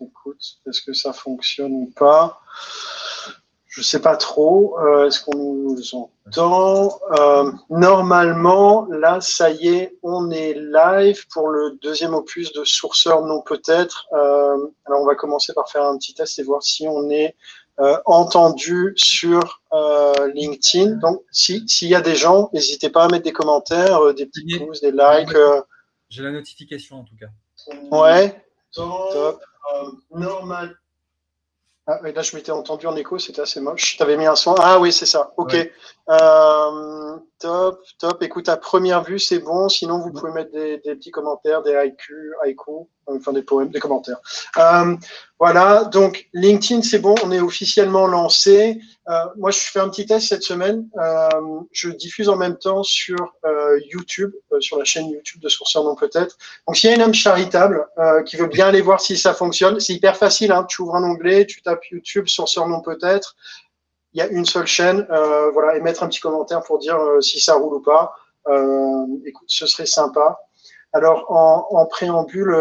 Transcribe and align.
Écoute, 0.00 0.42
est-ce 0.66 0.82
que 0.82 0.92
ça 0.92 1.12
fonctionne 1.12 1.72
ou 1.72 1.92
pas? 1.96 2.40
Je 3.70 3.82
sais 3.82 4.00
pas 4.00 4.16
trop. 4.16 4.76
Euh, 4.80 5.06
est-ce 5.06 5.22
qu'on 5.22 5.36
nous 5.36 5.94
entend? 5.94 6.98
Euh, 7.18 7.52
Normalement, 7.70 8.86
là, 8.90 9.20
ça 9.20 9.50
y 9.50 9.68
est, 9.68 9.96
on 10.02 10.30
est 10.32 10.54
live 10.54 11.24
pour 11.28 11.48
le 11.48 11.78
deuxième 11.80 12.12
opus 12.14 12.52
de 12.52 12.64
Sourceur 12.64 13.24
non 13.24 13.42
peut-être. 13.42 14.06
Euh, 14.12 14.56
alors, 14.86 15.02
on 15.02 15.06
va 15.06 15.14
commencer 15.14 15.52
par 15.54 15.70
faire 15.70 15.84
un 15.84 15.96
petit 15.98 16.14
test 16.14 16.38
et 16.40 16.42
voir 16.42 16.62
si 16.62 16.88
on 16.88 17.10
est 17.10 17.36
entendu 18.04 18.92
sur 18.96 19.62
LinkedIn. 20.34 20.96
Donc, 20.96 21.22
s'il 21.30 21.88
y 21.88 21.94
a 21.94 22.02
des 22.02 22.14
gens, 22.14 22.50
n'hésitez 22.52 22.90
pas 22.90 23.04
à 23.04 23.08
mettre 23.08 23.24
des 23.24 23.32
commentaires, 23.32 24.12
des 24.12 24.26
petits 24.26 24.58
pouces, 24.58 24.82
des 24.82 24.90
likes. 24.90 25.34
J'ai 26.10 26.22
la 26.22 26.32
notification 26.32 26.96
en 26.96 27.04
tout 27.04 27.14
cas. 27.18 27.28
Ouais. 27.90 28.44
Top. 28.74 29.40
Euh, 29.74 29.90
normal. 30.10 30.76
Ah, 31.86 31.98
là, 32.02 32.22
je 32.22 32.36
m'étais 32.36 32.52
entendu 32.52 32.86
en 32.86 32.94
écho, 32.96 33.18
c'était 33.18 33.40
assez 33.40 33.60
moche. 33.60 33.96
Tu 33.96 34.02
avais 34.02 34.16
mis 34.16 34.26
un 34.26 34.36
son. 34.36 34.54
Ah 34.58 34.78
oui, 34.78 34.92
c'est 34.92 35.06
ça. 35.06 35.32
Ok. 35.36 35.54
Euh, 36.08 37.16
top, 37.40 37.82
top. 37.98 38.22
Écoute, 38.22 38.48
à 38.48 38.56
première 38.56 39.02
vue, 39.02 39.18
c'est 39.18 39.40
bon. 39.40 39.68
Sinon, 39.68 39.98
vous 39.98 40.12
pouvez 40.12 40.30
mettre 40.30 40.52
des, 40.52 40.78
petits 40.78 41.10
commentaires, 41.10 41.62
des 41.62 41.74
haïkus, 41.74 42.32
haïkus, 42.44 42.86
enfin 43.06 43.32
des 43.32 43.42
poèmes, 43.42 43.70
des 43.70 43.80
commentaires. 43.80 44.20
Euh, 44.58 44.94
voilà. 45.38 45.84
Donc, 45.84 46.28
LinkedIn, 46.34 46.82
c'est 46.82 46.98
bon. 46.98 47.14
On 47.24 47.32
est 47.32 47.40
officiellement 47.40 48.06
lancé. 48.06 48.80
Euh, 49.08 49.12
moi, 49.36 49.50
je 49.50 49.58
fais 49.58 49.80
un 49.80 49.88
petit 49.88 50.06
test 50.06 50.28
cette 50.28 50.42
semaine. 50.42 50.86
Euh, 50.98 51.28
je 51.72 51.88
diffuse 51.88 52.28
en 52.28 52.36
même 52.36 52.56
temps 52.56 52.82
sur 52.82 53.16
YouTube, 53.90 54.32
sur 54.60 54.78
la 54.78 54.84
chaîne 54.84 55.08
YouTube 55.08 55.40
de 55.40 55.48
Sourceur 55.48 55.82
Non 55.82 55.96
Peut-être. 55.96 56.36
Donc, 56.66 56.76
s'il 56.76 56.90
y 56.90 56.92
a 56.92 56.96
une 56.96 57.02
âme 57.02 57.14
charitable 57.14 57.86
qui 58.26 58.36
veut 58.36 58.46
bien 58.46 58.68
aller 58.68 58.82
voir 58.82 59.00
si 59.00 59.16
ça 59.16 59.34
fonctionne, 59.34 59.80
c'est 59.80 59.94
hyper 59.94 60.16
facile. 60.16 60.52
Hein. 60.52 60.64
Tu 60.68 60.82
ouvres 60.82 60.94
un 60.94 61.04
onglet, 61.04 61.46
tu 61.46 61.62
tapes 61.62 61.84
YouTube, 61.86 62.28
Sourceur 62.28 62.68
Non 62.68 62.80
Peut-être 62.80 63.34
il 64.12 64.18
y 64.18 64.22
a 64.22 64.28
une 64.28 64.44
seule 64.44 64.66
chaîne, 64.66 65.06
euh, 65.10 65.50
voilà, 65.50 65.76
et 65.76 65.80
mettre 65.80 66.02
un 66.02 66.08
petit 66.08 66.20
commentaire 66.20 66.62
pour 66.62 66.78
dire 66.78 66.96
euh, 66.96 67.20
si 67.20 67.40
ça 67.40 67.54
roule 67.54 67.76
ou 67.76 67.80
pas. 67.80 68.12
Euh, 68.48 69.06
écoute, 69.24 69.48
ce 69.48 69.66
serait 69.66 69.86
sympa. 69.86 70.38
Alors, 70.92 71.26
en, 71.30 71.86
préambule, 71.86 72.52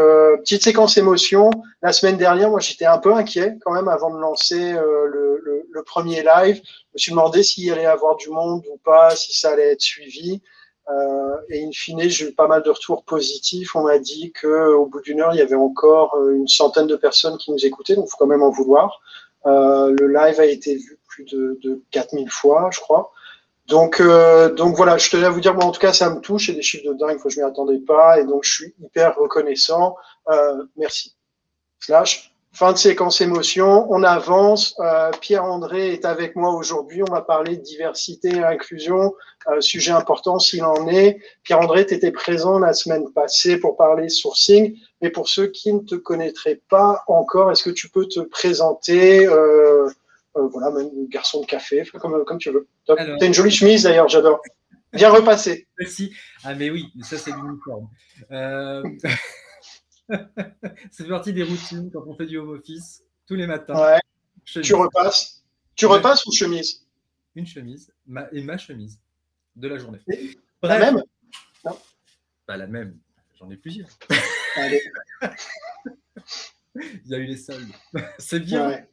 petite 0.41 0.63
séquence 0.63 0.97
émotion. 0.97 1.49
La 1.81 1.91
semaine 1.91 2.17
dernière, 2.17 2.51
moi, 2.51 2.59
j'étais 2.59 2.85
un 2.85 2.99
peu 2.99 3.11
inquiet 3.15 3.57
quand 3.65 3.71
même 3.71 3.87
avant 3.87 4.13
de 4.13 4.19
lancer 4.19 4.73
le, 4.73 5.41
le, 5.71 5.83
premier 5.83 6.21
live. 6.21 6.61
Je 6.63 6.93
me 6.93 6.97
suis 6.99 7.11
demandé 7.11 7.41
s'il 7.41 7.71
allait 7.71 7.83
y 7.83 7.85
avoir 7.87 8.17
du 8.17 8.29
monde 8.29 8.63
ou 8.71 8.77
pas, 8.77 9.15
si 9.15 9.33
ça 9.33 9.53
allait 9.53 9.71
être 9.71 9.81
suivi. 9.81 10.43
et 11.49 11.65
in 11.65 11.71
fine, 11.73 12.07
j'ai 12.07 12.29
eu 12.29 12.33
pas 12.35 12.47
mal 12.47 12.61
de 12.61 12.69
retours 12.69 13.03
positifs. 13.03 13.75
On 13.75 13.81
m'a 13.81 13.97
dit 13.97 14.31
qu'au 14.39 14.85
bout 14.85 15.01
d'une 15.01 15.21
heure, 15.21 15.33
il 15.33 15.39
y 15.39 15.41
avait 15.41 15.55
encore 15.55 16.15
une 16.29 16.47
centaine 16.47 16.85
de 16.85 16.97
personnes 16.97 17.37
qui 17.39 17.51
nous 17.51 17.65
écoutaient, 17.65 17.95
donc 17.95 18.05
il 18.05 18.11
faut 18.11 18.17
quand 18.19 18.27
même 18.27 18.43
en 18.43 18.51
vouloir. 18.51 19.01
le 19.45 20.05
live 20.05 20.39
a 20.39 20.45
été 20.45 20.75
vu 20.75 20.98
de, 21.25 21.59
de 21.63 21.81
4000 21.91 22.29
fois, 22.29 22.69
je 22.71 22.79
crois. 22.79 23.11
Donc, 23.69 24.01
euh, 24.01 24.51
donc 24.51 24.75
voilà, 24.75 24.97
je 24.97 25.09
tenais 25.11 25.25
à 25.25 25.29
vous 25.29 25.41
dire, 25.41 25.53
moi 25.53 25.65
en 25.65 25.71
tout 25.71 25.79
cas, 25.79 25.93
ça 25.93 26.09
me 26.09 26.19
touche, 26.19 26.49
et 26.49 26.53
des 26.53 26.63
chiffres 26.63 26.91
de 26.91 26.97
dingue, 26.97 27.19
je 27.23 27.39
ne 27.39 27.45
m'y 27.45 27.49
attendais 27.51 27.77
pas, 27.77 28.19
et 28.19 28.25
donc 28.25 28.43
je 28.43 28.51
suis 28.51 28.73
hyper 28.83 29.15
reconnaissant. 29.15 29.95
Euh, 30.29 30.63
merci. 30.75 31.15
Slash. 31.79 32.33
Fin 32.51 32.73
de 32.73 32.79
séquence 32.79 33.21
émotion, 33.21 33.85
on 33.91 34.01
avance. 34.01 34.75
Euh, 34.79 35.11
Pierre-André 35.21 35.93
est 35.93 36.03
avec 36.03 36.35
moi 36.35 36.51
aujourd'hui. 36.51 37.03
On 37.07 37.13
va 37.13 37.21
parler 37.21 37.57
de 37.57 37.61
diversité 37.61 38.29
et 38.29 38.43
inclusion, 38.43 39.13
sujet 39.59 39.91
important 39.91 40.39
s'il 40.39 40.63
en 40.63 40.87
est. 40.87 41.19
Pierre-André, 41.43 41.85
tu 41.85 41.93
étais 41.93 42.11
présent 42.11 42.57
la 42.57 42.73
semaine 42.73 43.07
passée 43.13 43.59
pour 43.59 43.77
parler 43.77 44.09
sourcing. 44.09 44.75
Mais 44.99 45.11
pour 45.11 45.29
ceux 45.29 45.45
qui 45.45 45.71
ne 45.71 45.79
te 45.79 45.93
connaîtraient 45.93 46.59
pas 46.69 47.03
encore, 47.07 47.51
est-ce 47.51 47.63
que 47.63 47.69
tu 47.69 47.87
peux 47.87 48.07
te 48.07 48.19
présenter 48.19 49.27
voilà, 50.47 50.71
même 50.71 51.07
garçon 51.07 51.41
de 51.41 51.45
café, 51.45 51.83
comme, 51.99 52.23
comme 52.25 52.37
tu 52.37 52.51
veux. 52.51 52.67
T'as 52.85 53.25
une 53.25 53.33
jolie 53.33 53.51
chemise 53.51 53.83
d'ailleurs, 53.83 54.07
j'adore. 54.07 54.41
Bien 54.93 55.09
repassé. 55.09 55.67
Merci. 55.77 56.15
Ah, 56.43 56.55
mais 56.55 56.69
oui, 56.69 56.91
ça, 57.01 57.17
c'est 57.17 57.31
l'uniforme. 57.31 57.89
Euh... 58.31 58.83
fait 60.91 61.07
partie 61.07 61.33
des 61.33 61.43
routines 61.43 61.91
quand 61.91 62.03
on 62.07 62.15
fait 62.15 62.25
du 62.25 62.37
home 62.37 62.49
office 62.49 63.03
tous 63.27 63.35
les 63.35 63.45
matins. 63.45 63.79
Ouais. 63.79 63.99
Tu 64.45 64.73
repasses. 64.73 65.43
Tu 65.75 65.85
repasses 65.85 66.25
ou 66.25 66.31
chemise? 66.31 66.85
Une 67.35 67.45
chemise 67.45 67.93
et 68.31 68.41
ma 68.41 68.57
chemise 68.57 68.99
de 69.55 69.67
la 69.67 69.77
journée. 69.77 69.99
la 70.63 70.79
même? 70.79 71.03
Non. 71.63 71.77
Pas 72.47 72.57
la 72.57 72.67
même. 72.67 72.97
J'en 73.37 73.49
ai 73.51 73.57
plusieurs. 73.57 73.89
Il 76.75 77.07
y 77.07 77.15
a 77.15 77.17
eu 77.17 77.25
les 77.25 77.37
soldes. 77.37 77.71
C'est 78.17 78.39
bien. 78.39 78.85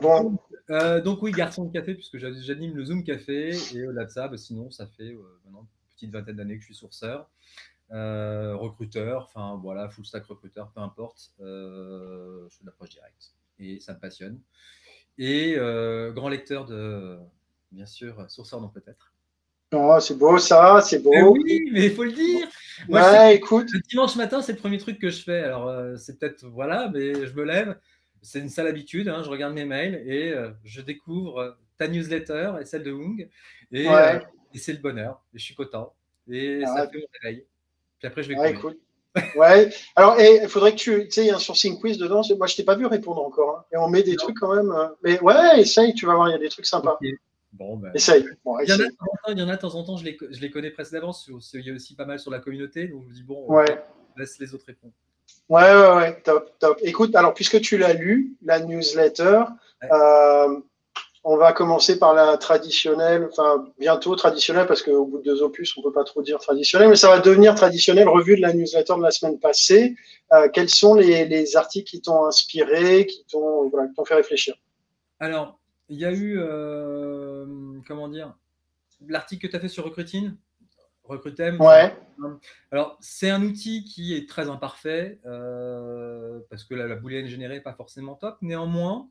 Bon. 0.00 0.38
Euh, 0.70 1.00
donc 1.00 1.22
oui, 1.22 1.32
garçon 1.32 1.64
de 1.64 1.72
café, 1.72 1.94
puisque 1.94 2.18
j'anime 2.18 2.76
le 2.76 2.84
Zoom 2.84 3.02
Café. 3.02 3.50
Et 3.74 3.86
au-delà 3.86 4.04
de 4.04 4.10
ça, 4.10 4.28
bah, 4.28 4.36
sinon, 4.36 4.70
ça 4.70 4.86
fait 4.86 5.12
euh, 5.12 5.40
maintenant 5.44 5.62
une 5.62 5.94
petite 5.94 6.12
vingtaine 6.12 6.36
d'années 6.36 6.56
que 6.56 6.60
je 6.60 6.66
suis 6.66 6.74
sourceur, 6.74 7.28
euh, 7.92 8.54
recruteur, 8.56 9.24
enfin 9.24 9.58
voilà, 9.60 9.88
full 9.88 10.06
stack 10.06 10.24
recruteur, 10.26 10.70
peu 10.72 10.80
importe. 10.80 11.32
je 11.38 12.46
fais 12.50 12.62
de 12.62 12.66
l'approche 12.66 12.90
directe 12.90 13.34
et 13.58 13.80
ça 13.80 13.94
me 13.94 13.98
passionne. 13.98 14.40
Et 15.18 15.56
grand 16.14 16.28
lecteur 16.28 16.64
de, 16.66 17.18
bien 17.72 17.86
sûr, 17.86 18.24
sourceur 18.30 18.60
non 18.60 18.68
peut-être. 18.68 19.12
Oh, 19.72 19.98
c'est 20.00 20.18
beau 20.18 20.36
ça, 20.38 20.80
c'est 20.82 21.00
beau. 21.00 21.12
oui, 21.32 21.68
mais 21.72 21.86
il 21.86 21.94
faut 21.94 22.02
le 22.04 22.12
dire. 22.12 22.48
ouais, 22.88 23.36
écoute. 23.36 23.68
Le 23.72 23.80
dimanche 23.88 24.16
matin, 24.16 24.40
c'est 24.42 24.52
le 24.52 24.58
premier 24.58 24.78
truc 24.78 24.98
que 24.98 25.10
je 25.10 25.22
fais. 25.22 25.40
Alors, 25.40 25.98
c'est 25.98 26.18
peut-être, 26.18 26.44
voilà, 26.46 26.88
mais 26.92 27.26
je 27.26 27.32
me 27.34 27.44
lève, 27.44 27.76
c'est 28.22 28.40
une 28.40 28.48
sale 28.48 28.66
habitude. 28.66 29.08
Hein, 29.08 29.22
je 29.24 29.30
regarde 29.30 29.54
mes 29.54 29.64
mails 29.64 30.02
et 30.06 30.32
euh, 30.32 30.50
je 30.64 30.80
découvre 30.80 31.38
euh, 31.38 31.50
ta 31.78 31.88
newsletter 31.88 32.52
et 32.60 32.64
celle 32.64 32.82
de 32.82 32.92
Hung. 32.92 33.28
Euh, 33.74 34.20
et, 34.54 34.58
c'est 34.58 34.72
le 34.72 34.78
bonheur. 34.78 35.22
Et 35.34 35.38
je 35.38 35.44
suis 35.44 35.54
content. 35.54 35.94
Et 36.28 36.62
ah 36.64 36.74
ça 36.74 36.88
fait 36.88 36.98
mon 36.98 37.06
réveil. 37.22 37.44
Puis 37.98 38.08
après, 38.08 38.22
je 38.22 38.28
vais 38.28 38.38
ouais, 38.38 38.54
cool. 38.54 38.76
ouais. 39.36 39.70
Alors, 39.96 40.16
il 40.20 40.48
faudrait 40.48 40.72
que 40.72 40.78
tu. 40.78 41.04
Tu 41.04 41.10
sais, 41.10 41.24
il 41.24 41.28
y 41.28 41.30
a 41.30 41.36
un 41.36 41.40
sourcing 41.40 41.78
quiz 41.78 41.98
dedans. 41.98 42.22
Moi, 42.36 42.46
je 42.46 42.56
t'ai 42.56 42.64
pas 42.64 42.76
vu 42.76 42.86
répondre 42.86 43.22
encore. 43.22 43.58
Hein. 43.58 43.64
Et 43.72 43.76
on 43.76 43.88
met 43.88 44.02
des 44.02 44.16
trucs 44.16 44.38
quand 44.38 44.54
même. 44.54 44.72
Mais 45.02 45.20
ouais, 45.20 45.60
essaye, 45.60 45.94
tu 45.94 46.06
vas 46.06 46.14
voir, 46.14 46.28
il 46.28 46.32
y 46.32 46.34
a 46.34 46.38
des 46.38 46.48
trucs 46.48 46.66
sympas. 46.66 46.98
Bon, 47.52 47.76
ben... 47.76 47.90
Essaye. 47.94 48.22
il, 48.22 48.68
y 48.68 48.72
en 48.72 48.78
a, 48.78 49.32
il, 49.32 49.38
y 49.38 49.42
en 49.42 49.48
a, 49.48 49.56
de 49.56 49.60
temps 49.60 49.74
en 49.74 49.82
temps, 49.82 49.96
je 49.96 50.04
les, 50.04 50.16
je 50.30 50.40
les 50.40 50.50
connais 50.52 50.70
presque 50.70 50.92
d'avance. 50.92 51.28
Il 51.54 51.66
y 51.66 51.70
a 51.70 51.74
aussi 51.74 51.96
pas 51.96 52.04
mal 52.04 52.20
sur 52.20 52.30
la 52.30 52.38
communauté. 52.38 52.86
Donc, 52.86 53.02
je 53.02 53.08
me 53.08 53.14
dis, 53.14 53.22
bon, 53.24 53.44
ouais. 53.46 53.82
laisse 54.16 54.38
les 54.38 54.54
autres 54.54 54.66
répondre. 54.66 54.92
Ouais, 55.50 55.62
ouais, 55.62 55.96
ouais, 55.96 56.20
top, 56.22 56.56
top. 56.60 56.78
Écoute, 56.82 57.16
alors 57.16 57.34
puisque 57.34 57.60
tu 57.60 57.76
l'as 57.76 57.92
lu, 57.92 58.36
la 58.40 58.60
newsletter, 58.60 59.42
euh, 59.82 60.60
on 61.24 61.36
va 61.36 61.52
commencer 61.52 61.98
par 61.98 62.14
la 62.14 62.38
traditionnelle, 62.38 63.28
enfin 63.32 63.66
bientôt 63.76 64.14
traditionnelle, 64.14 64.68
parce 64.68 64.80
qu'au 64.80 65.04
bout 65.06 65.18
de 65.18 65.24
deux 65.24 65.42
opus, 65.42 65.76
on 65.76 65.82
peut 65.82 65.92
pas 65.92 66.04
trop 66.04 66.22
dire 66.22 66.38
traditionnelle, 66.38 66.88
mais 66.88 66.94
ça 66.94 67.08
va 67.08 67.18
devenir 67.18 67.56
traditionnel, 67.56 68.08
revue 68.08 68.36
de 68.36 68.42
la 68.42 68.52
newsletter 68.52 68.94
de 68.96 69.02
la 69.02 69.10
semaine 69.10 69.40
passée. 69.40 69.96
Euh, 70.32 70.48
quels 70.48 70.70
sont 70.70 70.94
les, 70.94 71.56
articles 71.56 71.90
qui 71.90 72.00
t'ont 72.00 72.26
inspiré, 72.26 73.06
qui 73.06 73.26
t'ont 73.28 73.68
voilà, 73.70 73.88
fait 74.06 74.14
réfléchir? 74.14 74.54
Alors, 75.18 75.58
il 75.88 75.98
y 75.98 76.04
a 76.04 76.12
eu, 76.12 76.38
euh, 76.38 77.44
comment 77.88 78.06
dire, 78.06 78.36
l'article 79.08 79.48
que 79.48 79.50
tu 79.50 79.56
as 79.56 79.60
fait 79.60 79.68
sur 79.68 79.84
Recruiting 79.84 80.30
Recrutem. 81.10 81.60
Ouais. 81.60 81.96
Alors, 82.70 82.96
c'est 83.00 83.30
un 83.30 83.42
outil 83.42 83.84
qui 83.84 84.14
est 84.14 84.28
très 84.28 84.48
imparfait 84.48 85.18
euh, 85.26 86.38
parce 86.48 86.64
que 86.64 86.74
la, 86.74 86.86
la 86.86 86.94
booléenne 86.94 87.26
générée 87.26 87.56
n'est 87.56 87.62
pas 87.62 87.74
forcément 87.74 88.14
top. 88.14 88.38
Néanmoins, 88.42 89.08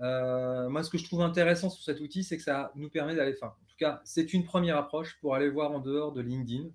euh, 0.00 0.68
moi, 0.68 0.82
ce 0.82 0.90
que 0.90 0.98
je 0.98 1.04
trouve 1.04 1.22
intéressant 1.22 1.70
sur 1.70 1.84
cet 1.84 2.00
outil, 2.00 2.24
c'est 2.24 2.36
que 2.36 2.42
ça 2.42 2.72
nous 2.74 2.90
permet 2.90 3.14
d'aller. 3.14 3.34
Enfin, 3.40 3.48
en 3.48 3.66
tout 3.68 3.76
cas, 3.78 4.00
c'est 4.04 4.34
une 4.34 4.44
première 4.44 4.76
approche 4.76 5.18
pour 5.20 5.34
aller 5.36 5.48
voir 5.48 5.70
en 5.70 5.78
dehors 5.78 6.12
de 6.12 6.20
LinkedIn, 6.20 6.68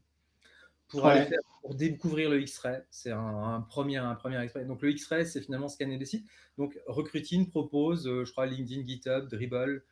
pour, 0.88 1.06
aller 1.06 1.26
faire, 1.26 1.40
pour 1.62 1.76
découvrir 1.76 2.30
le 2.30 2.42
X-Ray. 2.42 2.82
C'est 2.90 3.12
un, 3.12 3.66
premier, 3.68 3.98
un 3.98 4.16
premier 4.16 4.42
X-Ray. 4.46 4.66
Donc, 4.66 4.82
le 4.82 4.92
X-Ray, 4.92 5.26
c'est 5.26 5.42
finalement 5.42 5.68
scanner 5.68 5.98
des 5.98 6.06
sites. 6.06 6.26
Donc, 6.58 6.80
Recruiting 6.88 7.50
propose, 7.50 8.08
euh, 8.08 8.24
je 8.24 8.32
crois, 8.32 8.46
LinkedIn, 8.46 8.88
GitHub, 8.88 9.28
Dribble, 9.28 9.84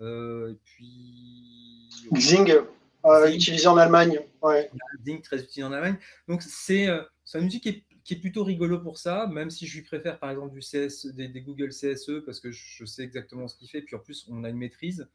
et 0.00 0.56
puis. 0.64 1.88
Xing. 2.12 2.52
Euh, 3.04 3.30
utilisé 3.30 3.66
en 3.66 3.76
Allemagne. 3.76 4.18
Ouais. 4.42 4.70
très 5.22 5.36
utilisé 5.36 5.62
en 5.62 5.72
Allemagne. 5.72 5.96
Donc, 6.26 6.42
c'est 6.42 6.88
euh, 6.88 7.02
un 7.34 7.44
outil 7.44 7.60
qui 7.60 7.68
est, 7.68 7.84
qui 8.02 8.14
est, 8.14 8.18
plutôt 8.18 8.44
rigolo 8.44 8.78
pour 8.78 8.98
ça, 8.98 9.26
même 9.26 9.50
si 9.50 9.66
je 9.66 9.76
lui 9.76 9.84
préfère 9.84 10.18
par 10.18 10.30
exemple 10.30 10.54
du 10.54 10.60
CS, 10.60 11.06
des, 11.06 11.28
Google 11.40 11.70
CSE 11.70 12.24
parce 12.24 12.40
que 12.40 12.50
je 12.50 12.84
sais 12.84 13.02
exactement 13.02 13.48
ce 13.48 13.56
qu'il 13.56 13.68
fait. 13.68 13.82
Puis 13.82 13.96
en 13.96 13.98
plus, 13.98 14.26
on 14.30 14.44
a 14.44 14.48
une 14.48 14.56
maîtrise. 14.56 15.08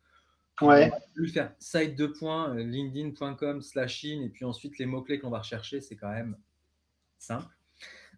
Ouais. 0.62 0.92
On 0.92 0.98
va 0.98 1.00
lui 1.16 1.32
faire 1.32 1.54
site 1.58 1.96
2 1.96 2.14
points, 2.14 2.56
euh, 2.56 2.64
linkedin.com 2.64 3.62
slash 3.62 4.06
in, 4.06 4.22
et 4.24 4.30
puis 4.30 4.46
ensuite 4.46 4.78
les 4.78 4.86
mots-clés 4.86 5.20
qu'on 5.20 5.30
va 5.30 5.40
rechercher, 5.40 5.82
c'est 5.82 5.96
quand 5.96 6.12
même 6.12 6.38
simple. 7.18 7.48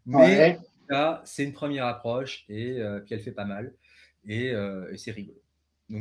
Mais 0.06 0.60
là, 0.90 1.22
c'est 1.24 1.44
une 1.44 1.54
première 1.54 1.86
approche 1.86 2.44
et 2.50 2.82
puis 3.06 3.14
elle 3.14 3.20
fait 3.20 3.32
pas 3.32 3.46
mal 3.46 3.76
et, 4.26 4.48
et 4.48 4.98
c'est 4.98 5.12
rigolo. 5.12 5.41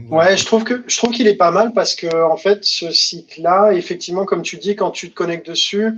Ouais, 0.09 0.37
je 0.37 0.47
trouve 0.47 0.63
que 0.63 0.85
je 0.87 0.97
trouve 0.99 1.11
qu'il 1.11 1.27
est 1.27 1.35
pas 1.35 1.51
mal 1.51 1.73
parce 1.73 1.97
que 1.97 2.23
en 2.23 2.37
fait 2.37 2.65
ce 2.65 2.93
site-là, 2.93 3.73
effectivement, 3.73 4.25
comme 4.25 4.43
tu 4.43 4.57
dis, 4.57 4.77
quand 4.77 4.93
tu 4.93 5.11
te 5.11 5.15
connectes 5.17 5.49
dessus, 5.49 5.93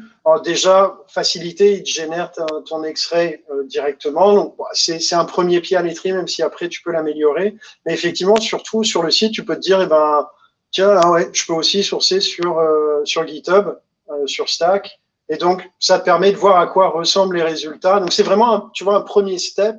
déjà 0.44 0.96
facilité, 1.08 1.74
il 1.74 1.82
te 1.82 1.90
génère 1.90 2.32
ton 2.66 2.84
extrait 2.84 3.42
euh, 3.50 3.64
directement. 3.64 4.32
Donc 4.32 4.56
c'est 4.72 5.14
un 5.14 5.26
premier 5.26 5.60
pied 5.60 5.76
à 5.76 5.82
l'étrier, 5.82 6.14
même 6.14 6.26
si 6.26 6.42
après 6.42 6.70
tu 6.70 6.80
peux 6.82 6.90
l'améliorer. 6.90 7.56
Mais 7.84 7.92
effectivement, 7.92 8.36
surtout 8.36 8.82
sur 8.82 9.02
le 9.02 9.10
site, 9.10 9.32
tu 9.32 9.44
peux 9.44 9.56
te 9.56 9.60
dire, 9.60 9.82
eh 9.82 9.86
ben 9.86 10.26
tiens, 10.70 10.98
ah 11.02 11.10
ouais, 11.10 11.28
je 11.34 11.44
peux 11.44 11.52
aussi 11.52 11.82
sourcer 11.84 12.20
sur 12.20 12.60
euh, 12.60 13.02
sur 13.04 13.26
GitHub, 13.26 13.76
euh, 14.08 14.26
sur 14.26 14.48
Stack, 14.48 15.00
et 15.28 15.36
donc 15.36 15.70
ça 15.78 15.98
te 15.98 16.04
permet 16.06 16.32
de 16.32 16.38
voir 16.38 16.58
à 16.58 16.66
quoi 16.66 16.88
ressemblent 16.88 17.36
les 17.36 17.42
résultats. 17.42 18.00
Donc 18.00 18.14
c'est 18.14 18.22
vraiment, 18.22 18.54
un, 18.54 18.70
tu 18.72 18.84
vois, 18.84 18.96
un 18.96 19.02
premier 19.02 19.36
step, 19.36 19.76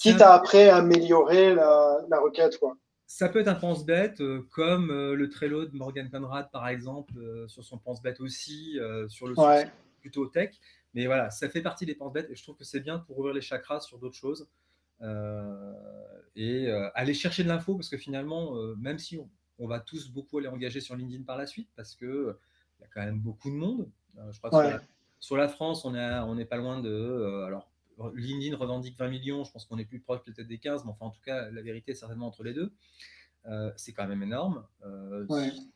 quitte 0.00 0.22
à 0.22 0.32
après 0.32 0.70
améliorer 0.70 1.54
la, 1.54 1.98
la 2.08 2.20
requête, 2.20 2.58
quoi. 2.58 2.74
Ça 3.12 3.28
peut 3.28 3.40
être 3.40 3.48
un 3.48 3.56
pense-bête, 3.56 4.20
euh, 4.20 4.46
comme 4.52 4.92
euh, 4.92 5.16
le 5.16 5.28
Trello 5.28 5.66
de 5.66 5.76
Morgan 5.76 6.08
Conrad, 6.08 6.48
par 6.52 6.68
exemple, 6.68 7.18
euh, 7.18 7.48
sur 7.48 7.64
son 7.64 7.76
pense-bête 7.76 8.20
aussi, 8.20 8.78
sur 9.08 9.26
le 9.26 9.36
ouais. 9.36 9.68
plutôt 10.00 10.26
tech. 10.26 10.54
Mais 10.94 11.06
voilà, 11.06 11.28
ça 11.28 11.48
fait 11.48 11.60
partie 11.60 11.84
des 11.84 11.96
pense-bêtes 11.96 12.30
et 12.30 12.36
je 12.36 12.42
trouve 12.44 12.54
que 12.54 12.62
c'est 12.62 12.78
bien 12.78 13.00
pour 13.00 13.18
ouvrir 13.18 13.34
les 13.34 13.40
chakras 13.40 13.80
sur 13.80 13.98
d'autres 13.98 14.14
choses 14.14 14.48
et 16.36 16.70
aller 16.94 17.14
chercher 17.14 17.42
de 17.42 17.48
l'info 17.48 17.74
parce 17.74 17.88
que 17.88 17.96
finalement, 17.96 18.54
même 18.76 18.98
si 19.00 19.18
on, 19.58 19.66
va 19.66 19.80
tous 19.80 20.08
beaucoup 20.10 20.38
aller 20.38 20.48
engager 20.48 20.80
sur 20.80 20.94
LinkedIn 20.94 21.24
par 21.24 21.36
la 21.36 21.46
suite, 21.46 21.68
parce 21.74 21.96
qu'il 21.96 22.08
il 22.08 22.82
y 22.82 22.84
a 22.84 22.88
quand 22.94 23.04
même 23.04 23.18
beaucoup 23.18 23.50
de 23.50 23.56
monde. 23.56 23.90
je 24.30 24.38
crois 24.38 24.50
que 24.50 24.84
sur, 25.18 25.36
la, 25.36 25.48
France, 25.48 25.84
on 25.84 25.90
n'est 25.90 26.18
on 26.20 26.46
pas 26.46 26.56
loin 26.56 26.80
de. 26.80 27.44
alors, 27.44 27.68
LinkedIn 28.14 28.56
revendique 28.56 28.96
20 28.98 29.08
millions, 29.08 29.44
je 29.44 29.52
pense 29.52 29.64
qu'on 29.64 29.78
est 29.78 29.84
plus 29.84 30.00
proche 30.00 30.22
peut-être 30.22 30.46
des 30.46 30.58
15, 30.58 30.84
mais 30.84 30.90
enfin 30.90 31.06
en 31.06 31.10
tout 31.10 31.20
cas, 31.22 31.50
la 31.50 31.62
vérité 31.62 31.92
est 31.92 31.94
certainement 31.94 32.26
entre 32.26 32.42
les 32.42 32.54
deux. 32.54 32.72
Euh, 33.46 33.70
c'est 33.76 33.92
quand 33.92 34.06
même 34.06 34.22
énorme, 34.22 34.66
euh, 34.84 35.26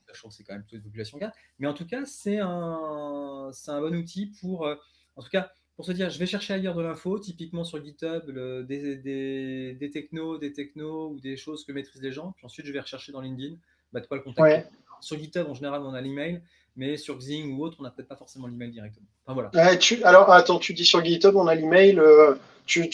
sachant 0.06 0.28
que 0.28 0.34
c'est 0.34 0.44
quand 0.44 0.52
même 0.52 0.64
toute 0.64 0.72
une 0.72 0.82
population 0.82 1.18
Mais 1.58 1.66
en 1.66 1.72
tout 1.72 1.86
cas, 1.86 2.04
c'est 2.04 2.38
un, 2.38 3.50
un 3.66 3.80
bon 3.80 3.96
outil 3.96 4.26
pour, 4.40 4.66
euh, 4.66 4.74
en 5.16 5.22
tout 5.22 5.30
cas, 5.30 5.50
pour 5.74 5.86
se 5.86 5.92
dire, 5.92 6.10
je 6.10 6.18
vais 6.18 6.26
chercher 6.26 6.52
ailleurs 6.52 6.74
de 6.74 6.82
l'info, 6.82 7.18
typiquement 7.18 7.64
sur 7.64 7.82
GitHub, 7.82 8.30
des, 8.66 8.96
des, 8.96 9.74
des, 9.74 9.90
technos, 9.90 10.38
des 10.38 10.52
technos 10.52 11.12
ou 11.12 11.20
des 11.20 11.36
choses 11.38 11.64
que 11.64 11.72
maîtrisent 11.72 12.02
les 12.02 12.12
gens. 12.12 12.32
Puis 12.32 12.44
ensuite, 12.44 12.66
je 12.66 12.72
vais 12.72 12.80
rechercher 12.80 13.12
dans 13.12 13.22
LinkedIn 13.22 13.56
bah, 13.92 14.00
de 14.00 14.06
quoi 14.06 14.18
le 14.18 14.22
contacter. 14.22 14.68
Sur 15.00 15.18
GitHub, 15.18 15.48
en 15.48 15.54
général, 15.54 15.82
on 15.82 15.94
a 15.94 16.00
l'email 16.00 16.42
mais 16.76 16.96
sur 16.96 17.18
Xing 17.18 17.56
ou 17.56 17.64
autre, 17.64 17.76
on 17.80 17.82
n'a 17.84 17.90
peut-être 17.90 18.08
pas 18.08 18.16
forcément 18.16 18.46
l'email 18.46 18.70
directement. 18.70 19.06
voilà. 19.26 19.50
alors, 20.04 20.32
attends, 20.32 20.58
tu 20.58 20.74
dis 20.74 20.84
sur 20.84 21.04
GitHub, 21.04 21.36
on 21.36 21.46
a 21.46 21.54
l'email. 21.54 21.98
Euh, 21.98 22.34
tu, 22.66 22.88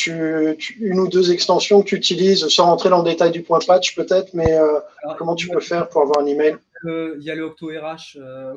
une 0.80 0.98
ou 0.98 1.08
deux 1.08 1.30
extensions 1.30 1.82
que 1.82 1.88
tu 1.88 1.96
utilises, 1.96 2.48
sans 2.48 2.66
rentrer 2.66 2.90
dans 2.90 3.02
le 3.02 3.08
détail 3.08 3.30
du 3.30 3.42
point 3.42 3.60
patch 3.64 3.94
peut-être, 3.94 4.34
mais 4.34 4.52
euh, 4.52 4.80
comment 5.16 5.36
tu 5.36 5.48
peux 5.48 5.60
faire 5.60 5.88
pour 5.88 6.02
avoir 6.02 6.18
un 6.18 6.26
email? 6.26 6.56
Il 6.84 7.22
y 7.22 7.30
a 7.30 7.34
le 7.34 7.44
OctoRH 7.44 8.16
euh, 8.16 8.56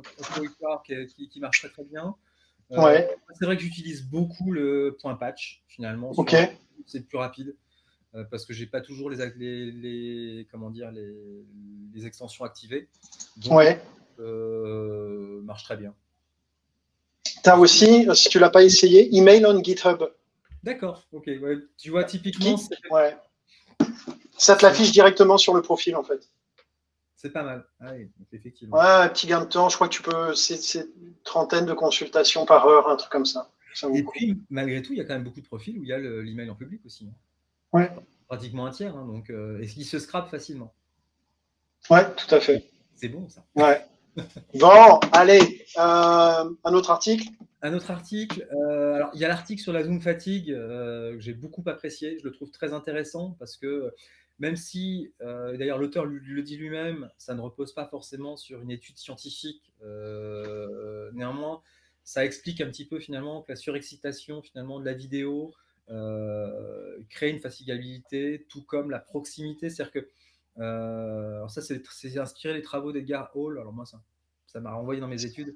qui, 1.15 1.29
qui, 1.29 1.39
marche 1.39 1.59
très 1.59 1.69
très 1.69 1.83
bien. 1.83 2.15
ouais. 2.71 3.15
C'est 3.37 3.45
vrai 3.45 3.55
que 3.55 3.61
j'utilise 3.61 4.03
beaucoup 4.03 4.51
le 4.51 4.97
point 4.99 5.13
patch 5.15 5.63
finalement. 5.67 6.11
Ok. 6.17 6.35
C'est 6.87 7.07
plus 7.07 7.17
rapide 7.17 7.55
parce 8.31 8.45
que 8.45 8.53
j'ai 8.53 8.65
pas 8.65 8.81
toujours 8.81 9.09
les, 9.09 9.71
les, 9.71 10.47
comment 10.51 10.69
dire 10.71 10.91
les, 10.91 12.05
extensions 12.07 12.43
activées. 12.43 12.89
ouais. 13.49 13.79
Euh, 14.19 15.41
marche 15.43 15.63
très 15.63 15.77
bien. 15.77 15.93
Tu 17.23 17.49
as 17.49 17.57
aussi, 17.57 18.07
si 18.13 18.29
tu 18.29 18.39
l'as 18.39 18.49
pas 18.49 18.63
essayé, 18.63 19.15
email 19.15 19.45
on 19.45 19.61
GitHub. 19.61 20.03
D'accord, 20.63 21.03
ok. 21.11 21.29
Tu 21.77 21.89
vois, 21.89 22.03
typiquement. 22.05 22.55
Ouais. 22.89 23.17
Ça 24.37 24.55
te 24.55 24.65
l'affiche 24.65 24.91
directement 24.91 25.37
sur 25.37 25.53
le 25.53 25.61
profil, 25.61 25.95
en 25.95 26.03
fait. 26.03 26.29
C'est 27.15 27.29
pas 27.29 27.43
mal. 27.43 27.65
Ah 27.79 27.93
effectivement. 28.33 28.77
Ouais, 28.77 28.83
un 28.83 29.07
petit 29.07 29.27
gain 29.27 29.41
de 29.41 29.45
temps. 29.45 29.69
Je 29.69 29.75
crois 29.75 29.87
que 29.87 29.93
tu 29.93 30.01
peux. 30.01 30.35
C'est 30.35 30.81
une 31.01 31.13
trentaine 31.23 31.65
de 31.65 31.73
consultations 31.73 32.45
par 32.45 32.67
heure, 32.67 32.89
un 32.89 32.97
truc 32.97 33.11
comme 33.11 33.25
ça. 33.25 33.49
Et 33.93 34.03
puis, 34.03 34.37
malgré 34.49 34.81
tout, 34.81 34.93
il 34.93 34.97
y 34.97 35.01
a 35.01 35.05
quand 35.05 35.13
même 35.13 35.23
beaucoup 35.23 35.41
de 35.41 35.45
profils 35.45 35.77
où 35.77 35.83
il 35.83 35.89
y 35.89 35.93
a 35.93 35.97
l'email 35.97 36.49
en 36.49 36.55
public 36.55 36.81
aussi. 36.85 37.07
Hein. 37.07 37.15
Ouais. 37.71 37.91
Pratiquement 38.27 38.65
un 38.65 38.71
tiers. 38.71 38.95
Hein, 38.95 39.05
donc, 39.05 39.29
euh, 39.29 39.61
et 39.61 39.67
se 39.67 39.99
scrape 39.99 40.29
facilement. 40.29 40.73
Ouais, 41.89 42.05
tout 42.15 42.33
à 42.33 42.39
fait. 42.39 42.69
C'est 42.95 43.09
bon, 43.09 43.27
ça. 43.29 43.43
Ouais. 43.55 43.85
Bon, 44.59 44.99
allez, 45.11 45.65
euh, 45.77 46.49
un 46.63 46.73
autre 46.73 46.91
article. 46.91 47.27
Un 47.61 47.73
autre 47.73 47.91
article. 47.91 48.47
Euh, 48.53 48.93
alors, 48.95 49.11
il 49.13 49.19
y 49.19 49.25
a 49.25 49.27
l'article 49.27 49.61
sur 49.61 49.73
la 49.73 49.83
Zoom 49.83 50.01
fatigue 50.01 50.51
euh, 50.51 51.13
que 51.13 51.19
j'ai 51.19 51.33
beaucoup 51.33 51.63
apprécié. 51.65 52.17
Je 52.19 52.25
le 52.25 52.31
trouve 52.31 52.51
très 52.51 52.73
intéressant 52.73 53.35
parce 53.39 53.57
que 53.57 53.91
même 54.39 54.55
si, 54.55 55.13
d'ailleurs, 55.21 55.77
l'auteur 55.77 56.05
le 56.05 56.41
dit 56.41 56.57
lui-même, 56.57 57.09
ça 57.17 57.33
ne 57.33 57.39
repose 57.39 57.73
pas 57.73 57.85
forcément 57.85 58.35
sur 58.35 58.61
une 58.61 58.71
étude 58.71 58.97
scientifique. 58.97 59.71
néanmoins, 61.13 61.61
ça 62.03 62.25
explique 62.25 62.59
un 62.59 62.67
petit 62.67 62.85
peu 62.85 62.99
finalement 62.99 63.41
que 63.43 63.51
la 63.51 63.55
surexcitation 63.55 64.41
finalement 64.41 64.79
de 64.79 64.85
la 64.85 64.93
vidéo 64.93 65.53
crée 65.87 67.29
une 67.29 67.39
fatigabilité, 67.39 68.45
tout 68.49 68.63
comme 68.63 68.89
la 68.89 68.99
proximité. 68.99 69.69
C'est-à-dire 69.69 69.93
que 69.93 70.09
alors 70.57 71.49
ça, 71.49 71.61
c'est 71.61 72.17
inspiré 72.17 72.53
des 72.53 72.61
travaux 72.61 72.91
d'Edgar 72.91 73.31
Hall. 73.35 73.59
Alors 73.59 73.73
moi, 73.73 73.85
ça 73.85 74.59
m'a 74.59 74.71
renvoyé 74.71 75.01
dans 75.01 75.07
mes 75.07 75.25
études. 75.25 75.55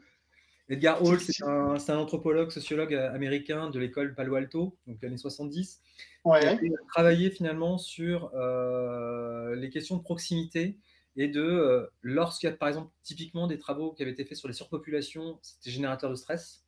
Edgar 0.70 1.02
Hall, 1.02 1.20
c'est 1.20 1.44
un, 1.44 1.98
anthropologue, 1.98 2.52
sociologue 2.52 2.94
euh, 2.94 3.14
américain 3.14 3.70
de 3.70 3.80
l'école 3.80 4.14
Palo 4.14 4.36
Alto, 4.36 4.76
donc 4.86 5.02
années 5.04 5.18
70. 5.18 5.82
Ouais. 6.26 6.60
Il 6.62 6.74
a 6.74 6.78
travaillé 6.90 7.30
finalement 7.30 7.78
sur 7.78 8.32
euh, 8.34 9.56
les 9.56 9.70
questions 9.70 9.96
de 9.96 10.02
proximité 10.02 10.78
et 11.16 11.30
de 11.30 11.90
lorsqu'il 12.02 12.50
y 12.50 12.52
a 12.52 12.56
par 12.56 12.68
exemple 12.68 12.92
typiquement 13.02 13.48
des 13.48 13.58
travaux 13.58 13.94
qui 13.94 14.04
avaient 14.04 14.12
été 14.12 14.26
faits 14.26 14.38
sur 14.38 14.50
les 14.50 14.54
surpopulations, 14.54 15.40
c'était 15.42 15.72
générateur 15.72 16.10
de 16.10 16.16
stress 16.16 16.66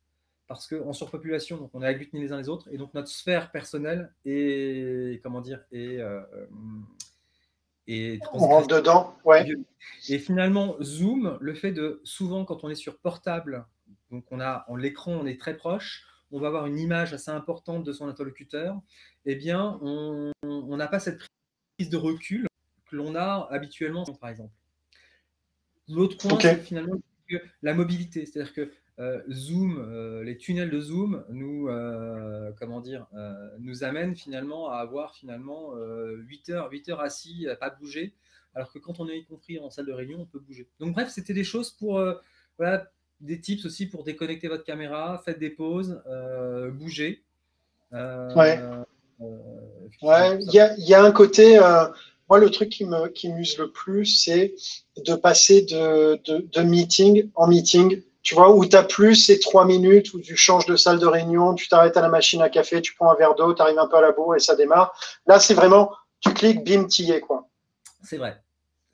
parce 0.48 0.66
qu'en 0.66 0.92
surpopulation, 0.92 1.58
donc 1.58 1.70
on 1.74 1.82
est 1.82 1.86
agglutinés 1.86 2.22
les 2.22 2.32
uns 2.32 2.38
les 2.38 2.48
autres 2.48 2.68
et 2.72 2.78
donc 2.78 2.92
notre 2.94 3.08
sphère 3.08 3.52
personnelle 3.52 4.12
est 4.24 5.22
comment 5.22 5.40
dire 5.42 5.60
est 5.70 6.00
et 7.92 8.20
on 8.32 8.38
rentre 8.38 8.68
dedans, 8.68 9.16
ouais. 9.24 9.44
Et 10.08 10.20
finalement, 10.20 10.76
Zoom, 10.80 11.38
le 11.40 11.54
fait 11.54 11.72
de 11.72 12.00
souvent 12.04 12.44
quand 12.44 12.62
on 12.62 12.70
est 12.70 12.76
sur 12.76 12.98
portable, 12.98 13.66
donc 14.12 14.24
on 14.30 14.38
a 14.38 14.64
en 14.68 14.76
l'écran, 14.76 15.12
on 15.12 15.26
est 15.26 15.40
très 15.40 15.56
proche, 15.56 16.06
on 16.30 16.38
va 16.38 16.46
avoir 16.46 16.66
une 16.66 16.78
image 16.78 17.12
assez 17.12 17.32
importante 17.32 17.82
de 17.82 17.92
son 17.92 18.06
interlocuteur, 18.06 18.80
eh 19.24 19.34
bien, 19.34 19.80
on 19.82 20.76
n'a 20.76 20.86
pas 20.86 21.00
cette 21.00 21.18
prise 21.76 21.90
de 21.90 21.96
recul 21.96 22.46
que 22.88 22.94
l'on 22.94 23.16
a 23.16 23.48
habituellement, 23.50 24.04
par 24.20 24.30
exemple. 24.30 24.54
L'autre 25.88 26.16
point, 26.16 26.38
c'est 26.40 26.62
finalement 26.62 27.00
la 27.62 27.74
mobilité, 27.74 28.24
c'est-à-dire 28.24 28.52
que 28.52 28.72
Zoom, 29.30 29.78
euh, 29.78 30.22
les 30.22 30.36
tunnels 30.36 30.70
de 30.70 30.80
Zoom 30.80 31.24
nous, 31.30 31.68
euh, 31.68 32.50
comment 32.58 32.80
dire, 32.80 33.06
nous 33.58 33.84
amènent 33.84 34.14
finalement 34.14 34.70
à 34.70 34.76
avoir 34.76 35.14
finalement 35.14 35.72
8 35.74 36.50
heures, 36.50 36.70
8 36.70 36.88
heures 36.90 37.00
assis, 37.00 37.48
à 37.48 37.56
pas 37.56 37.70
bouger, 37.70 38.14
alors 38.54 38.72
que 38.72 38.78
quand 38.78 39.00
on 39.00 39.08
est 39.08 39.18
y 39.18 39.24
compris 39.24 39.58
en 39.58 39.70
salle 39.70 39.86
de 39.86 39.92
réunion, 39.92 40.20
on 40.20 40.26
peut 40.26 40.40
bouger. 40.40 40.68
Donc 40.80 40.94
bref, 40.94 41.08
c'était 41.10 41.34
des 41.34 41.44
choses 41.44 41.70
pour, 41.70 42.02
voilà, 42.58 42.90
des 43.20 43.40
tips 43.40 43.64
aussi 43.64 43.86
pour 43.86 44.04
déconnecter 44.04 44.48
votre 44.48 44.64
caméra, 44.64 45.22
faites 45.24 45.38
des 45.38 45.50
pauses, 45.50 46.02
bougez. 46.72 47.22
ouais. 47.92 48.58
ouais, 50.02 50.38
il 50.42 50.52
y 50.52 50.60
a, 50.60 50.76
y 50.78 50.94
a, 50.94 51.02
un 51.02 51.12
côté 51.12 51.58
moi, 52.28 52.38
le 52.38 52.48
truc 52.48 52.68
qui 52.68 52.84
me 52.84 53.08
qui 53.08 53.28
m'use 53.28 53.58
le 53.58 53.72
plus, 53.72 54.06
c'est 54.06 54.54
de 55.04 55.14
passer 55.16 55.62
de, 55.62 56.20
de, 56.24 56.46
de, 56.52 56.60
meeting 56.62 57.28
en 57.34 57.48
meeting 57.48 58.00
tu 58.22 58.34
vois, 58.34 58.54
où 58.54 58.64
tu 58.64 58.76
n'as 58.76 58.82
plus 58.82 59.14
ces 59.14 59.38
trois 59.40 59.64
minutes 59.64 60.12
où 60.12 60.20
tu 60.20 60.36
changes 60.36 60.66
de 60.66 60.76
salle 60.76 60.98
de 60.98 61.06
réunion, 61.06 61.54
tu 61.54 61.68
t'arrêtes 61.68 61.96
à 61.96 62.02
la 62.02 62.08
machine 62.08 62.42
à 62.42 62.48
café, 62.48 62.82
tu 62.82 62.94
prends 62.94 63.10
un 63.10 63.14
verre 63.14 63.34
d'eau, 63.34 63.54
tu 63.54 63.62
arrives 63.62 63.78
un 63.78 63.86
peu 63.86 63.96
à 63.96 64.02
la 64.02 64.12
bourre 64.12 64.36
et 64.36 64.40
ça 64.40 64.54
démarre. 64.54 64.92
Là, 65.26 65.40
c'est 65.40 65.54
vraiment, 65.54 65.92
tu 66.20 66.34
cliques, 66.34 66.64
bim, 66.64 66.86
y 66.98 67.12
es, 67.12 67.20
quoi. 67.20 67.48
C'est 68.02 68.18
vrai, 68.18 68.42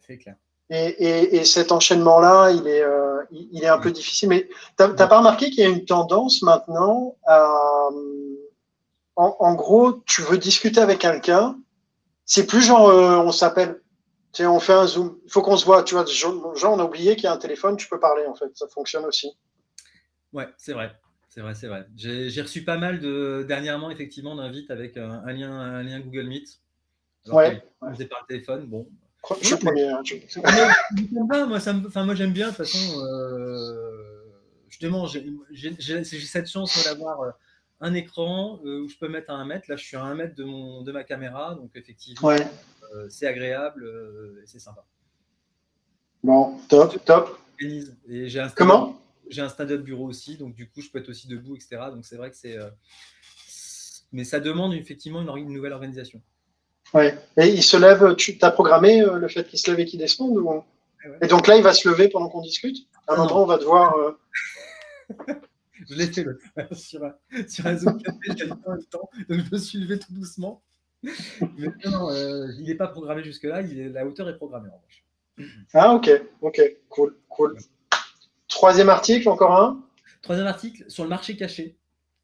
c'est 0.06 0.18
clair. 0.18 0.37
Et, 0.68 1.37
et, 1.37 1.45
cet 1.45 1.71
enchaînement-là, 1.71 2.50
il 2.50 2.66
est, 2.66 2.83
euh, 2.83 3.23
il, 3.30 3.62
est 3.62 3.68
un 3.68 3.78
peu 3.78 3.92
difficile. 3.92 4.28
Mais 4.28 4.49
tu 4.76 4.85
n'as 4.85 5.06
pas 5.06 5.18
remarqué 5.18 5.49
qu'il 5.50 5.61
y 5.61 5.66
a 5.66 5.68
une 5.68 5.85
tendance 5.85 6.42
maintenant 6.42 7.14
à. 7.25 7.88
En, 9.14 9.35
en, 9.38 9.54
gros, 9.54 9.92
tu 10.06 10.23
veux 10.23 10.37
discuter 10.37 10.80
avec 10.80 10.99
quelqu'un, 10.99 11.56
c'est 12.26 12.47
plus 12.47 12.61
genre, 12.61 12.88
euh, 12.88 13.16
on 13.16 13.33
s'appelle 13.33 13.80
on 14.44 14.60
fait 14.60 14.72
un 14.72 14.86
zoom. 14.86 15.18
Il 15.24 15.30
faut 15.30 15.40
qu'on 15.40 15.56
se 15.56 15.64
voit. 15.64 15.82
Tu 15.82 15.94
vois, 15.94 16.04
genre, 16.04 16.74
on 16.74 16.78
a 16.78 16.84
oublié 16.84 17.14
qu'il 17.14 17.24
y 17.24 17.28
a 17.28 17.32
un 17.32 17.38
téléphone, 17.38 17.76
tu 17.76 17.88
peux 17.88 18.00
parler 18.00 18.26
en 18.26 18.34
fait. 18.34 18.50
Ça 18.54 18.66
fonctionne 18.68 19.04
aussi. 19.04 19.30
Ouais, 20.32 20.48
c'est 20.58 20.72
vrai. 20.72 20.92
C'est 21.28 21.40
vrai, 21.40 21.54
c'est 21.54 21.68
vrai. 21.68 21.86
J'ai 21.96 22.42
reçu 22.42 22.64
pas 22.64 22.78
mal 22.78 22.98
de 22.98 23.44
dernièrement 23.46 23.90
effectivement 23.90 24.34
d'invites 24.34 24.70
avec 24.70 24.96
un, 24.96 25.22
lien, 25.32 25.52
un 25.52 25.82
lien 25.82 26.00
Google 26.00 26.28
Meet. 26.28 26.60
ouais. 27.26 27.62
On 27.80 27.92
faisait 27.92 28.06
par 28.06 28.26
téléphone. 28.26 28.66
Bon. 28.66 28.88
Je 29.40 29.46
suis 29.46 29.56
premier. 29.56 29.88
Hein, 29.88 30.02
moi, 31.46 31.60
ça 31.60 31.72
me, 31.72 31.86
enfin, 31.86 32.04
moi 32.04 32.14
j'aime 32.14 32.32
bien. 32.32 32.46
De 32.50 32.56
toute 32.56 32.66
façon, 32.66 33.00
euh, 33.00 34.24
justement, 34.68 35.06
j'ai 35.06 36.04
cette 36.04 36.48
chance 36.48 36.84
d'avoir 36.84 37.20
euh, 37.20 37.30
un 37.80 37.94
écran 37.94 38.60
euh, 38.64 38.82
où 38.82 38.88
je 38.88 38.96
peux 38.96 39.08
mettre 39.08 39.30
à 39.30 39.34
un 39.34 39.44
mètre. 39.44 39.66
Là, 39.68 39.76
je 39.76 39.84
suis 39.84 39.96
à 39.96 40.02
un 40.02 40.14
mètre 40.14 40.34
de, 40.36 40.44
mon, 40.44 40.82
de 40.82 40.92
ma 40.92 41.04
caméra, 41.04 41.54
donc 41.54 41.70
effectivement, 41.74 42.28
ouais. 42.28 42.46
Euh, 42.94 43.08
c'est 43.08 43.26
agréable, 43.26 43.84
euh, 43.84 44.42
et 44.42 44.46
c'est 44.46 44.58
sympa. 44.58 44.84
Bon, 46.22 46.58
top, 46.68 47.04
top. 47.04 47.38
Et 47.60 48.28
j'ai 48.28 48.40
un 48.40 48.48
Comment? 48.48 49.00
J'ai 49.28 49.42
un 49.42 49.48
stand-up 49.48 49.82
bureau 49.82 50.06
aussi, 50.06 50.36
donc 50.36 50.54
du 50.54 50.68
coup, 50.68 50.80
je 50.80 50.90
peux 50.90 50.98
être 50.98 51.08
aussi 51.08 51.26
debout, 51.26 51.56
etc. 51.56 51.78
Donc 51.92 52.04
c'est 52.04 52.16
vrai 52.16 52.30
que 52.30 52.36
c'est. 52.36 52.56
Euh, 52.56 52.70
mais 54.12 54.24
ça 54.24 54.40
demande 54.40 54.74
effectivement 54.74 55.20
une, 55.36 55.52
nouvelle 55.52 55.72
organisation. 55.72 56.20
Ouais. 56.94 57.18
Et 57.36 57.48
il 57.48 57.62
se 57.62 57.76
lève, 57.76 58.14
tu 58.14 58.38
as 58.42 58.50
programmé 58.50 59.02
euh, 59.02 59.18
le 59.18 59.28
fait 59.28 59.46
qu'il 59.48 59.58
se 59.58 59.70
lève 59.70 59.80
et 59.80 59.84
qu'il 59.84 59.98
descende 59.98 60.38
ou... 60.38 60.62
Et 61.22 61.26
donc 61.28 61.46
là, 61.46 61.56
il 61.56 61.62
va 61.62 61.72
se 61.72 61.88
lever 61.88 62.08
pendant 62.08 62.28
qu'on 62.28 62.40
discute? 62.40 62.88
À 63.06 63.14
un 63.14 63.16
moment, 63.18 63.42
on 63.42 63.46
va 63.46 63.58
devoir. 63.58 63.94
Euh, 63.96 64.18
je 65.88 65.94
l'ai 65.94 66.06
fait 66.06 66.26
sur, 66.72 67.04
un, 67.04 67.14
sur 67.48 67.66
un 67.66 67.76
Zoom 67.76 68.02
café, 68.02 68.18
j'ai 68.36 68.48
pas 68.48 68.74
le 68.74 68.84
temps, 68.84 69.08
donc 69.28 69.40
je 69.44 69.52
me 69.52 69.58
suis 69.58 69.78
levé 69.78 69.98
tout 69.98 70.12
doucement. 70.12 70.62
Mais 71.58 71.68
non, 71.84 72.10
euh, 72.10 72.48
il 72.58 72.64
n'est 72.66 72.74
pas 72.74 72.88
programmé 72.88 73.22
jusque-là, 73.22 73.62
la 73.62 74.06
hauteur 74.06 74.28
est 74.28 74.36
programmée 74.36 74.68
en 74.68 74.76
revanche. 74.76 75.04
Ah, 75.74 75.94
ok, 75.94 76.10
ok, 76.40 76.60
cool, 76.88 77.16
cool. 77.28 77.56
Troisième 78.48 78.88
article, 78.88 79.28
encore 79.28 79.52
un? 79.52 79.82
Troisième 80.22 80.46
article 80.46 80.84
sur 80.88 81.04
le 81.04 81.10
marché 81.10 81.36
caché. 81.36 81.76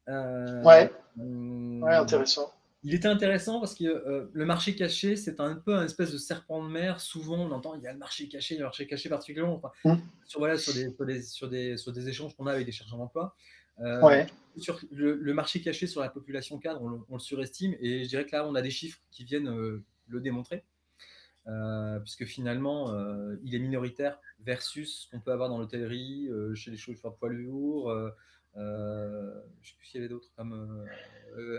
Euh, 0.09 0.63
ouais. 0.63 0.91
ouais, 1.17 1.93
intéressant. 1.93 2.51
Il 2.85 2.93
était 2.93 3.07
intéressant 3.07 3.61
parce 3.61 3.75
que 3.75 3.85
euh, 3.85 4.29
le 4.33 4.45
marché 4.45 4.75
caché, 4.75 5.15
c'est 5.15 5.39
un 5.39 5.55
peu 5.55 5.75
un 5.75 5.85
espèce 5.85 6.11
de 6.11 6.17
serpent 6.17 6.61
de 6.61 6.69
mer. 6.69 6.99
Souvent, 6.99 7.37
on 7.37 7.51
entend 7.51 7.75
il 7.75 7.81
y 7.81 7.87
a 7.87 7.93
le 7.93 7.99
marché 7.99 8.27
caché, 8.27 8.57
le 8.57 8.63
marché 8.63 8.87
caché 8.87 9.07
particulièrement. 9.07 9.61
Mmh. 9.85 9.95
sur, 10.25 10.39
voilà, 10.39 10.57
sur, 10.57 10.73
des, 10.73 10.89
sur, 11.21 11.47
des, 11.47 11.77
sur, 11.77 11.93
des, 11.93 12.09
échanges 12.09 12.35
qu'on 12.35 12.45
a 12.45 12.51
avec 12.51 12.65
des 12.65 12.73
chercheurs 12.73 12.97
d'emploi. 12.97 13.35
Euh, 13.79 14.23
sur 14.57 14.79
le, 14.91 15.33
marché 15.33 15.61
caché 15.61 15.87
sur 15.87 16.01
la 16.01 16.09
population 16.09 16.59
cadre, 16.59 16.81
on 17.09 17.15
le, 17.15 17.19
surestime. 17.19 17.75
Et 17.79 18.03
je 18.03 18.09
dirais 18.09 18.25
que 18.25 18.35
là, 18.35 18.47
on 18.47 18.55
a 18.55 18.61
des 18.61 18.69
chiffres 18.69 18.99
qui 19.11 19.23
viennent 19.23 19.49
euh, 19.49 19.83
le 20.07 20.19
démontrer. 20.21 20.63
puisque 22.03 22.25
finalement, 22.25 22.93
il 23.43 23.55
est 23.55 23.59
minoritaire 23.59 24.19
versus 24.39 25.03
ce 25.03 25.09
qu'on 25.09 25.19
peut 25.19 25.31
avoir 25.31 25.49
dans 25.49 25.57
l'hôtellerie, 25.57 26.29
chez 26.55 26.71
les 26.71 26.77
chauffeurs 26.77 27.15
poids 27.15 27.29
lourds. 27.29 27.91
je 28.55 28.59
ne 28.59 29.63
sais 29.63 29.75
plus 29.77 29.87
s'il 29.87 29.99
y 29.99 30.03
avait 30.03 30.09
d'autres 30.09 30.31
comme 30.35 30.85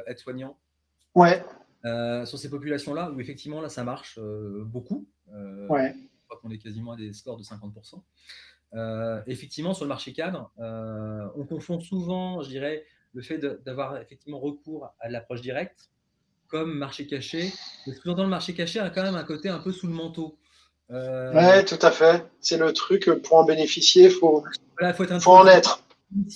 aides-soignants. 0.07 0.57
Ouais. 1.15 1.45
Euh, 1.85 2.25
sur 2.25 2.39
ces 2.39 2.49
populations-là, 2.49 3.11
où 3.11 3.21
effectivement, 3.21 3.61
là, 3.61 3.69
ça 3.69 3.85
marche 3.85 4.19
euh, 4.19 4.65
beaucoup. 4.65 5.07
Euh, 5.33 5.67
ouais. 5.69 5.95
Je 5.95 6.25
crois 6.25 6.41
qu'on 6.41 6.51
est 6.51 6.59
quasiment 6.59 6.93
à 6.93 6.97
des 6.97 7.13
scores 7.13 7.37
de 7.37 7.43
50%. 7.43 8.03
Effectivement, 9.27 9.75
sur 9.75 9.85
le 9.85 9.89
marché 9.89 10.13
cadre, 10.13 10.51
on 10.59 11.45
confond 11.47 11.81
souvent, 11.81 12.43
je 12.43 12.49
dirais, 12.49 12.85
le 13.13 13.23
fait 13.23 13.39
d'avoir 13.39 13.97
effectivement 13.99 14.41
recours 14.41 14.93
à 15.01 15.09
l'approche 15.09 15.41
directe 15.41 15.91
comme 16.49 16.77
marché 16.77 17.07
caché. 17.07 17.53
Mais 17.87 17.95
dans 18.05 18.23
le 18.23 18.29
marché 18.29 18.55
caché 18.55 18.79
a 18.79 18.91
quand 18.91 19.03
même 19.03 19.17
un 19.17 19.25
côté 19.25 19.49
un 19.49 19.59
peu 19.59 19.73
sous 19.73 19.87
le 19.87 19.93
manteau. 19.93 20.39
Euh... 20.91 21.33
Ouais, 21.33 21.65
tout 21.65 21.79
à 21.81 21.91
fait. 21.91 22.25
C'est 22.41 22.59
le 22.59 22.73
truc, 22.73 23.11
pour 23.25 23.39
en 23.39 23.45
bénéficier, 23.45 24.05
il 24.05 24.11
faut, 24.11 24.45
faut, 24.79 25.21
faut 25.21 25.33
en 25.33 25.47
être. 25.47 25.85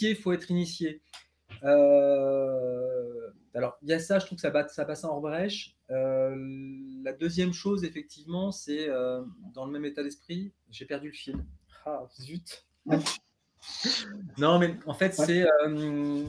Il 0.01 0.17
faut 0.17 0.33
être 0.33 0.51
initié. 0.51 1.01
Euh, 1.63 3.31
alors, 3.55 3.79
il 3.83 3.89
y 3.89 3.93
a 3.93 3.99
ça, 3.99 4.19
je 4.19 4.27
trouve 4.27 4.37
que 4.37 4.43
ça, 4.43 4.69
ça 4.69 4.85
passe 4.85 5.05
en 5.05 5.21
brèche. 5.21 5.77
Euh, 5.91 6.35
la 7.03 7.13
deuxième 7.13 7.53
chose, 7.53 7.85
effectivement, 7.85 8.51
c'est 8.53 8.89
euh, 8.89 9.23
dans 9.55 9.67
le 9.67 9.73
même 9.73 9.85
état 9.85 10.03
d'esprit, 10.03 10.53
j'ai 10.71 10.85
perdu 10.85 11.09
le 11.09 11.15
fil. 11.15 11.37
Ah, 11.89 12.07
zut. 12.21 12.67
non, 14.39 14.59
mais 14.59 14.77
en 14.85 14.93
fait, 14.93 15.15
c'est 15.15 15.47
euh, 15.47 16.25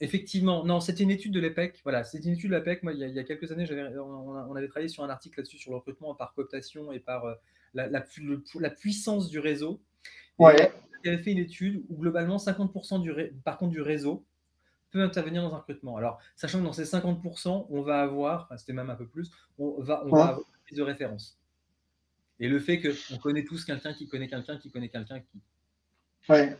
effectivement, 0.00 0.64
non, 0.64 0.80
c'était 0.80 1.04
une 1.04 1.12
étude 1.12 1.32
de 1.32 1.38
l'EPEC. 1.38 1.80
Voilà, 1.84 2.02
c'est 2.02 2.18
une 2.24 2.32
étude 2.32 2.50
de 2.50 2.56
l'EPEC. 2.56 2.82
Moi, 2.82 2.94
il 2.94 2.98
y, 2.98 3.18
a, 3.18 3.24
quelques 3.24 3.52
années, 3.52 3.66
on, 3.96 4.56
avait 4.56 4.66
travaillé 4.66 4.88
sur 4.88 5.04
un 5.04 5.10
article 5.10 5.38
là-dessus 5.38 5.58
sur 5.58 5.70
le 5.70 5.76
recrutement 5.76 6.16
par 6.16 6.34
cooptation 6.34 6.90
et 6.90 6.98
par 6.98 7.24
la, 7.74 7.88
la, 7.88 8.70
puissance 8.70 9.28
du 9.28 9.38
réseau. 9.38 9.80
Ouais. 10.40 10.72
il 11.04 11.10
avait 11.10 11.22
fait 11.22 11.30
une 11.30 11.38
étude 11.38 11.84
où 11.88 11.96
globalement 11.96 12.38
50% 12.38 13.00
du, 13.00 13.12
par 13.44 13.56
contre 13.56 13.70
du 13.70 13.80
réseau 13.80 14.24
peut 14.90 15.02
intervenir 15.02 15.42
dans 15.42 15.54
un 15.54 15.58
recrutement. 15.58 15.96
Alors, 15.96 16.18
sachant 16.34 16.58
que 16.58 16.64
dans 16.64 16.72
ces 16.72 16.84
50%, 16.84 17.66
on 17.68 17.82
va 17.82 18.00
avoir, 18.00 18.50
c'était 18.56 18.72
même 18.72 18.90
un 18.90 18.96
peu 18.96 19.06
plus, 19.06 19.30
on 19.58 19.80
va, 19.80 20.04
on 20.04 20.10
va 20.10 20.22
avoir 20.22 20.38
une 20.38 20.62
prise 20.64 20.78
de 20.78 20.82
référence. 20.82 21.38
Et 22.40 22.48
le 22.48 22.58
fait 22.58 22.80
qu'on 22.80 23.16
connaît 23.18 23.44
tous 23.44 23.64
quelqu'un 23.64 23.92
qui 23.92 24.08
connaît 24.08 24.28
quelqu'un 24.28 24.56
qui 24.58 24.70
connaît 24.70 24.88
quelqu'un 24.88 25.20
qui. 25.20 25.40
Ouais. 26.28 26.56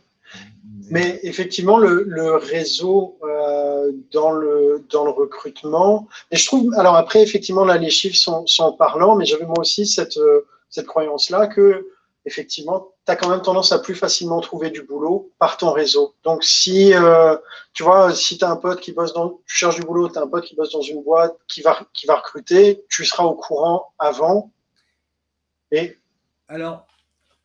Mais 0.89 1.19
effectivement, 1.23 1.77
le, 1.77 2.03
le 2.03 2.35
réseau 2.35 3.19
euh, 3.23 3.91
dans, 4.11 4.31
le, 4.31 4.83
dans 4.89 5.05
le 5.05 5.11
recrutement, 5.11 6.07
et 6.31 6.37
je 6.37 6.45
trouve, 6.45 6.73
alors 6.75 6.95
après, 6.95 7.21
effectivement, 7.21 7.65
là, 7.65 7.77
les 7.77 7.89
chiffres 7.89 8.17
sont, 8.17 8.45
sont 8.47 8.73
parlants, 8.73 9.15
mais 9.15 9.25
j'avais 9.25 9.45
moi 9.45 9.59
aussi 9.59 9.85
cette, 9.85 10.17
euh, 10.17 10.45
cette 10.69 10.87
croyance-là 10.87 11.47
que 11.47 11.87
effectivement, 12.25 12.91
tu 13.05 13.11
as 13.11 13.15
quand 13.15 13.29
même 13.29 13.41
tendance 13.41 13.71
à 13.71 13.79
plus 13.79 13.93
facilement 13.93 14.41
trouver 14.41 14.71
du 14.71 14.81
boulot 14.81 15.31
par 15.37 15.57
ton 15.57 15.71
réseau. 15.71 16.15
Donc, 16.23 16.43
si 16.43 16.93
euh, 16.93 17.37
tu 17.73 17.83
vois, 17.83 18.13
si 18.13 18.37
tu 18.37 18.45
as 18.45 18.49
un 18.49 18.55
pote 18.55 18.81
qui 18.81 18.91
bosse 18.93 19.13
dans, 19.13 19.29
tu 19.45 19.55
cherches 19.55 19.75
du 19.75 19.85
boulot, 19.85 20.09
tu 20.09 20.17
as 20.17 20.23
un 20.23 20.27
pote 20.27 20.43
qui 20.43 20.55
bosse 20.55 20.71
dans 20.71 20.81
une 20.81 21.03
boîte 21.03 21.37
qui 21.47 21.61
va, 21.61 21.79
qui 21.93 22.07
va 22.07 22.15
recruter, 22.15 22.83
tu 22.89 23.05
seras 23.05 23.23
au 23.23 23.35
courant 23.35 23.93
avant. 23.99 24.51
Et 25.71 25.97
alors, 26.47 26.87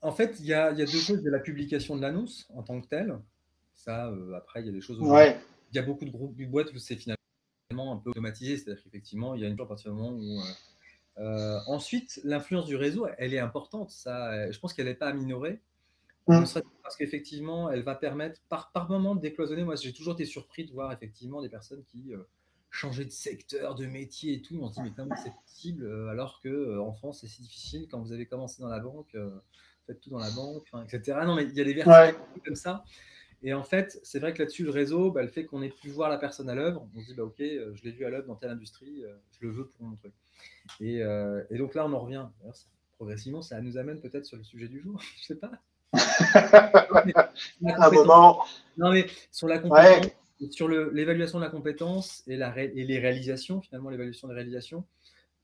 en 0.03 0.13
fait, 0.13 0.37
il 0.41 0.47
y 0.47 0.55
a, 0.55 0.73
y 0.73 0.83
a, 0.83 0.87
deux 0.87 0.99
choses. 0.99 1.19
Il 1.21 1.25
y 1.25 1.29
a 1.29 1.33
la 1.33 1.41
publication 1.41 1.97
de 1.97 2.03
l'annonce 2.03 2.49
en 2.55 2.63
tant 2.63 2.81
que 2.81 2.87
telle. 2.87 3.19
Ça, 3.75 4.09
euh, 4.09 4.35
après, 4.35 4.61
il 4.61 4.67
y 4.67 4.69
a 4.69 4.73
des 4.73 4.81
choses. 4.81 5.01
Ouais. 5.01 5.39
Il 5.73 5.77
y 5.77 5.79
a 5.79 5.83
beaucoup 5.83 6.05
de 6.05 6.11
groupes, 6.11 6.37
de 6.37 6.45
boîtes 6.47 6.73
où 6.73 6.79
c'est 6.79 6.97
finalement 6.97 7.93
un 7.93 7.97
peu 7.97 8.11
automatisé. 8.11 8.57
C'est-à-dire 8.57 8.83
qu'effectivement, 8.83 9.35
il 9.35 9.43
y 9.43 9.45
a 9.45 9.49
une 9.49 9.57
fois 9.57 9.67
à 9.67 9.69
partir 9.69 9.93
du 9.93 9.97
moment 9.97 10.17
où 10.17 10.41
euh, 10.41 10.43
euh, 11.19 11.59
ensuite, 11.67 12.21
l'influence 12.25 12.67
du 12.67 12.77
réseau, 12.77 13.07
elle 13.19 13.35
est 13.35 13.39
importante. 13.39 13.91
Ça, 13.91 14.51
je 14.51 14.59
pense 14.59 14.73
qu'elle 14.73 14.87
n'est 14.87 14.95
pas 14.95 15.09
à 15.09 15.13
minorer. 15.13 15.61
Mm. 16.31 16.45
Parce 16.83 16.97
qu'effectivement, 16.97 17.71
elle 17.71 17.83
va 17.83 17.95
permettre 17.95 18.41
par, 18.49 18.71
par 18.73 18.89
moment 18.89 19.15
de 19.15 19.21
décloisonner. 19.21 19.65
Moi, 19.65 19.77
j'ai 19.77 19.93
toujours 19.93 20.15
été 20.15 20.25
surpris 20.25 20.65
de 20.65 20.73
voir 20.73 20.93
effectivement 20.93 21.43
des 21.43 21.49
personnes 21.49 21.83
qui 21.85 22.15
euh, 22.15 22.19
changeaient 22.71 23.05
de 23.05 23.11
secteur, 23.11 23.75
de 23.75 23.87
métier 23.87 24.35
et 24.35 24.43
tout. 24.43 24.59
On 24.61 24.69
se 24.69 24.75
dit, 24.75 24.83
mais 24.83 24.93
comment 24.97 25.17
c'est 25.17 25.33
possible 25.45 25.85
euh, 25.85 26.09
alors 26.09 26.41
qu'en 26.43 26.93
France, 26.93 27.21
c'est 27.21 27.27
si 27.27 27.43
difficile 27.43 27.89
quand 27.91 28.01
vous 28.01 28.13
avez 28.13 28.27
commencé 28.27 28.63
dans 28.63 28.69
la 28.69 28.81
banque, 28.81 29.17
faites 29.87 30.01
tout 30.01 30.11
dans 30.11 30.19
la 30.19 30.31
banque, 30.31 30.71
etc. 30.93 31.19
Non, 31.25 31.35
mais 31.35 31.45
il 31.45 31.55
y 31.55 31.61
a 31.61 31.65
des 31.65 31.75
versions 31.75 32.19
comme 32.45 32.57
ça. 32.57 32.85
Et 33.43 33.55
en 33.55 33.65
fait, 33.65 33.99
c'est 34.03 34.19
vrai 34.19 34.35
que 34.35 34.39
là-dessus, 34.41 34.65
le 34.65 34.71
réseau, 34.71 35.11
bah, 35.11 35.23
le 35.23 35.29
fait 35.29 35.47
qu'on 35.47 35.63
ait 35.63 35.71
pu 35.71 35.89
voir 35.89 36.11
la 36.11 36.19
personne 36.19 36.51
à 36.51 36.55
l'œuvre, 36.55 36.87
on 36.95 37.01
se 37.01 37.07
dit, 37.07 37.15
bah, 37.15 37.25
OK, 37.25 37.39
je 37.39 37.83
l'ai 37.85 37.91
vu 37.91 38.05
à 38.05 38.11
l'œuvre 38.11 38.27
dans 38.27 38.37
telle 38.37 38.51
industrie, 38.51 39.03
je 39.31 39.47
le 39.47 39.53
veux 39.53 39.67
pour 39.67 39.87
mon 39.87 39.97
truc. 39.97 40.13
Euh, 40.83 41.45
et, 41.51 41.59
donc 41.59 41.75
là, 41.75 41.87
on 41.87 41.93
en 41.93 42.01
revient. 42.01 42.27
progressivement, 42.97 43.43
ça 43.43 43.61
nous 43.61 43.77
amène 43.77 44.01
peut-être 44.01 44.27
sur 44.27 44.37
le 44.37 44.45
sujet 44.45 44.69
du 44.69 44.81
jour. 44.81 45.01
Je 45.21 45.25
sais 45.27 45.37
pas. 45.37 45.51
un 47.65 47.91
moment. 47.91 48.45
Non, 48.77 48.93
mais 48.93 49.07
sur 49.33 49.49
la 49.49 49.59
compétence, 49.59 50.13
sur 50.51 50.69
l'évaluation 50.69 51.39
de 51.39 51.45
la 51.45 51.51
compétence 51.51 52.23
et, 52.27 52.37
la, 52.37 52.57
et 52.59 52.85
les 52.85 52.99
réalisations, 52.99 53.61
finalement, 53.61 53.91
l'évaluation 53.91 54.29
des 54.29 54.35
réalisations, 54.35 54.87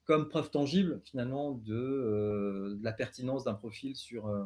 comme 0.04 0.28
preuve 0.28 0.50
tangible, 0.50 1.00
finalement, 1.04 1.52
de, 1.52 1.74
euh, 1.74 2.78
la 2.80 2.92
pertinence 2.92 3.44
d'un 3.44 3.54
profil 3.54 3.94
sur, 3.96 4.28
euh, 4.28 4.44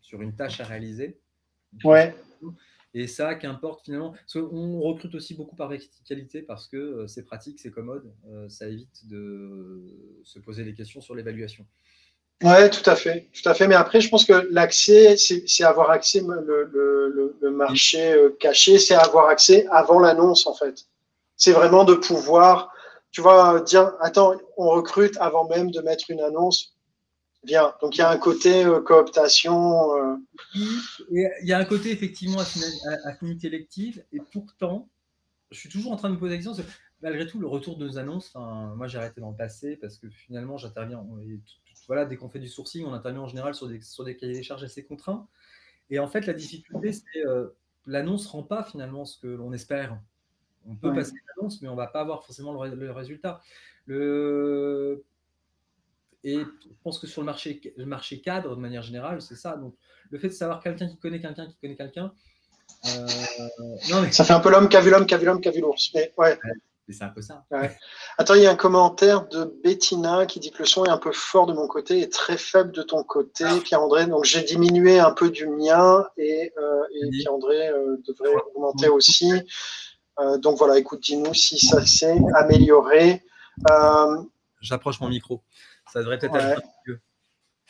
sur 0.00 0.22
une 0.22 0.34
tâche 0.34 0.60
à 0.60 0.64
réaliser. 0.64 1.18
Ouais. 1.82 2.14
Et 2.96 3.08
ça, 3.08 3.34
qu'importe 3.34 3.84
finalement. 3.84 4.14
on 4.36 4.80
recrute 4.80 5.14
aussi 5.16 5.34
beaucoup 5.34 5.56
par 5.56 5.68
verticalité 5.68 6.42
parce 6.42 6.68
que 6.68 6.76
euh, 6.76 7.06
c'est 7.08 7.24
pratique, 7.24 7.58
c'est 7.58 7.72
commode. 7.72 8.12
Ça 8.48 8.68
évite 8.68 9.08
de 9.08 9.82
se 10.22 10.38
poser 10.38 10.64
des 10.64 10.74
questions 10.74 11.00
sur 11.00 11.16
l'évaluation. 11.16 11.66
Oui, 12.44 12.68
tout 12.68 12.90
à 12.90 12.94
fait, 12.94 13.26
tout 13.32 13.48
à 13.48 13.54
fait. 13.54 13.66
Mais 13.66 13.74
après, 13.74 14.02
je 14.02 14.10
pense 14.10 14.26
que 14.26 14.46
l'accès, 14.50 15.16
c'est 15.16 15.64
avoir 15.64 15.88
accès, 15.90 16.20
le, 16.20 17.34
le, 17.40 17.50
marché 17.50 18.12
euh, 18.12 18.36
caché, 18.38 18.78
c'est 18.78 18.94
avoir 18.94 19.28
accès 19.28 19.66
avant 19.70 19.98
l'annonce, 19.98 20.46
en 20.46 20.52
fait. 20.52 20.84
C'est 21.36 21.52
vraiment 21.52 21.84
de 21.84 21.94
pouvoir, 21.94 22.70
tu 23.12 23.22
vois, 23.22 23.60
dire, 23.60 23.92
attends, 24.00 24.34
on 24.58 24.68
recrute 24.68 25.16
avant 25.20 25.48
même 25.48 25.70
de 25.70 25.80
mettre 25.80 26.10
une 26.10 26.20
annonce. 26.20 26.74
Bien. 27.44 27.74
Donc 27.80 27.96
il 27.96 28.00
y 28.00 28.02
a 28.02 28.10
un 28.10 28.18
côté 28.18 28.64
euh, 28.64 28.80
cooptation. 28.80 29.96
Euh. 29.96 30.16
Il 30.54 31.30
y 31.44 31.52
a 31.52 31.58
un 31.58 31.64
côté 31.64 31.92
effectivement 31.92 32.40
affinité 33.04 33.46
élective, 33.46 34.04
et 34.12 34.20
pourtant, 34.32 34.88
je 35.50 35.60
suis 35.60 35.68
toujours 35.70 35.92
en 35.92 35.96
train 35.96 36.10
de 36.10 36.14
me 36.14 36.18
poser 36.18 36.36
la 36.36 36.42
question. 36.42 36.64
Malgré 37.00 37.26
tout, 37.26 37.38
le 37.38 37.46
retour 37.46 37.76
de 37.76 37.86
nos 37.86 37.98
annonces, 37.98 38.32
moi 38.34 38.86
j'ai 38.86 38.98
arrêté 38.98 39.20
le 39.20 39.36
passé 39.36 39.76
parce 39.76 39.98
que 39.98 40.08
finalement 40.10 40.56
j'interviens. 40.58 41.04
Voilà, 41.86 42.04
dès 42.04 42.16
qu'on 42.16 42.28
fait 42.28 42.38
du 42.38 42.48
sourcing, 42.48 42.84
on 42.84 42.92
intervient 42.92 43.22
en 43.22 43.28
général 43.28 43.54
sur 43.54 43.68
des, 43.68 43.80
sur 43.80 44.04
des 44.04 44.16
cahiers 44.16 44.34
des 44.34 44.42
charges 44.42 44.64
assez 44.64 44.84
contraints. 44.84 45.26
Et 45.90 45.98
en 45.98 46.08
fait, 46.08 46.26
la 46.26 46.32
difficulté, 46.32 46.92
c'est 46.92 47.26
euh, 47.26 47.48
l'annonce 47.86 48.26
ne 48.26 48.30
rend 48.30 48.42
pas 48.42 48.64
finalement 48.64 49.04
ce 49.04 49.18
que 49.18 49.26
l'on 49.26 49.52
espère. 49.52 49.98
On 50.66 50.76
peut 50.76 50.94
passer 50.94 51.12
l'annonce, 51.36 51.60
mais 51.60 51.68
on 51.68 51.72
ne 51.72 51.76
va 51.76 51.86
pas 51.86 52.00
avoir 52.00 52.24
forcément 52.24 52.62
le, 52.62 52.74
le 52.74 52.90
résultat. 52.90 53.42
Le, 53.86 55.04
et 56.22 56.38
je 56.38 56.68
pense 56.82 56.98
que 56.98 57.06
sur 57.06 57.20
le 57.20 57.26
marché, 57.26 57.74
le 57.76 57.84
marché 57.84 58.22
cadre, 58.22 58.56
de 58.56 58.60
manière 58.60 58.82
générale, 58.82 59.20
c'est 59.20 59.36
ça. 59.36 59.56
Donc, 59.56 59.74
le 60.10 60.18
fait 60.18 60.28
de 60.28 60.32
savoir 60.32 60.62
quelqu'un 60.62 60.88
qui 60.88 60.96
connaît 60.96 61.20
quelqu'un 61.20 61.46
qui 61.46 61.56
connaît 61.60 61.76
quelqu'un. 61.76 62.14
Euh, 62.86 63.06
Ça 64.10 64.24
fait 64.24 64.32
un 64.32 64.40
peu 64.40 64.50
l'homme 64.50 64.70
qui 64.70 64.76
a 64.78 64.80
vu 64.80 64.90
l'homme 64.90 65.06
qui 65.06 65.14
a 65.14 65.18
vu 65.18 65.60
l'ours. 65.60 65.90
Mais 65.94 66.14
ouais. 66.16 66.38
C'est 66.92 67.04
un 67.04 67.08
peu 67.08 67.22
ça. 67.22 67.44
Attends, 68.18 68.34
il 68.34 68.42
y 68.42 68.46
a 68.46 68.50
un 68.50 68.56
commentaire 68.56 69.26
de 69.28 69.44
Bettina 69.62 70.26
qui 70.26 70.38
dit 70.38 70.50
que 70.50 70.58
le 70.58 70.66
son 70.66 70.84
est 70.84 70.90
un 70.90 70.98
peu 70.98 71.12
fort 71.12 71.46
de 71.46 71.54
mon 71.54 71.66
côté 71.66 72.00
et 72.00 72.10
très 72.10 72.36
faible 72.36 72.72
de 72.72 72.82
ton 72.82 73.02
côté, 73.02 73.44
ah. 73.46 73.58
Pierre-André. 73.64 74.06
Donc 74.06 74.24
j'ai 74.24 74.42
diminué 74.42 74.98
un 74.98 75.12
peu 75.12 75.30
du 75.30 75.46
mien 75.46 76.06
et, 76.18 76.52
euh, 76.58 77.10
Pierre-André 77.10 77.68
euh, 77.68 77.96
devrait 78.06 78.34
augmenter 78.54 78.88
aussi. 78.88 79.32
Euh, 80.20 80.36
donc 80.38 80.58
voilà, 80.58 80.78
écoute, 80.78 81.00
dis-nous 81.00 81.34
si 81.34 81.58
ça 81.58 81.84
s'est 81.86 82.20
amélioré. 82.34 83.22
J'approche 84.60 85.00
mon 85.00 85.08
micro. 85.08 85.42
Ça 85.92 86.00
devrait 86.00 86.18
peut-être 86.18 86.36
être 86.36 86.62
mieux. 86.86 87.00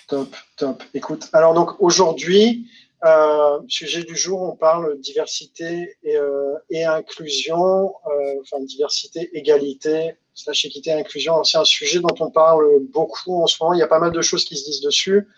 Top, 0.09 0.35
top. 0.57 0.83
Écoute, 0.93 1.29
alors 1.33 1.55
donc 1.55 1.81
aujourd'hui, 1.81 2.69
euh, 3.05 3.61
sujet 3.69 4.03
du 4.03 4.17
jour, 4.17 4.41
on 4.41 4.57
parle 4.57 4.99
diversité 5.01 5.97
et, 6.03 6.17
euh, 6.17 6.57
inclusion, 6.73 7.95
euh, 8.07 8.41
enfin 8.41 8.63
diversité, 8.65 9.31
égalité, 9.37 10.17
slash 10.35 10.65
équité, 10.65 10.93
inclusion. 10.93 11.45
C'est 11.45 11.59
un 11.59 11.65
sujet 11.65 12.01
dont 12.01 12.15
on 12.21 12.31
parle 12.31 12.65
beaucoup 12.93 13.43
en 13.43 13.47
ce 13.47 13.57
moment. 13.61 13.75
Il 13.75 13.81
y 13.81 13.83
a 13.83 13.89
pas 13.89 13.99
mal 13.99 14.13
de 14.13 14.23
choses 14.23 14.45
qui 14.45 14.57
se 14.57 14.65
disent 14.65 14.81
dessus. 14.81 15.29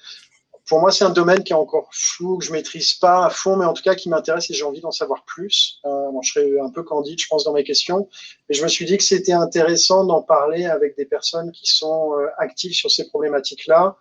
Pour 0.68 0.80
moi, 0.80 0.90
c'est 0.92 1.04
un 1.04 1.10
domaine 1.10 1.44
qui 1.44 1.52
est 1.52 1.56
encore 1.56 1.88
flou, 1.92 2.38
que 2.38 2.44
je 2.44 2.52
maîtrise 2.52 2.94
pas 2.94 3.26
à 3.26 3.30
fond, 3.30 3.56
mais 3.56 3.64
en 3.64 3.72
tout 3.72 3.82
cas 3.82 3.94
qui 3.94 4.08
m'intéresse 4.08 4.50
et 4.50 4.54
j'ai 4.54 4.64
envie 4.64 4.80
d'en 4.80 4.90
savoir 4.90 5.24
plus. 5.24 5.80
Je 5.84 6.28
serai 6.28 6.58
un 6.58 6.70
peu 6.70 6.82
candide, 6.82 7.20
je 7.20 7.26
pense, 7.28 7.44
dans 7.44 7.52
mes 7.52 7.62
questions. 7.62 8.08
Et 8.48 8.54
je 8.54 8.62
me 8.64 8.68
suis 8.68 8.84
dit 8.84 8.96
que 8.96 9.04
c'était 9.04 9.32
intéressant 9.32 10.04
d'en 10.04 10.22
parler 10.22 10.66
avec 10.66 10.96
des 10.96 11.04
personnes 11.04 11.52
qui 11.52 11.66
sont 11.66 12.14
actives 12.38 12.72
sur 12.72 12.90
ces 12.90 13.08
problématiques-là, 13.08 13.96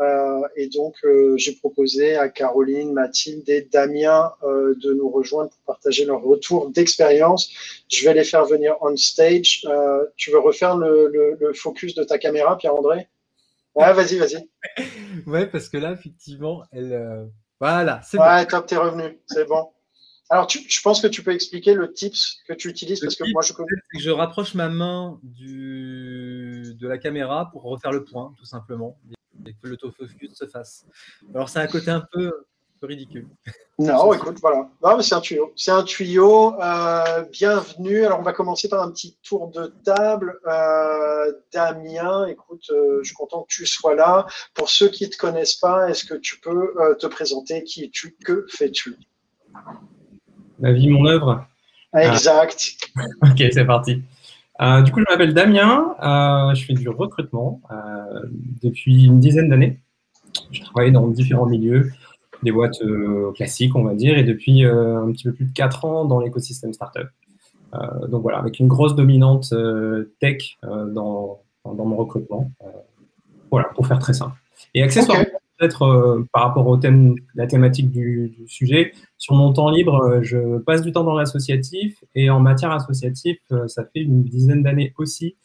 euh, 0.00 0.48
et 0.56 0.68
donc, 0.68 0.96
euh, 1.04 1.36
j'ai 1.36 1.54
proposé 1.54 2.16
à 2.16 2.28
Caroline, 2.28 2.92
Mathilde 2.92 3.48
et 3.48 3.62
Damien 3.62 4.32
euh, 4.42 4.74
de 4.82 4.94
nous 4.94 5.10
rejoindre 5.10 5.50
pour 5.50 5.74
partager 5.74 6.06
leur 6.06 6.22
retour 6.22 6.70
d'expérience. 6.70 7.50
Je 7.90 8.04
vais 8.06 8.14
les 8.14 8.24
faire 8.24 8.46
venir 8.46 8.76
on 8.80 8.96
stage. 8.96 9.66
tu 10.16 10.30
veux 10.30 10.38
refaire 10.38 10.76
le, 10.76 11.52
focus 11.54 11.94
de 11.94 12.04
ta 12.04 12.18
caméra, 12.18 12.56
Pierre-André? 12.56 13.08
Ouais, 13.74 13.92
vas-y, 13.92 14.16
vas-y. 14.16 14.48
ouais, 15.26 15.46
parce 15.46 15.68
que 15.68 15.76
là, 15.76 15.92
effectivement, 15.92 16.62
elle. 16.72 17.28
Voilà, 17.60 18.00
c'est 18.02 18.18
ouais, 18.18 18.46
top, 18.46 18.66
t'es 18.66 18.76
revenu, 18.76 19.20
c'est 19.26 19.46
bon. 19.46 19.68
Alors, 20.30 20.48
je 20.48 20.80
pense 20.80 21.02
que 21.02 21.08
tu 21.08 21.22
peux 21.22 21.34
expliquer 21.34 21.74
le 21.74 21.92
tips 21.92 22.38
que 22.48 22.54
tu 22.54 22.68
utilises 22.68 23.00
parce 23.00 23.16
que 23.16 23.30
moi, 23.32 23.42
je 23.42 23.52
connais. 23.52 23.68
Je 23.98 24.10
rapproche 24.10 24.54
ma 24.54 24.70
main 24.70 25.20
du, 25.22 26.74
de 26.74 26.88
la 26.88 26.96
caméra 26.96 27.50
pour 27.52 27.64
refaire 27.64 27.92
le 27.92 28.04
point, 28.04 28.32
tout 28.38 28.46
simplement 28.46 28.96
et 29.46 29.54
que 29.54 29.68
l'autofocus 29.68 30.34
se 30.34 30.46
fasse. 30.46 30.86
Alors, 31.34 31.48
c'est 31.48 31.60
un 31.60 31.66
côté 31.66 31.90
un 31.90 32.06
peu, 32.12 32.32
ridicule. 32.86 33.28
Non, 33.78 34.12
écoute, 34.12 34.38
voilà. 34.40 34.68
Non, 34.82 34.96
mais 34.96 35.02
c'est 35.02 35.14
un 35.14 35.20
tuyau. 35.20 35.52
C'est 35.56 35.70
un 35.70 35.82
tuyau. 35.82 36.60
Euh, 36.60 37.24
bienvenue. 37.32 38.04
Alors, 38.04 38.20
on 38.20 38.22
va 38.22 38.32
commencer 38.32 38.68
par 38.68 38.82
un 38.82 38.90
petit 38.90 39.16
tour 39.22 39.48
de 39.48 39.72
table. 39.84 40.38
Euh, 40.46 41.32
Damien, 41.52 42.26
écoute, 42.26 42.64
euh, 42.70 43.00
je 43.02 43.08
suis 43.08 43.16
content 43.16 43.42
que 43.42 43.54
tu 43.54 43.66
sois 43.66 43.94
là. 43.94 44.26
Pour 44.54 44.68
ceux 44.70 44.88
qui 44.88 45.04
ne 45.04 45.10
te 45.10 45.16
connaissent 45.16 45.56
pas, 45.56 45.88
est-ce 45.88 46.04
que 46.04 46.14
tu 46.14 46.40
peux 46.40 46.74
te 46.98 47.06
présenter 47.06 47.64
Qui 47.64 47.84
es-tu 47.84 48.16
Que 48.24 48.46
fais-tu? 48.48 48.96
Ma 50.58 50.72
vie, 50.72 50.88
mon 50.88 51.06
œuvre? 51.06 51.46
Exact. 51.94 52.76
ok, 53.22 53.42
c'est 53.52 53.64
parti. 53.64 54.02
Euh, 54.60 54.82
du 54.82 54.92
coup, 54.92 55.00
je 55.00 55.06
m'appelle 55.10 55.32
Damien, 55.32 55.94
euh, 56.02 56.54
je 56.54 56.64
fais 56.64 56.74
du 56.74 56.88
recrutement 56.88 57.62
euh, 57.70 58.20
depuis 58.62 59.06
une 59.06 59.18
dizaine 59.18 59.48
d'années. 59.48 59.80
Je 60.50 60.60
travaille 60.60 60.92
dans 60.92 61.06
différents 61.08 61.46
milieux, 61.46 61.90
des 62.42 62.52
boîtes 62.52 62.82
classiques, 63.34 63.74
on 63.74 63.84
va 63.84 63.94
dire, 63.94 64.18
et 64.18 64.24
depuis 64.24 64.64
un 64.64 65.10
petit 65.12 65.24
peu 65.24 65.32
plus 65.32 65.46
de 65.46 65.52
4 65.52 65.84
ans 65.84 66.04
dans 66.04 66.20
l'écosystème 66.20 66.72
startup. 66.72 67.08
donc 68.08 68.22
voilà, 68.22 68.38
avec 68.38 68.58
une 68.60 68.68
grosse 68.68 68.94
dominante 68.94 69.52
tech 70.20 70.56
dans, 70.62 71.40
mon 71.64 71.96
recrutement. 71.96 72.50
voilà, 73.50 73.68
pour 73.74 73.86
faire 73.86 73.98
très 73.98 74.12
simple. 74.12 74.36
Et 74.74 74.82
accessoirement, 74.82 75.24
peut-être 75.60 75.82
euh, 75.82 76.26
par 76.32 76.44
rapport 76.44 76.66
au 76.66 76.76
thème, 76.76 77.14
la 77.34 77.46
thématique 77.46 77.90
du, 77.90 78.34
sujet, 78.46 78.92
sur 79.18 79.34
mon 79.34 79.52
temps 79.52 79.70
libre, 79.70 80.02
euh, 80.02 80.20
je 80.22 80.58
passe 80.58 80.82
du 80.82 80.90
temps 80.90 81.04
dans 81.04 81.14
l'associatif 81.14 82.02
et 82.14 82.30
en 82.30 82.40
matière 82.40 82.72
associative, 82.72 83.36
euh, 83.52 83.68
ça 83.68 83.84
fait 83.84 84.00
une 84.00 84.24
dizaine 84.24 84.62
d'années 84.62 84.94
aussi 84.98 85.36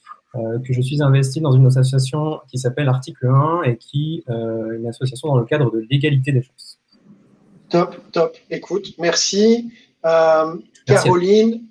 que 0.67 0.73
je 0.73 0.81
suis 0.81 1.01
investi 1.01 1.39
dans 1.39 1.53
une 1.53 1.65
association 1.65 2.41
qui 2.49 2.57
s'appelle 2.57 2.89
Article 2.89 3.27
1 3.27 3.61
et 3.63 3.77
qui 3.77 4.21
est 4.27 4.33
une 4.33 4.85
association 4.85 5.29
dans 5.29 5.37
le 5.37 5.45
cadre 5.45 5.71
de 5.71 5.87
l'égalité 5.89 6.33
des 6.33 6.41
chances. 6.41 6.77
Top, 7.69 7.95
top. 8.11 8.35
Écoute, 8.49 8.95
merci. 8.99 9.71
Caroline, 10.85 11.63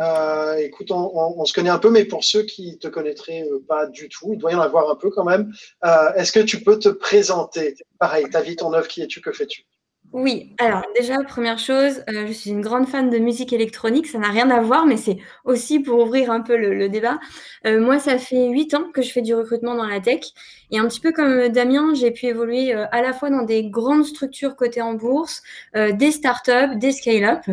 euh, 0.00 0.56
écoute, 0.56 0.90
on, 0.90 1.44
se 1.44 1.52
connaît 1.52 1.70
un 1.70 1.78
peu, 1.78 1.90
mais 1.90 2.04
pour 2.04 2.24
ceux 2.24 2.42
qui 2.42 2.78
te 2.78 2.88
connaîtraient 2.88 3.44
euh, 3.50 3.62
pas 3.68 3.86
du 3.86 4.08
tout, 4.08 4.32
il 4.32 4.38
doit 4.38 4.52
y 4.52 4.54
en 4.54 4.60
avoir 4.60 4.90
un 4.90 4.96
peu 4.96 5.10
quand 5.10 5.24
même. 5.24 5.52
Euh, 5.84 6.12
est-ce 6.14 6.32
que 6.32 6.40
tu 6.40 6.62
peux 6.62 6.78
te 6.78 6.88
présenter? 6.88 7.74
Pareil, 7.98 8.28
ta 8.30 8.40
vie, 8.40 8.56
ton 8.56 8.72
œuvre, 8.72 8.88
qui 8.88 9.02
es-tu, 9.02 9.20
que 9.20 9.32
fais-tu? 9.32 9.66
Oui, 10.12 10.50
alors 10.58 10.82
déjà, 10.98 11.22
première 11.22 11.60
chose, 11.60 12.02
euh, 12.10 12.26
je 12.26 12.32
suis 12.32 12.50
une 12.50 12.62
grande 12.62 12.88
fan 12.88 13.10
de 13.10 13.18
musique 13.18 13.52
électronique, 13.52 14.08
ça 14.08 14.18
n'a 14.18 14.28
rien 14.28 14.50
à 14.50 14.60
voir, 14.60 14.84
mais 14.84 14.96
c'est 14.96 15.18
aussi 15.44 15.78
pour 15.78 16.00
ouvrir 16.00 16.32
un 16.32 16.40
peu 16.40 16.56
le, 16.56 16.88
débat. 16.88 17.20
Euh, 17.64 17.80
moi, 17.80 18.00
ça 18.00 18.18
fait 18.18 18.48
huit 18.48 18.74
ans 18.74 18.90
que 18.92 19.02
je 19.02 19.12
fais 19.12 19.22
du 19.22 19.36
recrutement 19.36 19.76
dans 19.76 19.86
la 19.86 20.00
tech, 20.00 20.32
et 20.72 20.80
un 20.80 20.88
petit 20.88 20.98
peu 20.98 21.12
comme 21.12 21.48
Damien, 21.50 21.94
j'ai 21.94 22.10
pu 22.10 22.26
évoluer 22.26 22.74
euh, 22.74 22.86
à 22.90 23.02
la 23.02 23.12
fois 23.12 23.30
dans 23.30 23.42
des 23.42 23.70
grandes 23.70 24.04
structures 24.04 24.56
cotées 24.56 24.82
en 24.82 24.94
bourse, 24.94 25.42
des 25.74 26.10
startups, 26.10 26.76
des 26.76 26.90
scale-up, 26.90 27.44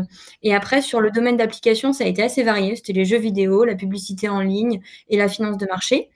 et 0.41 0.55
après, 0.55 0.81
sur 0.81 0.99
le 0.99 1.11
domaine 1.11 1.37
d'application, 1.37 1.93
ça 1.93 2.05
a 2.05 2.07
été 2.07 2.23
assez 2.23 2.41
varié, 2.41 2.75
c'était 2.75 2.93
les 2.93 3.05
jeux 3.05 3.19
vidéo, 3.19 3.65
la 3.65 3.75
publicité 3.75 4.29
en 4.29 4.41
ligne 4.41 4.81
et 5.09 5.17
la 5.17 5.27
finance 5.27 5.57
de 5.57 5.67
marché. 5.67 6.09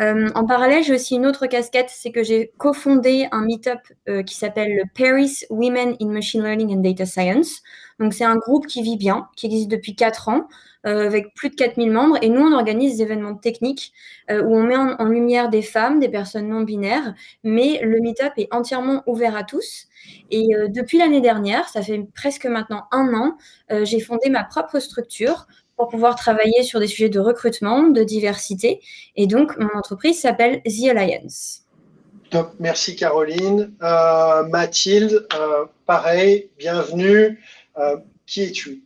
Euh, 0.00 0.28
en 0.34 0.44
parallèle, 0.44 0.82
j'ai 0.82 0.94
aussi 0.94 1.14
une 1.16 1.26
autre 1.26 1.46
casquette, 1.46 1.88
c'est 1.88 2.10
que 2.10 2.22
j'ai 2.22 2.52
cofondé 2.58 3.28
un 3.30 3.44
meetup 3.44 3.80
euh, 4.08 4.22
qui 4.22 4.34
s'appelle 4.34 4.74
le 4.74 4.82
Paris 4.94 5.40
Women 5.50 5.96
in 6.00 6.08
Machine 6.08 6.42
Learning 6.42 6.76
and 6.76 6.80
Data 6.80 7.06
Science. 7.06 7.62
Donc, 8.00 8.12
c'est 8.12 8.24
un 8.24 8.36
groupe 8.36 8.66
qui 8.66 8.82
vit 8.82 8.96
bien, 8.96 9.28
qui 9.36 9.46
existe 9.46 9.68
depuis 9.68 9.94
4 9.94 10.28
ans, 10.28 10.48
euh, 10.84 11.06
avec 11.06 11.32
plus 11.34 11.48
de 11.48 11.54
4000 11.54 11.92
membres. 11.92 12.18
Et 12.22 12.28
nous, 12.28 12.40
on 12.40 12.52
organise 12.52 12.96
des 12.96 13.02
événements 13.02 13.36
techniques 13.36 13.92
où 14.30 14.56
on 14.56 14.62
met 14.62 14.76
en, 14.76 15.04
lumière 15.04 15.50
des 15.50 15.62
femmes, 15.62 16.00
des 16.00 16.08
personnes 16.08 16.48
non 16.48 16.62
binaires, 16.62 17.14
mais 17.44 17.80
le 17.82 18.00
meetup 18.00 18.32
est 18.38 18.52
entièrement 18.52 19.02
ouvert 19.06 19.36
à 19.36 19.44
tous. 19.44 19.86
Et 20.30 20.48
depuis 20.68 20.98
l'année 20.98 21.20
dernière, 21.20 21.68
ça 21.68 21.82
fait 21.82 22.02
presque 22.14 22.46
maintenant 22.46 22.84
un 22.90 23.12
an, 23.12 23.36
j'ai 23.84 24.00
fondé 24.00 24.30
ma 24.30 24.44
propre 24.44 24.78
structure 24.78 25.46
pour 25.76 25.88
pouvoir 25.88 26.14
travailler 26.14 26.62
sur 26.62 26.80
des 26.80 26.86
sujets 26.86 27.08
de 27.08 27.20
recrutement, 27.20 27.88
de 27.88 28.02
diversité. 28.02 28.80
Et 29.16 29.26
donc, 29.26 29.58
mon 29.58 29.70
entreprise 29.76 30.20
s'appelle 30.20 30.62
The 30.62 30.88
Alliance. 30.96 31.64
Top, 32.30 32.52
merci 32.58 32.96
Caroline. 32.96 33.72
Euh, 33.82 34.48
Mathilde, 34.48 35.26
euh, 35.34 35.66
pareil, 35.86 36.50
bienvenue. 36.58 37.38
Euh, 37.78 37.96
qui 38.26 38.42
es-tu? 38.42 38.82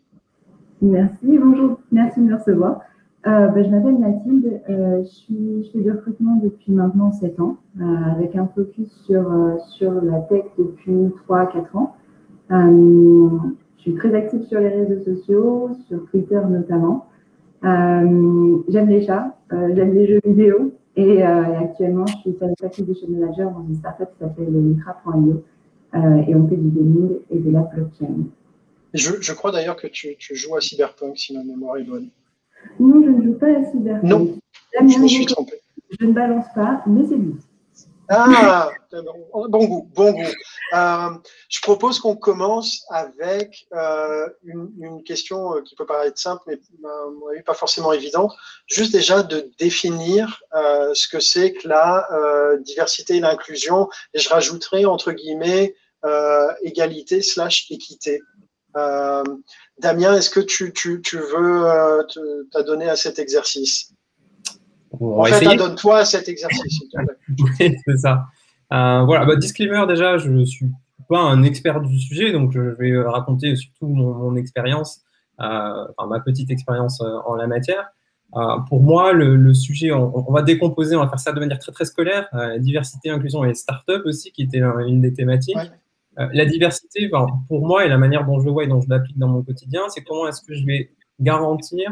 Merci, 0.82 1.38
bonjour, 1.38 1.80
merci 1.90 2.20
de 2.20 2.26
me 2.26 2.36
recevoir. 2.36 2.80
Ben, 3.24 3.62
je 3.62 3.68
m'appelle 3.68 3.98
Mathilde, 3.98 4.62
je, 4.68 5.04
suis, 5.04 5.64
je, 5.64 5.70
fais 5.70 5.80
du 5.80 5.90
recrutement 5.90 6.36
depuis 6.42 6.72
maintenant 6.72 7.12
7 7.12 7.38
ans, 7.40 7.58
avec 8.16 8.34
un 8.36 8.48
focus 8.54 8.88
sur, 9.06 9.30
sur 9.76 9.92
la 9.92 10.20
tech 10.20 10.44
depuis 10.56 11.12
3-4 11.28 11.76
ans. 11.76 11.94
Je 13.78 13.82
suis 13.82 13.94
très 13.94 14.14
active 14.14 14.44
sur 14.46 14.60
les 14.60 14.68
réseaux 14.68 15.02
sociaux, 15.04 15.70
sur 15.88 16.04
Twitter 16.10 16.40
notamment. 16.48 17.06
Euh, 17.64 18.58
j'aime 18.68 18.88
les 18.88 19.04
chats, 19.04 19.36
euh, 19.52 19.70
j'aime 19.74 19.94
les 19.94 20.06
jeux 20.06 20.20
vidéo 20.24 20.72
et 20.96 21.24
euh, 21.24 21.60
actuellement 21.60 22.06
je 22.06 22.30
suis 22.30 22.36
Acquisition 22.62 23.08
Manager 23.08 23.50
dans 23.50 23.64
une 23.68 23.76
startup 23.76 24.08
qui 24.12 24.18
s'appelle 24.20 24.50
Micra.io 24.50 25.44
et 25.94 26.34
on 26.34 26.48
fait 26.48 26.56
du 26.56 26.68
gaming 26.68 27.18
et 27.30 27.38
de 27.38 27.50
la 27.50 27.62
blockchain. 27.62 28.26
Je, 28.94 29.12
je 29.20 29.32
crois 29.32 29.50
d'ailleurs 29.50 29.76
que 29.76 29.86
tu, 29.86 30.16
tu, 30.18 30.34
joues 30.34 30.56
à 30.56 30.60
Cyberpunk 30.60 31.16
si 31.16 31.36
ma 31.36 31.42
mémoire 31.42 31.78
est 31.78 31.84
bonne. 31.84 32.08
Non, 32.78 33.02
je 33.02 33.10
ne 33.10 33.22
joue 33.22 33.34
pas 33.34 33.46
à 33.46 33.64
Cyberpunk. 33.64 34.04
Non, 34.04 34.38
je 34.80 34.98
me 34.98 35.08
suis. 35.08 35.26
Je 35.98 36.06
ne 36.06 36.12
balance 36.12 36.46
pas, 36.54 36.82
mais 36.86 37.04
c'est. 37.06 37.16
Ah, 38.10 38.70
bon 38.90 39.66
goût, 39.66 39.90
bon 39.94 40.12
goût. 40.12 40.32
Euh, 40.72 41.10
je 41.50 41.60
propose 41.60 41.98
qu'on 41.98 42.16
commence 42.16 42.82
avec 42.88 43.66
euh, 43.74 44.28
une, 44.44 45.02
question 45.04 45.56
euh, 45.56 45.60
qui 45.60 45.74
peut 45.74 45.84
paraître 45.84 46.18
simple, 46.18 46.42
mais 46.46 47.42
pas 47.42 47.54
forcément 47.54 47.92
évidente. 47.92 48.34
Juste 48.66 48.92
déjà 48.92 49.22
de 49.22 49.50
définir 49.58 50.40
ce 50.52 51.08
que 51.08 51.20
c'est 51.20 51.52
que 51.52 51.68
la 51.68 52.06
diversité 52.60 53.16
et 53.16 53.20
l'inclusion. 53.20 53.88
Et 54.14 54.18
je 54.18 54.28
rajouterai 54.28 54.86
entre 54.86 55.12
guillemets 55.12 55.74
égalité 56.62 57.20
slash 57.22 57.70
équité. 57.70 58.22
Damien, 58.74 60.16
est-ce 60.16 60.30
que 60.30 60.40
tu, 60.40 60.72
tu, 60.72 61.02
tu 61.02 61.18
veux 61.18 62.06
t'adonner 62.52 62.88
à 62.88 62.96
cet 62.96 63.18
exercice? 63.18 63.92
En 65.00 65.24
fait, 65.24 65.56
donne-toi 65.56 66.04
cet 66.04 66.28
exercice. 66.28 66.82
oui, 67.60 67.76
c'est 67.86 67.96
ça. 67.98 68.26
Euh, 68.72 69.02
voilà, 69.04 69.24
bah, 69.24 69.36
disclaimer 69.36 69.86
déjà, 69.86 70.18
je 70.18 70.30
ne 70.30 70.44
suis 70.44 70.66
pas 71.08 71.20
un 71.20 71.42
expert 71.42 71.80
du 71.80 71.98
sujet, 71.98 72.32
donc 72.32 72.52
je 72.52 72.60
vais 72.60 72.98
raconter 73.00 73.56
surtout 73.56 73.88
mon, 73.88 74.36
expérience, 74.36 75.02
euh, 75.40 75.86
enfin 75.96 76.08
ma 76.08 76.20
petite 76.20 76.50
expérience 76.50 77.00
euh, 77.00 77.18
en 77.26 77.34
la 77.34 77.46
matière. 77.46 77.90
pour 78.68 78.82
moi, 78.82 79.12
le, 79.12 79.54
sujet, 79.54 79.90
on, 79.92 80.30
va 80.30 80.42
décomposer, 80.42 80.96
on 80.96 81.00
va 81.00 81.08
faire 81.08 81.20
ça 81.20 81.32
de 81.32 81.40
manière 81.40 81.58
très 81.58 81.72
très 81.72 81.86
scolaire. 81.86 82.28
diversité, 82.58 83.10
inclusion 83.10 83.44
et 83.44 83.54
start-up 83.54 84.02
aussi, 84.04 84.32
qui 84.32 84.42
était 84.42 84.60
une 84.86 85.00
des 85.00 85.14
thématiques. 85.14 85.56
la 86.16 86.44
diversité, 86.44 87.10
pour 87.48 87.66
moi, 87.66 87.86
et 87.86 87.88
la 87.88 87.98
manière 87.98 88.26
dont 88.26 88.38
je 88.38 88.44
le 88.44 88.50
vois 88.50 88.64
et 88.64 88.66
dont 88.66 88.82
je 88.82 88.88
l'applique 88.90 89.18
dans 89.18 89.28
mon 89.28 89.42
quotidien, 89.42 89.82
c'est 89.88 90.02
comment 90.02 90.28
est-ce 90.28 90.42
que 90.42 90.54
je 90.54 90.66
vais 90.66 90.90
garantir 91.20 91.90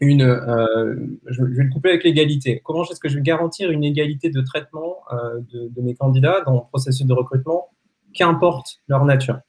une, 0.00 0.22
euh, 0.22 0.94
je, 1.26 1.44
vais 1.44 1.64
le 1.64 1.70
coupler 1.70 1.92
avec 1.92 2.04
l'égalité. 2.04 2.60
Comment 2.64 2.84
est-ce 2.84 3.00
que 3.00 3.08
je 3.08 3.16
vais 3.16 3.22
garantir 3.22 3.70
une 3.70 3.84
égalité 3.84 4.30
de 4.30 4.40
traitement 4.40 4.96
euh, 5.12 5.40
de, 5.52 5.82
mes 5.82 5.94
candidats 5.94 6.42
dans 6.46 6.54
le 6.54 6.60
processus 6.68 7.06
de 7.06 7.12
recrutement, 7.12 7.68
qu'importe 8.14 8.78
leur 8.88 9.04
nature? 9.04 9.40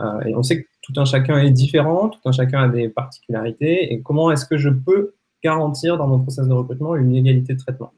Euh, 0.00 0.20
Et 0.22 0.34
on 0.34 0.42
sait 0.42 0.62
que 0.62 0.68
tout 0.82 0.92
un 0.96 1.04
chacun 1.04 1.38
est 1.38 1.50
différent, 1.50 2.08
tout 2.08 2.20
un 2.24 2.32
chacun 2.32 2.62
a 2.62 2.68
des 2.68 2.88
particularités, 2.88 3.92
et 3.92 4.02
comment 4.02 4.30
est-ce 4.30 4.46
que 4.46 4.56
je 4.56 4.68
peux 4.68 5.14
garantir 5.42 5.98
dans 5.98 6.06
mon 6.06 6.20
processus 6.20 6.48
de 6.48 6.54
recrutement 6.54 6.96
une 6.96 7.14
égalité 7.14 7.54
de 7.54 7.58
traitement? 7.58 7.92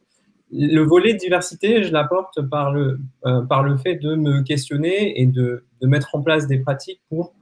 Le 0.52 0.80
volet 0.82 1.14
diversité, 1.14 1.82
je 1.82 1.92
l'apporte 1.92 2.40
par 2.48 2.72
le, 2.72 3.00
par 3.48 3.64
le 3.64 3.76
fait 3.76 3.96
de 3.96 4.14
me 4.14 4.42
questionner 4.42 5.20
et 5.20 5.26
de, 5.26 5.64
de 5.80 5.86
mettre 5.88 6.14
en 6.14 6.22
place 6.22 6.46
des 6.46 6.58
pratiques 6.58 7.00
pour, 7.08 7.34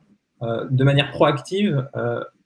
de 0.43 0.85
manière 0.85 1.11
proactive, 1.11 1.87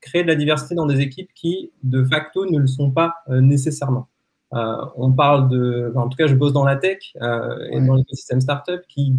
créer 0.01 0.23
de 0.23 0.29
la 0.29 0.35
diversité 0.35 0.75
dans 0.75 0.87
des 0.87 1.01
équipes 1.01 1.31
qui, 1.35 1.71
de 1.83 2.05
facto, 2.05 2.47
ne 2.51 2.59
le 2.59 2.67
sont 2.67 2.91
pas 2.91 3.15
euh, 3.29 3.41
nécessairement. 3.41 4.09
Euh, 4.55 4.85
on 4.97 5.13
parle 5.13 5.49
de, 5.49 5.93
en 5.95 6.09
tout 6.09 6.17
cas, 6.17 6.27
je 6.27 6.35
bosse 6.35 6.53
dans 6.53 6.65
la 6.65 6.77
tech 6.77 7.15
euh, 7.21 7.69
et 7.71 7.81
dans 7.81 7.95
l'écosystème 7.95 8.41
startup 8.41 8.81
qui, 8.89 9.15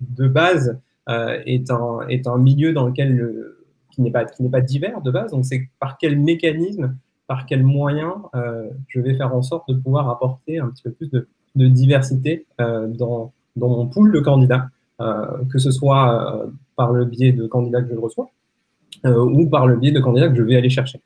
de 0.00 0.28
base, 0.28 0.78
est, 1.06 1.70
un, 1.70 2.00
est 2.08 2.26
un 2.26 2.38
milieu 2.38 2.72
dans 2.72 2.86
lequel 2.86 3.14
le, 3.14 3.66
qui 3.90 4.00
n'est 4.00 4.10
pas, 4.10 4.24
qui 4.24 4.42
n'est 4.42 4.48
pas 4.48 4.62
divers 4.62 5.02
de 5.02 5.10
base. 5.10 5.32
Donc, 5.32 5.44
c'est 5.44 5.68
par 5.78 5.98
quel 5.98 6.18
mécanisme, 6.18 6.96
par 7.26 7.44
quel 7.44 7.62
moyen 7.62 8.22
je 8.88 9.00
vais 9.00 9.14
faire 9.14 9.34
en 9.34 9.42
sorte 9.42 9.68
de 9.68 9.74
pouvoir 9.74 10.08
apporter 10.08 10.58
un 10.58 10.68
petit 10.68 10.82
peu 10.82 10.92
plus 10.92 11.10
de, 11.10 11.28
de 11.56 11.68
diversité 11.68 12.46
dans, 12.58 13.32
dans 13.54 13.68
mon 13.68 13.86
pool 13.86 14.12
de 14.12 14.20
candidats, 14.20 14.70
que 14.98 15.58
ce 15.58 15.70
soit 15.70 16.48
par 16.74 16.92
le 16.92 17.04
biais 17.04 17.32
de 17.32 17.46
candidats 17.46 17.82
que 17.82 17.94
je 17.94 18.00
reçois, 18.00 18.30
ou 19.04 19.48
par 19.48 19.66
le 19.66 19.76
biais 19.76 19.92
de 19.92 20.00
candidats 20.00 20.28
que 20.28 20.36
je 20.36 20.42
vais 20.42 20.56
aller 20.56 20.70
chercher. 20.70 21.00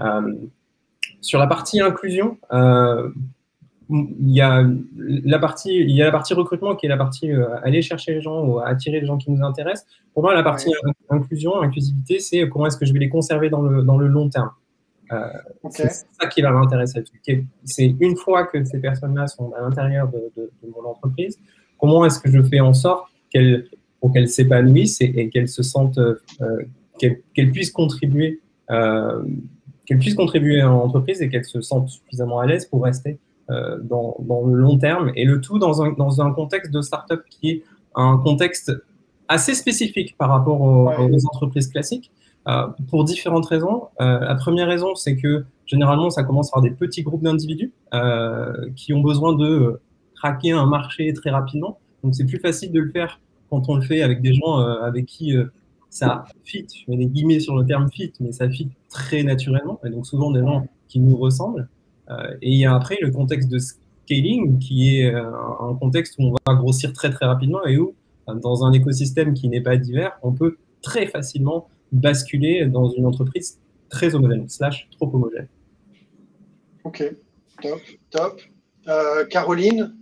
Euh, 0.00 0.34
sur 1.20 1.38
la 1.38 1.46
partie 1.46 1.80
inclusion, 1.80 2.38
euh, 2.52 3.10
il 3.90 4.30
y, 4.30 4.40
a 4.42 4.64
la 5.24 5.38
partie, 5.38 5.74
il 5.74 5.90
y 5.90 6.02
a 6.02 6.04
la 6.04 6.10
partie 6.10 6.34
recrutement 6.34 6.76
qui 6.76 6.86
est 6.86 6.88
la 6.90 6.98
partie 6.98 7.30
aller 7.62 7.80
chercher 7.80 8.12
les 8.12 8.20
gens 8.20 8.44
ou 8.44 8.60
attirer 8.60 9.00
les 9.00 9.06
gens 9.06 9.16
qui 9.16 9.30
nous 9.30 9.42
intéressent. 9.42 9.86
Pour 10.12 10.22
moi, 10.22 10.34
la 10.34 10.42
partie 10.42 10.70
inclusion, 11.08 11.58
inclusivité, 11.62 12.18
c'est 12.20 12.46
comment 12.50 12.66
est-ce 12.66 12.76
que 12.76 12.84
je 12.84 12.92
vais 12.92 12.98
les 12.98 13.08
conserver 13.08 13.48
dans 13.48 13.62
le, 13.62 13.82
dans 13.82 13.96
le 13.96 14.06
long 14.06 14.28
terme. 14.28 14.50
C'est 15.70 15.88
ça 15.88 16.26
qui 16.28 16.42
va 16.42 16.50
m'intéresser. 16.50 17.02
C'est 17.64 17.96
une 17.98 18.16
fois 18.16 18.44
que 18.46 18.62
ces 18.62 18.78
personnes-là 18.78 19.26
sont 19.26 19.52
à 19.54 19.62
l'intérieur 19.62 20.08
de, 20.08 20.30
de, 20.36 20.50
mon 20.64 20.86
entreprise, 20.90 21.38
comment 21.78 22.04
est-ce 22.04 22.20
que 22.20 22.30
je 22.30 22.42
fais 22.42 22.60
en 22.60 22.74
sorte 22.74 23.06
qu'elles 23.30 23.68
pour 24.00 24.12
qu'elles 24.12 24.28
s'épanouissent 24.28 25.00
et, 25.00 25.28
qu'elles 25.30 25.48
se 25.48 25.62
sentent 25.62 25.98
qu'elle 26.98 27.50
puisse 27.52 27.70
contribuer, 27.70 28.40
euh, 28.70 29.22
qu'elle 29.86 29.98
puisse 29.98 30.14
contribuer 30.14 30.60
à 30.60 30.66
l'entreprise 30.66 31.22
et 31.22 31.28
qu'elle 31.28 31.44
se 31.44 31.60
sente 31.60 31.88
suffisamment 31.88 32.40
à 32.40 32.46
l'aise 32.46 32.66
pour 32.66 32.84
rester 32.84 33.18
euh, 33.50 33.78
dans, 33.82 34.16
dans, 34.20 34.46
le 34.46 34.54
long 34.54 34.78
terme. 34.78 35.12
Et 35.16 35.24
le 35.24 35.40
tout 35.40 35.58
dans 35.58 35.82
un, 35.82 35.92
dans 35.92 36.20
un 36.20 36.32
contexte 36.32 36.72
de 36.72 36.82
start-up 36.82 37.22
qui 37.30 37.50
est 37.50 37.62
un 37.94 38.18
contexte 38.18 38.72
assez 39.28 39.54
spécifique 39.54 40.16
par 40.16 40.30
rapport 40.30 40.60
aux, 40.60 41.26
entreprises 41.26 41.68
classiques. 41.68 42.10
Euh, 42.46 42.66
pour 42.88 43.04
différentes 43.04 43.44
raisons. 43.44 43.88
la 43.98 44.34
première 44.34 44.68
raison, 44.68 44.94
c'est 44.94 45.16
que 45.16 45.44
généralement, 45.66 46.08
ça 46.08 46.22
commence 46.22 46.50
par 46.50 46.62
des 46.62 46.70
petits 46.70 47.02
groupes 47.02 47.22
d'individus 47.22 47.72
qui 48.74 48.94
ont 48.94 49.00
besoin 49.00 49.34
de 49.34 49.80
craquer 50.14 50.52
un 50.52 50.64
marché 50.64 51.12
très 51.12 51.30
rapidement. 51.30 51.78
Donc, 52.02 52.14
c'est 52.14 52.24
plus 52.24 52.38
facile 52.38 52.72
de 52.72 52.80
le 52.80 52.90
faire 52.90 53.20
quand 53.50 53.68
on 53.68 53.74
le 53.74 53.82
fait 53.82 54.00
avec 54.00 54.22
des 54.22 54.32
gens 54.32 54.60
avec 54.60 55.04
qui 55.04 55.36
ça 55.90 56.24
fit, 56.44 56.66
je 56.68 56.90
mets 56.90 56.96
des 56.96 57.06
guillemets 57.06 57.40
sur 57.40 57.56
le 57.56 57.64
terme 57.64 57.90
fit, 57.90 58.12
mais 58.20 58.32
ça 58.32 58.48
fit 58.48 58.68
très 58.88 59.22
naturellement, 59.22 59.80
et 59.84 59.90
donc 59.90 60.06
souvent 60.06 60.30
des 60.30 60.40
gens 60.40 60.66
qui 60.88 61.00
nous 61.00 61.16
ressemblent. 61.16 61.68
Euh, 62.10 62.36
et 62.42 62.50
il 62.50 62.58
y 62.58 62.66
a 62.66 62.74
après 62.74 62.98
le 63.00 63.10
contexte 63.10 63.50
de 63.50 63.58
scaling, 63.58 64.58
qui 64.58 64.98
est 64.98 65.14
euh, 65.14 65.30
un 65.60 65.74
contexte 65.74 66.16
où 66.18 66.24
on 66.24 66.34
va 66.46 66.54
grossir 66.54 66.92
très 66.92 67.10
très 67.10 67.26
rapidement 67.26 67.64
et 67.66 67.78
où, 67.78 67.94
euh, 68.28 68.34
dans 68.34 68.64
un 68.64 68.72
écosystème 68.72 69.34
qui 69.34 69.48
n'est 69.48 69.60
pas 69.60 69.76
divers, 69.76 70.18
on 70.22 70.32
peut 70.32 70.56
très 70.82 71.06
facilement 71.06 71.68
basculer 71.92 72.66
dans 72.66 72.90
une 72.90 73.06
entreprise 73.06 73.58
très 73.88 74.14
homogène, 74.14 74.48
slash 74.48 74.88
trop 74.90 75.10
homogène. 75.12 75.48
Ok, 76.84 77.02
top, 77.62 77.80
top. 78.10 78.40
Caroline? 79.28 79.94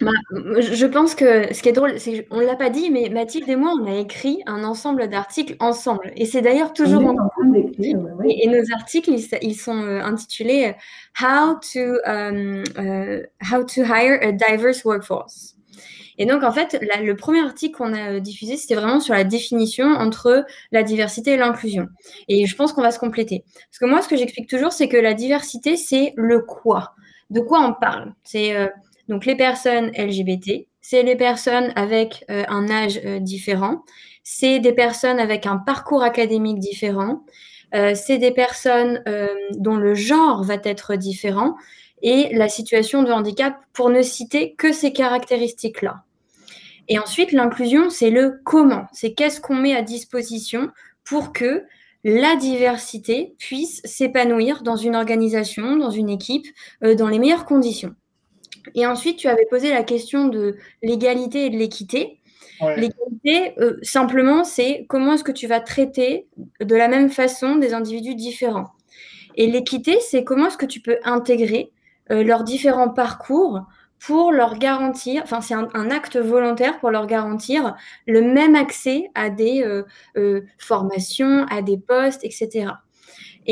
Bah, 0.00 0.10
je 0.30 0.86
pense 0.86 1.14
que 1.14 1.52
ce 1.52 1.62
qui 1.62 1.68
est 1.68 1.72
drôle, 1.72 1.98
c'est 1.98 2.24
qu'on 2.24 2.38
ne 2.38 2.46
l'a 2.46 2.56
pas 2.56 2.70
dit, 2.70 2.90
mais 2.90 3.08
Mathilde 3.08 3.48
et 3.48 3.56
moi, 3.56 3.72
on 3.80 3.86
a 3.86 3.98
écrit 3.98 4.42
un 4.46 4.64
ensemble 4.64 5.08
d'articles 5.08 5.56
ensemble. 5.60 6.12
Et 6.16 6.24
c'est 6.24 6.42
d'ailleurs 6.42 6.72
toujours 6.72 7.04
en 7.06 7.14
train 7.14 7.46
d'écrire. 7.46 7.98
Et, 8.28 8.48
nos 8.48 8.72
articles, 8.74 9.10
ils, 9.42 9.54
sont 9.54 9.82
euh, 9.82 10.02
intitulés 10.02 10.74
How 11.20 11.54
to, 11.72 11.80
um, 12.06 12.62
uh, 12.78 13.22
How 13.52 13.64
to 13.64 13.82
Hire 13.82 14.18
a 14.22 14.32
Diverse 14.32 14.84
Workforce. 14.84 15.56
Et 16.20 16.26
donc, 16.26 16.42
en 16.42 16.52
fait, 16.52 16.78
le 17.02 17.16
premier 17.16 17.40
article 17.40 17.78
qu'on 17.78 17.94
a 17.94 18.12
euh, 18.12 18.20
diffusé, 18.20 18.58
c'était 18.58 18.74
vraiment 18.74 19.00
sur 19.00 19.14
la 19.14 19.24
définition 19.24 19.86
entre 19.86 20.44
la 20.70 20.82
diversité 20.82 21.32
et 21.32 21.36
l'inclusion. 21.38 21.88
Et 22.28 22.44
je 22.44 22.54
pense 22.54 22.74
qu'on 22.74 22.82
va 22.82 22.90
se 22.90 22.98
compléter. 22.98 23.42
Parce 23.70 23.78
que 23.78 23.86
moi, 23.86 24.02
ce 24.02 24.08
que 24.08 24.16
j'explique 24.16 24.46
toujours, 24.46 24.70
c'est 24.70 24.86
que 24.86 24.98
la 24.98 25.14
diversité, 25.14 25.76
c'est 25.78 26.12
le 26.16 26.40
quoi. 26.40 26.94
De 27.30 27.40
quoi 27.40 27.60
on 27.60 27.72
parle 27.72 28.12
C'est 28.22 28.54
euh, 28.54 28.66
donc 29.10 29.26
les 29.26 29.34
personnes 29.34 29.90
LGBT, 29.98 30.68
c'est 30.80 31.02
les 31.02 31.16
personnes 31.16 31.72
avec 31.74 32.24
euh, 32.30 32.44
un 32.48 32.70
âge 32.70 33.00
euh, 33.04 33.18
différent, 33.18 33.82
c'est 34.22 34.60
des 34.60 34.72
personnes 34.72 35.18
avec 35.18 35.46
un 35.46 35.56
parcours 35.56 36.04
académique 36.04 36.60
différent, 36.60 37.24
euh, 37.74 37.94
c'est 37.96 38.18
des 38.18 38.30
personnes 38.30 39.02
dont 39.56 39.76
le 39.76 39.94
genre 39.94 40.44
va 40.44 40.58
être 40.62 40.94
différent 40.94 41.56
et 42.02 42.34
la 42.36 42.48
situation 42.48 43.02
de 43.02 43.10
handicap 43.10 43.56
pour 43.72 43.90
ne 43.90 44.00
citer 44.00 44.54
que 44.54 44.72
ces 44.72 44.92
caractéristiques-là. 44.92 46.04
Et 46.86 46.98
ensuite, 46.98 47.32
l'inclusion, 47.32 47.90
c'est 47.90 48.10
le 48.10 48.40
comment, 48.44 48.86
c'est 48.92 49.12
qu'est-ce 49.12 49.40
qu'on 49.40 49.56
met 49.56 49.74
à 49.74 49.82
disposition 49.82 50.70
pour 51.04 51.32
que 51.32 51.64
la 52.04 52.36
diversité 52.36 53.34
puisse 53.38 53.80
s'épanouir 53.84 54.62
dans 54.62 54.76
une 54.76 54.94
organisation, 54.94 55.76
dans 55.76 55.90
une 55.90 56.08
équipe, 56.08 56.46
dans 56.80 57.08
les 57.08 57.18
meilleures 57.18 57.44
conditions. 57.44 57.94
Et 58.74 58.86
ensuite, 58.86 59.16
tu 59.16 59.28
avais 59.28 59.46
posé 59.46 59.70
la 59.70 59.82
question 59.82 60.28
de 60.28 60.56
l'égalité 60.82 61.46
et 61.46 61.50
de 61.50 61.56
l'équité. 61.56 62.20
L'égalité, 62.76 63.54
euh, 63.58 63.78
simplement, 63.82 64.44
c'est 64.44 64.84
comment 64.88 65.14
est-ce 65.14 65.24
que 65.24 65.32
tu 65.32 65.46
vas 65.46 65.60
traiter 65.60 66.26
de 66.60 66.76
la 66.76 66.88
même 66.88 67.08
façon 67.08 67.56
des 67.56 67.72
individus 67.72 68.14
différents. 68.14 68.72
Et 69.36 69.46
l'équité, 69.46 69.98
c'est 70.00 70.24
comment 70.24 70.48
est-ce 70.48 70.58
que 70.58 70.66
tu 70.66 70.80
peux 70.80 70.98
intégrer 71.04 71.72
euh, 72.10 72.22
leurs 72.22 72.44
différents 72.44 72.90
parcours 72.90 73.62
pour 73.98 74.32
leur 74.32 74.58
garantir, 74.58 75.22
enfin 75.22 75.42
c'est 75.42 75.52
un, 75.54 75.90
acte 75.90 76.16
volontaire 76.16 76.80
pour 76.80 76.90
leur 76.90 77.06
garantir 77.06 77.76
le 78.06 78.22
même 78.22 78.56
accès 78.56 79.10
à 79.14 79.28
des 79.28 79.62
euh, 80.16 80.40
formations, 80.58 81.44
à 81.50 81.60
des 81.60 81.76
postes, 81.76 82.24
etc. 82.24 82.72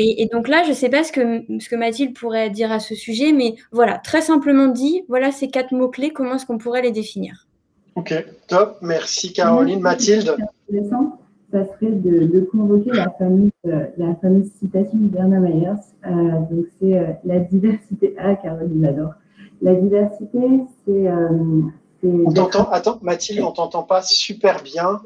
Et, 0.01 0.29
donc 0.31 0.47
là, 0.47 0.63
je 0.63 0.69
ne 0.69 0.73
sais 0.73 0.87
pas 0.87 1.03
ce 1.03 1.11
que, 1.11 1.43
ce 1.59 1.67
que 1.67 1.75
Mathilde 1.75 2.17
pourrait 2.17 2.49
dire 2.49 2.71
à 2.71 2.79
ce 2.79 2.95
sujet, 2.95 3.33
mais 3.33 3.55
voilà, 3.73 3.97
très 3.97 4.21
simplement 4.21 4.67
dit, 4.67 5.03
voilà 5.09 5.31
ces 5.31 5.49
quatre 5.49 5.73
mots-clés, 5.73 6.11
comment 6.11 6.35
est-ce 6.35 6.45
qu'on 6.45 6.57
pourrait 6.57 6.81
les 6.81 6.91
définir? 6.91 7.47
Ok, 7.95 8.13
top. 8.47 8.77
Merci 8.81 9.33
Caroline. 9.33 9.81
Mathilde? 9.81 10.37
Intéressant, 10.69 11.19
ça 11.51 11.65
serait 11.65 11.91
de, 11.91 12.39
convoquer 12.49 12.91
la 12.93 13.09
fameuse, 13.19 13.51
la 13.65 14.15
fameuse 14.21 14.49
citation 14.57 14.99
de 14.99 15.07
Bernard 15.07 15.41
Myers. 15.41 15.71
Euh, 16.05 16.09
donc 16.49 16.65
c'est 16.79 16.97
euh, 16.97 17.07
la 17.25 17.39
diversité. 17.39 18.15
Ah, 18.17 18.35
Caroline 18.35 18.81
l'adore. 18.81 19.13
La 19.61 19.73
diversité, 19.75 20.39
c'est. 20.85 21.07
Euh, 21.09 21.61
on 22.03 22.31
t'entend, 22.31 22.69
attends, 22.69 22.99
Mathilde, 23.01 23.41
on 23.41 23.51
t'entend 23.51 23.83
pas 23.83 24.01
super 24.01 24.63
bien. 24.63 25.01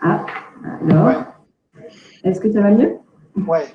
Ah, 0.00 0.24
alors. 0.88 1.24
Est-ce 2.24 2.40
que 2.40 2.50
ça 2.50 2.62
va 2.62 2.70
mieux? 2.70 2.96
Ouais. 3.46 3.66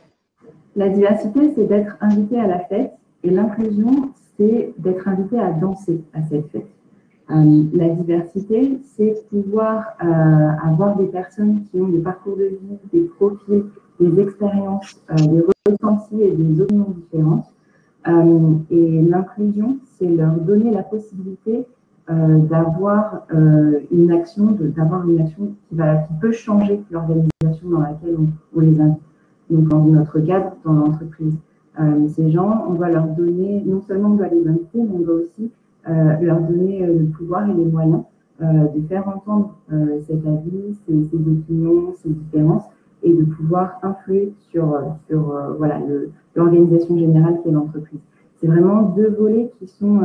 La 0.76 0.90
diversité, 0.90 1.54
c'est 1.56 1.66
d'être 1.68 1.96
invité 2.02 2.38
à 2.38 2.48
la 2.48 2.60
fête 2.60 2.92
et 3.24 3.30
l'inclusion, 3.30 4.10
c'est 4.38 4.74
d'être 4.78 5.08
invité 5.08 5.40
à 5.40 5.52
danser 5.54 6.04
à 6.14 6.22
cette 6.24 6.48
fête. 6.52 6.68
Euh, 7.32 7.64
la 7.74 7.90
diversité, 7.90 8.78
c'est 8.84 9.26
pouvoir 9.30 9.96
euh, 10.04 10.08
avoir 10.64 10.98
des 10.98 11.08
personnes 11.08 11.64
qui 11.72 11.80
ont 11.80 11.88
des 11.88 12.00
parcours 12.00 12.36
de 12.36 12.44
vie, 12.44 12.78
des 12.92 13.04
profils, 13.04 13.64
des 14.00 14.20
expériences, 14.20 15.02
euh, 15.12 15.16
des 15.16 15.44
ressentis 15.66 16.22
et 16.22 16.32
des 16.32 16.62
opinions 16.62 16.94
différentes. 16.94 17.46
et 18.70 19.02
l'inclusion, 19.02 19.78
c'est 19.98 20.10
leur 20.10 20.34
donner 20.34 20.72
la 20.72 20.84
possibilité 20.84 21.66
d'avoir 22.08 23.26
une 23.92 24.12
action, 24.12 24.56
d'avoir 24.78 25.10
une 25.10 25.22
action 25.22 25.56
qui, 25.70 25.76
peut 26.22 26.32
changer 26.34 26.84
l'organisation 26.92 27.70
dans 27.70 27.80
laquelle 27.80 28.18
on 28.56 28.60
les 28.60 28.80
invite. 28.80 29.05
Donc 29.50 29.68
dans 29.68 29.84
notre 29.84 30.20
cadre, 30.20 30.54
dans 30.64 30.74
l'entreprise. 30.74 31.36
ces 32.10 32.32
gens, 32.32 32.66
on 32.70 32.74
va 32.74 32.90
leur 32.90 33.08
donner, 33.08 33.64
non 33.66 33.82
seulement 33.82 34.10
on 34.10 34.16
doit 34.16 34.28
les 34.28 34.48
inviter, 34.48 34.80
mais 34.80 34.96
on 34.96 35.00
doit 35.00 35.16
aussi 35.16 35.52
leur 35.88 36.40
donner 36.42 36.86
le 36.86 37.06
pouvoir 37.06 37.50
et 37.50 37.54
les 37.54 37.66
moyens 37.66 38.02
de 38.42 38.82
faire 38.88 39.08
entendre 39.08 39.56
cet 40.08 40.26
avis, 40.26 40.76
ses, 40.88 41.04
ses, 41.04 41.16
opinions, 41.16 41.94
ses 42.02 42.10
différences, 42.10 42.64
et 43.04 43.14
de 43.14 43.24
pouvoir 43.24 43.80
influer 43.84 44.34
sur, 44.50 44.82
sur 45.08 45.34
voilà, 45.58 45.80
l'organisation 46.36 46.98
générale 46.98 47.40
qui 47.44 47.50
est 47.50 47.52
l'entreprise. 47.52 48.00
C'est 48.38 48.48
vraiment 48.48 48.82
deux 48.82 49.10
volets 49.10 49.52
qui 49.60 49.68
sont 49.68 50.02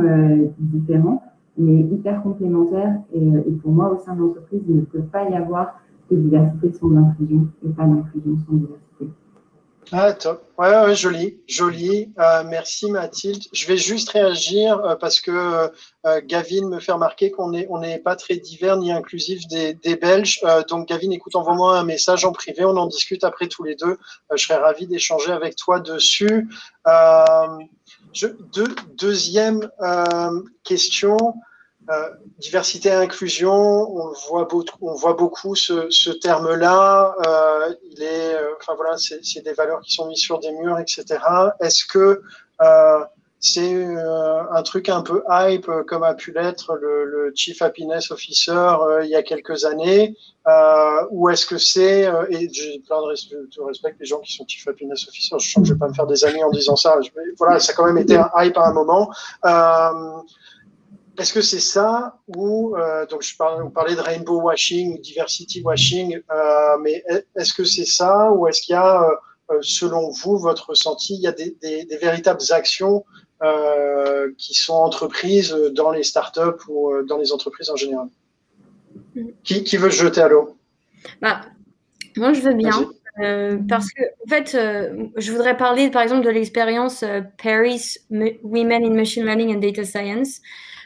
différents 0.59 1.23
mais 1.57 1.81
hyper 1.81 2.21
complémentaires. 2.23 2.99
Euh, 3.15 3.41
et, 3.47 3.51
pour 3.51 3.71
moi, 3.71 3.93
au 3.93 3.97
sein 3.97 4.15
de 4.15 4.21
l'entreprise, 4.21 4.61
il 4.67 4.77
ne 4.77 4.81
peut 4.81 5.01
pas 5.01 5.29
y 5.29 5.33
avoir 5.33 5.79
de 6.09 6.17
diversité 6.17 6.71
sans 6.73 6.95
inclusion 6.95 7.47
et 7.65 7.69
pas 7.69 7.85
d'inclusion 7.85 8.37
sans 8.45 8.53
diversité. 8.53 8.90
Ah, 9.91 10.13
top. 10.13 10.43
Ouais, 10.57 10.69
ouais 10.69 10.95
joli, 10.95 11.41
joli. 11.47 12.13
Euh, 12.19 12.43
merci 12.45 12.89
Mathilde. 12.91 13.43
Je 13.51 13.67
vais 13.67 13.77
juste 13.77 14.09
réagir 14.09 14.79
euh, 14.79 14.95
parce 14.95 15.19
que 15.19 15.71
Gavin 16.25 16.67
me 16.67 16.79
fait 16.79 16.91
remarquer 16.91 17.31
qu'on 17.31 17.49
n'est 17.49 17.67
on 17.69 17.81
pas 17.99 18.15
très 18.15 18.37
divers 18.37 18.77
ni 18.77 18.91
inclusif 18.91 19.47
des, 19.47 19.73
des 19.73 19.95
Belges. 19.95 20.39
donc 20.69 20.87
Gavin, 20.87 21.11
écoute, 21.11 21.35
envoie-moi 21.35 21.77
un 21.77 21.83
message 21.83 22.25
en 22.25 22.31
privé, 22.31 22.63
on 22.63 22.77
en 22.77 22.87
discute 22.87 23.23
après 23.23 23.47
tous 23.47 23.63
les 23.63 23.75
deux. 23.75 23.97
je 24.33 24.45
serais 24.45 24.59
ravi 24.59 24.87
d'échanger 24.87 25.31
avec 25.31 25.55
toi 25.55 25.79
dessus. 25.79 26.47
Je, 28.13 28.27
deuxième 28.97 29.69
question. 30.63 31.17
Euh, 31.91 32.09
diversité 32.39 32.89
et 32.89 32.93
inclusion, 32.93 33.51
on 33.51 34.13
voit, 34.29 34.45
beaucoup, 35.13 35.55
ce, 35.55 36.11
terme-là. 36.11 37.15
Euh, 37.25 37.73
il 37.91 38.01
est, 38.01 38.35
euh, 38.35 38.53
enfin 38.59 38.75
voilà, 38.75 38.95
c'est 38.97 39.43
des 39.43 39.53
valeurs 39.53 39.81
qui 39.81 39.93
sont 39.93 40.07
mises 40.07 40.21
sur 40.21 40.39
des 40.39 40.51
murs, 40.51 40.79
etc. 40.79 41.19
Est-ce 41.59 41.85
que 41.85 42.21
c'est 43.39 43.95
un 43.95 44.61
truc 44.63 44.87
un 44.89 45.01
peu 45.01 45.23
hype 45.29 45.69
comme 45.87 46.03
a 46.03 46.13
pu 46.13 46.31
l'être 46.31 46.75
le, 46.75 47.31
Chief 47.35 47.61
Happiness 47.61 48.11
Officer 48.11 48.75
il 49.03 49.09
y 49.09 49.15
a 49.15 49.23
quelques 49.23 49.65
années, 49.65 50.15
ou 51.09 51.29
est-ce 51.29 51.45
que 51.45 51.57
c'est 51.57 52.11
et 52.29 52.49
j'ai 52.53 52.79
plein 52.79 53.01
de, 53.01 53.07
respect, 53.07 53.35
de 53.35 53.95
les 53.99 54.05
gens 54.05 54.19
qui 54.19 54.33
sont 54.33 54.45
Chief 54.47 54.67
Happiness 54.67 55.07
Officer. 55.07 55.35
Je 55.39 55.59
ne 55.59 55.65
vais 55.65 55.75
pas 55.75 55.87
me 55.87 55.93
faire 55.93 56.07
des 56.07 56.23
amis 56.23 56.43
en 56.43 56.51
disant 56.51 56.75
ça. 56.75 56.99
voilà, 57.37 57.59
ça 57.59 57.73
a 57.73 57.75
quand 57.75 57.85
même 57.85 57.97
été 57.97 58.15
un 58.15 58.29
hype 58.37 58.57
à 58.57 58.67
un 58.67 58.73
moment. 58.73 59.11
Est-ce 61.21 61.33
que 61.33 61.41
c'est 61.41 61.59
ça 61.59 62.15
ou 62.35 62.75
euh, 62.75 63.05
donc 63.05 63.21
je 63.21 63.37
parlais, 63.37 63.61
on 63.61 63.69
parlait 63.69 63.93
de 63.93 64.01
rainbow 64.01 64.41
washing 64.41 64.95
ou 64.95 64.97
diversity 64.97 65.61
washing, 65.61 66.19
euh, 66.31 66.77
mais 66.81 67.03
est-ce 67.35 67.53
que 67.53 67.63
c'est 67.63 67.85
ça 67.85 68.31
ou 68.31 68.47
est-ce 68.47 68.63
qu'il 68.63 68.73
y 68.73 68.75
a, 68.75 69.07
euh, 69.51 69.59
selon 69.61 70.09
vous, 70.09 70.39
votre 70.39 70.71
ressenti, 70.71 71.13
il 71.13 71.21
y 71.21 71.27
a 71.27 71.31
des, 71.31 71.55
véritables 72.01 72.41
actions 72.49 73.05
qui 74.37 74.55
sont 74.55 74.73
entreprises 74.73 75.51
dans 75.75 75.91
les 75.91 76.01
startups 76.01 76.63
ou 76.67 76.91
dans 77.07 77.17
les 77.17 77.31
entreprises 77.31 77.69
en 77.69 77.75
général? 77.75 78.07
Qui, 79.43 79.63
qui, 79.63 79.77
veut 79.77 79.91
se 79.91 80.01
jeter 80.01 80.21
à 80.21 80.27
l'eau? 80.27 80.57
Bah, 81.21 81.41
Moi, 82.17 82.33
je 82.33 82.41
veux 82.41 82.53
bien. 82.53 82.89
parce 83.67 83.91
que, 83.91 84.03
en 84.25 84.29
fait, 84.29 84.57
je 85.17 85.31
voudrais 85.31 85.57
parler, 85.57 85.91
par 85.91 86.01
exemple, 86.01 86.25
de 86.25 86.31
l'expérience 86.31 87.03
Paris 87.41 87.97
Women 88.09 88.85
in 88.85 88.93
Machine 88.95 89.23
Learning 89.23 89.55
and 89.55 89.59
Data 89.59 89.83
Science, 89.83 90.41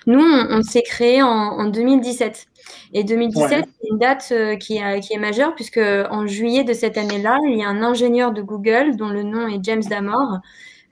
nous, 0.08 0.22
on, 0.22 0.62
s'est 0.62 0.84
créé 0.84 1.22
en, 1.22 1.66
2017. 1.66 2.48
Et 2.94 3.04
2017, 3.04 3.50
c'est 3.50 3.90
une 3.90 3.98
date 3.98 4.28
euh, 4.32 4.56
qui, 4.56 4.78
est, 4.78 5.18
majeure, 5.18 5.56
puisque 5.56 5.80
en 5.80 6.28
juillet 6.28 6.64
de 6.64 6.74
cette 6.74 6.98
année-là, 6.98 7.38
il 7.48 7.60
y 7.60 7.64
a 7.64 7.68
un 7.68 7.84
ingénieur 7.84 8.32
de 8.32 8.42
Google 8.42 8.96
dont 8.96 9.10
le 9.10 9.24
nom 9.24 9.48
est 9.48 9.64
James 9.64 9.84
Damore. 9.84 10.40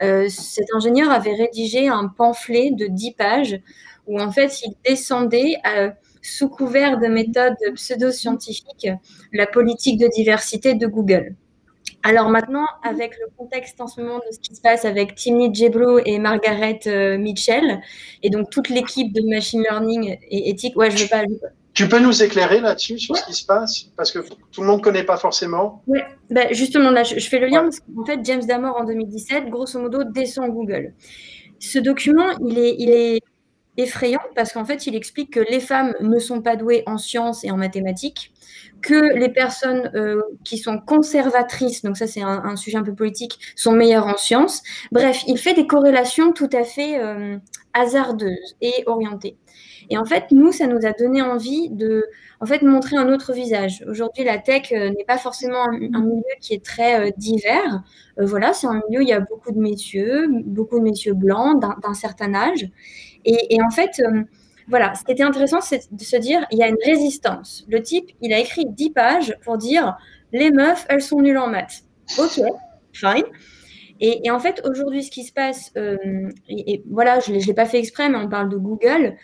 Euh, 0.02 0.28
cet 0.30 0.65
ingénieur 0.76 1.12
avait 1.12 1.34
rédigé 1.34 1.88
un 1.88 2.08
pamphlet 2.08 2.71
de 2.71 2.88
10 2.88 3.12
pages 3.13 3.60
où 4.08 4.19
en 4.19 4.32
fait 4.32 4.62
il 4.63 4.73
descendait 4.84 5.56
euh, 5.67 5.89
sous 6.21 6.49
couvert 6.49 6.99
de 6.99 7.08
méthodes 7.08 7.56
pseudo-scientifiques 7.76 8.89
la 9.32 9.45
politique 9.45 9.99
de 9.99 10.08
diversité 10.08 10.73
de 10.73 10.88
Google. 10.88 11.36
Alors 12.03 12.29
maintenant, 12.29 12.65
avec 12.83 13.13
le 13.17 13.27
contexte 13.37 13.79
en 13.79 13.87
ce 13.87 14.01
moment 14.01 14.17
de 14.17 14.33
ce 14.33 14.39
qui 14.39 14.53
se 14.53 14.61
passe 14.61 14.83
avec 14.83 15.15
Timney 15.15 15.49
Jeblo 15.53 15.99
et 16.05 16.19
Margaret 16.19 16.81
euh, 16.85 17.17
Mitchell, 17.17 17.79
et 18.21 18.29
donc 18.29 18.49
toute 18.49 18.67
l'équipe 18.67 19.13
de 19.13 19.21
machine 19.29 19.61
learning 19.61 20.17
et 20.29 20.49
éthique, 20.49 20.75
ouais, 20.75 20.91
je 20.91 21.03
veux 21.03 21.09
pas. 21.09 21.23
Tu 21.73 21.87
peux 21.87 21.99
nous 21.99 22.21
éclairer 22.21 22.59
là-dessus 22.59 22.99
sur 22.99 23.17
ce 23.17 23.25
qui 23.25 23.33
se 23.33 23.45
passe? 23.45 23.85
Parce 23.95 24.11
que 24.11 24.19
tout 24.19 24.61
le 24.61 24.67
monde 24.67 24.79
ne 24.79 24.83
connaît 24.83 25.05
pas 25.05 25.17
forcément. 25.17 25.81
Oui, 25.87 25.99
ben 26.29 26.47
justement, 26.51 26.91
là, 26.91 27.03
je, 27.03 27.17
fais 27.19 27.39
le 27.39 27.47
lien 27.47 27.63
parce 27.63 27.79
qu'en 27.79 28.05
fait, 28.05 28.19
James 28.23 28.45
Damore, 28.45 28.77
en 28.77 28.83
2017, 28.83 29.49
grosso 29.49 29.79
modo, 29.79 30.03
descend 30.03 30.51
Google. 30.51 30.93
Ce 31.59 31.79
document, 31.79 32.29
il 32.45 32.59
est, 32.59 32.75
il 32.77 32.89
est 32.89 33.21
effrayant 33.77 34.21
parce 34.36 34.53
qu'en 34.53 34.65
fait, 34.65 34.88
il 34.88 34.95
explique 34.95 35.33
que 35.33 35.39
les 35.39 35.59
femmes 35.59 35.93
ne 35.99 36.19
sont 36.19 36.41
pas 36.41 36.55
douées 36.55 36.83
en 36.86 36.97
sciences 36.97 37.43
et 37.43 37.51
en 37.51 37.57
mathématiques, 37.57 38.31
que 38.81 39.17
les 39.17 39.29
personnes 39.29 39.89
euh, 39.95 40.21
qui 40.43 40.57
sont 40.57 40.77
conservatrices, 40.77 41.83
donc 41.83 41.97
ça 41.97 42.05
c'est 42.05 42.21
un, 42.21 42.55
sujet 42.55 42.77
un 42.77 42.83
peu 42.83 42.93
politique, 42.93 43.39
sont 43.55 43.71
meilleures 43.71 44.07
en 44.07 44.17
sciences. 44.17 44.62
Bref, 44.91 45.23
il 45.27 45.38
fait 45.38 45.53
des 45.53 45.65
corrélations 45.65 46.33
tout 46.33 46.49
à 46.51 46.63
fait 46.63 46.99
euh, 46.99 47.38
hasardeuses 47.73 48.55
et 48.62 48.83
orientées. 48.86 49.38
Et 49.89 49.97
en 49.97 50.05
fait, 50.05 50.31
nous, 50.31 50.51
ça 50.51 50.67
nous 50.67 50.86
a 50.86 50.91
donné 50.93 51.21
envie 51.21 51.69
de 51.69 52.05
en 52.39 52.45
fait, 52.45 52.62
montrer 52.62 52.97
un 52.97 53.12
autre 53.12 53.31
visage. 53.31 53.86
Aujourd'hui, 53.88 54.25
la 54.25 54.38
tech 54.38 54.71
euh, 54.73 54.89
n'est 54.89 55.05
pas 55.05 55.17
forcément 55.17 55.63
un, 55.63 55.77
milieu 55.77 56.23
qui 56.41 56.53
est 56.53 56.63
très 56.63 57.13
divers. 57.17 57.83
voilà, 58.17 58.51
c'est 58.51 58.67
un 58.67 58.81
milieu 58.89 58.99
où 58.99 59.01
il 59.01 59.07
y 59.07 59.13
a 59.13 59.21
beaucoup 59.21 59.51
de 59.53 59.59
messieurs, 59.59 60.27
beaucoup 60.45 60.79
de 60.79 60.83
messieurs 60.83 61.13
blancs 61.13 61.62
d'un 61.62 61.93
certain 61.93 62.33
âge. 62.33 62.69
Et, 63.25 63.59
en 63.62 63.69
fait, 63.69 64.01
voilà, 64.67 64.95
ce 64.95 65.03
qui 65.03 65.12
était 65.12 65.23
intéressant, 65.23 65.62
c'est 65.62 65.91
de 65.91 66.03
se 66.03 66.17
dire, 66.17 66.45
il 66.51 66.57
y 66.57 66.63
a 66.63 66.67
une 66.67 66.77
résistance. 66.86 67.65
Le 67.67 67.81
type, 67.81 68.12
il 68.21 68.33
a 68.33 68.39
écrit 68.39 68.65
10 68.65 68.91
pages 68.91 69.38
pour 69.43 69.57
dire, 69.57 69.97
les 70.31 70.51
meufs, 70.51 70.86
elles 70.89 71.01
sont 71.01 71.21
nulles 71.21 71.38
en 71.38 71.47
maths. 71.47 71.83
Ok, 72.17 72.41
fine. 72.91 73.23
Et, 73.99 74.29
en 74.31 74.39
fait, 74.39 74.62
aujourd'hui, 74.65 75.03
ce 75.03 75.12
qui 75.12 75.23
se 75.23 75.31
passe, 75.31 75.71
euh, 75.77 76.29
et, 76.49 76.83
voilà, 76.89 77.19
je 77.19 77.31
ne 77.31 77.39
l'ai 77.39 77.53
pas 77.53 77.65
fait 77.65 77.79
exprès, 77.79 78.09
mais 78.09 78.17
on 78.17 78.27
parle 78.27 78.49
de 78.49 78.57
Google. 78.57 79.15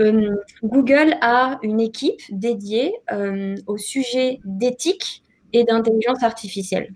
Euh, 0.00 0.34
Google 0.62 1.16
a 1.20 1.58
une 1.62 1.80
équipe 1.80 2.20
dédiée 2.30 2.94
euh, 3.12 3.56
au 3.66 3.76
sujet 3.76 4.40
d'éthique 4.44 5.22
et 5.52 5.64
d'intelligence 5.64 6.22
artificielle. 6.22 6.92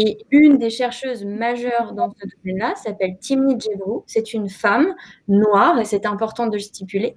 Et 0.00 0.18
une 0.30 0.58
des 0.58 0.70
chercheuses 0.70 1.24
majeures 1.24 1.92
dans 1.92 2.08
ce 2.10 2.28
domaine-là 2.36 2.76
s'appelle 2.76 3.18
Timmy 3.18 3.58
Jebrou. 3.58 4.04
C'est 4.06 4.32
une 4.32 4.48
femme 4.48 4.94
noire, 5.26 5.76
et 5.80 5.84
c'est 5.84 6.06
important 6.06 6.46
de 6.46 6.52
le 6.52 6.60
stipuler. 6.60 7.16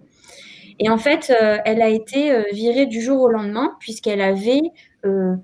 Et 0.79 0.89
en 0.89 0.97
fait, 0.97 1.29
euh, 1.29 1.59
elle 1.63 1.83
a 1.83 1.89
été 1.89 2.31
euh, 2.31 2.41
virée 2.51 2.87
du 2.87 2.99
jour 2.99 3.21
au 3.21 3.29
lendemain, 3.29 3.75
puisqu'elle 3.79 4.19
avait 4.19 4.63
euh, 5.05 5.35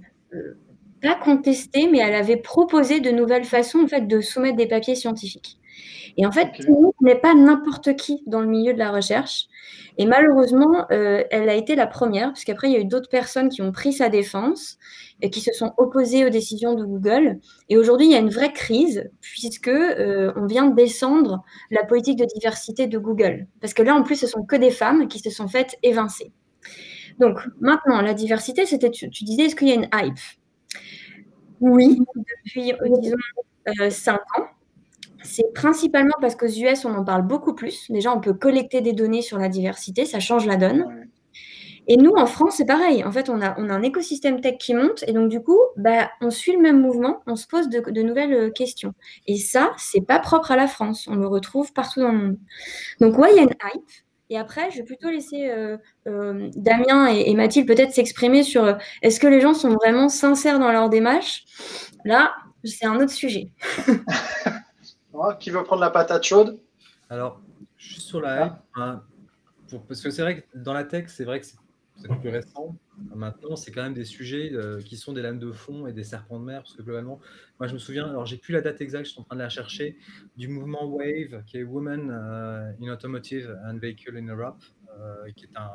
pas 1.00 1.13
contesté, 1.13 1.88
mais 1.88 2.00
elle 2.00 2.15
avait 2.15 2.38
proposé 2.38 3.02
de 3.02 3.12
nouvelles 3.12 3.45
façons 3.45 3.84
de 3.84 4.19
soumettre 4.19 4.58
des 4.58 4.67
papiers 4.67 4.95
scientifiques. 4.95 5.60
Et 6.17 6.25
en 6.25 6.32
fait, 6.32 6.51
Timmy 6.60 6.91
n'est 7.01 7.19
pas 7.19 7.36
n'importe 7.36 7.95
qui 7.95 8.23
dans 8.25 8.41
le 8.41 8.47
milieu 8.47 8.73
de 8.73 8.80
la 8.80 8.91
recherche. 8.91 9.47
Et 9.99 10.06
malheureusement, 10.06 10.88
elle 10.89 11.49
a 11.49 11.53
été 11.53 11.75
la 11.75 11.88
première, 11.88 12.34
puisqu'après, 12.34 12.69
il 12.69 12.73
y 12.73 12.75
a 12.75 12.80
eu 12.80 12.86
d'autres 12.86 13.10
personnes 13.10 13.49
qui 13.49 13.62
ont 13.62 13.71
pris 13.71 13.93
sa 13.93 14.10
défense 14.10 14.77
et 15.21 15.30
qui 15.30 15.41
se 15.41 15.51
sont 15.51 15.73
opposés 15.77 16.25
aux 16.25 16.30
décisions 16.30 16.75
de 16.75 16.84
Google. 16.84 17.39
Et 17.69 17.77
aujourd'hui, 17.77 18.08
il 18.08 18.12
y 18.12 18.15
a 18.15 18.19
une 18.19 18.30
vraie 18.30 18.53
crise 18.53 19.10
puisque 19.21 19.67
euh, 19.67 20.32
on 20.36 20.45
vient 20.45 20.67
de 20.67 20.75
descendre 20.75 21.43
la 21.71 21.84
politique 21.84 22.19
de 22.19 22.25
diversité 22.25 22.88
de 22.88 22.97
Google. 22.97 23.47
Parce 23.62 23.73
que 23.73 23.82
là, 23.82 23.95
en 23.95 24.03
plus, 24.03 24.15
ce 24.15 24.27
sont 24.27 24.43
que 24.43 24.56
des 24.56 24.71
femmes 24.71 25.08
qui 25.08 25.19
se 25.19 25.30
sont 25.30 25.47
faites 25.47 25.77
évincer. 25.84 26.32
Donc 27.19 27.39
maintenant, 27.60 28.01
la 28.01 28.13
diversité, 28.13 28.65
c'était, 28.65 28.91
tu, 28.91 29.08
disais, 29.10 29.43
est-ce 29.43 29.56
qu'il 29.56 29.69
y 29.69 29.71
a 29.71 29.75
une 29.75 29.89
hype? 29.93 30.19
Oui, 31.60 31.99
depuis, 32.15 32.73
euh, 32.73 32.97
disons, 32.99 33.17
euh, 33.82 33.89
cinq 33.89 34.21
ans. 34.38 34.45
C'est 35.28 35.54
principalement 35.54 36.16
parce 36.22 36.36
qu'aux 36.36 36.48
US, 36.48 36.86
on 36.86 36.96
en 36.96 37.04
parle 37.04 37.24
beaucoup 37.28 37.54
plus. 37.54 37.92
Déjà, 37.92 38.13
on 38.13 38.22
peut 38.22 38.34
collecter 38.34 38.80
des 38.80 38.94
données 38.94 39.22
sur 39.22 39.38
la 39.38 39.50
diversité, 39.50 40.06
ça 40.06 40.22
change 40.22 40.46
la 40.46 40.56
donne. 40.56 41.08
Et 41.90 41.98
nous, 41.98 42.12
en 42.12 42.26
France, 42.26 42.56
c'est 42.58 42.66
pareil. 42.66 43.04
En 43.04 43.12
fait, 43.12 43.30
on 43.30 43.42
a, 43.42 43.60
on 43.60 43.70
a 43.70 43.74
un 43.74 43.82
écosystème 43.82 44.40
tech 44.40 44.58
qui 44.58 44.74
monte 44.74 45.04
et 45.06 45.12
donc, 45.12 45.30
du 45.30 45.42
coup, 45.42 45.60
bah, 45.76 46.10
on 46.22 46.30
suit 46.30 46.54
le 46.54 46.62
même 46.62 46.82
mouvement, 46.82 47.22
on 47.28 47.36
se 47.36 47.46
pose 47.46 47.68
de, 47.70 48.02
nouvelles 48.02 48.34
euh, 48.34 48.50
questions. 48.50 48.94
Et 49.26 49.38
ça, 49.38 49.74
c'est 49.78 50.06
pas 50.06 50.20
propre 50.20 50.52
à 50.52 50.56
la 50.56 50.68
France. 50.68 51.08
On 51.10 51.16
le 51.16 51.28
retrouve 51.28 51.74
partout 51.74 52.00
dans 52.00 52.12
le 52.12 52.18
monde. 52.18 52.38
Donc, 53.02 53.18
ouais, 53.18 53.30
il 53.32 53.36
y 53.38 53.40
a 53.40 53.44
une 53.44 53.50
hype. 53.50 53.90
Et 54.30 54.38
après, 54.38 54.72
je 54.72 54.78
vais 54.78 54.84
plutôt 54.84 55.10
laisser 55.10 55.50
euh, 55.50 55.78
euh, 56.08 56.50
Damien 56.56 57.08
et, 57.08 57.34
Mathilde 57.34 57.68
peut-être 57.68 57.94
s'exprimer 57.94 58.44
sur 58.44 58.78
est-ce 59.02 59.22
que 59.22 59.28
les 59.28 59.40
gens 59.40 59.54
sont 59.54 59.74
vraiment 59.74 60.10
sincères 60.10 60.60
dans 60.60 60.72
leur 60.72 60.90
démarche? 60.90 61.46
Là, 62.06 62.34
c'est 62.66 62.86
un 62.86 63.00
autre 63.00 63.12
sujet. 63.12 63.52
Qui 65.39 65.49
veut 65.49 65.63
prendre 65.63 65.82
la 65.82 65.89
patate 65.89 66.23
chaude 66.23 66.60
Alors, 67.10 67.41
juste 67.77 68.08
sur 68.08 68.21
la 68.21 68.45
hype, 68.45 68.53
hein, 68.75 69.03
parce 69.88 70.01
que 70.01 70.10
c'est 70.10 70.21
vrai 70.21 70.41
que 70.41 70.58
dans 70.58 70.73
la 70.73 70.84
tech, 70.84 71.06
c'est 71.08 71.25
vrai 71.25 71.39
que 71.39 71.45
c'est 71.45 71.58
plus 72.19 72.30
récent. 72.30 72.75
Maintenant, 73.15 73.56
c'est 73.56 73.71
quand 73.71 73.84
même 73.84 73.93
des 73.93 74.06
sujets 74.06 74.51
euh, 74.53 74.82
qui 74.82 74.97
sont 74.97 75.13
des 75.13 75.21
lames 75.21 75.39
de 75.39 75.51
fond 75.51 75.88
et 75.88 75.93
des 75.93 76.03
serpents 76.03 76.39
de 76.39 76.45
mer, 76.45 76.62
parce 76.62 76.75
que 76.75 76.82
globalement, 76.82 77.19
moi 77.60 77.67
je 77.67 77.73
me 77.73 77.80
souviens, 77.80 78.08
alors 78.08 78.25
j'ai 78.25 78.38
plus 78.38 78.53
la 78.53 78.62
date 78.62 78.82
exacte, 78.82 79.06
je 79.06 79.12
suis 79.12 79.19
en 79.19 79.23
train 79.23 79.36
de 79.36 79.41
la 79.41 79.49
chercher, 79.49 79.97
du 80.36 80.47
mouvement 80.47 80.86
WAVE, 80.86 81.43
qui 81.45 81.58
est 81.58 81.63
Women 81.63 82.10
euh, 82.12 82.71
in 82.82 82.91
Automotive 82.91 83.56
and 83.65 83.77
Vehicle 83.77 84.17
in 84.17 84.27
Europe, 84.27 84.63
euh, 84.99 85.32
qui 85.36 85.45
est 85.45 85.58
un 85.58 85.71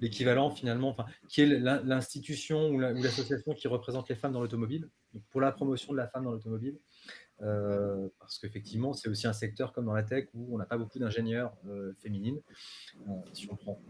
l'équivalent 0.00 0.50
finalement, 0.50 0.88
enfin, 0.88 1.06
qui 1.28 1.42
est 1.42 1.46
l'institution 1.46 2.70
ou 2.70 2.80
l'association 2.80 3.52
qui 3.52 3.68
représente 3.68 4.08
les 4.08 4.14
femmes 4.14 4.32
dans 4.32 4.40
l'automobile, 4.40 4.88
pour 5.30 5.40
la 5.40 5.52
promotion 5.52 5.92
de 5.92 5.98
la 5.98 6.08
femme 6.08 6.24
dans 6.24 6.32
l'automobile. 6.32 6.78
Euh, 7.42 8.08
parce 8.18 8.38
qu'effectivement, 8.38 8.92
c'est 8.92 9.08
aussi 9.08 9.26
un 9.26 9.32
secteur 9.32 9.72
comme 9.72 9.86
dans 9.86 9.94
la 9.94 10.02
tech 10.02 10.28
où 10.34 10.54
on 10.54 10.58
n'a 10.58 10.66
pas 10.66 10.76
beaucoup 10.76 10.98
d'ingénieurs 10.98 11.54
euh, 11.66 11.92
féminines. 12.02 12.40
Euh, 13.08 13.12
si 13.32 13.48
on 13.50 13.56
prend 13.56 13.80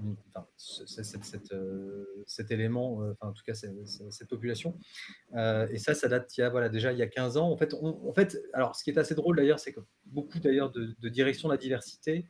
cet 2.26 2.50
élément, 2.50 3.02
en 3.20 3.32
tout 3.32 3.42
cas 3.44 3.54
cette 3.54 4.28
population. 4.28 4.78
et 5.34 5.78
ça, 5.78 5.94
ça 5.94 6.08
date 6.08 6.36
il 6.36 6.40
y 6.40 6.44
a, 6.44 6.68
déjà 6.68 6.92
il 6.92 6.98
y 6.98 7.02
a 7.02 7.08
15 7.08 7.36
ans. 7.36 7.50
En 7.50 7.56
fait, 7.56 8.38
alors 8.52 8.76
ce 8.76 8.84
qui 8.84 8.90
est 8.90 8.98
assez 8.98 9.14
drôle 9.14 9.36
d'ailleurs, 9.36 9.58
c'est 9.58 9.72
que 9.72 9.80
beaucoup 10.06 10.38
d'ailleurs 10.38 10.70
de, 10.70 10.94
de 10.98 11.08
directions 11.08 11.48
de 11.48 11.54
la 11.54 11.58
diversité 11.58 12.26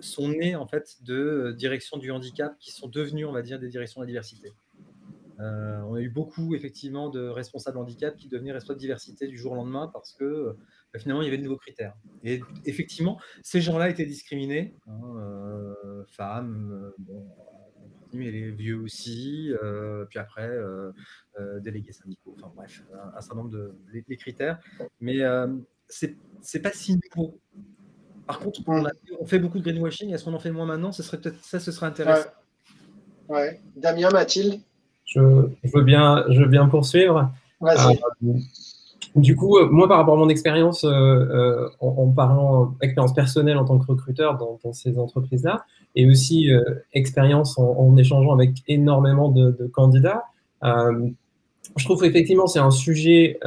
sont 0.00 0.28
nées 0.28 0.54
en 0.54 0.66
fait 0.66 1.02
de 1.02 1.54
directions 1.56 1.98
du 1.98 2.10
handicap 2.10 2.56
qui 2.58 2.70
sont 2.70 2.88
devenues, 2.88 3.24
on 3.24 3.32
va 3.32 3.42
dire, 3.42 3.58
des 3.58 3.68
directions 3.68 4.00
de 4.00 4.06
la 4.06 4.08
diversité. 4.08 4.54
Euh, 5.40 5.80
on 5.82 5.94
a 5.94 6.00
eu 6.00 6.08
beaucoup 6.08 6.54
effectivement 6.54 7.10
de 7.10 7.28
responsables 7.28 7.78
handicap 7.78 8.16
qui 8.16 8.28
devenaient 8.28 8.52
responsables 8.52 8.78
de 8.78 8.82
diversité 8.82 9.26
du 9.26 9.36
jour 9.36 9.52
au 9.52 9.54
lendemain 9.56 9.90
parce 9.92 10.12
que 10.12 10.56
bah, 10.92 10.98
finalement 10.98 11.22
il 11.22 11.26
y 11.26 11.28
avait 11.28 11.38
de 11.38 11.42
nouveaux 11.42 11.58
critères. 11.58 11.94
Et 12.24 12.40
effectivement, 12.64 13.20
ces 13.42 13.60
gens-là 13.60 13.90
étaient 13.90 14.06
discriminés, 14.06 14.74
hein, 14.86 15.00
euh, 15.18 16.04
femmes, 16.08 16.92
bon, 16.98 17.26
les 18.12 18.50
vieux 18.50 18.80
aussi, 18.80 19.52
euh, 19.62 20.06
puis 20.06 20.18
après 20.18 20.50
délégués 21.60 21.92
syndicaux, 21.92 22.34
enfin 22.38 22.50
bref, 22.56 22.82
un, 23.14 23.20
certain 23.20 23.36
nombre 23.36 23.50
de 23.50 24.14
critères. 24.14 24.58
Mais 25.00 25.20
c'est 25.88 26.62
pas 26.62 26.72
si 26.72 26.98
nouveau. 27.14 27.38
Par 28.26 28.40
contre, 28.40 28.60
on, 28.66 29.26
fait 29.26 29.38
beaucoup 29.38 29.58
de 29.58 29.62
greenwashing. 29.62 30.12
Est-ce 30.12 30.24
qu'on 30.24 30.34
en 30.34 30.40
fait 30.40 30.50
moins 30.50 30.66
maintenant? 30.66 30.90
Ce 30.90 31.04
serait 31.04 31.20
peut-être 31.20 31.44
ça, 31.44 31.60
ce 31.60 31.70
serait 31.70 31.86
intéressant. 31.86 32.30
Damien, 33.76 34.08
Mathilde? 34.10 34.60
Je, 35.06 35.20
veux 35.20 35.82
bien, 35.82 36.24
je 36.28 36.40
veux 36.40 36.48
bien 36.48 36.66
poursuivre. 36.66 37.30
Euh, 37.62 37.94
du 39.14 39.34
coup, 39.34 39.56
euh, 39.56 39.68
moi, 39.70 39.88
par 39.88 39.98
rapport 39.98 40.14
à 40.14 40.18
mon 40.18 40.28
expérience, 40.28 40.84
euh, 40.84 41.68
en, 41.80 42.10
parlant 42.10 42.74
expérience 42.82 43.14
personnelle 43.14 43.56
en 43.56 43.64
tant 43.64 43.78
que 43.78 43.86
recruteur 43.86 44.36
dans, 44.36 44.72
ces 44.72 44.98
entreprises-là, 44.98 45.64
et 45.94 46.08
aussi 46.08 46.50
expérience 46.92 47.58
en, 47.58 47.96
échangeant 47.96 48.34
avec 48.34 48.50
énormément 48.68 49.30
de, 49.30 49.70
candidats, 49.72 50.24
je 50.62 51.84
trouve 51.84 52.04
effectivement 52.04 52.46
c'est 52.46 52.58
un 52.58 52.70
sujet 52.70 53.38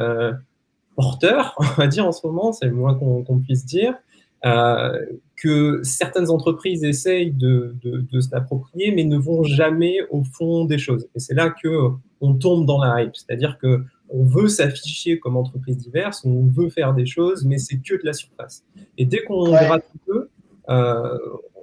porteur, 0.96 1.54
on 1.58 1.64
va 1.80 1.86
dire 1.86 2.06
en 2.06 2.12
ce 2.12 2.26
moment, 2.26 2.52
c'est 2.52 2.66
le 2.66 2.72
moins 2.72 2.94
qu'on 2.94 3.38
puisse 3.38 3.64
dire 3.64 3.94
que 4.42 5.80
certaines 5.82 6.30
entreprises 6.30 6.84
essayent 6.84 7.32
de, 7.32 7.74
de, 7.82 8.20
se 8.20 8.30
l'approprier, 8.32 8.92
mais 8.92 9.04
ne 9.04 9.16
vont 9.16 9.42
jamais 9.42 9.98
au 10.10 10.22
fond 10.22 10.64
des 10.64 10.78
choses. 10.78 11.08
Et 11.14 11.20
c'est 11.20 11.34
là 11.34 11.50
que 11.50 11.90
on 12.20 12.34
tombe 12.34 12.66
dans 12.66 12.82
la 12.82 13.02
hype, 13.02 13.16
c'est-à-dire 13.16 13.58
que 13.58 13.84
on 14.10 14.24
veut 14.24 14.48
s'afficher 14.48 15.18
comme 15.18 15.36
entreprise 15.36 15.76
diverse, 15.78 16.24
on 16.24 16.46
veut 16.46 16.68
faire 16.68 16.94
des 16.94 17.06
choses, 17.06 17.44
mais 17.44 17.58
c'est 17.58 17.78
que 17.78 17.94
de 17.94 18.04
la 18.04 18.12
surface. 18.12 18.64
Et 18.98 19.04
dès 19.04 19.22
qu'on 19.22 19.50
ouais. 19.50 19.64
gratte 19.64 19.84
un 19.94 19.98
peu, 20.06 20.28
euh, 20.68 21.18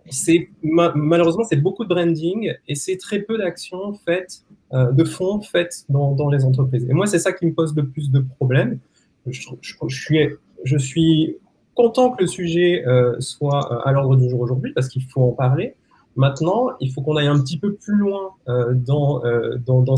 c'est 0.09 0.49
malheureusement 0.63 1.43
c'est 1.43 1.61
beaucoup 1.61 1.83
de 1.83 1.89
branding 1.89 2.53
et 2.67 2.75
c'est 2.75 2.97
très 2.97 3.19
peu 3.19 3.37
d'actions 3.37 3.93
faites 4.05 4.43
euh, 4.73 4.91
de 4.91 5.03
fond 5.03 5.41
faites 5.41 5.83
dans, 5.89 6.13
dans, 6.15 6.29
les 6.29 6.45
entreprises. 6.45 6.85
Et 6.89 6.93
moi 6.93 7.07
c'est 7.07 7.19
ça 7.19 7.33
qui 7.33 7.45
me 7.45 7.53
pose 7.53 7.75
le 7.75 7.87
plus 7.87 8.09
de 8.09 8.19
problèmes. 8.19 8.79
Je, 9.25 9.41
je, 9.61 9.73
je 9.87 9.95
suis 9.95 10.29
je 10.63 10.77
suis 10.77 11.37
content 11.77 12.09
que 12.11 12.23
le 12.23 12.27
sujet 12.27 12.83
euh, 12.87 13.15
soit 13.19 13.71
euh, 13.71 13.87
à 13.87 13.91
l'ordre 13.93 14.17
du 14.17 14.29
jour 14.29 14.41
aujourd'hui 14.41 14.73
parce 14.73 14.89
qu'il 14.89 15.03
faut 15.03 15.21
en 15.21 15.31
parler. 15.31 15.75
Maintenant, 16.15 16.69
il 16.79 16.91
faut 16.91 17.01
qu'on 17.01 17.15
aille 17.15 17.27
un 17.27 17.39
petit 17.39 17.59
peu 17.59 17.75
plus 17.75 17.95
loin 17.95 18.31
euh, 18.49 18.73
dans, 18.73 19.21
dans, 19.67 19.83
dans, 19.83 19.95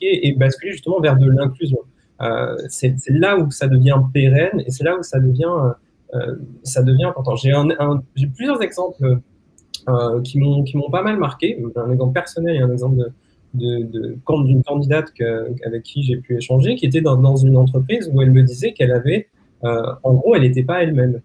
et, 0.00 0.32
basculer 0.32 0.72
justement 0.72 1.00
vers 1.00 1.18
de 1.18 1.30
l'inclusion. 1.30 1.80
c'est 2.68 2.96
là 3.10 3.38
où 3.38 3.50
ça 3.50 3.68
devient 3.68 4.00
pérenne 4.14 4.62
et 4.66 4.70
c'est 4.70 4.84
là 4.84 4.96
où 4.98 5.02
ça 5.02 5.20
devient, 5.20 5.52
ça 6.62 6.82
devient 6.82 7.04
important. 7.04 7.36
J'ai 7.36 8.26
plusieurs 8.34 8.62
exemples 8.62 9.18
qui 10.24 10.38
m'ont 10.38 10.90
pas 10.90 11.02
mal 11.02 11.18
marqué, 11.18 11.62
un 11.76 11.92
exemple 11.92 12.14
personnel 12.14 12.56
et 12.56 12.60
un 12.60 12.72
exemple 12.72 13.12
d'une 13.52 14.62
candidate 14.62 15.12
avec 15.66 15.82
qui 15.82 16.02
j'ai 16.04 16.16
pu 16.16 16.38
échanger, 16.38 16.74
qui 16.76 16.86
était 16.86 17.02
dans, 17.02 17.36
une 17.36 17.58
entreprise 17.58 18.10
où 18.10 18.22
elle 18.22 18.30
me 18.30 18.42
disait 18.42 18.72
qu'elle 18.72 18.92
avait 18.92 19.28
euh, 19.28 19.39
en 19.62 20.14
gros, 20.14 20.34
elle 20.34 20.42
n'était 20.42 20.62
pas 20.62 20.82
elle-même. 20.82 21.20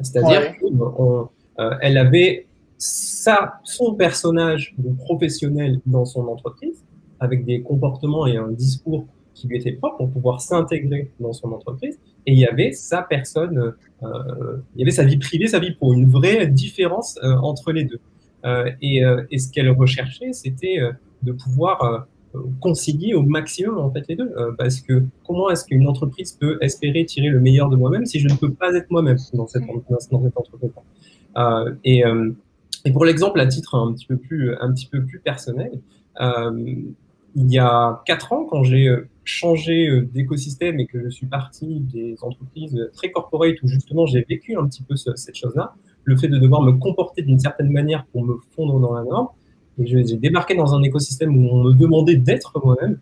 C'est-à-dire 0.00 0.56
qu'elle 0.58 1.96
euh, 1.96 2.00
avait 2.00 2.46
sa, 2.78 3.60
son 3.64 3.94
personnage 3.94 4.74
professionnel 4.98 5.80
dans 5.86 6.04
son 6.04 6.26
entreprise, 6.26 6.82
avec 7.20 7.44
des 7.44 7.62
comportements 7.62 8.26
et 8.26 8.36
un 8.36 8.48
discours 8.48 9.06
qui 9.34 9.46
lui 9.46 9.58
étaient 9.58 9.72
propres 9.72 9.98
pour 9.98 10.10
pouvoir 10.10 10.40
s'intégrer 10.40 11.10
dans 11.20 11.32
son 11.32 11.52
entreprise. 11.52 11.98
Et 12.26 12.32
il 12.32 12.38
y 12.38 12.46
avait 12.46 12.72
sa 12.72 13.02
personne, 13.02 13.74
euh, 14.02 14.08
il 14.74 14.80
y 14.80 14.82
avait 14.82 14.90
sa 14.90 15.04
vie 15.04 15.18
privée, 15.18 15.46
sa 15.46 15.58
vie 15.58 15.72
pro, 15.72 15.94
une 15.94 16.08
vraie 16.10 16.46
différence 16.46 17.18
entre 17.22 17.72
les 17.72 17.84
deux. 17.84 18.00
Et, 18.80 19.02
et, 19.30 19.38
ce 19.38 19.52
qu'elle 19.52 19.70
recherchait, 19.70 20.32
c'était 20.32 20.78
de 21.22 21.30
pouvoir 21.30 22.08
concilier 22.60 23.14
au 23.14 23.22
maximum 23.22 23.78
en 23.78 23.90
fait 23.90 24.04
les 24.08 24.16
deux. 24.16 24.32
Euh, 24.36 24.52
parce 24.56 24.80
que 24.80 25.02
comment 25.26 25.50
est-ce 25.50 25.64
qu'une 25.64 25.86
entreprise 25.86 26.32
peut 26.32 26.58
espérer 26.60 27.04
tirer 27.04 27.28
le 27.28 27.40
meilleur 27.40 27.68
de 27.68 27.76
moi-même 27.76 28.06
si 28.06 28.20
je 28.20 28.28
ne 28.28 28.34
peux 28.34 28.52
pas 28.52 28.74
être 28.74 28.90
moi-même 28.90 29.18
dans 29.34 29.46
cette, 29.46 29.64
dans 29.66 29.98
cette 29.98 30.12
entreprise 30.12 30.70
euh, 31.36 31.74
et, 31.84 32.04
euh, 32.04 32.30
et, 32.84 32.92
pour 32.92 33.04
l'exemple 33.04 33.40
à 33.40 33.46
titre 33.46 33.74
un 33.74 33.92
petit 33.92 34.06
peu 34.06 34.16
plus, 34.16 34.54
un 34.60 34.72
petit 34.72 34.86
peu 34.86 35.04
plus 35.04 35.20
personnel, 35.20 35.80
il 37.34 37.50
y 37.50 37.58
a 37.58 38.02
quatre 38.04 38.34
ans, 38.34 38.44
quand 38.44 38.62
j'ai 38.62 38.94
changé 39.24 40.02
d'écosystème 40.12 40.78
et 40.80 40.86
que 40.86 41.02
je 41.02 41.08
suis 41.08 41.26
parti 41.26 41.80
des 41.80 42.16
entreprises 42.20 42.90
très 42.92 43.10
corporate 43.10 43.54
où 43.62 43.68
justement 43.68 44.04
j'ai 44.04 44.22
vécu 44.28 44.54
un 44.54 44.66
petit 44.66 44.82
peu 44.82 44.96
cette 44.96 45.34
chose-là, 45.34 45.74
le 46.04 46.16
fait 46.16 46.28
de 46.28 46.38
devoir 46.38 46.60
me 46.60 46.72
comporter 46.72 47.22
d'une 47.22 47.38
certaine 47.38 47.70
manière 47.70 48.04
pour 48.06 48.22
me 48.24 48.36
fondre 48.54 48.78
dans 48.80 48.92
la 48.92 49.04
norme, 49.04 49.28
j'ai 49.84 50.16
débarqué 50.16 50.54
dans 50.54 50.74
un 50.74 50.82
écosystème 50.82 51.36
où 51.36 51.48
on 51.50 51.64
me 51.64 51.72
demandait 51.72 52.16
d'être 52.16 52.60
moi-même. 52.64 52.98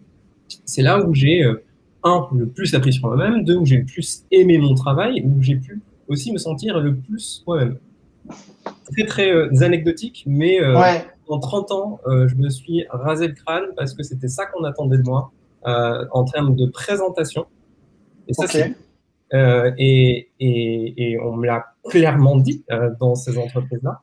C'est 0.64 0.82
là 0.82 1.04
où 1.04 1.14
j'ai, 1.14 1.44
euh, 1.44 1.62
un, 2.02 2.26
le 2.34 2.46
plus 2.46 2.74
appris 2.74 2.92
sur 2.92 3.08
moi-même, 3.08 3.44
deux, 3.44 3.56
où 3.56 3.66
j'ai 3.66 3.78
le 3.78 3.84
plus 3.84 4.24
aimé 4.30 4.58
mon 4.58 4.74
travail, 4.74 5.22
où 5.24 5.42
j'ai 5.42 5.56
pu 5.56 5.80
aussi 6.08 6.32
me 6.32 6.38
sentir 6.38 6.80
le 6.80 6.96
plus 6.96 7.44
moi-même. 7.46 7.78
Très, 8.92 9.06
très 9.06 9.30
euh, 9.32 9.62
anecdotique, 9.62 10.24
mais 10.26 10.60
euh, 10.60 10.76
en 11.28 11.38
30 11.38 11.72
ans, 11.72 12.00
je 12.06 12.34
me 12.34 12.48
suis 12.48 12.84
rasé 12.90 13.28
le 13.28 13.34
crâne 13.34 13.66
parce 13.76 13.94
que 13.94 14.02
c'était 14.02 14.28
ça 14.28 14.46
qu'on 14.46 14.64
attendait 14.64 14.98
de 14.98 15.04
moi 15.04 15.30
en 15.64 16.24
termes 16.24 16.56
de 16.56 16.66
présentation. 16.66 17.46
Et 18.26 18.32
ça, 18.34 18.46
et, 19.32 20.28
et, 20.40 21.12
et, 21.12 21.20
on 21.20 21.36
me 21.36 21.46
l'a 21.46 21.66
clairement 21.88 22.36
dit 22.36 22.64
dans 22.98 23.14
ces 23.14 23.38
entreprises-là. 23.38 24.00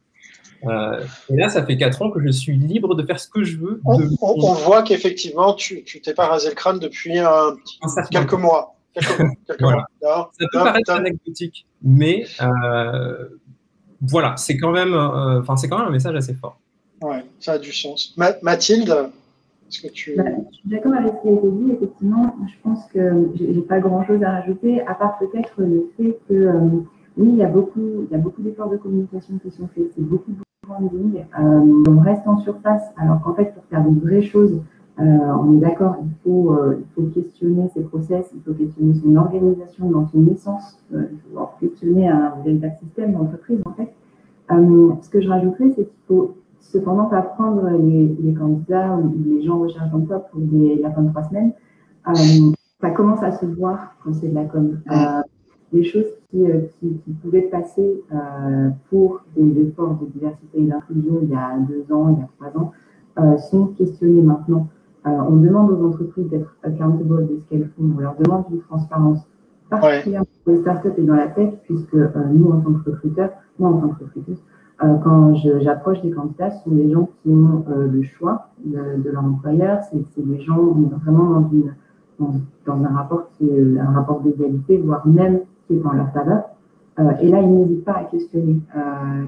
Euh, 0.65 1.03
et 1.29 1.35
là, 1.35 1.49
ça 1.49 1.65
fait 1.65 1.77
4 1.77 2.01
ans 2.01 2.11
que 2.11 2.19
je 2.19 2.29
suis 2.29 2.55
libre 2.55 2.95
de 2.95 3.03
faire 3.03 3.19
ce 3.19 3.29
que 3.29 3.43
je 3.43 3.57
veux. 3.57 3.81
On, 3.85 4.53
voit 4.53 4.83
qu'effectivement, 4.83 5.53
tu 5.53 5.83
t'es 5.83 6.13
pas 6.13 6.27
rasé 6.27 6.49
le 6.49 6.55
crâne 6.55 6.79
depuis 6.79 7.17
un, 7.19 7.55
quelques 8.11 8.33
mois. 8.33 8.75
Quelques, 8.93 9.61
mois. 9.61 9.87
Ça 10.01 10.29
peut 10.51 10.59
paraître 10.59 10.91
anecdotique, 10.91 11.67
mais 11.83 12.25
euh, 12.41 13.27
voilà, 14.01 14.35
c'est 14.37 14.57
quand 14.57 14.71
même, 14.71 14.93
euh, 14.93 15.41
enfin, 15.41 15.55
c'est 15.55 15.69
quand 15.69 15.77
même 15.77 15.87
un 15.87 15.91
message 15.91 16.15
assez 16.15 16.33
fort. 16.33 16.59
Ouais, 17.01 17.23
ça 17.39 17.53
a 17.53 17.57
du 17.59 17.71
sens. 17.71 18.15
Mathilde, 18.41 19.11
est-ce 19.69 19.81
que 19.81 19.87
tu 19.89 20.15
bah, 20.15 20.23
Je 20.51 20.57
suis 20.57 20.69
d'accord 20.69 20.93
avec 20.93 21.13
ce 21.13 21.21
qui 21.21 21.27
a 21.27 21.37
été 21.37 21.51
dit. 21.51 21.71
Effectivement, 21.73 22.35
je 22.47 22.53
pense 22.63 22.79
que 22.91 23.29
j'ai 23.35 23.61
pas 23.61 23.79
grand-chose 23.79 24.23
à 24.23 24.31
rajouter, 24.31 24.81
à 24.87 24.95
part 24.95 25.19
peut-être 25.19 25.53
le 25.57 25.91
fait 25.95 26.17
que 26.27 26.51
oui, 27.17 27.29
il 27.29 27.37
y 27.37 27.43
a 27.43 27.47
beaucoup, 27.47 28.07
il 28.09 28.11
y 28.11 28.15
a 28.15 28.19
beaucoup 28.19 28.41
d'efforts 28.41 28.69
de 28.69 28.77
communication 28.77 29.39
qui 29.39 29.51
sont 29.51 29.67
faits. 29.75 29.91
C'est 29.95 30.03
beaucoup 30.03 30.31
euh, 30.69 31.83
on 31.87 31.99
reste 31.99 32.27
en 32.27 32.37
surface, 32.39 32.83
alors 32.97 33.21
qu'en 33.21 33.33
fait, 33.33 33.53
pour 33.53 33.63
faire 33.65 33.83
de 33.83 33.99
vraies 33.99 34.21
choses, 34.21 34.61
euh, 34.99 35.03
on 35.03 35.55
est 35.55 35.59
d'accord, 35.59 35.95
il 36.01 36.09
faut, 36.23 36.53
euh, 36.53 36.79
il 36.79 36.85
faut 36.93 37.07
questionner 37.09 37.69
ses 37.73 37.81
process, 37.81 38.31
il 38.35 38.41
faut 38.41 38.53
questionner 38.53 38.95
son 38.95 39.15
organisation 39.15 39.89
dans 39.89 40.07
son 40.07 40.27
essence, 40.27 40.79
il 40.91 41.19
faut 41.33 41.47
questionner 41.59 42.09
un 42.09 42.33
véritable 42.43 42.75
système 42.79 43.13
d'entreprise, 43.13 43.61
en 43.65 43.73
fait. 43.73 43.93
ce 44.49 45.09
que 45.09 45.21
je 45.21 45.29
rajouterais, 45.29 45.69
c'est 45.69 45.85
qu'il 45.85 46.03
faut 46.07 46.35
cependant 46.59 47.05
pas 47.05 47.21
prendre 47.21 47.69
les, 47.69 48.17
les, 48.21 48.33
candidats 48.33 48.97
ou 48.97 49.13
les 49.25 49.41
gens 49.43 49.55
en 49.55 49.59
recherche 49.59 49.89
d'emploi 49.91 50.19
pour 50.19 50.41
des, 50.41 50.79
la 50.81 50.91
fin 50.91 51.01
de 51.01 51.09
trois 51.11 51.23
semaines. 51.23 51.53
ça 52.81 52.89
commence 52.89 53.23
à 53.23 53.31
se 53.31 53.45
voir 53.45 53.95
quand 54.03 54.13
c'est 54.13 54.27
de 54.27 54.35
la 54.35 54.45
com 54.45 54.77
des 55.71 55.83
choses 55.83 56.16
qui, 56.29 56.45
euh, 56.45 56.61
qui, 56.79 56.97
qui 57.03 57.11
pouvaient 57.13 57.43
passer 57.43 58.03
euh, 58.13 58.69
pour 58.89 59.21
des 59.35 59.61
efforts 59.61 59.97
de 60.01 60.05
diversité 60.07 60.61
et 60.61 60.65
d'inclusion 60.65 61.19
il 61.21 61.29
y 61.29 61.35
a 61.35 61.57
deux 61.59 61.93
ans, 61.93 62.09
il 62.09 62.19
y 62.19 62.23
a 62.23 62.51
trois 62.51 62.61
ans, 62.61 62.71
sont 63.37 63.67
questionnées 63.67 64.21
maintenant. 64.21 64.67
on 65.05 65.37
demande 65.37 65.71
aux 65.71 65.87
entreprises 65.87 66.27
d'être 66.29 66.55
accountable 66.61 67.27
de 67.27 67.37
ce 67.39 67.49
qu'elles 67.49 67.69
font. 67.75 67.91
On 67.97 67.99
leur 67.99 68.15
demande 68.15 68.45
une 68.51 68.61
transparence, 68.61 69.27
particulièrement 69.71 70.27
pour 70.43 70.53
les 70.53 70.61
startups 70.61 70.93
et 70.97 71.01
dans 71.01 71.15
la 71.15 71.27
tech, 71.27 71.53
puisque 71.63 71.95
nous, 71.95 72.51
en 72.51 72.59
tant 72.59 72.73
que 72.73 72.91
recruteurs, 72.91 73.31
moi, 73.57 73.69
en 73.69 73.79
tant 73.79 73.87
que 73.89 74.03
recruteuse, 74.03 74.43
quand 74.77 75.33
j'approche 75.33 75.99
des 76.03 76.11
candidats, 76.11 76.51
ce 76.51 76.63
sont 76.65 76.75
des 76.75 76.91
gens 76.91 77.09
qui 77.23 77.29
ont 77.31 77.65
le 77.67 78.03
choix 78.03 78.49
de, 78.63 79.01
de 79.01 79.09
leur 79.09 79.23
employeur. 79.23 79.79
C'est 79.89 80.27
des 80.27 80.39
gens 80.41 80.75
vraiment 81.03 81.39
dans 81.39 81.49
une 81.49 81.73
dans, 82.19 82.83
un 82.83 82.95
rapport 82.95 83.29
qui 83.37 83.49
est 83.49 83.79
un 83.79 83.91
rapport 83.91 84.21
d'égalité, 84.21 84.77
voire 84.77 85.05
même 85.07 85.41
qui 85.67 85.75
est 85.75 85.85
en 85.85 85.93
leur 85.93 86.11
faveur. 86.11 86.43
Euh, 86.99 87.11
et 87.21 87.29
là, 87.29 87.41
ils 87.41 87.49
n'hésitent 87.49 87.85
pas 87.85 87.97
à 87.97 88.03
questionner 88.05 88.59
euh, 88.75 88.79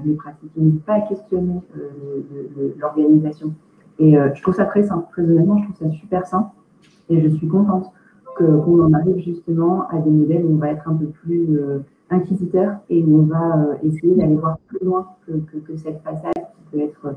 les 0.04 0.14
pratiques, 0.14 0.50
ils 0.56 0.64
n'hésitent 0.64 0.84
pas 0.84 0.94
à 0.94 1.00
questionner 1.02 1.60
euh, 1.76 2.74
l'organisation. 2.78 3.54
Et 3.98 4.14
je 4.14 4.40
trouve 4.40 4.54
ça 4.54 4.64
très 4.64 4.82
simple, 4.82 5.04
très 5.12 5.22
honnêtement, 5.22 5.58
je 5.58 5.64
trouve 5.64 5.76
ça 5.76 5.94
super 5.94 6.26
simple. 6.26 6.48
Et 7.10 7.20
je 7.20 7.28
suis 7.36 7.46
contente 7.46 7.92
qu'on 8.38 8.82
en 8.82 8.94
arrive 8.94 9.18
justement 9.18 9.86
à 9.90 9.98
des 9.98 10.08
modèles 10.08 10.42
où 10.46 10.54
on 10.54 10.56
va 10.56 10.70
être 10.70 10.88
un 10.88 10.94
peu 10.94 11.04
plus 11.04 11.60
inquisiteur 12.08 12.76
et 12.88 13.04
où 13.04 13.18
on 13.18 13.22
va 13.24 13.76
essayer 13.82 14.14
d'aller 14.14 14.36
voir 14.36 14.56
plus 14.68 14.82
loin 14.82 15.06
que, 15.26 15.32
que, 15.32 15.76
cette 15.76 16.00
façade 16.02 16.32
qui 16.32 16.62
peut 16.72 16.80
être, 16.82 17.14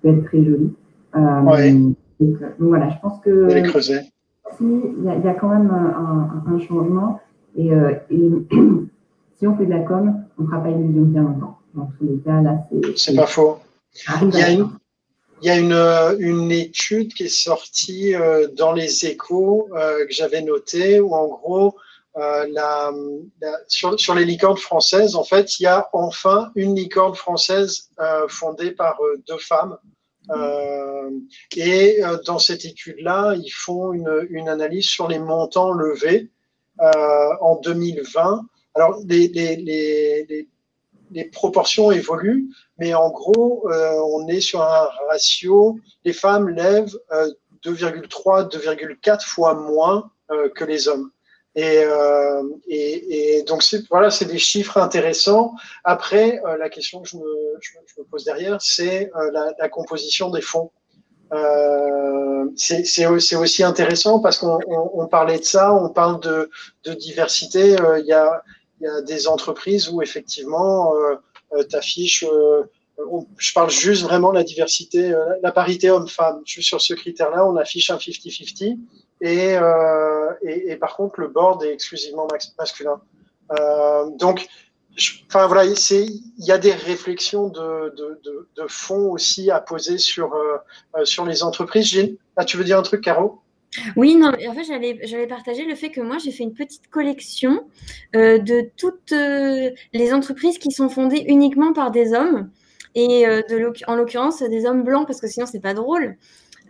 peut 0.00 0.08
être 0.08 0.24
très 0.24 0.42
jolie. 0.42 0.72
oui. 1.14 1.94
donc, 2.18 2.38
voilà, 2.60 2.88
je 2.88 2.98
pense 3.02 3.20
que. 3.20 3.48
Elle 3.50 3.58
est 3.58 3.68
creusée 3.68 4.00
il 4.60 5.04
y, 5.04 5.28
a, 5.28 5.34
quand 5.34 5.48
même 5.48 5.70
un, 5.70 6.58
changement. 6.58 7.20
Et, 7.56 7.72
euh, 7.72 7.94
si 9.38 9.46
on 9.46 9.56
fait 9.56 9.66
de 9.66 9.70
la 9.70 9.80
com, 9.80 10.24
on 10.38 10.42
ne 10.42 10.46
fera 10.46 10.62
pas 10.62 10.70
illusion 10.70 11.02
bien 11.02 11.22
longtemps. 11.22 11.58
Dans 11.74 11.90
tous 11.98 12.06
les 12.06 12.18
cas, 12.18 12.40
là, 12.42 12.58
c'est. 12.70 12.98
C'est 12.98 13.16
pas 13.16 13.26
faux. 13.26 13.58
Il 14.22 14.34
y 14.34 14.42
a, 14.42 14.50
une, 14.50 14.70
il 15.42 15.46
y 15.46 15.50
a 15.50 15.58
une, 15.58 15.72
une, 16.18 16.50
étude 16.50 17.12
qui 17.12 17.24
est 17.24 17.28
sortie 17.28 18.14
euh, 18.14 18.48
dans 18.56 18.72
les 18.72 19.04
échos 19.04 19.68
euh, 19.76 20.06
que 20.06 20.12
j'avais 20.12 20.40
notée 20.40 20.98
où, 21.00 21.14
en 21.14 21.28
gros, 21.28 21.76
la, 22.14 22.90
sur, 23.68 23.98
sur, 23.98 24.14
les 24.14 24.24
licornes 24.24 24.56
françaises, 24.56 25.14
en 25.14 25.24
fait, 25.24 25.58
il 25.58 25.64
y 25.64 25.66
a 25.66 25.88
enfin 25.92 26.50
une 26.54 26.74
licorne 26.74 27.14
française 27.14 27.90
fondée 28.28 28.70
par 28.70 28.98
deux 29.26 29.38
femmes. 29.38 29.76
Euh, 30.30 31.10
et 31.56 32.04
euh, 32.04 32.16
dans 32.24 32.38
cette 32.38 32.64
étude-là, 32.64 33.34
ils 33.34 33.50
font 33.50 33.92
une, 33.92 34.26
une, 34.30 34.48
analyse 34.48 34.86
sur 34.86 35.08
les 35.08 35.18
montants 35.18 35.72
levés 35.72 36.30
euh, 36.30 36.31
en 37.40 37.56
2020. 37.56 38.46
Alors, 38.74 38.98
les, 39.06 39.28
les, 39.28 39.56
les, 39.56 40.48
les, 41.10 41.24
proportions 41.24 41.92
évoluent, 41.92 42.48
mais 42.78 42.94
en 42.94 43.10
gros, 43.10 43.68
on 43.68 44.26
est 44.28 44.40
sur 44.40 44.62
un 44.62 44.88
ratio, 45.08 45.78
les 46.04 46.12
femmes 46.12 46.48
lèvent 46.48 46.96
2,3, 47.64 48.50
2,4 48.50 49.26
fois 49.26 49.54
moins 49.54 50.10
que 50.54 50.64
les 50.64 50.88
hommes. 50.88 51.10
Et, 51.54 51.82
euh, 51.84 52.42
et, 52.66 53.36
et, 53.36 53.42
donc 53.42 53.62
voilà, 53.90 54.10
c'est 54.10 54.24
des 54.24 54.38
chiffres 54.38 54.78
intéressants. 54.78 55.54
Après, 55.84 56.40
euh, 56.46 56.56
la 56.56 56.70
question 56.70 57.02
que 57.02 57.08
je 57.08 57.16
me, 57.18 57.58
je 57.60 57.72
me 57.98 58.04
pose 58.04 58.24
derrière, 58.24 58.60
c'est 58.62 59.10
euh, 59.14 59.52
la, 59.58 59.68
composition 59.68 60.30
des 60.30 60.40
fonds. 60.40 60.72
Euh, 61.32 62.46
c'est 62.56 63.06
aussi 63.06 63.64
intéressant 63.64 64.20
parce 64.20 64.38
qu'on 64.38 64.58
on, 64.66 64.90
on 64.94 65.06
parlait 65.06 65.38
de 65.38 65.44
ça, 65.44 65.72
on 65.72 65.88
parle 65.88 66.20
de, 66.20 66.50
de 66.84 66.92
diversité. 66.92 67.80
Euh, 67.80 68.00
il 68.00 68.06
y, 68.06 68.12
a, 68.12 68.42
y, 68.80 68.86
a, 68.86 69.00
des 69.02 69.28
entreprises 69.28 69.88
où 69.88 70.02
effectivement, 70.02 70.92
tu 71.68 71.76
affiches 71.76 72.24
je 73.38 73.52
parle 73.52 73.70
juste 73.70 74.02
vraiment 74.02 74.30
de 74.30 74.36
la 74.36 74.44
diversité, 74.44 75.12
la 75.42 75.50
parité 75.50 75.90
homme-femme. 75.90 76.42
Juste 76.44 76.68
sur 76.68 76.80
ce 76.80 76.94
critère-là, 76.94 77.46
on 77.46 77.56
affiche 77.56 77.90
un 77.90 77.96
50-50. 77.96 78.78
Euh, 79.24 80.32
et, 80.42 80.72
et, 80.72 80.76
par 80.76 80.96
contre, 80.96 81.20
le 81.20 81.28
board 81.28 81.62
est 81.62 81.72
exclusivement 81.72 82.26
masculin. 82.58 83.00
Euh, 83.52 84.10
donc, 84.18 84.48
enfin 85.26 85.46
voilà, 85.46 85.64
il 85.64 86.20
y 86.38 86.52
a 86.52 86.58
des 86.58 86.72
réflexions 86.72 87.48
de, 87.48 87.94
fond 88.68 89.10
aussi 89.10 89.50
à 89.50 89.60
poser 89.60 89.98
sur, 89.98 90.32
euh, 90.34 91.04
sur 91.04 91.24
les 91.24 91.42
entreprises. 91.42 91.86
Gilles, 91.86 92.16
ah, 92.36 92.44
tu 92.44 92.56
veux 92.56 92.64
dire 92.64 92.78
un 92.78 92.82
truc, 92.82 93.02
Caro? 93.02 93.40
Oui, 93.96 94.16
non, 94.16 94.28
en 94.28 94.54
fait, 94.54 94.64
j'allais 94.64 95.26
partager 95.26 95.64
le 95.64 95.74
fait 95.74 95.90
que 95.90 96.00
moi, 96.00 96.18
j'ai 96.18 96.30
fait 96.30 96.44
une 96.44 96.52
petite 96.52 96.88
collection 96.88 97.66
euh, 98.14 98.38
de 98.38 98.70
toutes 98.76 99.12
euh, 99.12 99.70
les 99.94 100.12
entreprises 100.12 100.58
qui 100.58 100.70
sont 100.70 100.90
fondées 100.90 101.24
uniquement 101.26 101.72
par 101.72 101.90
des 101.90 102.12
hommes, 102.12 102.50
et 102.94 103.26
euh, 103.26 103.40
en 103.86 103.96
l'occurrence 103.96 104.42
des 104.42 104.66
hommes 104.66 104.84
blancs, 104.84 105.06
parce 105.06 105.20
que 105.20 105.26
sinon, 105.26 105.46
c'est 105.46 105.60
pas 105.60 105.74
drôle. 105.74 106.16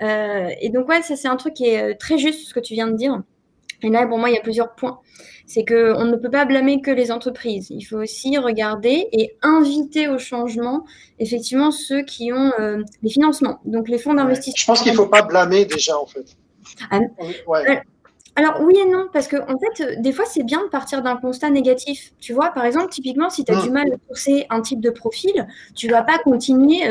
Euh, 0.01 0.49
et 0.61 0.71
donc, 0.71 0.89
ouais, 0.89 1.03
ça, 1.03 1.17
c'est 1.17 1.29
un 1.29 1.37
truc 1.37 1.55
qui 1.55 1.67
est 1.67 1.83
euh, 1.83 1.95
très 1.99 2.19
juste, 2.19 2.49
ce 2.49 2.55
que 2.55 2.61
tu 2.61 2.75
viens 2.75 2.87
de 2.87 2.97
dire. 2.97 3.23
Et 3.83 3.91
là, 3.91 4.07
pour 4.07 4.19
moi, 4.19 4.31
il 4.31 4.35
y 4.35 4.39
a 4.39 4.43
plusieurs 4.43 4.75
points. 4.75 5.01
C'est 5.47 5.65
qu'on 5.65 6.05
ne 6.05 6.17
peut 6.17 6.31
pas 6.31 6.45
blâmer 6.45 6.81
que 6.81 6.91
les 6.91 7.11
entreprises. 7.11 7.69
Il 7.71 7.83
faut 7.83 7.99
aussi 7.99 8.39
regarder 8.39 9.09
et 9.13 9.37
inviter 9.43 10.09
au 10.09 10.19
changement, 10.19 10.85
effectivement, 11.19 11.71
ceux 11.71 12.03
qui 12.03 12.33
ont 12.33 12.53
euh, 12.59 12.83
les 13.03 13.11
financements, 13.11 13.61
donc 13.65 13.89
les 13.89 13.99
fonds 13.99 14.15
d'investissement. 14.15 14.61
Je 14.61 14.67
pense 14.67 14.83
qu'il 14.83 14.93
ne 14.93 14.97
faut 14.97 15.07
pas 15.07 15.23
blâmer 15.23 15.65
déjà, 15.65 15.99
en 15.99 16.07
fait. 16.07 16.37
Ah, 16.91 17.01
ouais. 17.47 17.83
Alors 18.35 18.63
oui 18.63 18.75
et 18.79 18.89
non, 18.89 19.09
parce 19.13 19.29
que 19.29 19.37
en 19.37 19.59
fait, 19.59 20.01
des 20.01 20.11
fois, 20.11 20.25
c'est 20.25 20.43
bien 20.43 20.65
de 20.65 20.69
partir 20.71 21.03
d'un 21.03 21.17
constat 21.17 21.51
négatif. 21.51 22.13
Tu 22.19 22.33
vois, 22.33 22.49
par 22.49 22.65
exemple, 22.65 22.89
typiquement, 22.89 23.29
si 23.29 23.45
tu 23.45 23.53
as 23.53 23.61
du 23.61 23.69
mmh. 23.69 23.73
mal 23.75 23.93
à 23.93 23.99
pousser 24.09 24.47
un 24.49 24.63
type 24.63 24.81
de 24.81 24.89
profil, 24.89 25.47
tu 25.75 25.89
vas 25.89 26.03
pas 26.03 26.17
continuer 26.17 26.83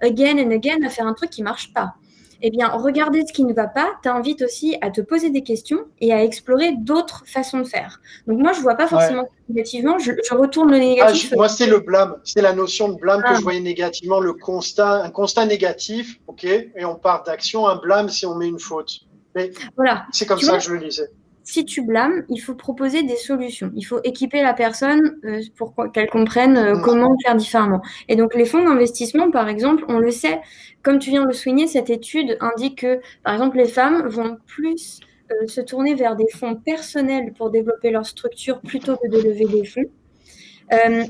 again 0.00 0.36
and 0.38 0.50
again 0.50 0.82
à 0.84 0.88
faire 0.88 1.06
un 1.06 1.14
truc 1.14 1.30
qui 1.30 1.44
marche 1.44 1.72
pas 1.72 1.94
eh 2.42 2.50
bien, 2.50 2.68
regarder 2.68 3.24
ce 3.26 3.32
qui 3.32 3.44
ne 3.44 3.52
va 3.52 3.66
pas 3.66 3.92
t'invite 4.02 4.42
aussi 4.42 4.76
à 4.80 4.90
te 4.90 5.00
poser 5.00 5.30
des 5.30 5.42
questions 5.42 5.80
et 6.00 6.12
à 6.12 6.22
explorer 6.24 6.72
d'autres 6.78 7.22
façons 7.26 7.58
de 7.58 7.64
faire. 7.64 8.00
Donc, 8.26 8.38
moi, 8.38 8.52
je 8.52 8.58
ne 8.58 8.62
vois 8.62 8.74
pas 8.74 8.86
forcément 8.86 9.28
négativement, 9.48 9.98
je, 9.98 10.12
retourne 10.34 10.70
le 10.70 10.76
ah, 10.76 10.80
négatif. 10.80 11.32
moi, 11.36 11.48
c'est 11.48 11.66
le 11.66 11.80
blâme, 11.80 12.16
c'est 12.24 12.42
la 12.42 12.52
notion 12.52 12.88
de 12.90 12.98
blâme 12.98 13.22
que 13.22 13.28
ah. 13.30 13.34
je 13.34 13.42
voyais 13.42 13.60
négativement, 13.60 14.20
le 14.20 14.32
constat, 14.32 15.02
un 15.02 15.10
constat 15.10 15.46
négatif, 15.46 16.20
ok, 16.26 16.44
et 16.44 16.84
on 16.84 16.94
part 16.94 17.24
d'action, 17.24 17.66
un 17.66 17.76
blâme 17.76 18.08
si 18.08 18.26
on 18.26 18.34
met 18.34 18.48
une 18.48 18.60
faute. 18.60 19.00
Mais 19.34 19.50
voilà. 19.76 20.06
c'est 20.12 20.26
comme 20.26 20.40
ça 20.40 20.58
que 20.58 20.64
je 20.64 20.72
le 20.72 20.78
lisais 20.78 21.10
si 21.44 21.64
tu 21.64 21.82
blâmes, 21.82 22.24
il 22.28 22.38
faut 22.38 22.54
proposer 22.54 23.02
des 23.02 23.16
solutions. 23.16 23.70
Il 23.74 23.82
faut 23.82 24.00
équiper 24.04 24.42
la 24.42 24.54
personne 24.54 25.18
euh, 25.24 25.40
pour 25.56 25.74
qu'elle 25.92 26.08
comprenne 26.08 26.56
euh, 26.56 26.80
comment 26.80 27.16
faire 27.24 27.36
différemment. 27.36 27.82
Et 28.08 28.16
donc, 28.16 28.34
les 28.34 28.44
fonds 28.44 28.62
d'investissement, 28.62 29.30
par 29.30 29.48
exemple, 29.48 29.84
on 29.88 29.98
le 29.98 30.10
sait, 30.10 30.40
comme 30.82 30.98
tu 30.98 31.10
viens 31.10 31.22
de 31.22 31.28
le 31.28 31.32
souligner, 31.32 31.66
cette 31.66 31.90
étude 31.90 32.36
indique 32.40 32.80
que, 32.80 33.00
par 33.24 33.34
exemple, 33.34 33.56
les 33.56 33.68
femmes 33.68 34.06
vont 34.06 34.38
plus 34.46 35.00
euh, 35.30 35.46
se 35.46 35.60
tourner 35.60 35.94
vers 35.94 36.16
des 36.16 36.28
fonds 36.32 36.56
personnels 36.56 37.32
pour 37.36 37.50
développer 37.50 37.90
leur 37.90 38.06
structure 38.06 38.60
plutôt 38.60 38.96
que 38.96 39.08
de 39.08 39.16
lever 39.16 39.46
des 39.46 39.64
fonds. 39.64 39.90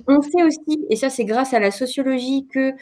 on 0.07 0.23
sait 0.23 0.43
aussi, 0.43 0.87
et 0.89 0.97
ça 0.97 1.11
c'est 1.11 1.25
grâce 1.25 1.53
à 1.53 1.61
la 1.61 1.71
sociologie, 1.71 2.47
que 2.51 2.73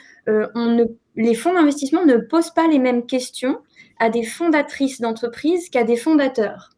les 1.17 1.35
fonds 1.35 1.53
d'investissement 1.53 2.05
ne 2.05 2.19
posent 2.19 2.53
pas 2.53 2.69
les 2.69 2.79
mêmes 2.79 3.05
questions 3.05 3.59
à 3.99 4.11
des 4.11 4.23
fondatrices 4.23 5.01
d'entreprises 5.01 5.71
qu'à 5.71 5.83
des 5.83 5.97
fondateurs. 5.97 6.78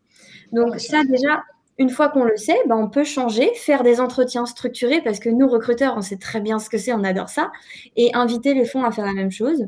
Donc 0.52 0.78
ça 0.80 1.04
déjà, 1.04 1.42
une 1.78 1.90
fois 1.90 2.08
qu'on 2.08 2.24
le 2.24 2.36
sait, 2.36 2.58
ben, 2.66 2.76
on 2.76 2.88
peut 2.88 3.04
changer, 3.04 3.50
faire 3.54 3.82
des 3.82 4.00
entretiens 4.00 4.46
structurés 4.46 5.00
parce 5.02 5.18
que 5.18 5.30
nous, 5.30 5.48
recruteurs, 5.48 5.94
on 5.96 6.02
sait 6.02 6.18
très 6.18 6.40
bien 6.40 6.58
ce 6.58 6.68
que 6.68 6.78
c'est, 6.78 6.92
on 6.92 7.04
adore 7.04 7.30
ça, 7.30 7.50
et 7.96 8.14
inviter 8.14 8.54
les 8.54 8.64
fonds 8.64 8.84
à 8.84 8.92
faire 8.92 9.06
la 9.06 9.14
même 9.14 9.30
chose. 9.30 9.66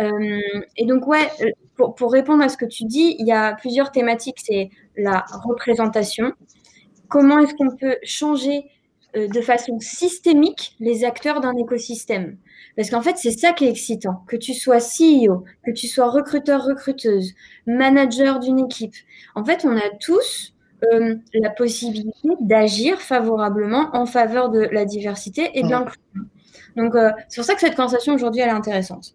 Euh, 0.00 0.40
et 0.76 0.86
donc, 0.86 1.06
ouais, 1.06 1.30
euh, 1.40 1.50
pour, 1.76 1.94
pour, 1.94 2.12
répondre 2.12 2.42
à 2.42 2.48
ce 2.48 2.56
que 2.56 2.64
tu 2.64 2.84
dis, 2.84 3.14
il 3.18 3.26
y 3.26 3.32
a 3.32 3.54
plusieurs 3.54 3.92
thématiques. 3.92 4.38
C'est 4.42 4.70
la 4.96 5.24
représentation. 5.44 6.32
Comment 7.08 7.38
est-ce 7.38 7.54
qu'on 7.54 7.76
peut 7.76 7.98
changer 8.02 8.64
euh, 9.16 9.28
de 9.28 9.40
façon 9.40 9.78
systémique 9.78 10.74
les 10.80 11.04
acteurs 11.04 11.40
d'un 11.40 11.56
écosystème? 11.56 12.36
Parce 12.76 12.90
qu'en 12.90 13.02
fait, 13.02 13.16
c'est 13.16 13.30
ça 13.30 13.52
qui 13.52 13.66
est 13.66 13.70
excitant. 13.70 14.24
Que 14.26 14.36
tu 14.36 14.54
sois 14.54 14.78
CEO, 14.78 15.44
que 15.64 15.70
tu 15.70 15.86
sois 15.86 16.10
recruteur, 16.10 16.64
recruteuse, 16.64 17.34
manager 17.66 18.40
d'une 18.40 18.58
équipe. 18.58 18.94
En 19.34 19.44
fait, 19.44 19.64
on 19.64 19.76
a 19.76 19.90
tous 20.00 20.54
euh, 20.92 21.16
la 21.34 21.50
possibilité 21.50 22.28
d'agir 22.40 23.00
favorablement 23.00 23.90
en 23.92 24.06
faveur 24.06 24.50
de 24.50 24.60
la 24.60 24.84
diversité 24.84 25.50
et 25.54 25.62
de 25.62 25.68
l'inclusion. 25.68 26.28
Donc, 26.76 26.94
euh, 26.96 27.10
c'est 27.28 27.36
pour 27.36 27.44
ça 27.44 27.54
que 27.54 27.60
cette 27.60 27.76
conversation 27.76 28.14
aujourd'hui, 28.14 28.42
elle 28.42 28.48
est 28.48 28.52
intéressante. 28.52 29.14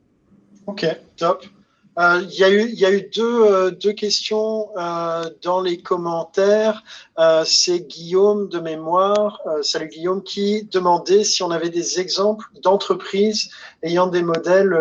Ok, 0.66 0.86
top. 1.18 1.46
Euh, 2.00 2.22
il 2.24 2.40
y, 2.40 2.86
a 2.86 2.92
eu, 2.92 3.10
deux, 3.14 3.44
euh, 3.44 3.94
questions 3.94 4.70
euh, 4.78 5.30
dans 5.44 5.60
les 5.60 5.82
commentaires. 5.82 6.84
C'est 7.44 7.82
Guillaume 7.82 8.48
de 8.48 8.60
mémoire, 8.60 9.42
salut 9.62 9.90
Guillaume, 9.90 10.24
qui 10.24 10.64
demandait 10.72 11.26
si 11.26 11.44
on 11.44 11.52
avait 11.52 11.70
des 11.70 12.00
exemples 12.00 12.46
d'entreprises 12.64 13.50
ayant 13.84 14.08
des 14.08 14.22
modèles 14.22 14.74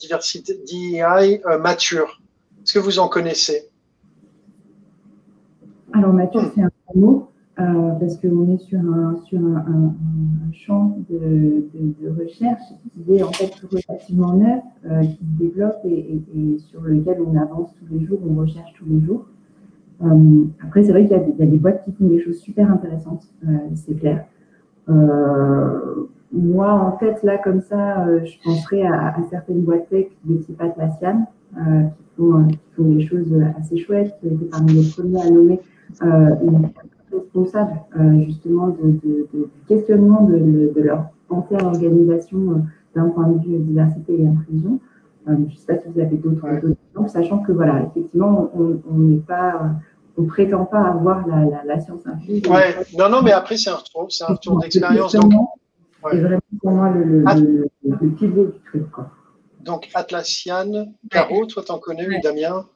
diversité 0.00 0.58
DEI 0.66 1.42
matures. 1.60 2.22
Est-ce 2.62 2.72
que 2.72 2.78
vous 2.78 2.98
en 2.98 3.08
connaissez? 3.08 3.68
Alors 5.92 6.14
mature, 6.14 6.50
c'est 6.54 6.62
un 6.62 6.70
mot. 6.94 7.31
Parce 7.56 8.16
qu'on 8.16 8.54
est 8.54 8.58
sur 8.58 8.80
un, 8.80 9.16
sur 9.24 9.38
un, 9.38 9.94
champ 10.52 10.98
de, 11.08 11.64
recherche 12.18 12.62
qui 13.04 13.14
est 13.14 13.22
en 13.22 13.32
fait 13.32 13.52
relativement 13.70 14.34
neuf, 14.34 14.62
qui 15.02 15.16
se 15.16 15.38
développe 15.38 15.78
et, 15.84 16.58
sur 16.58 16.82
lequel 16.82 17.18
on 17.26 17.36
avance 17.36 17.74
tous 17.74 17.94
les 17.94 18.04
jours, 18.04 18.18
on 18.28 18.34
recherche 18.34 18.72
tous 18.74 18.86
les 18.86 19.00
jours. 19.00 19.26
après, 20.62 20.82
c'est 20.82 20.92
vrai 20.92 21.06
qu'il 21.06 21.16
y, 21.16 21.42
a 21.42 21.46
des 21.46 21.58
boîtes 21.58 21.84
qui 21.84 21.92
font 21.92 22.06
des 22.06 22.20
choses 22.20 22.38
super 22.38 22.70
intéressantes, 22.70 23.24
c'est 23.74 23.94
clair. 23.94 24.24
moi, 26.32 26.72
en 26.72 26.98
fait, 26.98 27.22
là, 27.22 27.38
comme 27.38 27.60
ça, 27.60 28.06
je 28.24 28.34
penserais 28.44 28.82
à, 28.82 29.16
certaines 29.30 29.62
boîtes 29.62 29.88
tech 29.88 30.06
de 30.24 30.36
type 30.36 30.60
Atlassian, 30.60 31.26
euh, 31.58 31.82
qui, 31.82 32.04
font, 32.16 32.46
qui, 32.48 32.58
font, 32.74 32.84
des 32.84 33.06
choses 33.06 33.30
assez 33.58 33.76
chouettes, 33.76 34.16
qui 34.20 34.26
ont 34.26 34.30
été 34.30 34.46
parmi 34.46 34.72
les 34.72 34.90
premiers 34.90 35.20
à 35.20 35.30
nommer 35.30 35.60
euh, 36.02 36.34
une 36.42 36.70
responsable 37.12 37.80
euh, 37.98 38.20
justement 38.20 38.68
de, 38.68 38.92
de, 39.02 39.28
de, 39.32 39.48
questionnement 39.68 40.22
de, 40.22 40.72
leur 40.76 41.06
entière 41.28 41.64
organisation 41.64 42.64
d'un 42.94 43.08
point 43.08 43.28
de 43.28 43.38
vue 43.38 43.58
diversité 43.58 44.20
et 44.20 44.26
inclusion. 44.26 44.78
je 45.26 45.32
ne 45.32 45.48
sais 45.50 45.66
pas 45.66 45.78
si 45.78 45.88
vous 45.88 46.00
avez 46.00 46.16
d'autres 46.16 46.46
exemples, 46.46 47.08
sachant 47.08 47.38
que 47.38 47.52
voilà, 47.52 47.82
effectivement, 47.86 48.50
on 48.54 48.98
n'est 48.98 49.16
pas 49.20 49.72
on 50.18 50.24
prétend 50.24 50.64
pas 50.66 50.82
avoir 50.82 51.26
la, 51.26 51.44
la, 51.44 51.64
la 51.64 51.80
science 51.80 52.06
infuse. 52.06 52.42
Ouais, 52.46 52.76
non, 52.98 53.08
non, 53.08 53.22
mais 53.22 53.32
après, 53.32 53.56
c'est 53.56 53.70
un 53.70 53.76
retour, 53.76 54.06
c'est 54.10 54.24
un 54.24 54.34
retour 54.34 54.60
d'expérience. 54.60 55.14
Donc, 55.14 55.32
ouais. 56.04 56.20
vraiment 56.20 56.40
pour 56.60 56.70
moi 56.72 56.90
le, 56.90 57.04
le, 57.04 57.24
le, 57.24 57.70
le 58.00 58.10
pivot 58.10 58.46
du 58.46 58.58
truc. 58.60 58.90
Quoi. 58.90 59.10
Donc 59.60 59.88
Atlassian, 59.94 60.92
Caro, 61.10 61.46
toi 61.46 61.62
t'en 61.62 61.78
connais 61.78 62.04
une, 62.04 62.20
Damien? 62.20 62.66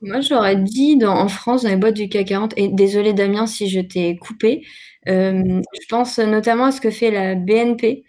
Moi 0.00 0.20
j'aurais 0.20 0.56
dit 0.56 0.98
en 1.04 1.28
France, 1.28 1.64
dans 1.64 1.70
les 1.70 1.76
boîtes 1.76 1.94
du 1.94 2.08
CAC 2.08 2.28
40, 2.28 2.54
et 2.56 2.68
désolé 2.68 3.12
Damien 3.12 3.46
si 3.46 3.68
je 3.68 3.80
t'ai 3.80 4.16
coupé, 4.16 4.64
euh, 5.08 5.60
je 5.80 5.86
pense 5.88 6.18
notamment 6.18 6.66
à 6.66 6.72
ce 6.72 6.80
que 6.80 6.90
fait 6.90 7.10
la 7.10 7.34
BNP. 7.34 8.04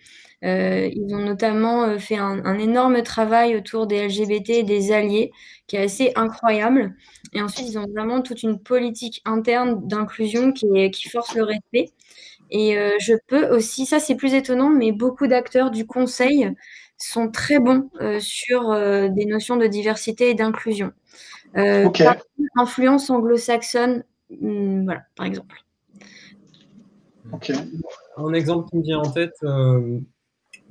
Euh, 0.45 0.89
ils 0.93 1.13
ont 1.15 1.19
notamment 1.19 1.83
euh, 1.83 1.97
fait 1.97 2.15
un, 2.15 2.57
énorme 2.59 3.01
travail 3.03 3.57
autour 3.57 3.87
des 3.87 4.07
LGBT 4.07 4.49
et 4.51 4.63
des 4.63 4.91
alliés 4.93 5.31
qui 5.67 5.75
est 5.75 5.83
assez 5.83 6.11
incroyable. 6.15 6.95
Et 7.33 7.41
ensuite, 7.41 7.67
ils 7.67 7.77
ont 7.77 7.85
vraiment 7.93 8.21
toute 8.21 8.43
une 8.43 8.59
politique 8.59 9.21
interne 9.25 9.85
d'inclusion 9.85 10.53
qui, 10.53 10.67
qui 10.91 11.09
force 11.09 11.35
le 11.35 11.43
respect. 11.43 11.89
Et 12.51 12.75
je 12.99 13.13
peux 13.27 13.47
aussi, 13.55 13.85
ça 13.85 13.99
c'est 13.99 14.15
plus 14.15 14.33
étonnant, 14.33 14.69
mais 14.69 14.91
beaucoup 14.91 15.27
d'acteurs 15.27 15.69
du 15.71 15.85
conseil 15.85 16.51
sont 16.99 17.31
très 17.31 17.59
bons 17.59 17.89
euh, 18.01 18.19
sur 18.19 18.71
euh, 18.71 19.07
des 19.09 19.25
notions 19.25 19.57
de 19.57 19.67
diversité 19.67 20.29
et 20.29 20.33
d'inclusion. 20.33 20.91
Euh, 21.57 21.89
influence 22.55 23.09
anglo-saxonne, 23.09 24.03
hmm, 24.29 24.85
voilà, 24.85 25.03
par 25.15 25.25
exemple. 25.25 25.63
Un 28.17 28.33
exemple 28.33 28.69
qui 28.69 28.77
me 28.77 28.83
vient 28.83 28.99
en 28.99 29.11
tête, 29.11 29.35
euh, 29.43 29.99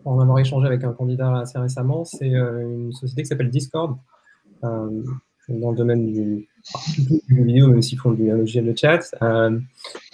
pour 0.03 0.13
en 0.13 0.21
avoir 0.21 0.39
échangé 0.39 0.67
avec 0.67 0.85
un 0.85 0.93
candidat 0.93 1.39
assez 1.39 1.59
récemment, 1.59 2.05
c'est 2.05 2.29
une 2.29 2.93
société 2.93 3.23
qui 3.23 3.29
s'appelle 3.29 3.51
Discord 3.51 3.97
dans 4.63 5.71
le 5.71 5.77
domaine 5.77 6.13
du, 6.13 6.49
du 7.29 7.45
vidéo, 7.45 7.69
même 7.69 7.83
s'ils 7.83 7.99
font 7.99 8.13
du 8.13 8.29
logiciel 8.31 8.67
de 8.67 8.77
chat, 8.77 9.01
euh, 9.23 9.59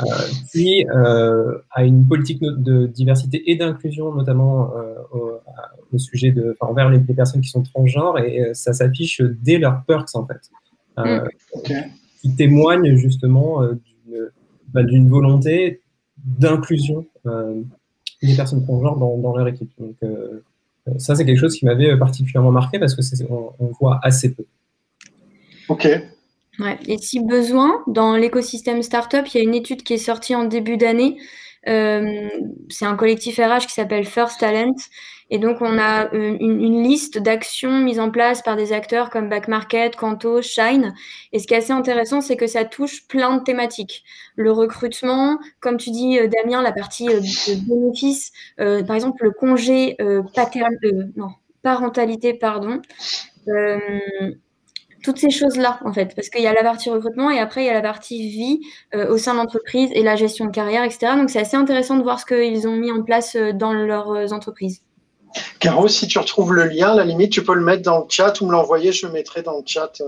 euh, 0.00 0.04
puis 0.52 0.86
euh, 0.88 1.58
a 1.70 1.84
une 1.84 2.06
politique 2.06 2.40
de 2.42 2.86
diversité 2.86 3.50
et 3.50 3.56
d'inclusion, 3.56 4.14
notamment 4.14 4.72
au, 5.12 5.98
sujet 5.98 6.32
de, 6.32 6.56
envers 6.60 6.90
les, 6.90 6.98
personnes 6.98 7.40
qui 7.40 7.50
sont 7.50 7.62
transgenres, 7.62 8.18
et 8.18 8.52
ça 8.54 8.72
s'affiche 8.72 9.20
dès 9.20 9.58
leurs 9.58 9.84
perks 9.84 10.14
en 10.14 10.26
fait, 10.26 10.50
mm. 10.98 11.28
qui 12.20 12.34
témoignent 12.34 12.96
justement 12.96 13.62
bah, 14.72 14.82
d'une 14.82 15.08
volonté 15.08 15.80
d'inclusion 16.24 17.06
des 18.22 18.36
personnes 18.36 18.64
transgenres 18.64 18.98
dans, 18.98 19.18
dans 19.18 19.36
leur 19.36 19.46
équipe. 19.48 19.70
Donc, 19.78 19.96
ça, 20.98 21.14
c'est 21.14 21.24
quelque 21.24 21.38
chose 21.38 21.56
qui 21.56 21.64
m'avait 21.64 21.96
particulièrement 21.96 22.50
marqué 22.50 22.78
parce 22.78 22.94
que 22.94 23.02
on, 23.30 23.52
on 23.58 23.66
voit 23.80 24.00
assez 24.02 24.34
peu. 24.34 24.44
Ok. 25.68 25.88
Et 26.86 26.98
si 26.98 27.20
besoin, 27.20 27.82
dans 27.86 28.16
l'écosystème 28.16 28.82
startup, 28.82 29.26
il 29.26 29.38
y 29.38 29.40
a 29.40 29.44
une 29.44 29.54
étude 29.54 29.82
qui 29.82 29.94
est 29.94 29.98
sortie 29.98 30.34
en 30.34 30.44
début 30.44 30.76
d'année. 30.76 31.18
Euh, 31.66 32.28
c'est 32.68 32.84
un 32.84 32.96
collectif 32.96 33.38
RH 33.38 33.66
qui 33.66 33.72
s'appelle 33.72 34.04
First 34.04 34.40
Talent. 34.40 34.74
Et 35.30 35.38
donc, 35.38 35.56
on 35.62 35.78
a 35.78 36.12
euh, 36.14 36.36
une, 36.38 36.82
liste 36.82 37.18
d'actions 37.18 37.80
mises 37.80 37.98
en 37.98 38.10
place 38.10 38.42
par 38.42 38.56
des 38.56 38.72
acteurs 38.72 39.08
comme 39.08 39.30
Back 39.30 39.48
Market, 39.48 39.96
Kanto, 39.96 40.42
Shine. 40.42 40.94
Et 41.32 41.38
ce 41.38 41.46
qui 41.46 41.54
est 41.54 41.58
assez 41.58 41.72
intéressant, 41.72 42.20
c'est 42.20 42.36
que 42.36 42.46
ça 42.46 42.64
touche 42.64 43.08
plein 43.08 43.38
de 43.38 43.42
thématiques. 43.42 44.04
Le 44.36 44.52
recrutement, 44.52 45.38
comme 45.60 45.78
tu 45.78 45.90
dis, 45.90 46.18
euh, 46.18 46.28
Damien, 46.28 46.62
la 46.62 46.72
partie 46.72 47.06
de 47.06 47.66
bénéfices, 47.66 48.32
par 48.58 48.94
exemple, 48.94 49.24
le 49.24 49.30
congé 49.30 49.96
non, 51.16 51.30
parentalité, 51.62 52.34
pardon 52.34 52.80
toutes 55.04 55.18
ces 55.18 55.30
choses-là, 55.30 55.78
en 55.84 55.92
fait, 55.92 56.14
parce 56.16 56.30
qu'il 56.30 56.42
y 56.42 56.46
a 56.46 56.52
la 56.52 56.62
partie 56.62 56.90
recrutement 56.90 57.30
et 57.30 57.38
après, 57.38 57.62
il 57.62 57.66
y 57.66 57.70
a 57.70 57.74
la 57.74 57.82
partie 57.82 58.28
vie 58.28 58.60
euh, 58.94 59.12
au 59.12 59.18
sein 59.18 59.34
de 59.34 59.38
l'entreprise 59.38 59.90
et 59.92 60.02
la 60.02 60.16
gestion 60.16 60.46
de 60.46 60.50
carrière, 60.50 60.82
etc. 60.82 61.12
Donc, 61.16 61.30
c'est 61.30 61.40
assez 61.40 61.56
intéressant 61.56 61.96
de 61.96 62.02
voir 62.02 62.18
ce 62.18 62.26
qu'ils 62.26 62.66
ont 62.66 62.76
mis 62.76 62.90
en 62.90 63.02
place 63.02 63.36
euh, 63.36 63.52
dans 63.52 63.72
leurs 63.72 64.10
euh, 64.10 64.28
entreprises. 64.30 64.80
Caro, 65.60 65.88
si 65.88 66.06
tu 66.06 66.18
retrouves 66.18 66.54
le 66.54 66.64
lien, 66.64 66.92
à 66.92 66.94
la 66.94 67.04
limite, 67.04 67.32
tu 67.32 67.42
peux 67.42 67.54
le 67.54 67.60
mettre 67.60 67.82
dans 67.82 67.98
le 67.98 68.04
chat 68.08 68.40
ou 68.40 68.46
me 68.46 68.52
l'envoyer, 68.52 68.92
je 68.92 69.06
le 69.06 69.12
mettrai 69.12 69.42
dans 69.42 69.58
le 69.58 69.62
chat. 69.66 70.00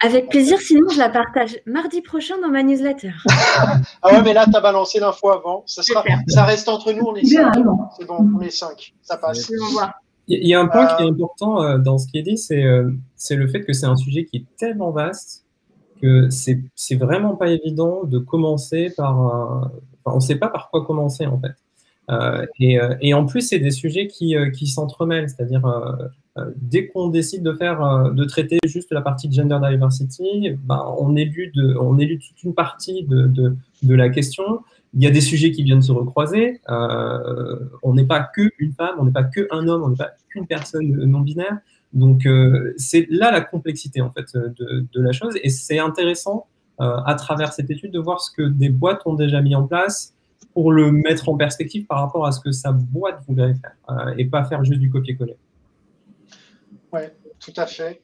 Avec 0.00 0.28
plaisir, 0.28 0.60
sinon 0.60 0.88
je 0.88 0.98
la 0.98 1.08
partage 1.08 1.58
mardi 1.66 2.00
prochain 2.00 2.38
dans 2.40 2.48
ma 2.48 2.62
newsletter. 2.62 3.10
ah 3.28 4.12
ouais, 4.12 4.22
mais 4.22 4.32
là, 4.32 4.46
tu 4.46 4.56
as 4.56 4.60
balancé 4.60 5.00
l'info 5.00 5.30
avant. 5.30 5.64
Ça, 5.66 5.82
sera, 5.82 6.04
ça 6.28 6.44
reste 6.44 6.68
entre 6.68 6.92
nous, 6.92 7.04
on 7.04 7.16
est 7.16 7.24
cinq. 7.24 7.54
C'est 7.98 8.06
bon, 8.06 8.24
on 8.36 8.40
est 8.40 8.50
cinq. 8.50 8.94
Ça 9.02 9.16
passe. 9.16 9.50
Il 10.28 10.46
y 10.46 10.54
a 10.54 10.60
un 10.60 10.66
point 10.66 10.86
qui 10.86 11.02
est 11.02 11.06
euh, 11.06 11.10
important 11.10 11.62
euh, 11.62 11.78
dans 11.78 11.96
ce 11.96 12.06
qui 12.06 12.18
est 12.18 12.22
dit, 12.22 12.38
euh, 12.52 12.90
c'est 13.16 13.34
le 13.34 13.48
fait 13.48 13.62
que 13.62 13.72
c'est 13.72 13.86
un 13.86 13.96
sujet 13.96 14.26
qui 14.26 14.36
est 14.38 14.44
tellement 14.58 14.90
vaste 14.90 15.44
que 16.02 16.28
c'est 16.30 16.94
vraiment 16.94 17.34
pas 17.34 17.48
évident 17.48 18.04
de 18.04 18.18
commencer 18.18 18.92
par. 18.96 19.18
Enfin, 19.18 19.72
on 20.04 20.16
ne 20.16 20.20
sait 20.20 20.36
pas 20.36 20.48
par 20.48 20.70
quoi 20.70 20.86
commencer 20.86 21.26
en 21.26 21.40
fait. 21.40 21.56
et, 22.60 22.78
et, 23.00 23.14
en 23.14 23.26
plus, 23.26 23.40
c'est 23.40 23.58
des 23.58 23.72
sujets 23.72 24.06
qui, 24.06 24.36
qui 24.54 24.68
s'entremêlent, 24.68 25.28
c'est-à-dire 25.28 25.64
dès 26.54 26.86
qu'on 26.86 27.08
décide 27.08 27.42
de 27.42 27.52
faire, 27.52 28.12
de 28.12 28.24
traiter 28.26 28.58
juste 28.64 28.92
la 28.92 29.00
partie 29.00 29.32
gender 29.32 29.58
diversity, 29.60 30.52
ben, 30.62 30.94
on 31.00 31.16
élude, 31.16 31.76
on 31.80 31.98
élude 31.98 32.20
toute 32.20 32.44
une 32.44 32.54
partie 32.54 33.02
de, 33.02 33.26
de, 33.26 33.56
de 33.82 33.94
la 33.96 34.08
question. 34.08 34.60
Il 34.94 35.02
y 35.02 35.06
a 35.06 35.10
des 35.10 35.20
sujets 35.20 35.50
qui 35.50 35.62
viennent 35.62 35.82
se 35.82 35.92
recroiser. 35.92 36.60
Euh, 36.68 37.58
on 37.82 37.94
n'est 37.94 38.06
pas 38.06 38.20
que 38.20 38.50
une 38.58 38.72
femme, 38.72 38.96
on 38.98 39.04
n'est 39.04 39.12
pas 39.12 39.24
que 39.24 39.46
un 39.50 39.68
homme, 39.68 39.82
on 39.82 39.90
n'est 39.90 39.96
pas 39.96 40.12
qu'une 40.28 40.46
personne 40.46 40.86
non 40.86 41.20
binaire. 41.20 41.58
Donc 41.92 42.26
euh, 42.26 42.74
c'est 42.76 43.06
là 43.10 43.30
la 43.30 43.40
complexité 43.40 44.00
en 44.00 44.10
fait 44.10 44.26
de, 44.34 44.86
la 44.94 45.12
chose 45.12 45.34
et 45.42 45.48
c'est 45.48 45.78
intéressant 45.78 46.46
euh, 46.80 46.96
à 47.06 47.14
travers 47.14 47.52
cette 47.52 47.70
étude 47.70 47.92
de 47.92 47.98
voir 47.98 48.20
ce 48.20 48.30
que 48.30 48.42
des 48.42 48.68
boîtes 48.68 49.00
ont 49.06 49.14
déjà 49.14 49.40
mis 49.40 49.54
en 49.54 49.66
place 49.66 50.14
pour 50.52 50.70
le 50.72 50.92
mettre 50.92 51.28
en 51.28 51.36
perspective 51.36 51.86
par 51.86 52.00
rapport 52.00 52.26
à 52.26 52.32
ce 52.32 52.40
que 52.40 52.52
sa 52.52 52.72
boîte 52.72 53.20
voudrait 53.26 53.54
faire 53.54 54.14
et 54.18 54.24
pas 54.24 54.44
faire 54.44 54.64
juste 54.64 54.80
du 54.80 54.90
copier-coller. 54.90 55.36
Oui, 56.92 57.00
tout 57.38 57.52
à 57.56 57.66
fait. 57.66 58.02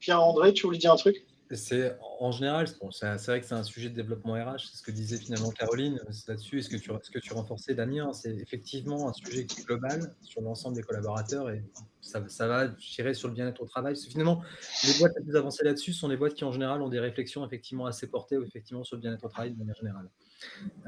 Pierre-André, 0.00 0.52
tu 0.52 0.66
voulais 0.66 0.78
dire 0.78 0.92
un 0.92 0.96
truc? 0.96 1.24
C'est 1.56 1.96
en 2.20 2.32
général, 2.32 2.66
c'est 2.68 3.26
vrai 3.26 3.40
que 3.40 3.46
c'est 3.46 3.54
un 3.54 3.62
sujet 3.62 3.90
de 3.90 3.94
développement 3.94 4.34
RH, 4.34 4.70
c'est 4.70 4.76
ce 4.76 4.82
que 4.82 4.90
disait 4.90 5.18
finalement 5.18 5.50
Caroline 5.50 6.00
là-dessus, 6.28 6.58
est 6.58 6.62
ce 6.62 6.68
que 6.68 6.76
tu, 6.76 6.90
que 6.90 7.18
tu 7.18 7.32
renforçais 7.32 7.74
Damien, 7.74 8.12
c'est 8.12 8.34
effectivement 8.36 9.08
un 9.08 9.12
sujet 9.12 9.46
qui 9.46 9.60
est 9.60 9.64
global 9.64 10.14
sur 10.22 10.40
l'ensemble 10.40 10.76
des 10.76 10.82
collaborateurs 10.82 11.50
et 11.50 11.64
ça, 12.00 12.22
ça 12.28 12.48
va 12.48 12.68
tirer 12.68 13.14
sur 13.14 13.28
le 13.28 13.34
bien-être 13.34 13.62
au 13.62 13.66
travail. 13.66 13.96
finalement, 13.96 14.42
les 14.84 14.98
boîtes 14.98 15.12
les 15.16 15.24
plus 15.24 15.36
avancées 15.36 15.64
là-dessus 15.64 15.92
sont 15.92 16.08
les 16.08 16.16
boîtes 16.16 16.34
qui 16.34 16.44
en 16.44 16.52
général 16.52 16.82
ont 16.82 16.88
des 16.88 17.00
réflexions 17.00 17.44
effectivement 17.46 17.86
assez 17.86 18.08
portées 18.08 18.36
effectivement 18.44 18.84
sur 18.84 18.96
le 18.96 19.02
bien-être 19.02 19.24
au 19.24 19.28
travail 19.28 19.52
de 19.52 19.58
manière 19.58 19.76
générale. 19.76 20.08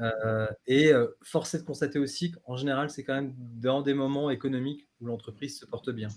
Euh, 0.01 0.47
et 0.67 0.91
euh, 0.91 1.07
force 1.21 1.53
est 1.53 1.59
de 1.59 1.63
constater 1.63 1.99
aussi 1.99 2.31
qu'en 2.31 2.57
général, 2.57 2.89
c'est 2.89 3.03
quand 3.03 3.15
même 3.15 3.33
dans 3.37 3.81
des 3.81 3.93
moments 3.93 4.29
économiques 4.29 4.87
où 4.99 5.05
l'entreprise 5.05 5.59
se 5.59 5.65
porte 5.65 5.89
bien. 5.89 6.09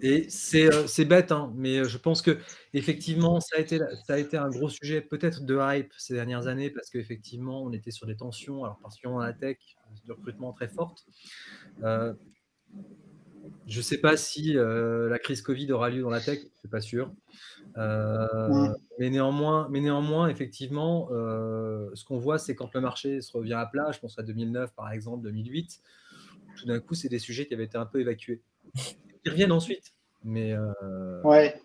Et 0.00 0.26
euh, 0.54 0.86
c'est 0.88 1.04
bête, 1.04 1.30
hein, 1.30 1.52
mais 1.54 1.78
euh, 1.78 1.84
je 1.84 1.98
pense 1.98 2.20
que 2.20 2.38
effectivement, 2.72 3.40
ça 3.40 3.56
a 3.58 3.60
été, 3.60 3.78
ça 3.78 4.14
a 4.14 4.18
été 4.18 4.36
un 4.36 4.48
gros 4.48 4.68
sujet 4.68 5.00
peut-être 5.00 5.44
de 5.44 5.56
hype 5.60 5.92
ces 5.96 6.14
dernières 6.14 6.48
années 6.48 6.70
parce 6.70 6.90
qu'effectivement, 6.90 7.62
on 7.62 7.72
était 7.72 7.92
sur 7.92 8.06
des 8.06 8.16
tensions, 8.16 8.64
alors 8.64 8.78
particulièrement 8.80 9.20
dans 9.20 9.26
la 9.26 9.32
tech, 9.32 9.58
de 10.06 10.12
recrutement 10.12 10.52
très 10.52 10.66
fortes. 10.66 11.06
Euh, 11.84 12.12
je 13.68 13.78
ne 13.78 13.82
sais 13.82 13.98
pas 13.98 14.16
si 14.16 14.54
la 14.54 15.18
crise 15.18 15.42
Covid 15.42 15.70
aura 15.70 15.90
lieu 15.90 16.02
dans 16.02 16.10
la 16.10 16.20
tech, 16.20 16.38
je 16.40 16.44
ne 16.44 16.58
suis 16.58 16.68
pas 16.68 16.80
sûr. 16.80 17.12
mais, 17.76 19.10
néanmoins, 19.10 19.68
mais 19.70 19.80
néanmoins, 19.80 20.28
effectivement, 20.28 21.08
ce 21.10 22.04
qu'on 22.04 22.18
voit, 22.18 22.38
c'est 22.38 22.54
quand 22.56 22.74
le 22.74 22.80
marché 22.80 23.20
se 23.20 23.36
revient 23.36 23.54
à 23.54 23.66
plat, 23.66 23.92
je 23.92 24.00
pense 24.00 24.18
à 24.18 24.22
2009 24.22 24.74
par 24.74 24.90
exemple, 24.90 25.22
2008, 25.24 25.80
tout 26.56 26.66
d'un 26.66 26.80
coup, 26.80 26.94
c'est 26.94 27.08
des 27.08 27.18
sujets 27.18 27.46
qui 27.46 27.54
avaient 27.54 27.64
été 27.64 27.76
un 27.76 27.86
peu 27.86 28.00
évacués. 28.00 28.42
Ils 29.24 29.30
reviennent 29.30 29.52
ensuite. 29.52 29.92
Mais 30.22 30.52
euh, 30.52 31.22
ouais. 31.22 31.60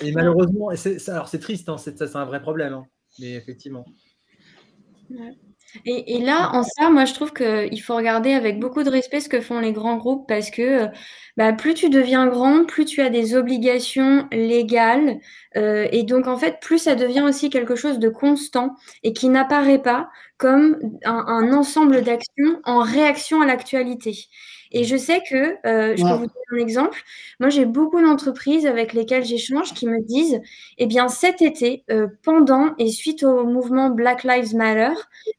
Et 0.00 0.12
malheureusement, 0.12 0.70
et 0.72 0.76
alors 1.08 1.28
c'est 1.28 1.38
triste, 1.38 1.68
hein, 1.68 1.76
c'est 1.78 2.00
un 2.16 2.24
vrai 2.24 2.40
problème. 2.40 2.72
Hein. 2.72 2.86
mais 3.18 3.34
effectivement. 3.34 3.84
Et, 5.84 6.20
là, 6.20 6.50
en 6.54 6.62
ça, 6.62 6.90
moi, 6.90 7.04
je 7.04 7.12
trouve 7.12 7.32
qu'il 7.32 7.80
faut 7.82 7.94
regarder 7.94 8.32
avec 8.32 8.58
beaucoup 8.58 8.82
de 8.82 8.90
respect 8.90 9.20
ce 9.20 9.28
que 9.28 9.40
font 9.40 9.60
les 9.60 9.72
grands 9.72 9.96
groupes 9.96 10.26
parce 10.26 10.50
que 10.50 10.86
bah, 11.36 11.52
plus 11.52 11.74
tu 11.74 11.90
deviens 11.90 12.26
grand, 12.26 12.64
plus 12.64 12.86
tu 12.86 13.02
as 13.02 13.10
des 13.10 13.36
obligations 13.36 14.26
légales. 14.32 15.18
Euh, 15.56 15.86
et 15.92 16.04
donc, 16.04 16.26
en 16.26 16.38
fait, 16.38 16.58
plus 16.60 16.78
ça 16.78 16.94
devient 16.94 17.20
aussi 17.20 17.50
quelque 17.50 17.76
chose 17.76 17.98
de 17.98 18.08
constant 18.08 18.76
et 19.02 19.12
qui 19.12 19.28
n'apparaît 19.28 19.82
pas 19.82 20.08
comme 20.38 20.78
un 21.04 21.52
ensemble 21.52 22.02
d'actions 22.02 22.60
en 22.64 22.80
réaction 22.80 23.42
à 23.42 23.46
l'actualité. 23.46 24.28
Et 24.72 24.84
je 24.84 24.96
sais 24.96 25.22
que, 25.28 25.56
euh, 25.66 25.96
je 25.96 26.02
peux 26.02 26.12
vous 26.14 26.26
donner 26.26 26.32
un 26.52 26.56
exemple, 26.56 27.02
moi 27.40 27.48
j'ai 27.48 27.64
beaucoup 27.64 28.00
d'entreprises 28.00 28.66
avec 28.66 28.92
lesquelles 28.92 29.24
j'échange 29.24 29.74
qui 29.74 29.86
me 29.86 30.00
disent, 30.00 30.40
eh 30.78 30.86
bien 30.86 31.08
cet 31.08 31.42
été, 31.42 31.84
euh, 31.90 32.08
pendant 32.22 32.74
et 32.78 32.90
suite 32.90 33.22
au 33.22 33.44
mouvement 33.44 33.90
Black 33.90 34.24
Lives 34.24 34.54
Matter, 34.54 34.94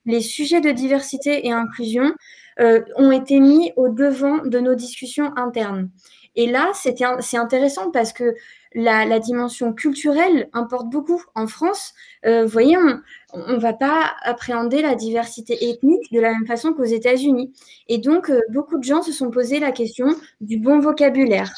les 0.06 0.22
sujets 0.22 0.62
de 0.62 0.72
diversité 0.72 1.48
et 1.48 1.52
inclusion 1.52 2.14
euh, 2.60 2.82
ont 2.98 3.12
été 3.12 3.40
mis 3.40 3.72
au 3.78 3.88
devant 3.88 4.46
de 4.46 4.60
nos 4.60 4.76
discussions 4.76 5.32
internes. 5.38 5.90
Et 6.36 6.48
là, 6.48 6.72
c'est 6.74 7.38
intéressant 7.38 7.92
parce 7.92 8.14
que 8.14 8.36
la, 8.74 9.20
dimension 9.20 9.74
culturelle 9.74 10.50
importe 10.54 10.90
beaucoup. 10.90 11.24
En 11.36 11.48
France, 11.48 11.94
euh, 12.26 12.44
vous 12.44 12.50
voyez, 12.52 12.78
on 12.78 13.00
ne 13.36 13.56
va 13.56 13.74
pas 13.74 14.16
appréhender 14.24 14.82
la 14.82 14.96
diversité 14.96 15.70
ethnique 15.70 16.12
de 16.12 16.20
la 16.20 16.32
même 16.32 16.48
façon 16.48 16.74
qu'aux 16.74 16.84
États-Unis. 16.84 17.54
Et 17.88 17.98
donc, 17.98 18.30
euh, 18.30 18.42
beaucoup 18.50 18.78
de 18.78 18.84
gens 18.84 19.02
se 19.02 19.12
sont 19.12 19.30
posé 19.30 19.60
la 19.60 19.72
question 19.72 20.08
du 20.42 20.58
bon 20.58 20.80
vocabulaire, 20.80 21.52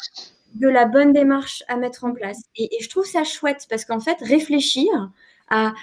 de 0.56 0.68
la 0.68 0.86
bonne 0.86 1.14
démarche 1.14 1.64
à 1.68 1.78
mettre 1.78 2.04
en 2.04 2.14
place. 2.14 2.40
Et, 2.56 2.70
je 2.82 2.90
trouve 2.90 3.06
ça 3.06 3.24
chouette 3.24 3.66
parce 3.70 3.86
qu'en 3.86 4.00
fait, 4.00 4.18
réfléchir 4.22 4.90
à, 5.50 5.74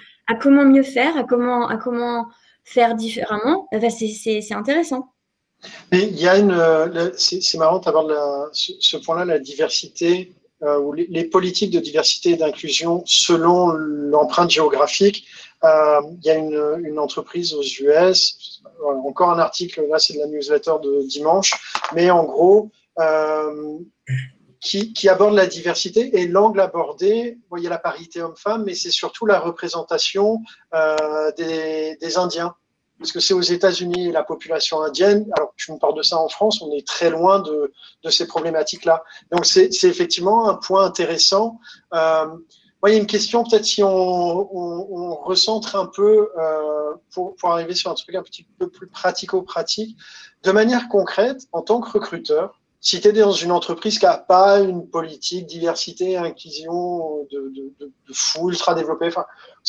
comment 0.41 0.64
mieux 0.64 0.82
faire, 0.82 1.16
à 1.16 1.24
comment, 1.24 1.68
à 1.68 1.76
comment 1.76 2.26
faire 2.64 2.95
différemment, 2.95 3.66
ben, 3.72 3.91
c'est 3.91 4.53
intéressant. 4.53 5.12
Mais 5.91 6.05
il 6.07 6.20
y 6.20 6.28
a 6.28 6.39
une, 6.39 6.53
euh, 6.53 7.11
c'est 7.16 7.59
marrant 7.59 7.78
d'avoir 7.80 8.07
ce 8.53 8.97
point-là, 8.99 9.24
la 9.24 9.39
diversité 9.39 10.32
ou 10.62 10.92
les, 10.92 11.24
politiques 11.24 11.70
de 11.70 11.78
diversité 11.78 12.30
et 12.30 12.36
d'inclusion 12.36 13.02
selon 13.06 13.68
l'empreinte 13.68 14.50
géographique. 14.50 15.26
Euh, 15.64 16.00
il 16.20 16.26
y 16.26 16.30
a 16.30 16.34
une, 16.34 16.98
entreprise 16.98 17.54
aux 17.54 17.62
US, 17.62 18.62
encore 18.82 19.30
un 19.30 19.38
article, 19.38 19.86
là 19.88 19.98
c'est 19.98 20.14
de 20.14 20.20
la 20.20 20.26
newsletter 20.26 20.74
de 20.82 21.02
dimanche, 21.06 21.52
mais 21.94 22.11
en 22.11 22.24
gros, 22.24 22.70
euh, 22.98 23.78
qui, 24.61 25.09
aborde 25.09 25.34
la 25.34 25.46
diversité 25.46 26.18
et 26.18 26.26
l'angle 26.26 26.61
abordé, 26.61 27.38
il 27.56 27.62
y 27.62 27.66
a 27.66 27.70
la 27.70 27.78
parité 27.78 28.20
homme-femme, 28.20 28.64
mais 28.64 28.74
c'est 28.74 28.90
surtout 28.90 29.26
la 29.26 29.38
représentation 29.38 30.40
euh, 30.74 31.30
des 31.36 32.18
Indiens 32.18 32.54
parce 32.99 33.12
que 33.12 33.20
c'est 33.20 33.34
aux 33.34 33.40
États-Unis 33.40 34.12
la 34.12 34.24
population 34.24 34.82
indienne. 34.82 35.26
Alors, 35.36 35.53
tu 35.57 35.72
me 35.72 35.78
parles 35.78 35.96
de 35.96 36.03
ça 36.03 36.18
en 36.18 36.28
France, 36.28 36.61
on 36.62 36.72
est 36.72 36.86
très 36.86 37.11
loin 37.11 37.40
de, 37.40 37.72
de 38.03 38.11
ces 38.11 38.26
problématiques-là. 38.26 39.03
Donc, 39.30 39.46
c'est 39.46 39.70
effectivement 39.84 40.49
un 40.49 40.55
point 40.55 40.84
intéressant. 40.84 41.61
Euh, 41.94 42.26
moi, 42.80 42.90
il 42.90 42.92
y 42.92 42.96
a 42.96 43.01
une 43.01 43.07
question, 43.07 43.42
peut-être 43.42 43.64
si 43.64 43.82
on, 43.82 43.88
on, 43.88 44.88
on, 44.90 45.14
recentre 45.16 45.74
un 45.74 45.86
peu 45.86 46.30
euh, 46.38 46.94
pour, 47.12 47.34
pour 47.36 47.51
arriver 47.51 47.74
sur 47.74 47.90
un 47.90 47.94
truc 47.94 48.14
un 48.14 48.22
petit 48.22 48.46
peu 48.59 48.68
plus 48.68 48.86
pratico-pratique. 48.86 49.96
De 50.44 50.53
manière 50.53 50.88
concrète, 50.88 51.49
en 51.51 51.62
tant 51.62 51.80
que 51.80 51.90
recruteur, 51.90 52.61
si 52.80 53.01
tu 53.01 53.09
es 53.09 53.12
dans 53.12 53.32
une 53.32 53.51
entreprise 53.51 53.99
qui 53.99 54.05
n'a 54.05 54.16
pas 54.16 54.61
une 54.61 54.88
politique 54.88 55.46
diversité, 55.46 56.16
inclusion 56.16 57.26
de, 57.32 57.51
de, 57.51 57.74
de, 57.80 57.86
de 57.86 58.12
fou 58.12 58.51
ultra 58.51 58.74
développée, 58.74 59.09
enfin, 59.09 59.26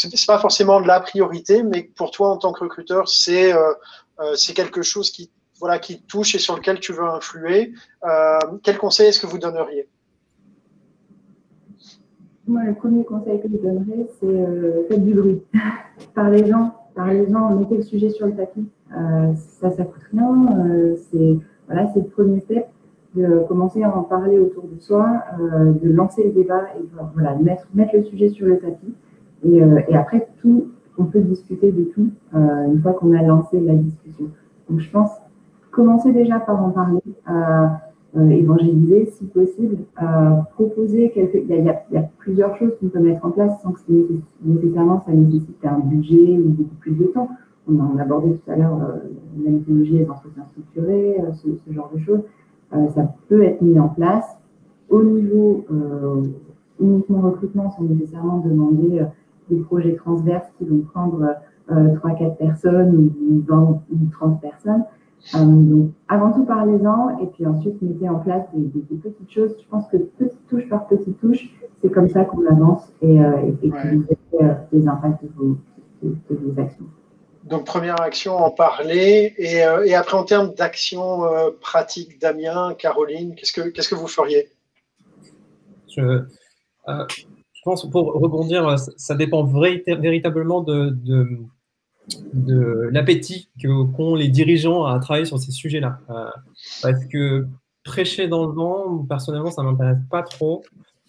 c'est 0.07 0.27
pas 0.27 0.39
forcément 0.39 0.81
de 0.81 0.87
la 0.87 0.99
priorité, 0.99 1.63
mais 1.63 1.83
pour 1.95 2.11
toi 2.11 2.29
en 2.29 2.37
tant 2.37 2.53
que 2.53 2.63
recruteur, 2.63 3.07
c'est 3.07 3.53
euh, 3.53 3.73
euh, 4.19 4.35
quelque 4.55 4.81
chose 4.81 5.11
qui 5.11 5.31
voilà 5.59 5.79
touche 6.07 6.35
et 6.35 6.39
sur 6.39 6.55
lequel 6.55 6.79
tu 6.79 6.93
veux 6.93 7.03
influer. 7.03 7.73
Euh, 8.05 8.37
quel 8.63 8.77
conseil 8.77 9.07
est-ce 9.07 9.19
que 9.19 9.27
vous 9.27 9.39
donneriez? 9.39 9.89
Moi, 12.47 12.63
le 12.63 12.73
premier 12.75 13.03
conseil 13.03 13.41
que 13.41 13.47
je 13.49 13.57
donnerais, 13.57 14.07
c'est 14.19 14.87
faites 14.87 15.03
du 15.03 15.13
bruit. 15.13 15.41
parlez-en, 16.15 16.73
parlez-en, 16.95 17.55
mettez 17.55 17.77
le 17.77 17.83
sujet 17.83 18.09
sur 18.09 18.25
le 18.27 18.35
tapis. 18.35 18.67
Ça, 19.59 19.69
ça 19.71 19.83
coûte 19.83 20.01
rien. 20.11 20.95
c'est 21.11 21.99
le 21.99 22.09
premier 22.09 22.39
step 22.39 22.67
de 23.15 23.43
commencer 23.47 23.83
à 23.83 23.95
en 23.95 24.03
parler 24.03 24.39
autour 24.39 24.63
de 24.63 24.79
soi, 24.79 25.23
de 25.39 25.91
lancer 25.91 26.23
le 26.23 26.31
débat 26.31 26.69
et 26.75 27.43
mettre, 27.43 27.67
mettre 27.73 27.95
le 27.95 28.03
sujet 28.03 28.29
sur 28.29 28.47
le 28.47 28.59
tapis. 28.59 28.95
Et, 29.43 29.61
euh, 29.63 29.81
et 29.87 29.95
après, 29.95 30.27
tout, 30.41 30.67
on 30.97 31.05
peut 31.05 31.21
discuter 31.21 31.71
de 31.71 31.83
tout 31.85 32.09
euh, 32.35 32.65
une 32.67 32.81
fois 32.81 32.93
qu'on 32.93 33.13
a 33.13 33.21
lancé 33.21 33.59
la 33.59 33.75
discussion. 33.75 34.25
Donc, 34.69 34.79
je 34.79 34.89
pense 34.91 35.11
commencer 35.71 36.11
déjà 36.11 36.39
par 36.39 36.63
en 36.63 36.71
parler, 36.71 36.99
évangéliser 38.15 39.05
si 39.05 39.25
possible, 39.25 39.77
proposer 40.53 41.11
quelques. 41.11 41.35
Il 41.35 41.47
y, 41.47 41.69
a, 41.69 41.83
il, 41.89 41.93
y 41.93 41.97
a, 41.97 42.09
plusieurs 42.17 42.57
choses 42.57 42.71
qu'on 42.79 42.87
peut 42.87 42.99
mettre 42.99 43.25
en 43.25 43.31
place 43.31 43.61
sans 43.61 43.71
que 43.71 43.79
nécessairement 44.43 45.01
ça 45.05 45.11
nécessite 45.13 45.63
un 45.63 45.79
budget 45.79 46.37
ou 46.37 46.49
beaucoup 46.49 46.75
plus 46.81 46.95
de 46.95 47.05
temps. 47.05 47.29
On 47.67 47.97
a 47.97 48.01
abordé 48.01 48.33
tout 48.33 48.51
à 48.51 48.55
l'heure 48.55 48.79
la 49.43 49.51
mythologie, 49.51 49.99
les 49.99 50.09
entretiens 50.09 50.45
structurés, 50.51 51.17
ce, 51.33 51.71
genre 51.71 51.91
de 51.93 51.99
choses. 51.99 52.21
Euh, 52.73 52.87
ça 52.93 53.13
peut 53.27 53.43
être 53.43 53.61
mis 53.61 53.79
en 53.79 53.89
place. 53.89 54.25
Au 54.89 55.03
niveau 55.03 55.65
euh, 55.71 56.23
uniquement 56.79 57.21
recrutement, 57.21 57.71
sans 57.71 57.83
nécessairement 57.83 58.39
demander 58.39 58.99
euh, 58.99 59.05
des 59.49 59.59
projets 59.61 59.95
transverses 59.95 60.47
qui 60.57 60.65
vont 60.65 60.81
prendre 60.93 61.35
3-4 61.69 62.37
personnes 62.37 62.95
ou 62.95 63.43
20 63.47 63.81
ou 63.91 64.09
30 64.11 64.41
personnes. 64.41 64.83
donc, 65.33 65.91
avant 66.07 66.31
tout, 66.31 66.45
parlez-en 66.45 67.19
et 67.19 67.27
puis 67.27 67.45
ensuite, 67.45 67.81
mettez 67.81 68.09
en 68.09 68.19
place 68.19 68.43
des, 68.53 68.97
petites 68.97 69.31
choses. 69.31 69.55
Je 69.61 69.67
pense 69.69 69.87
que 69.87 69.97
petite 69.97 70.47
touche 70.47 70.67
par 70.67 70.87
petite 70.87 71.19
touche, 71.19 71.49
c'est 71.81 71.91
comme 71.91 72.09
ça 72.09 72.25
qu'on 72.25 72.45
avance 72.47 72.91
et, 73.01 73.15
et, 73.15 73.19
et 73.63 73.69
que 73.69 73.95
vous 73.95 74.05
avez 74.39 74.53
des 74.71 74.87
impacts 74.87 75.23
de 75.23 75.29
vos, 75.35 75.57
de 76.03 76.15
vos 76.29 76.59
actions. 76.59 76.85
Donc, 77.49 77.65
première 77.65 77.99
action, 77.99 78.35
en 78.35 78.51
parler. 78.51 79.33
Et, 79.37 79.63
euh, 79.63 79.83
et 79.83 79.95
après, 79.95 80.15
en 80.15 80.23
termes 80.23 80.53
d'action 80.53 81.25
euh, 81.25 81.49
pratique, 81.59 82.19
Damien, 82.21 82.75
Caroline, 82.77 83.35
qu'est-ce 83.35 83.53
que, 83.53 83.69
qu'est-ce 83.69 83.89
que 83.89 83.95
vous 83.95 84.07
feriez? 84.07 84.51
Je, 85.87 86.01
euh, 86.01 87.05
je, 87.59 87.63
pense, 87.63 87.89
pour 87.89 88.13
rebondir, 88.13 88.77
ça 88.97 89.15
dépend 89.15 89.43
véritablement 89.43 90.61
de, 90.61 90.89
de, 90.89 91.27
de 92.33 92.89
l'appétit 92.91 93.49
qu'ont 93.61 94.15
les 94.15 94.29
dirigeants 94.29 94.85
à 94.85 94.99
travailler 94.99 95.25
sur 95.25 95.39
ces 95.39 95.51
sujets-là. 95.51 95.99
parce 96.81 97.05
que 97.05 97.45
prêcher 97.83 98.27
dans 98.27 98.45
le 98.45 98.53
vent, 98.53 99.05
personnellement, 99.07 99.51
ça 99.51 99.63
ne 99.63 99.71
m'intéresse 99.71 99.97
pas 100.09 100.23
trop. 100.23 100.63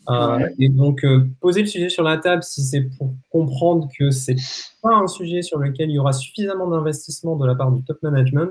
Euh, 0.09 0.49
et 0.59 0.69
donc, 0.69 1.05
euh, 1.05 1.27
poser 1.41 1.61
le 1.61 1.67
sujet 1.67 1.89
sur 1.89 2.03
la 2.03 2.17
table, 2.17 2.43
si 2.43 2.63
c'est 2.63 2.83
pour 2.99 3.15
comprendre 3.31 3.89
que 3.97 4.11
c'est 4.11 4.37
pas 4.83 4.95
un 4.95 5.07
sujet 5.07 5.43
sur 5.43 5.59
lequel 5.59 5.91
il 5.91 5.95
y 5.95 5.99
aura 5.99 6.13
suffisamment 6.13 6.69
d'investissement 6.69 7.37
de 7.37 7.47
la 7.47 7.55
part 7.55 7.71
du 7.71 7.85
top 7.85 8.03
management, 8.03 8.51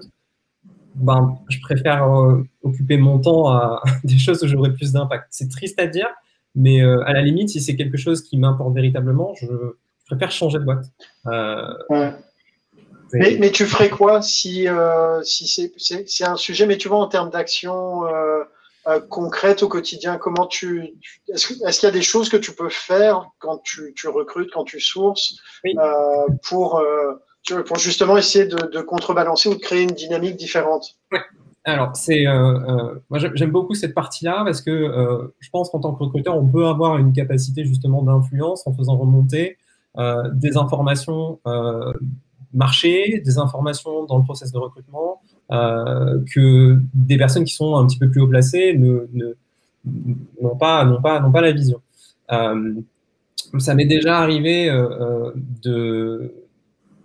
ben, 0.96 1.38
je 1.50 1.60
préfère 1.60 2.12
euh, 2.14 2.44
occuper 2.64 2.98
mon 2.98 3.20
temps 3.20 3.50
à 3.50 3.82
des 4.04 4.18
choses 4.18 4.44
où 4.44 4.48
j'aurai 4.48 4.74
plus 4.74 4.94
d'impact. 4.94 5.28
C'est 5.32 5.50
triste 5.50 5.80
à 5.80 5.88
dire, 5.88 6.08
mais 6.60 6.82
à 6.82 7.14
la 7.14 7.22
limite, 7.22 7.50
si 7.50 7.62
c'est 7.62 7.76
quelque 7.76 7.98
chose 7.98 8.22
qui 8.22 8.38
m'importe 8.38 8.76
véritablement, 8.76 9.34
je, 9.42 9.48
préfère 10.06 10.32
changer 10.32 10.60
de 10.60 10.66
boîte. 10.66 10.86
Mais, 13.12 13.38
mais, 13.40 13.50
tu 13.52 13.66
ferais 13.66 13.90
quoi 13.90 14.22
si, 14.22 14.68
si 15.24 15.72
c'est 16.06 16.26
un 16.26 16.36
sujet, 16.36 16.68
mais 16.68 16.78
tu 16.78 16.88
vois, 16.88 17.00
en 17.00 17.08
termes 17.08 17.32
d'action 17.32 18.04
euh, 18.88 19.00
concrète 19.02 19.62
au 19.62 19.68
quotidien 19.68 20.18
Comment 20.18 20.48
tu, 20.48 20.96
est-ce, 21.28 21.48
qu'il 21.48 21.60
y 21.62 21.86
a 21.86 21.92
des 21.92 22.02
choses 22.02 22.30
que 22.30 22.38
tu 22.38 22.54
peux 22.54 22.70
faire 22.70 23.30
quand 23.40 23.62
tu, 23.62 23.94
recrutes, 24.08 24.52
quand 24.52 24.64
tu 24.64 24.80
sources, 24.80 25.36
euh, 25.66 26.28
pour, 26.44 26.80
euh, 26.80 27.14
pour 27.66 27.78
justement 27.78 28.18
essayer 28.18 28.46
de, 28.46 28.82
contrebalancer 28.82 29.50
ou 29.50 29.56
de 29.56 29.60
créer 29.60 29.84
une 29.84 29.92
dynamique 29.92 30.38
différente? 30.38 30.96
Alors, 31.66 31.96
c'est, 31.96 32.26
moi 32.26 33.20
j'aime 33.34 33.52
beaucoup 33.52 33.76
cette 33.76 33.94
partie-là 33.94 34.44
parce 34.46 34.62
que 34.62 35.32
je 35.40 35.50
pense 35.50 35.70
qu'en 35.70 35.80
tant 35.80 35.94
que 35.94 36.04
recruteur, 36.04 36.38
on 36.38 36.48
peut 36.48 36.66
avoir 36.66 36.98
une 36.98 37.14
capacité 37.14 37.66
justement 37.66 38.02
d'influence 38.02 38.66
en 38.66 38.74
faisant 38.74 38.98
remonter 38.98 39.58
des 40.34 40.58
informations 40.58 41.40
marché, 42.54 43.22
des 43.24 43.38
informations 43.38 44.06
dans 44.06 44.18
le 44.18 44.24
process 44.24 44.52
de 44.52 44.58
recrutement, 44.58 45.22
euh, 45.52 46.20
que 46.34 46.80
des 46.94 47.18
personnes 47.18 47.44
qui 47.44 47.54
sont 47.54 47.76
un 47.76 47.86
petit 47.88 47.98
peu 47.98 48.10
plus 48.10 48.22
haut 48.22 48.28
placées 48.28 48.76
n'ont 48.78 49.08
ne, 49.14 49.34
n'ont 50.42 50.56
pas, 50.56 50.86
pas, 51.02 51.22
pas 51.22 51.42
la 51.42 51.52
vision. 51.52 51.82
Euh, 52.32 52.74
ça 53.58 53.74
m'est 53.74 53.86
déjà 53.86 54.20
arrivé 54.20 54.70
euh, 54.70 55.32
de, 55.64 56.34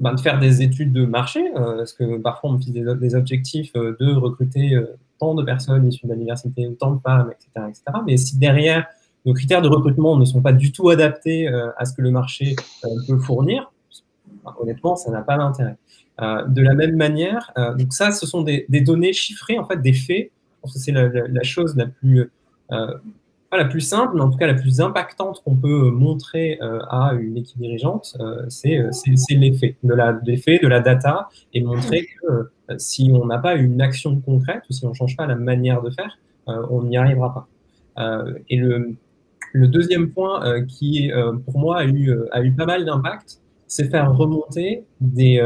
ben, 0.00 0.14
de 0.14 0.20
faire 0.20 0.38
des 0.38 0.62
études 0.62 0.92
de 0.92 1.04
marché, 1.04 1.42
parce 1.54 1.92
que 1.92 2.18
parfois 2.18 2.50
on 2.50 2.52
me 2.54 2.58
fixe 2.58 2.72
des, 2.72 3.14
objectifs 3.14 3.72
de 3.74 4.14
recruter 4.14 4.78
tant 5.18 5.34
de 5.34 5.42
personnes 5.42 5.86
issues 5.86 6.06
de 6.06 6.68
ou 6.68 6.74
tant 6.74 6.92
de 6.92 7.00
femmes, 7.00 7.30
etc., 7.30 7.66
etc. 7.68 7.82
Mais 8.06 8.16
si 8.16 8.38
derrière 8.38 8.86
nos 9.24 9.32
critères 9.32 9.62
de 9.62 9.68
recrutement 9.68 10.16
ne 10.16 10.24
sont 10.24 10.42
pas 10.42 10.52
du 10.52 10.72
tout 10.72 10.90
adaptés 10.90 11.48
à 11.48 11.84
ce 11.84 11.94
que 11.94 12.02
le 12.02 12.10
marché 12.10 12.56
peut 13.06 13.18
fournir, 13.18 13.72
honnêtement, 14.58 14.96
ça 14.96 15.10
n'a 15.10 15.22
pas 15.22 15.36
d'intérêt. 15.36 15.76
de 16.20 16.62
la 16.62 16.74
même 16.74 16.96
manière, 16.96 17.52
donc 17.78 17.92
ça, 17.92 18.10
ce 18.12 18.26
sont 18.26 18.42
des, 18.42 18.66
données 18.68 19.12
chiffrées, 19.12 19.58
en 19.58 19.64
fait, 19.64 19.80
des 19.80 19.92
faits. 19.92 20.30
Je 20.66 20.72
que 20.72 20.78
c'est 20.78 20.92
la, 20.92 21.42
chose 21.42 21.76
la 21.76 21.86
plus 21.86 22.30
la 23.56 23.64
plus 23.64 23.80
simple, 23.80 24.12
mais 24.14 24.20
en 24.20 24.30
tout 24.30 24.38
cas 24.38 24.46
la 24.46 24.54
plus 24.54 24.80
impactante 24.80 25.42
qu'on 25.44 25.56
peut 25.56 25.90
montrer 25.90 26.58
euh, 26.62 26.78
à 26.88 27.14
une 27.14 27.36
équipe 27.36 27.58
dirigeante, 27.58 28.16
euh, 28.20 28.46
euh, 28.46 28.88
c'est 28.92 29.34
l'effet 29.34 29.76
de 29.82 29.94
la, 29.94 30.12
de 30.12 30.66
la 30.66 30.80
data 30.80 31.28
et 31.52 31.62
montrer 31.62 32.06
que 32.22 32.50
si 32.78 33.12
on 33.14 33.26
n'a 33.26 33.38
pas 33.38 33.54
une 33.56 33.80
action 33.80 34.20
concrète 34.20 34.62
ou 34.70 34.72
si 34.72 34.84
on 34.86 34.90
ne 34.90 34.94
change 34.94 35.16
pas 35.16 35.26
la 35.26 35.36
manière 35.36 35.82
de 35.82 35.90
faire, 35.90 36.18
on 36.46 36.82
n'y 36.82 36.96
arrivera 36.96 37.46
pas. 37.96 38.24
et 38.48 38.56
le, 38.56 38.96
le, 39.52 39.68
deuxième 39.68 40.10
point 40.10 40.64
qui, 40.66 41.10
pour 41.44 41.58
moi, 41.58 41.78
a 41.78 41.84
eu, 41.84 42.14
a 42.32 42.42
eu 42.42 42.52
pas 42.52 42.64
mal 42.64 42.86
d'impact, 42.86 43.40
c'est 43.66 43.90
faire 43.90 44.14
remonter 44.14 44.84
des, 45.00 45.42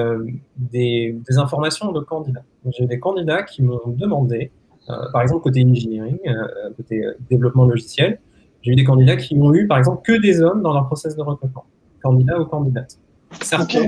des, 0.57 1.17
des, 1.29 1.39
informations 1.39 1.91
de 1.91 2.01
candidats. 2.01 2.45
J'ai 2.71 2.87
des 2.87 3.01
candidats 3.01 3.43
qui 3.43 3.63
m'ont 3.63 3.81
demandé 3.87 4.53
euh, 4.68 4.68
par 5.13 5.23
exemple, 5.23 5.43
côté 5.43 5.65
engineering, 5.65 6.19
euh, 6.27 6.71
côté 6.77 7.05
euh, 7.05 7.13
développement 7.29 7.67
logiciel, 7.67 8.21
j'ai 8.63 8.73
eu 8.73 8.75
des 8.75 8.85
candidats 8.85 9.17
qui 9.17 9.37
ont 9.37 9.53
eu, 9.55 9.67
par 9.67 9.79
exemple, 9.79 10.03
que 10.03 10.21
des 10.21 10.41
hommes 10.41 10.63
dans 10.63 10.73
leur 10.73 10.87
process 10.87 11.15
de 11.17 11.23
recrutement, 11.23 11.65
candidats 12.03 12.41
ou 12.41 12.47
candidates. 12.47 12.99
Certains 13.43 13.81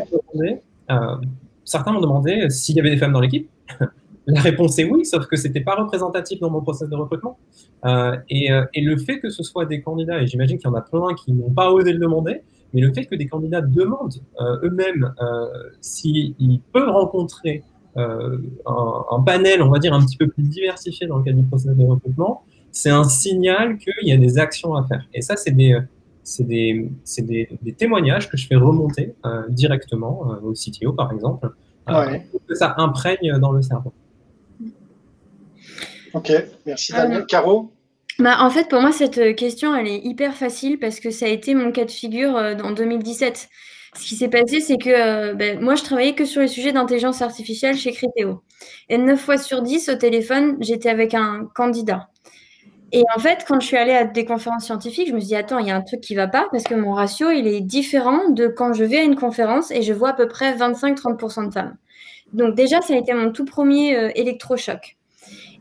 m'ont 1.93 2.01
demandé, 2.01 2.51
s'il 2.51 2.77
y 2.77 2.81
avait 2.81 2.91
des 2.91 2.99
femmes 2.99 3.13
dans 3.13 3.21
l'équipe. 3.21 3.49
La 4.27 4.41
réponse 4.43 4.79
est 4.79 4.85
oui, 4.85 5.05
sauf 5.05 5.27
que 5.27 5.37
ce 5.37 5.49
n'était 5.49 5.63
pas 5.63 5.75
représentatif 5.75 6.39
dans 6.41 6.51
mon 6.51 6.61
process 6.61 6.89
de 6.89 6.95
recrutement. 6.95 7.39
et, 8.29 8.51
le 8.77 8.97
fait 8.99 9.19
que 9.19 9.31
ce 9.31 9.43
soit 9.43 9.65
des 9.65 9.81
candidats, 9.81 10.23
et 10.23 10.27
j'imagine 10.27 10.59
qu'il 10.59 10.69
y 10.69 10.73
en 10.73 10.77
a 10.77 10.83
plein 10.83 11.15
qui 11.15 11.33
n'ont 11.33 11.51
pas 11.51 11.73
osé 11.73 11.93
le 11.93 11.99
demander, 11.99 12.43
mais 12.73 12.81
le 12.81 12.93
fait 12.93 13.07
que 13.07 13.17
des 13.17 13.27
candidats 13.27 13.63
demandent 13.63 14.21
eux-mêmes 14.63 15.15
s'ils 15.81 16.61
peuvent 16.73 16.91
rencontrer 16.91 17.65
euh, 17.97 18.39
un, 18.67 19.21
panel, 19.23 19.63
on 19.63 19.71
va 19.71 19.79
dire, 19.79 19.93
un 19.93 20.05
petit 20.05 20.17
peu 20.17 20.29
plus 20.29 20.43
diversifié 20.43 21.07
dans 21.07 21.19
le 21.19 21.25
cadre 21.25 21.39
du 21.39 21.47
processus 21.47 21.77
de 21.77 21.85
recrutement, 21.85 22.45
c'est 22.71 22.91
un 22.91 23.05
signal 23.05 23.79
qu'il 23.79 24.09
y 24.09 24.13
a 24.13 24.17
des 24.17 24.39
actions 24.39 24.75
à 24.75 24.85
faire. 24.85 25.05
Et 25.13 25.23
ça, 25.23 25.37
c'est 25.37 25.51
des, 25.51 25.77
des, 26.41 26.89
des, 27.19 27.49
des, 27.63 27.73
témoignages 27.73 28.29
que 28.29 28.37
je 28.37 28.47
fais 28.47 28.57
remonter 28.57 29.15
euh, 29.25 29.43
directement 29.49 30.33
euh, 30.33 30.49
au 30.49 30.53
CTO, 30.53 30.93
par 30.93 31.13
exemple, 31.13 31.51
pour 31.85 32.47
que 32.47 32.55
ça 32.55 32.75
imprègne 32.79 33.39
dans 33.41 33.51
le 33.51 33.63
cerveau. 33.63 33.93
Ok, 36.15 36.33
merci 36.67 36.93
Daniel. 36.93 37.27
Caro 37.27 37.73
bah, 38.19 38.37
en 38.41 38.51
fait, 38.51 38.69
pour 38.69 38.83
moi, 38.83 38.93
cette 38.93 39.35
question, 39.35 39.75
elle 39.75 39.89
est 39.89 40.05
hyper 40.05 40.35
facile 40.35 40.79
parce 40.79 41.01
que 41.01 41.11
ça 41.11 41.25
a 41.25 41.29
été 41.31 41.55
mon 41.55 41.73
cas 41.73 41.87
de 41.87 41.91
figure 41.91 42.35
en 42.35 42.73
2017. 42.73 43.49
Ce 43.97 44.07
qui 44.07 44.17
s'est 44.17 44.29
passé, 44.29 44.61
c'est 44.61 44.79
que 44.79 44.91
euh, 44.91 45.35
ben, 45.35 45.61
moi, 45.61 45.75
je 45.75 45.83
travaillais 45.83 46.15
que 46.15 46.25
sur 46.25 46.41
les 46.41 46.49
sujets 46.49 46.73
d'intelligence 46.73 47.23
artificielle 47.23 47.77
chez 47.77 47.93
Criteo. 47.93 48.43
Et 48.89 48.99
9 48.99 49.21
fois 49.21 49.37
sur 49.37 49.63
10 49.63 49.89
au 49.89 49.95
téléphone, 49.97 50.57
j'étais 50.61 50.91
avec 50.91 51.15
un 51.15 51.49
candidat. 51.55 52.09
Et 52.93 53.05
en 53.15 53.21
fait, 53.21 53.45
quand 53.47 53.61
je 53.61 53.67
suis 53.67 53.77
allée 53.77 53.93
à 53.93 54.05
des 54.05 54.25
conférences 54.25 54.65
scientifiques, 54.65 55.09
je 55.09 55.15
me 55.15 55.21
suis 55.21 55.29
dit, 55.29 55.37
attends, 55.37 55.59
il 55.59 55.67
y 55.67 55.71
a 55.71 55.77
un 55.77 55.83
truc 55.83 56.01
qui 56.01 56.15
ne 56.15 56.19
va 56.19 56.29
pas 56.29 56.49
parce 56.51 56.65
que 56.65 56.75
mon 56.75 56.93
ratio, 56.93 57.31
il 57.31 57.47
est 57.47 57.61
différent 57.61 58.31
de 58.31 58.49
quand 58.49 58.73
je 58.73 58.85
vais 58.85 58.99
à 58.99 59.03
une 59.03 59.17
conférence 59.17 59.71
et 59.71 59.83
je 59.83 59.93
vois 59.93 60.11
à 60.11 60.13
peu 60.15 60.27
près 60.27 60.57
25-30% 60.57 61.49
de 61.49 61.53
femmes. 61.53 61.77
Donc 62.33 62.55
déjà, 62.55 62.81
ça 62.81 62.95
a 62.95 62.97
été 62.97 63.13
mon 63.13 63.31
tout 63.33 63.45
premier 63.45 63.97
euh, 63.97 64.11
électrochoc. 64.15 64.97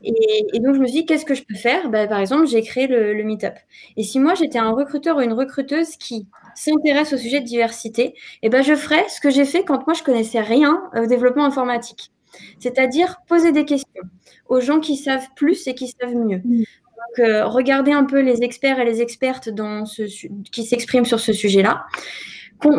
Et, 0.04 0.60
donc, 0.60 0.76
je 0.76 0.80
me 0.80 0.88
suis 0.88 1.02
dit, 1.02 1.06
qu'est-ce 1.06 1.26
que 1.26 1.36
je 1.36 1.43
peux 1.43 1.56
faire? 1.56 1.89
Ben, 1.89 2.08
Par 2.08 2.20
exemple, 2.20 2.47
j'ai 2.47 2.62
créé 2.62 2.88
le, 2.88 3.14
le 3.14 3.24
Meetup. 3.24 3.54
Et 3.97 4.04
si 4.04 4.20
moi, 4.20 4.34
j'étais 4.34 4.60
un 4.60 4.72
recruteur 4.72 5.18
ou 5.18 5.22
une 5.22 5.34
recruteuse 5.34 5.97
qui 5.97 6.28
s'intéresse 6.56 7.14
au 7.14 7.18
sujet 7.18 7.41
de 7.41 7.45
diversité, 7.45 8.16
eh 8.41 8.50
ben, 8.50 8.62
je 8.62 8.76
ferai 8.76 9.08
ce 9.10 9.20
que 9.20 9.30
j'ai 9.30 9.45
fait 9.45 9.64
quand 9.64 9.86
moi, 9.88 9.93
je 9.93 10.04
connaissais 10.04 10.41
rien 10.41 10.82
au 10.95 11.06
développement 11.06 11.45
informatique. 11.45 12.12
C'est-à-dire 12.60 13.18
poser 13.28 13.52
des 13.52 13.66
questions 13.66 14.02
aux 14.47 14.62
gens 14.62 14.80
qui 14.80 14.97
savent 14.97 15.28
plus 15.36 15.68
et 15.68 15.76
qui 15.76 15.88
savent 15.88 16.16
mieux. 16.16 16.41
Mm. 16.43 16.60
Donc, 16.60 17.20
euh, 17.20 17.45
regarder 17.45 17.91
un 17.91 18.04
peu 18.04 18.20
les 18.20 18.43
experts 18.43 18.80
et 18.80 18.86
les 18.86 19.02
expertes 19.02 19.50
dans 19.50 19.86
ce, 19.86 20.04
qui 20.52 20.64
s'expriment 20.64 21.06
sur 21.06 21.20
ce 21.20 21.34
sujet-là. 21.34 21.86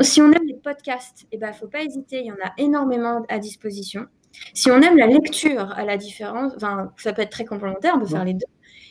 Si 0.03 0.21
on 0.21 0.31
aime 0.31 0.47
les 0.47 0.59
podcasts, 0.63 1.23
il 1.23 1.37
eh 1.37 1.39
ben, 1.39 1.49
ne 1.49 1.53
faut 1.55 1.67
pas 1.67 1.83
hésiter, 1.83 2.21
il 2.21 2.27
y 2.27 2.33
en 2.33 2.37
a 2.45 2.53
énormément 2.59 3.25
à 3.31 3.39
disposition. 3.39 4.07
Si 4.55 4.71
on 4.71 4.81
aime 4.81 4.97
la 4.97 5.07
lecture, 5.07 5.73
à 5.73 5.85
la 5.85 5.97
différence, 5.97 6.53
enfin, 6.57 6.93
ça 6.97 7.13
peut 7.13 7.23
être 7.23 7.31
très 7.31 7.45
complémentaire, 7.45 7.95
on 7.97 8.01
peut 8.01 8.07
faire 8.07 8.25
les 8.25 8.35
deux. 8.35 8.47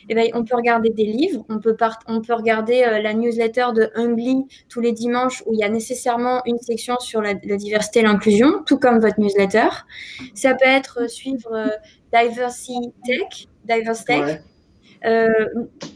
Eh 0.08 0.14
ben, 0.14 0.30
on 0.34 0.44
peut 0.44 0.56
regarder 0.56 0.90
des 0.90 1.04
livres, 1.04 1.44
on 1.48 1.58
peut, 1.58 1.76
on 2.06 2.20
peut 2.22 2.34
regarder 2.34 2.84
euh, 2.84 3.00
la 3.00 3.12
newsletter 3.14 3.66
de 3.74 3.90
Hungly 3.94 4.46
tous 4.68 4.80
les 4.80 4.92
dimanches 4.92 5.42
où 5.46 5.52
il 5.52 5.60
y 5.60 5.62
a 5.62 5.68
nécessairement 5.68 6.42
une 6.46 6.58
section 6.58 6.98
sur 7.00 7.20
la, 7.20 7.34
diversité 7.34 8.00
et 8.00 8.02
l'inclusion, 8.02 8.62
tout 8.64 8.78
comme 8.78 8.98
votre 8.98 9.20
newsletter. 9.20 9.68
Ça 10.34 10.54
peut 10.54 10.66
être 10.66 11.02
euh, 11.02 11.08
suivre 11.08 11.52
euh, 11.52 11.68
Diversity 12.12 12.92
Tech, 13.04 13.46
Diverse 13.64 14.04
Tech. 14.04 14.40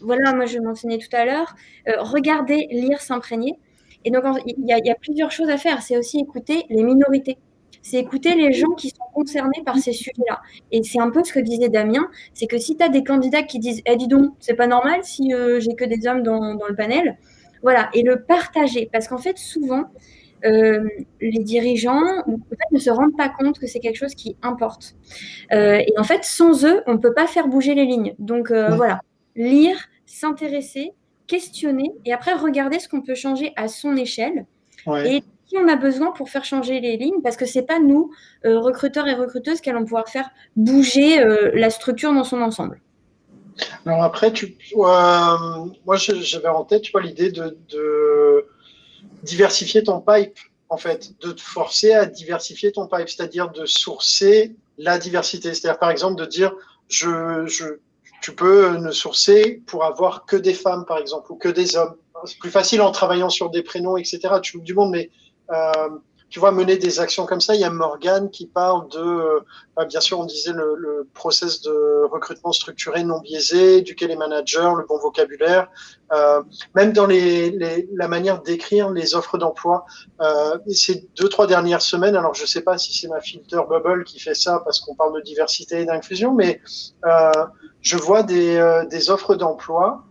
voilà, 0.03 0.35
moi 0.35 0.47
je 0.47 0.59
mentionnais 0.59 0.99
tout 0.99 1.15
à 1.17 1.25
l'heure. 1.25 1.55
regarder, 1.87 2.69
lire, 2.71 3.01
s'imprégner. 3.01 3.59
Et 4.05 4.11
donc, 4.11 4.23
il 4.47 4.67
y, 4.67 4.91
a 4.91 4.95
plusieurs 4.95 5.31
choses 5.31 5.49
à 5.49 5.57
faire. 5.57 5.81
C'est 5.81 5.97
aussi 5.97 6.21
écouter 6.21 6.65
les 6.69 6.83
minorités 6.83 7.39
c'est 7.85 7.99
écouter 7.99 8.35
les 8.35 8.53
gens 8.55 8.71
qui 8.71 8.89
sont 8.89 9.05
concernés 9.13 9.63
par 9.65 9.77
ces 9.77 9.93
sujets-là. 9.93 10.41
Et 10.73 10.83
c'est 10.83 10.99
un 10.99 11.11
peu 11.11 11.23
ce 11.23 11.35
que 11.35 11.39
disait 11.39 11.69
Damien, 11.69 12.09
c'est 12.33 12.47
que 12.47 12.57
si 12.57 12.79
tu 12.79 12.83
as 12.83 12.89
des 12.89 13.05
candidats 13.05 13.43
qui 13.43 13.59
disent 13.59 13.83
Eh, 13.85 13.97
dis 13.97 14.09
donc, 14.09 14.33
c'est 14.41 14.55
pas 14.55 14.67
normal 14.67 15.01
si 15.03 15.35
euh, 15.35 15.61
j'ai 15.61 15.75
que 15.75 15.85
des 15.85 16.07
hommes 16.07 16.23
dans, 16.23 16.55
le 16.55 16.75
panel, 16.75 17.19
voilà, 17.63 17.91
et 17.93 18.03
le 18.03 18.23
partager. 18.23 18.89
Parce 18.91 19.07
qu'en 19.07 19.19
fait, 19.19 19.37
souvent, 19.37 19.85
euh, 20.47 20.83
les 21.21 21.45
dirigeants 21.45 22.01
ne 22.73 22.79
se 22.79 22.89
rendent 22.89 23.17
pas 23.19 23.29
compte 23.29 23.59
que 23.59 23.67
c'est 23.67 23.81
quelque 23.81 23.99
chose 23.99 24.15
qui 24.15 24.35
importe. 24.41 24.97
Euh, 25.53 25.77
et 25.77 25.93
en 25.99 26.05
fait, 26.05 26.25
sans 26.25 26.65
eux, 26.65 26.83
on 26.87 26.95
ne 26.95 26.99
peut 26.99 27.13
pas 27.13 27.27
faire 27.27 27.49
bouger 27.49 27.75
les 27.75 27.85
lignes. 27.85 28.15
Donc 28.19 28.51
voilà, 28.51 29.03
lire, 29.37 29.77
s'intéresser, 30.07 30.93
questionner 31.27 31.93
et 32.07 32.15
après 32.15 32.33
regarder 32.33 32.79
ce 32.79 32.89
qu'on 32.89 33.03
peut 33.03 33.15
changer 33.15 33.53
à 33.57 33.69
son 33.69 33.95
échelle. 33.95 34.47
Et 35.05 35.23
on 35.57 35.69
a 35.69 35.77
besoin 35.77 36.13
pour 36.13 36.29
faire 36.31 36.45
changer 36.45 36.81
les 36.81 36.97
lignes 36.97 37.23
parce 37.23 37.37
que 37.37 37.47
c'est 37.47 37.63
pas 37.63 37.79
nous, 37.79 38.11
euh, 38.45 38.59
recruteurs 38.59 39.07
et 39.07 39.15
recruteuses, 39.15 39.61
qui 39.61 39.71
allons 39.71 39.85
pouvoir 39.85 40.09
faire 40.09 40.31
bouger 40.57 41.21
euh, 41.21 41.51
la 41.55 41.71
structure 41.71 42.13
dans 42.13 42.25
son 42.25 42.41
ensemble. 42.41 42.81
Alors 43.87 44.03
après, 44.03 44.33
tu, 44.33 44.57
moi 44.75 45.97
j'avais 45.97 46.49
en 46.49 46.65
tête, 46.65 46.85
l'idée 47.03 47.31
de, 47.31 48.47
diversifier 49.23 49.83
ton 49.83 50.01
pipe, 50.01 50.39
en 50.69 50.77
fait, 50.77 51.13
de 51.21 51.33
te 51.33 51.41
forcer 51.41 51.93
à 51.93 52.05
diversifier 52.05 52.73
ton 52.73 52.87
pipe, 52.87 53.09
c'est-à-dire 53.09 53.51
de 53.51 53.65
sourcer 53.65 54.57
la 54.77 54.99
diversité. 54.99 55.55
C'est-à-dire, 55.55 55.79
par 55.79 55.91
exemple, 55.91 56.21
de 56.21 56.27
dire, 56.27 56.53
tu 56.89 58.35
peux 58.37 58.77
ne 58.77 58.91
sourcer 58.91 59.63
pour 59.67 59.85
avoir 59.85 60.27
que 60.27 60.37
des 60.37 60.55
femmes, 60.55 60.85
par 60.85 60.99
exemple, 60.99 61.33
ou 61.33 61.37
que 61.37 61.49
des 61.49 61.77
hommes. 61.77 61.95
C'est 62.27 62.39
plus 62.39 62.51
facile 62.51 62.81
en 62.81 62.91
travaillant 62.91 63.29
sur 63.29 63.51
des 63.51 63.63
prénoms, 63.63 63.97
etc. 63.97 64.21
Tu 64.43 64.61
du 64.61 64.75
monde, 64.75 64.91
mais 64.91 65.11
euh, 65.11 65.24
tu 66.35 66.41
vois, 66.41 66.51
mener 66.51 66.77
des 66.79 66.99
actions 66.99 67.27
comme 67.27 67.41
ça. 67.41 67.55
Il 67.55 67.61
y 67.61 67.65
a 67.65 67.71
Morgan 67.71 68.29
qui 68.29 68.49
parle 68.49 68.89
de, 68.89 68.99
euh, 68.99 69.41
bah, 69.77 69.85
bien 69.85 70.01
sûr, 70.01 70.19
on 70.19 70.25
disait 70.25 70.53
le, 70.53 70.75
le, 70.77 71.09
process 71.15 71.63
de 71.63 72.05
recrutement 72.11 72.51
structuré 72.51 73.05
non 73.05 73.21
biaisé, 73.21 73.77
éduquer 73.77 74.09
les 74.09 74.17
managers, 74.17 74.73
le 74.77 74.85
bon 74.85 74.99
vocabulaire, 74.99 75.69
euh, 76.13 76.43
même 76.75 76.93
dans 76.93 77.07
les, 77.07 77.51
les, 77.51 77.89
la 77.95 78.09
manière 78.09 78.43
d'écrire 78.43 78.91
les 78.91 79.15
offres 79.15 79.39
d'emploi. 79.39 79.87
Euh, 80.23 80.59
ces 80.73 81.09
deux, 81.17 81.29
trois 81.29 81.47
dernières 81.47 81.83
semaines, 81.83 82.17
alors 82.17 82.35
je 82.35 82.43
ne 82.43 82.49
sais 82.49 82.63
pas 82.63 82.79
si 82.79 82.99
c'est 82.99 83.07
ma 83.07 83.21
filter 83.21 83.61
bubble 83.69 84.03
qui 84.03 84.19
fait 84.19 84.35
ça 84.35 84.61
parce 84.65 84.81
qu'on 84.81 84.97
parle 84.97 85.15
de 85.15 85.21
diversité 85.21 85.83
et 85.83 85.85
d'inclusion, 85.85 86.35
mais 86.35 86.61
euh, 87.07 87.31
je 87.81 87.97
vois 87.97 88.25
des, 88.25 88.57
euh, 88.57 88.85
des 88.87 89.09
offres 89.09 89.37
d'emploi 89.37 90.03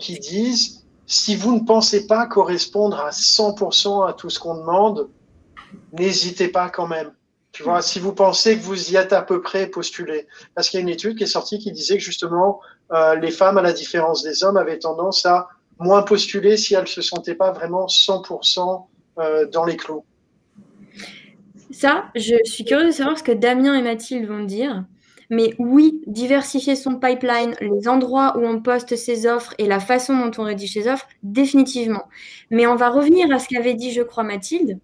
qui 0.00 0.18
disent 0.18 0.81
si 1.12 1.36
vous 1.36 1.54
ne 1.54 1.60
pensez 1.60 2.06
pas 2.06 2.26
correspondre 2.26 2.98
à 2.98 3.10
100% 3.10 4.08
à 4.08 4.14
tout 4.14 4.30
ce 4.30 4.38
qu'on 4.38 4.56
demande, 4.56 5.10
n'hésitez 5.92 6.48
pas 6.48 6.70
quand 6.70 6.86
même. 6.86 7.12
Tu 7.52 7.62
vois, 7.62 7.82
si 7.82 8.00
vous 8.00 8.14
pensez 8.14 8.56
que 8.56 8.62
vous 8.62 8.92
y 8.92 8.96
êtes 8.96 9.12
à 9.12 9.20
peu 9.20 9.42
près, 9.42 9.66
postulez. 9.66 10.26
Parce 10.54 10.70
qu'il 10.70 10.80
y 10.80 10.82
a 10.82 10.84
une 10.84 10.88
étude 10.88 11.18
qui 11.18 11.24
est 11.24 11.26
sortie 11.26 11.58
qui 11.58 11.70
disait 11.70 11.98
que 11.98 12.02
justement, 12.02 12.60
euh, 12.92 13.14
les 13.16 13.30
femmes, 13.30 13.58
à 13.58 13.62
la 13.62 13.74
différence 13.74 14.22
des 14.22 14.42
hommes, 14.42 14.56
avaient 14.56 14.78
tendance 14.78 15.26
à 15.26 15.48
moins 15.78 16.02
postuler 16.02 16.56
si 16.56 16.74
elles 16.74 16.84
ne 16.84 16.86
se 16.86 17.02
sentaient 17.02 17.34
pas 17.34 17.52
vraiment 17.52 17.84
100% 17.88 18.86
euh, 19.18 19.46
dans 19.48 19.66
les 19.66 19.76
clous. 19.76 20.06
Ça, 21.70 22.06
je 22.14 22.36
suis 22.44 22.64
curieuse 22.64 22.86
de 22.86 22.92
savoir 22.92 23.18
ce 23.18 23.22
que 23.22 23.32
Damien 23.32 23.74
et 23.74 23.82
Mathilde 23.82 24.26
vont 24.26 24.44
dire. 24.44 24.82
Mais 25.32 25.54
oui, 25.58 26.02
diversifier 26.06 26.76
son 26.76 26.96
pipeline, 26.96 27.54
les 27.62 27.88
endroits 27.88 28.36
où 28.36 28.44
on 28.44 28.60
poste 28.60 28.96
ses 28.96 29.26
offres 29.26 29.54
et 29.56 29.66
la 29.66 29.80
façon 29.80 30.14
dont 30.14 30.30
on 30.36 30.44
rédige 30.44 30.74
ses 30.74 30.88
offres, 30.88 31.08
définitivement. 31.22 32.04
Mais 32.50 32.66
on 32.66 32.76
va 32.76 32.90
revenir 32.90 33.32
à 33.32 33.38
ce 33.38 33.48
qu'avait 33.48 33.72
dit, 33.72 33.92
je 33.92 34.02
crois, 34.02 34.24
Mathilde. 34.24 34.78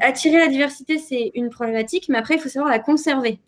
Attirer 0.00 0.38
la 0.38 0.48
diversité, 0.48 0.96
c'est 0.96 1.30
une 1.34 1.50
problématique, 1.50 2.08
mais 2.08 2.16
après, 2.16 2.36
il 2.36 2.40
faut 2.40 2.48
savoir 2.48 2.70
la 2.70 2.78
conserver. 2.78 3.38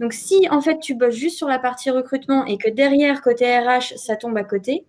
Donc, 0.00 0.14
si 0.14 0.48
en 0.50 0.62
fait 0.62 0.78
tu 0.78 0.94
bosses 0.94 1.14
juste 1.14 1.36
sur 1.36 1.48
la 1.48 1.58
partie 1.58 1.90
recrutement 1.90 2.46
et 2.46 2.56
que 2.56 2.70
derrière, 2.70 3.20
côté 3.20 3.44
RH, 3.58 3.98
ça 3.98 4.16
tombe 4.16 4.38
à 4.38 4.44
côté, 4.44 4.86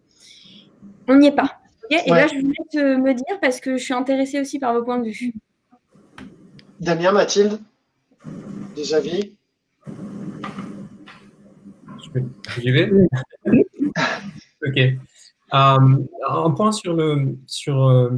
on 1.09 1.17
n'y 1.17 1.27
est 1.27 1.35
pas. 1.35 1.59
Et 1.89 2.09
là, 2.09 2.27
je 2.27 2.35
voulais 2.39 2.53
te 2.71 2.95
me 2.95 3.13
dire 3.13 3.39
parce 3.41 3.59
que 3.59 3.75
je 3.75 3.83
suis 3.83 3.93
intéressée 3.93 4.39
aussi 4.39 4.59
par 4.59 4.73
vos 4.73 4.83
points 4.83 4.99
de 4.99 5.09
vue. 5.09 5.33
Damien, 6.79 7.11
Mathilde, 7.11 7.59
des 8.77 8.93
avis 8.93 9.36
J'y 12.59 12.71
vais 12.71 12.91
Ok. 14.65 14.77
Euh, 15.53 15.97
un 16.29 16.51
point 16.51 16.71
sur 16.71 16.93
le, 16.93 17.37
sur, 17.45 17.87
euh, 17.87 18.09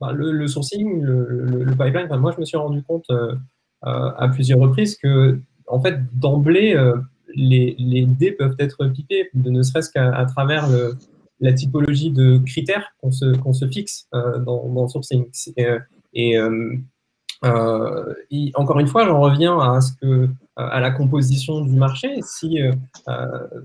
bah, 0.00 0.12
le, 0.12 0.46
sourcing, 0.46 1.02
le, 1.02 1.66
pipeline. 1.72 2.08
moi, 2.18 2.32
je 2.34 2.40
me 2.40 2.44
suis 2.44 2.56
rendu 2.56 2.82
compte 2.82 3.04
euh, 3.10 3.34
à 3.82 4.28
plusieurs 4.32 4.58
reprises 4.58 4.96
que, 4.96 5.38
en 5.66 5.80
fait, 5.80 5.98
d'emblée, 6.14 6.74
les, 7.34 7.76
les, 7.78 8.06
dés 8.06 8.32
peuvent 8.32 8.56
être 8.58 8.86
pipés, 8.86 9.30
de 9.34 9.50
ne 9.50 9.62
serait-ce 9.62 9.90
qu'à 9.90 10.24
travers 10.26 10.68
la 11.40 11.52
typologie 11.52 12.10
de 12.10 12.38
critères 12.38 12.92
qu'on 13.00 13.12
se, 13.12 13.36
qu'on 13.36 13.52
se 13.52 13.66
fixe 13.68 14.08
dans, 14.12 14.68
dans, 14.68 14.82
le 14.82 14.88
sourcing. 14.88 15.26
Et, 16.14 16.36
euh, 17.44 18.14
encore 18.54 18.80
une 18.80 18.86
fois, 18.86 19.06
j'en 19.06 19.20
reviens 19.20 19.58
à 19.58 19.78
euh, 20.02 20.28
la 20.56 20.90
composition 20.90 21.62
du 21.62 21.74
marché. 21.74 22.20
Si, 22.22 22.60
euh, 22.60 22.72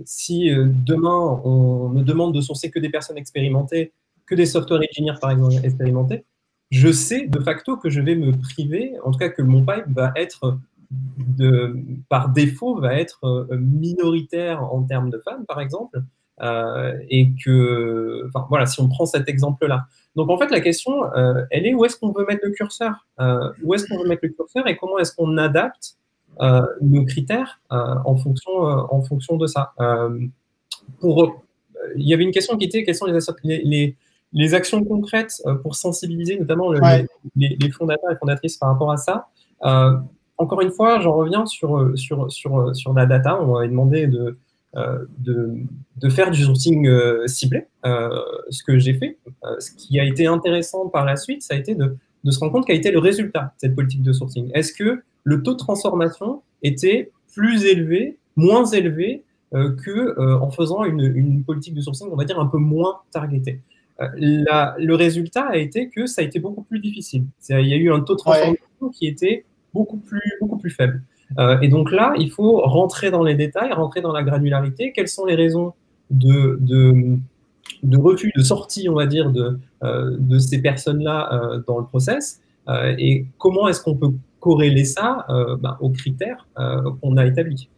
si 0.06 0.50
demain 0.50 1.42
on 1.44 1.90
me 1.90 2.04
demande 2.04 2.34
de 2.34 2.42
sourcer 2.42 2.72
que 2.72 2.80
des 2.80 2.90
personnes 2.90 3.18
expérimentées, 3.18 3.92
que 4.26 4.36
des 4.36 4.46
software 4.46 4.82
engineers 4.90 5.20
par 5.20 5.32
exemple 5.32 5.56
expérimentés, 5.64 6.26
je 6.72 6.92
sais 6.92 7.28
de 7.28 7.40
facto 7.40 7.78
que 7.78 7.90
je 7.90 8.02
vais 8.02 8.16
me 8.16 8.32
priver, 8.32 8.94
en 9.04 9.12
tout 9.12 9.20
cas 9.20 9.30
que 9.30 9.42
mon 9.42 9.66
pipe 9.66 9.88
va 9.90 10.14
être 10.16 10.58
par 12.10 12.30
défaut 12.30 12.80
va 12.80 12.94
être 12.94 13.48
minoritaire 13.52 14.64
en 14.64 14.84
termes 14.84 15.10
de 15.10 15.20
femmes 15.20 15.46
par 15.46 15.60
exemple, 15.60 16.02
et 16.42 17.30
que, 17.44 18.28
enfin 18.28 18.46
voilà, 18.50 18.66
si 18.66 18.82
on 18.82 18.90
prend 18.90 19.06
cet 19.06 19.30
exemple-là. 19.30 19.88
Donc 20.16 20.30
en 20.30 20.38
fait, 20.38 20.50
la 20.50 20.62
question, 20.62 21.12
euh, 21.14 21.44
elle 21.52 21.66
est 21.66 21.74
où 21.74 21.84
est-ce 21.86 21.98
qu'on 21.98 22.12
veut 22.12 22.26
mettre 22.26 22.42
le 22.44 22.52
curseur? 22.52 23.06
Euh, 23.20 23.52
Où 23.64 23.74
est-ce 23.74 23.86
qu'on 23.86 23.98
veut 24.02 24.08
mettre 24.08 24.22
le 24.24 24.30
curseur 24.30 24.68
et 24.68 24.78
comment 24.78 24.98
est-ce 24.98 25.14
qu'on 25.14 25.38
adapte 25.38 25.98
euh, 26.42 26.62
nos 26.82 27.06
critères 27.06 27.60
en, 27.70 28.16
fonction, 28.16 28.52
en 28.54 29.02
fonction 29.02 29.36
de 29.38 29.48
ça? 29.48 29.74
Pour, 31.00 31.44
Il 31.98 32.08
y 32.08 32.14
avait 32.14 32.24
une 32.24 32.32
question 32.32 32.58
qui 32.58 32.66
était 32.66 32.84
quelles 32.84 32.96
sont 32.96 33.08
les, 33.08 33.62
les, 33.64 33.96
les 34.32 34.54
actions 34.54 34.84
concrètes 34.84 35.42
pour 35.64 35.76
sensibiliser 35.76 36.40
notamment 36.40 36.72
les, 36.72 37.06
les, 37.36 37.72
fondateurs 37.72 38.12
et 38.12 38.16
fondatrices 38.16 38.58
par 38.58 38.70
rapport 38.70 38.92
à 38.92 38.98
ça? 38.98 39.28
Encore 40.38 40.62
une 40.62 40.72
fois, 40.72 41.00
j'en 41.00 41.14
reviens 41.14 41.46
sur, 41.46 41.98
sur, 41.98 42.32
sur, 42.32 42.76
sur 42.76 42.94
la 42.94 43.06
data. 43.06 43.42
On 43.42 43.54
m'avait 43.54 43.70
demandé 43.70 44.08
de, 44.08 44.38
euh, 44.78 45.06
de, 45.20 46.10
faire 46.10 46.30
du 46.32 46.44
sourcing 46.44 46.86
euh, 46.88 47.26
ciblé, 47.28 47.66
euh, 47.86 48.10
ce 48.50 48.62
que 48.62 48.78
j'ai 48.78 48.94
fait. 48.94 49.18
ce 49.60 49.72
qui 49.72 50.00
a 50.00 50.04
été 50.04 50.28
intéressant 50.28 50.90
par 50.90 51.06
la 51.06 51.16
suite, 51.16 51.42
ça 51.42 51.54
a 51.54 51.58
été 51.58 51.76
de, 51.76 51.96
se 52.30 52.40
rendre 52.40 52.52
compte 52.52 52.68
quel 52.68 52.76
était 52.76 52.92
le 52.92 53.00
résultat 53.00 53.54
de 53.56 53.60
cette 53.60 53.76
politique 53.76 54.04
de 54.04 54.12
sourcing. 54.12 54.52
Est-ce 54.54 54.74
que 54.74 55.02
le 55.24 55.44
taux 55.44 55.54
de 55.54 55.58
transformation 55.58 56.42
était 56.62 57.12
plus 57.34 57.66
élevé, 57.66 58.18
moins 58.36 58.66
élevé 58.66 59.24
que 59.52 60.20
en 60.42 60.52
faisant 60.52 60.84
une, 60.84 61.44
politique 61.44 61.74
de 61.74 61.82
sourcing, 61.82 62.10
on 62.12 62.16
va 62.16 62.26
dire, 62.26 62.40
un 62.40 62.48
peu 62.48 62.58
moins 62.58 63.00
targetée? 63.12 63.62
Le 64.00 64.94
résultat 64.94 65.48
a 65.48 65.58
été 65.58 65.90
que 65.90 66.06
ça 66.06 66.22
a 66.22 66.26
été 66.26 66.40
beaucoup 66.40 66.64
plus 66.64 66.80
difficile. 66.80 67.24
Il 67.50 67.68
y 67.68 67.74
a 67.74 67.78
eu 67.78 67.92
un 67.92 68.02
taux 68.02 68.16
de 68.16 68.20
transformation 68.20 68.90
qui 68.94 69.08
était 69.08 69.46
beaucoup 69.74 69.98
plus, 69.98 70.34
beaucoup 70.42 70.58
plus 70.58 70.72
faible. 70.72 71.02
Euh, 71.38 71.60
et 71.62 71.68
donc 71.68 71.92
là, 71.92 72.14
il 72.18 72.30
faut 72.30 72.62
rentrer 72.62 73.12
dans 73.12 73.24
les 73.24 73.36
détails, 73.36 73.72
rentrer 73.74 74.02
dans 74.02 74.14
la 74.14 74.24
granularité. 74.24 74.92
Quelles 74.94 75.08
sont 75.08 75.26
les 75.26 75.36
raisons 75.36 75.74
de, 76.12 76.58
de, 76.62 77.98
refus, 77.98 78.32
de 78.36 78.42
sortie, 78.42 78.88
on 78.90 78.94
va 78.94 79.06
dire, 79.06 79.32
de, 79.32 79.60
euh, 79.84 80.16
de 80.20 80.40
ces 80.40 80.62
personnes-là 80.62 81.30
euh, 81.34 81.62
dans 81.68 81.80
le 81.80 81.86
process 81.86 82.42
et 82.98 83.28
comment 83.38 83.68
est-ce 83.68 83.80
qu'on 83.80 83.94
peut 83.94 84.10
corréler 84.40 84.86
ça 84.86 85.28
ben, 85.30 85.78
aux 85.82 85.92
critères 85.92 86.48
qu'on 86.56 87.16
a 87.16 87.24
établis. 87.28 87.70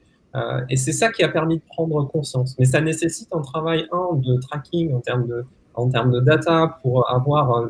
et 0.69 0.77
c'est 0.77 0.93
ça 0.93 1.11
qui 1.11 1.23
a 1.23 1.27
permis 1.27 1.57
de 1.57 1.61
prendre 1.67 2.07
conscience. 2.07 2.55
Mais 2.57 2.63
ça 2.63 2.79
nécessite 2.79 3.27
un 3.33 3.41
travail, 3.41 3.85
un, 3.91 4.15
de 4.15 4.39
tracking 4.39 4.93
en 4.93 5.01
termes 5.01 5.27
de, 5.27 5.43
en 5.73 5.89
termes 5.89 6.13
de 6.13 6.21
data 6.21 6.79
pour 6.81 7.11
avoir, 7.11 7.67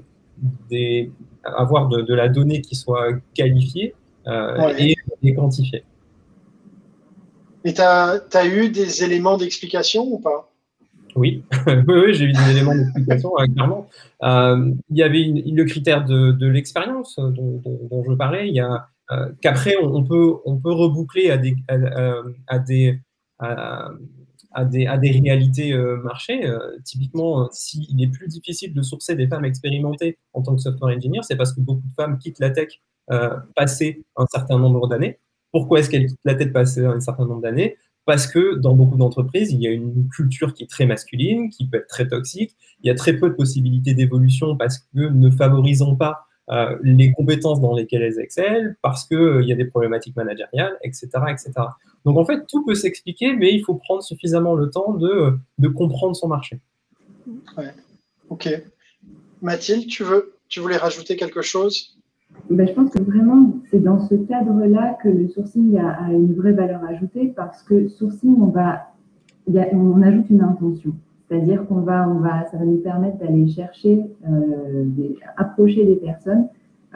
des, 0.70 1.12
avoir 1.44 1.88
de, 1.88 2.02
de 2.02 2.14
la 2.14 2.30
donnée 2.30 2.62
qui 2.62 2.76
soit 2.76 3.14
qualifiée 3.34 3.96
euh, 4.28 4.74
les 5.22 5.34
quantifier. 5.34 5.84
Et 7.64 7.74
tu 7.74 7.82
as, 7.82 8.46
eu 8.46 8.70
des 8.70 9.04
éléments 9.04 9.38
d'explication 9.38 10.04
ou 10.04 10.20
pas? 10.20 10.52
Oui, 11.16 11.44
oui, 11.88 12.14
j'ai 12.14 12.26
eu 12.26 12.32
des 12.32 12.52
éléments 12.52 12.76
d'explication, 12.76 13.32
clairement. 13.56 13.90
Euh, 14.22 14.72
il 14.92 14.98
y 14.98 15.02
avait 15.02 15.24
le 15.24 15.64
critère 15.64 16.06
de, 16.06 16.46
l'expérience 16.46 17.16
dont, 17.18 17.60
je 18.08 18.14
parlais. 18.14 18.48
Il 18.48 18.54
y 18.54 18.60
a 18.60 18.88
qu'après 19.42 19.78
on, 19.82 20.04
peut 20.04 20.36
on 20.46 20.58
peut 20.58 20.72
reboucler 20.72 21.32
à 21.32 21.38
des 21.38 21.56
à, 21.68 22.60
des 22.60 23.00
à, 23.40 24.66
des, 24.66 24.86
à 24.86 24.98
des 25.00 25.10
réalités 25.10 25.76
marché. 26.04 26.48
typiquement, 26.86 27.50
s'il 27.52 28.00
est 28.00 28.12
plus 28.12 28.28
difficile 28.28 28.76
de 28.76 28.84
sourcer 28.84 29.16
des 29.16 29.28
femmes 29.28 29.46
expérimentées 29.46 30.20
en 30.34 30.44
tant 30.44 30.56
que 30.56 30.62
software 30.62 30.96
engineer, 30.96 31.24
c'est 31.24 31.36
parce 31.36 31.52
que 31.52 31.62
beaucoup 31.62 31.88
de 31.88 31.94
femmes 31.96 32.20
quittent 32.20 32.40
la 32.40 32.52
tech 32.52 32.80
euh, 33.12 33.36
passer 33.56 34.04
un 34.16 34.26
certain 34.28 34.60
nombre 34.60 34.88
d'années. 34.88 35.20
Pourquoi 35.52 35.80
est-ce 35.80 35.90
qu'elle 35.90 36.08
quitte 36.08 36.20
la 36.26 36.36
tête 36.36 36.54
passer 36.54 36.86
un 36.86 37.00
certain 37.00 37.26
nombre 37.26 37.42
d'années? 37.42 37.78
Parce 38.06 38.28
que 38.28 38.56
dans 38.56 38.74
beaucoup 38.74 38.98
d'entreprises, 38.98 39.52
il 39.52 39.62
y 39.62 39.68
a 39.68 39.72
une 39.72 40.08
culture 40.10 40.54
qui 40.54 40.64
est 40.64 40.68
très 40.68 40.86
masculine, 40.86 41.50
qui 41.50 41.68
peut 41.68 41.78
être 41.78 41.88
très 41.88 42.08
toxique. 42.08 42.56
Il 42.82 42.88
y 42.88 42.90
a 42.90 42.96
très 42.96 43.14
peu 43.14 43.30
de 43.30 43.36
possibilités 43.36 43.94
d'évolution 43.94 44.56
parce 44.56 44.80
que 44.80 45.10
ne 45.10 45.30
favorisant 45.30 45.96
pas 45.96 46.28
euh, 46.50 46.78
les 46.82 47.12
compétences 47.12 47.60
dans 47.60 47.76
lesquelles 47.76 48.04
elles 48.04 48.20
excellent, 48.20 48.74
parce 48.82 49.06
qu'il 49.06 49.18
euh, 49.18 49.44
y 49.44 49.52
a 49.52 49.56
des 49.56 49.66
problématiques 49.66 50.16
managériales, 50.16 50.78
etc., 50.82 51.10
etc. 51.30 51.52
Donc 52.06 52.18
en 52.18 52.24
fait, 52.24 52.46
tout 52.48 52.64
peut 52.64 52.76
s'expliquer, 52.76 53.34
mais 53.34 53.54
il 53.54 53.62
faut 53.66 53.76
prendre 53.76 54.02
suffisamment 54.02 54.56
le 54.56 54.70
temps 54.70 54.94
de, 54.94 55.38
de 55.58 55.68
comprendre 55.68 56.16
son 56.16 56.30
marché. 56.30 56.62
Ok. 58.30 58.50
Mathilde, 59.42 59.88
tu, 59.88 60.04
veux, 60.04 60.36
tu 60.48 60.62
voulais 60.62 60.78
rajouter 60.78 61.18
quelque 61.18 61.42
chose? 61.42 61.97
Ben, 62.50 62.68
je 62.68 62.74
pense 62.74 62.92
que 62.92 63.02
vraiment, 63.02 63.54
c'est 63.70 63.80
dans 63.80 64.00
ce 64.00 64.16
cadre-là 64.16 64.98
que 65.04 65.10
le 65.10 65.28
sourcing 65.28 65.78
a, 65.78 66.12
une 66.12 66.34
vraie 66.34 66.54
valeur 66.54 66.82
ajoutée 66.86 67.34
parce 67.36 67.62
que 67.64 67.88
sourcing, 67.88 68.36
on, 68.42 68.48
va, 68.48 68.94
on 69.74 70.02
ajoute 70.02 70.30
une 70.30 70.42
intention. 70.42 70.94
C'est-à-dire 71.28 71.68
qu'on 71.68 71.82
va, 71.82 72.08
on 72.08 72.20
va, 72.20 72.46
ça 72.46 72.58
va 72.58 72.64
nous 72.64 72.78
permettre 72.78 73.18
d'aller 73.18 73.48
chercher, 73.48 74.06
euh, 74.30 74.86
approcher 75.36 75.86
des 75.86 75.98
personnes 75.98 76.48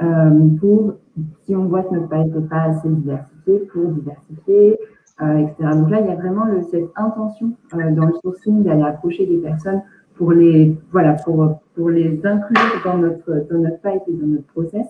euh, 0.02 0.48
pour, 0.60 0.94
si 1.42 1.54
on 1.56 1.66
voit 1.66 1.84
que 1.84 1.96
notre 1.96 2.08
pipe 2.08 2.34
n'est 2.34 2.48
pas 2.48 2.64
assez 2.64 2.88
diversifié, 2.88 3.60
pour 3.74 3.90
diversifier, 3.90 4.80
euh, 5.22 5.38
etc. 5.38 5.70
Donc 5.74 5.90
là, 5.90 6.00
il 6.00 6.08
y 6.08 6.12
a 6.12 6.16
vraiment 6.16 6.46
cette 6.70 6.90
intention 6.96 7.52
dans 7.74 8.06
le 8.06 8.14
sourcing 8.24 8.64
d'aller 8.64 8.84
approcher 8.84 9.26
des 9.26 9.38
personnes 9.38 9.82
pour 10.16 10.32
les, 10.32 10.78
voilà, 10.94 11.14
pour, 11.14 11.60
pour 11.76 11.90
les 11.90 12.26
inclure 12.26 12.82
dans 12.86 12.98
notre, 12.98 13.48
dans 13.52 13.60
notre 13.60 13.86
et 13.86 14.14
dans 14.14 14.28
notre 14.28 14.48
process. 14.48 14.88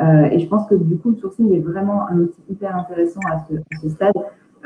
Euh, 0.00 0.24
et 0.30 0.38
je 0.38 0.48
pense 0.48 0.66
que 0.68 0.74
du 0.74 0.96
coup, 0.96 1.10
le 1.10 1.16
sourcing 1.16 1.52
est 1.52 1.60
vraiment 1.60 2.08
un 2.08 2.18
outil 2.18 2.40
hyper 2.48 2.76
intéressant 2.76 3.20
à 3.30 3.44
ce, 3.48 3.88
stade 3.88 4.12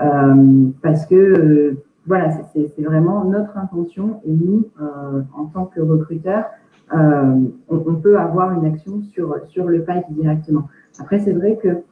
euh, 0.00 0.68
parce 0.82 1.06
que 1.06 1.14
euh, 1.14 1.82
voilà, 2.06 2.30
c'est 2.52 2.82
vraiment 2.82 3.24
notre 3.24 3.56
intention 3.58 4.20
et 4.24 4.30
nous, 4.30 4.68
en 5.36 5.46
tant 5.46 5.64
que 5.64 5.80
recruteurs, 5.80 6.44
on, 6.92 7.94
peut 8.00 8.16
avoir 8.16 8.52
une 8.52 8.64
action 8.64 9.02
sur, 9.12 9.36
sur 9.48 9.64
le 9.64 9.82
pipe 9.82 10.04
directement. 10.10 10.68
Après, 11.00 11.18
c'est 11.18 11.32
vrai 11.32 11.56
que 11.60 11.82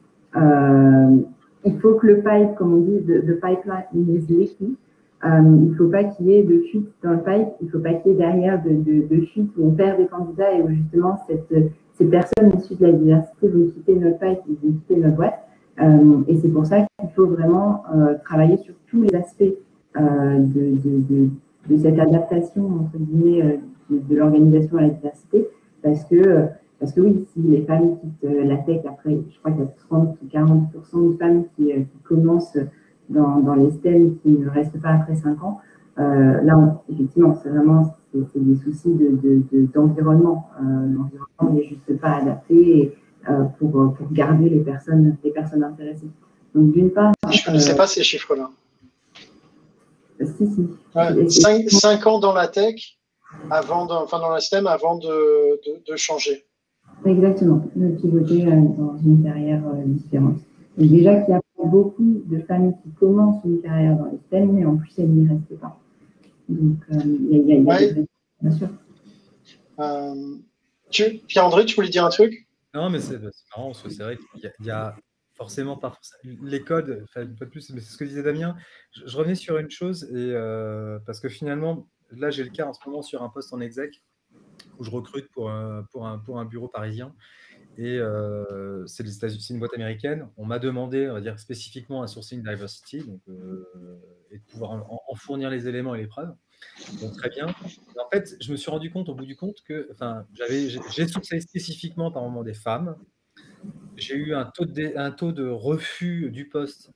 il 1.65 1.79
faut 1.81 1.95
que 1.95 2.07
le 2.07 2.17
pipe, 2.21 2.55
comme 2.55 2.75
on 2.75 2.77
dit, 2.77 3.01
the, 3.01 3.33
pipeline 3.41 3.83
is 3.93 4.25
leaky. 4.29 4.77
il 5.25 5.69
ne 5.69 5.73
faut 5.75 5.89
pas 5.89 6.05
qu'il 6.05 6.27
y 6.27 6.35
ait 6.35 6.43
de 6.43 6.61
fuite 6.61 6.87
dans 7.03 7.11
le 7.11 7.19
pipe, 7.19 7.49
il 7.59 7.65
ne 7.65 7.71
faut 7.71 7.79
pas 7.79 7.95
qu'il 7.95 8.13
y 8.13 8.15
ait 8.15 8.17
derrière 8.17 8.63
de, 8.63 8.69
de, 8.69 9.05
de 9.13 9.25
fuite 9.25 9.51
où 9.57 9.67
on 9.67 9.71
perd 9.71 9.97
des 9.97 10.05
candidats 10.05 10.53
et 10.53 10.61
où 10.61 10.69
justement 10.69 11.17
cette 11.27 11.51
ces 11.95 12.05
personnes 12.05 12.51
issues 12.57 12.75
de 12.75 12.85
la 12.85 12.91
diversité 12.91 13.47
vont 13.47 13.67
quitter 13.67 13.95
notre 13.95 14.23
ils 14.23 14.55
vont 14.55 14.73
quitter 14.73 14.95
notre 14.97 15.15
boîte. 15.15 15.39
Euh, 15.81 16.23
et 16.27 16.37
c'est 16.37 16.49
pour 16.49 16.65
ça 16.65 16.77
qu'il 16.99 17.09
faut 17.15 17.27
vraiment 17.27 17.83
euh, 17.93 18.15
travailler 18.23 18.57
sur 18.57 18.73
tous 18.87 19.01
les 19.01 19.15
aspects 19.15 19.43
euh, 19.97 20.39
de, 20.39 20.77
de, 20.83 21.29
de, 21.69 21.77
cette 21.77 21.99
adaptation 21.99 22.65
entre 22.65 22.97
guillemets 22.97 23.59
de, 23.89 24.15
l'organisation 24.15 24.77
à 24.77 24.81
la 24.81 24.89
diversité, 24.89 25.47
parce 25.83 26.03
que 26.05 26.45
parce 26.79 26.91
que 26.91 26.99
oui, 26.99 27.25
si 27.33 27.39
les 27.41 27.61
femmes 27.61 27.97
quittent 27.99 28.29
la 28.29 28.57
tech 28.57 28.81
après, 28.85 29.17
je 29.29 29.39
crois 29.39 29.51
qu'il 29.51 29.61
y 29.61 29.63
a 29.63 29.71
30 29.89 30.17
ou 30.21 30.27
40 30.27 30.71
de 30.73 31.17
femmes 31.17 31.43
qui, 31.55 31.67
qui 31.67 31.99
commencent 32.03 32.57
dans, 33.09 33.39
dans, 33.39 33.55
les 33.55 33.71
STEM 33.71 34.17
qui 34.17 34.31
ne 34.31 34.49
restent 34.49 34.81
pas 34.81 34.89
après 34.89 35.15
5 35.15 35.41
ans. 35.41 35.59
là, 35.97 36.83
effectivement, 36.89 37.33
c'est 37.41 37.49
vraiment 37.49 37.95
c'est 38.31 38.43
des 38.43 38.55
soucis 38.55 38.93
d'environnement. 39.73 40.49
De, 40.59 40.65
de, 40.65 40.69
euh, 40.69 40.93
L'environnement 40.93 41.53
n'est 41.53 41.67
juste 41.67 41.99
pas 41.99 42.17
adapté 42.17 42.95
euh, 43.29 43.43
pour, 43.59 43.93
pour, 43.95 44.11
garder 44.11 44.49
les 44.49 44.59
personnes, 44.59 45.17
les 45.23 45.31
personnes 45.31 45.63
intéressées. 45.63 46.09
Donc, 46.53 46.71
d'une 46.71 46.91
part. 46.91 47.11
Je 47.29 47.39
ne 47.41 47.45
connaissais 47.45 47.73
euh, 47.73 47.77
pas 47.77 47.87
ces 47.87 48.03
chiffres-là. 48.03 48.49
Si, 50.19 50.47
si. 50.47 50.67
Ouais, 50.95 51.29
cinq, 51.29 51.69
cinq, 51.69 52.07
ans 52.07 52.19
dans 52.19 52.33
la 52.33 52.47
tech, 52.47 52.97
avant 53.49 53.85
de, 53.85 53.91
enfin 53.91 54.19
dans 54.19 54.29
la 54.29 54.39
STEM, 54.39 54.65
avant 54.65 54.97
de, 54.97 55.59
de 55.89 55.95
changer. 55.97 56.45
Exactement, 57.05 57.61
de 57.75 57.89
pivoter 57.89 58.43
dans 58.43 58.97
une 59.03 59.23
carrière 59.23 59.61
différente. 59.85 60.37
Et 60.77 60.87
déjà 60.87 61.19
qu'il 61.21 61.33
y 61.33 61.37
a 61.37 61.41
beaucoup 61.65 62.21
de 62.25 62.39
familles 62.41 62.75
qui 62.83 62.91
commencent 62.91 63.43
une 63.43 63.61
carrière 63.61 63.97
dans 63.97 64.05
les 64.05 64.17
STEM, 64.27 64.53
mais 64.53 64.65
en 64.65 64.77
plus, 64.77 64.91
elles 64.97 65.09
n'y 65.09 65.27
restent 65.27 65.59
pas. 65.59 65.77
Donc, 66.49 66.77
il 66.89 67.47
y 67.47 67.71
a, 67.71 67.81
y 67.81 67.89
a, 67.89 67.93
bien 68.41 68.51
sûr. 68.51 68.69
Pierre-André, 71.27 71.65
tu 71.65 71.75
voulais 71.75 71.89
dire 71.89 72.05
un 72.05 72.09
truc? 72.09 72.47
Non, 72.73 72.89
mais 72.89 72.99
c'est 72.99 73.19
marrant, 73.19 73.71
parce 73.71 73.83
que 73.83 73.89
c'est 73.89 74.03
vrai 74.03 74.17
qu'il 74.17 74.51
y, 74.65 74.69
a 74.69 74.95
forcément 75.33 75.77
pas 75.77 75.97
les 76.23 76.61
codes, 76.61 77.03
enfin, 77.03 77.25
pas 77.25 77.45
plus, 77.45 77.69
mais 77.71 77.79
c'est 77.79 77.91
ce 77.91 77.97
que 77.97 78.05
disait 78.05 78.23
Damien. 78.23 78.55
Je, 78.91 79.17
revenais 79.17 79.35
sur 79.35 79.57
une 79.57 79.69
chose, 79.69 80.03
et, 80.11 80.15
euh, 80.15 80.99
parce 81.05 81.19
que 81.19 81.29
finalement, 81.29 81.87
là, 82.11 82.31
j'ai 82.31 82.43
le 82.43 82.49
cas 82.49 82.65
en 82.65 82.73
ce 82.73 82.79
moment 82.85 83.01
sur 83.01 83.23
un 83.23 83.29
poste 83.29 83.53
en 83.53 83.61
exec 83.61 84.01
où 84.77 84.83
je 84.83 84.91
recrute 84.91 85.29
pour 85.31 85.49
un, 85.49 85.83
pour 85.91 86.05
un, 86.05 86.19
pour 86.19 86.39
un 86.39 86.45
bureau 86.45 86.67
parisien. 86.67 87.13
Et 87.77 87.97
euh, 87.97 88.85
c'est 88.87 89.03
une 89.49 89.59
boîte 89.59 89.73
américaine. 89.73 90.29
On 90.37 90.45
m'a 90.45 90.59
demandé, 90.59 91.09
on 91.09 91.13
va 91.13 91.21
dire 91.21 91.39
spécifiquement 91.39 92.03
un 92.03 92.07
sourcing 92.07 92.41
diversity, 92.43 92.99
donc, 92.99 93.21
euh, 93.27 93.65
et 94.35 94.39
de 94.39 94.43
pouvoir 94.43 94.71
en, 94.71 95.15
fournir 95.15 95.49
les 95.49 95.67
éléments 95.67 95.95
et 95.95 96.01
les 96.01 96.07
preuves. 96.07 96.33
Donc 97.01 97.13
très 97.17 97.29
bien. 97.29 97.47
en 97.47 98.09
fait, 98.11 98.35
je 98.41 98.51
me 98.51 98.57
suis 98.57 98.71
rendu 98.71 98.91
compte 98.91 99.09
au 99.09 99.15
bout 99.15 99.25
du 99.25 99.35
compte 99.35 99.61
que, 99.67 99.89
enfin, 99.91 100.25
j'ai 100.33 101.07
sourcé 101.07 101.39
spécifiquement 101.39 102.11
par 102.11 102.23
moment 102.23 102.43
des 102.43 102.53
femmes. 102.53 102.95
J'ai 103.97 104.15
eu 104.15 104.35
un 104.35 104.45
taux, 104.45 104.65
de, 104.65 105.47
refus 105.49 106.29
du 106.31 106.47
poste 106.47 106.91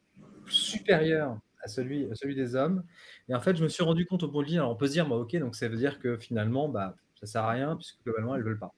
supérieur 0.48 1.38
à 1.64 1.68
celui, 1.68 2.08
celui 2.14 2.36
des 2.36 2.56
hommes. 2.56 2.84
Et 3.28 3.36
en 3.36 3.40
fait, 3.40 3.56
je 3.56 3.64
me 3.64 3.70
suis 3.70 3.84
rendu 3.84 4.06
compte 4.06 4.24
au 4.24 4.28
bout 4.28 4.44
de 4.44 4.54
alors 4.54 4.72
on 4.72 4.76
peut 4.76 4.88
se 4.88 4.94
dire, 4.94 5.08
bah, 5.08 5.16
ok, 5.16 5.36
donc 5.38 5.56
ça 5.56 5.68
veut 5.68 5.78
dire 5.78 6.00
que 6.00 6.18
finalement, 6.18 6.70
bah, 6.70 6.96
ça 7.20 7.28
sert 7.28 7.44
à 7.44 7.52
rien 7.52 7.76
puisque 7.76 8.02
globalement, 8.04 8.36
elles 8.36 8.44
veulent 8.44 8.60
pas. 8.60 8.74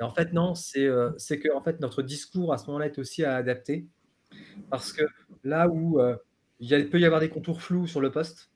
Et 0.00 0.02
en 0.02 0.10
fait, 0.10 0.32
non, 0.32 0.54
c'est 0.54 0.86
euh, 0.86 1.10
que 1.12 1.54
en 1.54 1.60
fait, 1.60 1.80
notre 1.80 2.02
discours 2.02 2.52
à 2.52 2.58
ce 2.58 2.66
moment-là 2.66 2.86
est 2.86 2.98
aussi 2.98 3.24
à 3.24 3.34
adapter. 3.36 3.86
Parce 4.70 4.92
que 4.92 5.02
là 5.44 5.68
où 5.68 6.00
euh, 6.00 6.16
il, 6.60 6.90
peut 6.90 7.00
y 7.00 7.04
avoir 7.04 7.20
des 7.20 7.28
contours 7.28 7.62
flous 7.62 7.86
sur 7.86 8.00
le 8.00 8.10
poste, 8.10 8.50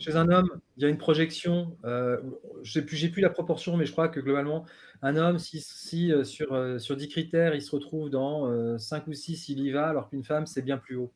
chez 0.00 0.16
un 0.16 0.30
homme, 0.30 0.48
il 0.78 0.82
y 0.82 0.86
a 0.86 0.88
une 0.88 0.96
projection, 0.96 1.76
euh, 1.84 2.18
je 2.62 2.80
n'ai 2.80 2.86
plus, 2.86 3.20
la 3.20 3.28
proportion, 3.28 3.76
mais 3.76 3.84
je 3.84 3.92
crois 3.92 4.08
que 4.08 4.18
globalement, 4.18 4.64
un 5.02 5.14
homme, 5.16 5.38
si, 5.38 6.10
euh, 6.10 6.24
sur, 6.24 6.54
euh, 6.54 6.78
sur 6.78 6.96
10 6.96 7.08
critères, 7.08 7.54
il 7.54 7.60
se 7.60 7.70
retrouve 7.70 8.08
dans 8.08 8.78
5 8.78 9.06
ou 9.06 9.12
6, 9.12 9.50
il 9.50 9.60
y 9.60 9.70
va, 9.70 9.88
alors 9.88 10.08
qu'une 10.08 10.24
femme, 10.24 10.46
c'est 10.46 10.62
bien 10.62 10.78
plus 10.78 10.96
haut. 10.96 11.12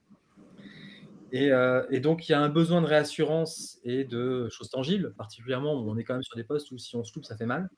Et, 1.33 1.51
et, 1.91 1.99
donc, 1.99 2.29
il 2.29 2.33
y 2.33 2.35
a 2.35 2.41
un 2.41 2.49
besoin 2.49 2.81
de 2.81 2.87
réassurance 2.87 3.81
et 3.83 4.05
de 4.05 4.49
choses 4.51 4.71
tangibles, 4.71 5.15
particulièrement 5.15 5.75
où 5.75 5.91
on 5.91 5.97
est 5.97 6.05
quand 6.05 6.15
même 6.15 6.23
sur 6.23 6.37
des 6.37 6.45
postes 6.45 6.71
où 6.71 6.79
si 6.79 6.95
on 6.95 7.03
se 7.03 7.13
loupe, 7.13 7.25
ça 7.25 7.37
fait 7.37 7.47
mal. 7.47 7.69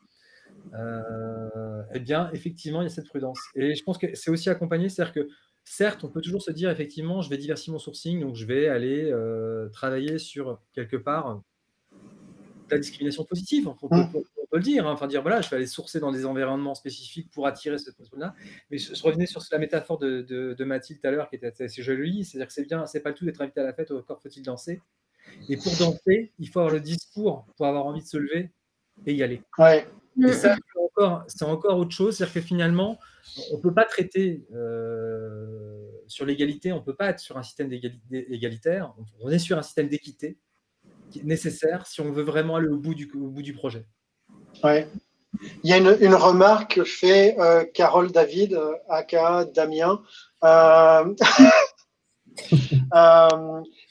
eh 1.95 2.01
bien, 2.01 2.31
effectivement, 2.35 2.83
il 2.83 2.85
y 2.85 2.89
a 2.89 2.91
cette 2.91 3.09
prudence. 3.09 3.39
Et 3.55 3.75
je 3.75 3.83
pense 3.83 3.97
que 3.97 4.09
c'est 4.15 4.31
aussi 4.31 4.51
accompagné, 4.51 4.91
c'est-à-dire 4.91 5.15
que 5.15 5.29
certes, 5.67 6.05
on 6.05 6.09
peut 6.09 6.23
toujours 6.23 6.43
se 6.43 6.51
dire 6.51 6.71
effectivement, 6.71 7.21
je 7.21 7.29
vais 7.29 7.37
diversifier 7.37 7.73
mon 7.73 7.79
sourcing, 7.79 8.21
donc 8.21 8.37
je 8.37 8.47
vais 8.47 8.69
aller 8.69 9.11
euh, 9.11 9.69
travailler 9.69 10.19
sur 10.19 10.61
quelque 10.73 10.97
part 10.97 11.43
la 12.71 12.79
discrimination 12.79 13.25
positive. 13.25 13.69
On 13.69 13.89
peut, 13.89 13.89
le 14.53 14.61
dire, 14.61 14.87
hein. 14.87 14.93
enfin 14.93 15.07
dire 15.07 15.23
voilà, 15.23 15.41
je 15.41 15.51
vais 15.51 15.57
aller 15.57 15.67
sourcer 15.67 16.01
dans 16.01 16.13
des 16.13 16.25
environnements 16.25 16.75
spécifiques 16.75 17.31
pour 17.31 17.47
attirer 17.47 17.79
cette 17.79 17.97
personne-là. 17.97 18.35
Mais 18.71 18.79
je, 18.79 19.03
revenais 19.03 19.27
sur 19.27 19.43
la 19.53 19.59
métaphore 19.59 19.99
de, 19.99 20.65
Mathilde 20.65 21.01
tout 21.01 21.07
à 21.07 21.11
l'heure 21.11 21.29
qui 21.29 21.37
était 21.37 21.63
assez 21.63 21.83
jolie, 21.83 22.25
c'est-à-dire 22.25 22.47
que 22.47 22.53
c'est 22.53 22.65
bien, 22.65 22.87
c'est 22.87 23.01
pas 23.01 23.11
le 23.11 23.15
tout 23.15 23.25
d'être 23.25 23.41
invité 23.41 23.61
à 23.61 23.65
la 23.65 23.75
fête, 23.75 23.91
au 23.91 24.03
corps 24.03 24.21
faut-il 24.23 24.43
danser? 24.43 24.81
Et 25.49 25.57
pour 25.57 25.73
danser, 25.77 26.33
il 26.39 26.49
faut 26.49 26.61
avoir 26.61 26.73
le 26.73 26.81
discours 26.81 27.45
pour 27.57 27.67
avoir 27.67 27.87
envie 27.87 28.03
de 28.03 28.07
se 28.07 28.17
lever 28.17 28.51
et 29.05 29.15
y 29.15 29.23
aller. 29.23 29.43
Ouais. 29.59 29.87
Et 30.23 30.33
ça, 30.33 30.57
c'est 31.29 31.45
encore, 31.45 31.79
autre 31.79 31.91
chose, 31.91 32.17
c'est-à-dire 32.17 32.35
que 32.35 32.41
finalement, 32.41 32.99
on 33.53 33.57
ne 33.57 33.63
peut 33.63 33.75
pas 33.75 33.85
traiter 33.85 34.47
euh, 34.55 35.89
sur 36.07 36.25
l'égalité, 36.25 36.73
on 36.73 36.77
ne 36.77 36.85
peut 36.85 36.95
pas 36.95 37.11
être 37.11 37.21
sur 37.21 37.37
un 37.37 37.43
système 37.43 37.71
égalitaire, 38.13 38.95
on 39.21 39.31
est 39.31 39.39
sur 39.39 39.59
un 39.59 39.63
système 39.63 39.89
d'équité 39.89 40.39
qui 41.11 41.21
est 41.21 41.25
nécessaire 41.25 41.87
si 41.87 42.01
on 42.01 42.11
veut 42.11 42.23
vraiment 42.23 42.57
aller 42.57 42.69
au 42.69 42.79
bout 42.79 42.95
du, 42.95 43.07
bout 43.07 43.43
du 43.43 43.53
projet. 43.53 43.87
Ouais. 44.65 44.89
Il 45.63 45.71
y 45.71 45.75
a 45.75 45.77
une, 45.77 46.15
remarque 46.15 46.77
que 46.77 46.85
fait 46.85 47.39
euh, 47.39 47.65
Carole 47.75 48.11
David, 48.11 48.55
euh, 48.55 48.73
aka 48.89 49.45
Damien, 49.45 50.03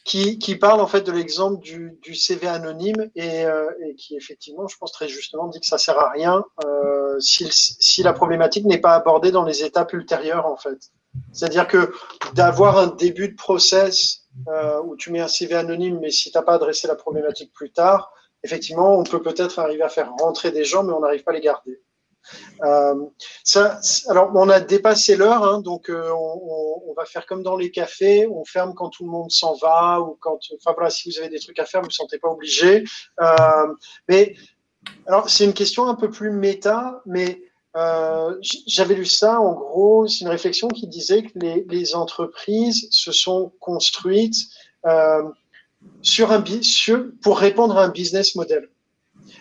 qui, 0.06 0.38
qui, 0.38 0.56
parle 0.56 0.80
en 0.82 0.88
fait 0.88 1.02
de 1.02 1.12
l'exemple 1.12 1.60
du, 1.62 1.98
du, 2.04 2.14
CV 2.14 2.48
anonyme 2.48 3.10
et, 3.16 3.44
euh, 3.46 3.72
et, 3.84 3.96
qui 3.96 4.16
effectivement, 4.16 4.68
je 4.68 4.78
pense 4.78 4.92
très 4.92 5.08
justement, 5.08 5.48
dit 5.48 5.60
que 5.60 5.66
ça 5.66 5.80
sert 5.80 6.00
à 6.00 6.12
rien 6.12 6.46
euh, 6.64 7.20
si, 7.20 7.48
si, 7.52 8.04
la 8.04 8.14
problématique 8.14 8.66
n'est 8.66 8.78
pas 8.78 8.94
abordée 8.94 9.32
dans 9.32 9.44
les 9.44 9.64
étapes 9.64 9.94
ultérieures 9.94 10.46
en 10.46 10.58
fait. 10.58 10.78
C'est-à-dire 11.32 11.68
que 11.68 11.92
d'avoir 12.34 12.78
un 12.78 12.88
début 12.88 13.30
de 13.30 13.36
process 13.36 14.28
euh, 14.48 14.80
où 14.84 14.96
tu 14.96 15.12
mets 15.12 15.22
un 15.22 15.28
CV 15.28 15.56
anonyme, 15.56 16.00
mais 16.00 16.12
si 16.12 16.32
tu 16.32 16.38
n'as 16.38 16.44
pas 16.44 16.54
adressé 16.54 16.88
la 16.88 16.96
problématique 16.96 17.52
plus 17.52 17.72
tard, 17.72 18.14
effectivement, 18.44 19.00
on 19.00 19.04
peut 19.04 19.24
peut-être 19.24 19.58
arriver 19.58 19.82
à 19.82 19.90
faire 19.90 20.12
rentrer 20.20 20.52
des 20.52 20.66
gens, 20.66 20.84
mais 20.84 20.94
on 20.94 21.00
n'arrive 21.00 21.24
pas 21.24 21.32
à 21.32 21.36
les 21.36 21.42
garder. 21.42 21.82
Euh, 22.64 22.96
alors, 24.08 24.32
on 24.36 24.50
a 24.50 24.60
dépassé 24.60 25.16
l'heure, 25.16 25.44
hein, 25.44 25.62
donc 25.62 25.90
euh, 25.90 26.10
on, 26.12 26.94
va 26.96 27.06
faire 27.06 27.26
comme 27.26 27.44
dans 27.44 27.58
les 27.58 27.72
cafés, 27.72 28.26
on 28.28 28.46
ferme 28.46 28.74
quand 28.74 28.90
tout 28.90 29.04
le 29.04 29.12
monde 29.12 29.30
s'en 29.30 29.54
va 29.56 30.00
ou 30.00 30.18
quand, 30.22 30.40
enfin 30.56 30.72
voilà, 30.74 30.90
si 30.90 31.10
vous 31.10 31.18
avez 31.18 31.28
des 31.28 31.40
trucs 31.40 31.60
à 31.60 31.66
faire, 31.66 31.82
vous 31.82 31.88
ne 31.88 31.92
vous 31.92 31.96
sentez 31.96 32.18
pas 32.18 32.30
obligé. 32.30 32.86
Euh, 33.20 33.68
mais 34.08 34.36
alors, 35.08 35.30
c'est 35.30 35.44
une 35.44 35.54
question 35.54 35.88
un 35.88 35.96
peu 35.96 36.10
plus 36.10 36.32
méta, 36.32 37.02
mais 37.06 37.42
j'avais 38.42 38.96
lu 38.96 39.06
ça, 39.06 39.42
en 39.42 39.54
gros, 39.54 40.08
c'est 40.08 40.22
une 40.22 40.30
réflexion 40.30 40.70
qui 40.70 40.88
disait 40.88 41.24
que 41.24 41.38
les, 41.38 41.96
entreprises 41.96 42.88
se 42.90 43.12
sont 43.12 43.52
construites 43.60 44.38
sur, 46.02 46.30
pour 47.22 47.38
répondre 47.38 47.78
à 47.78 47.84
un 47.84 47.90
business 47.90 48.36
model. 48.36 48.70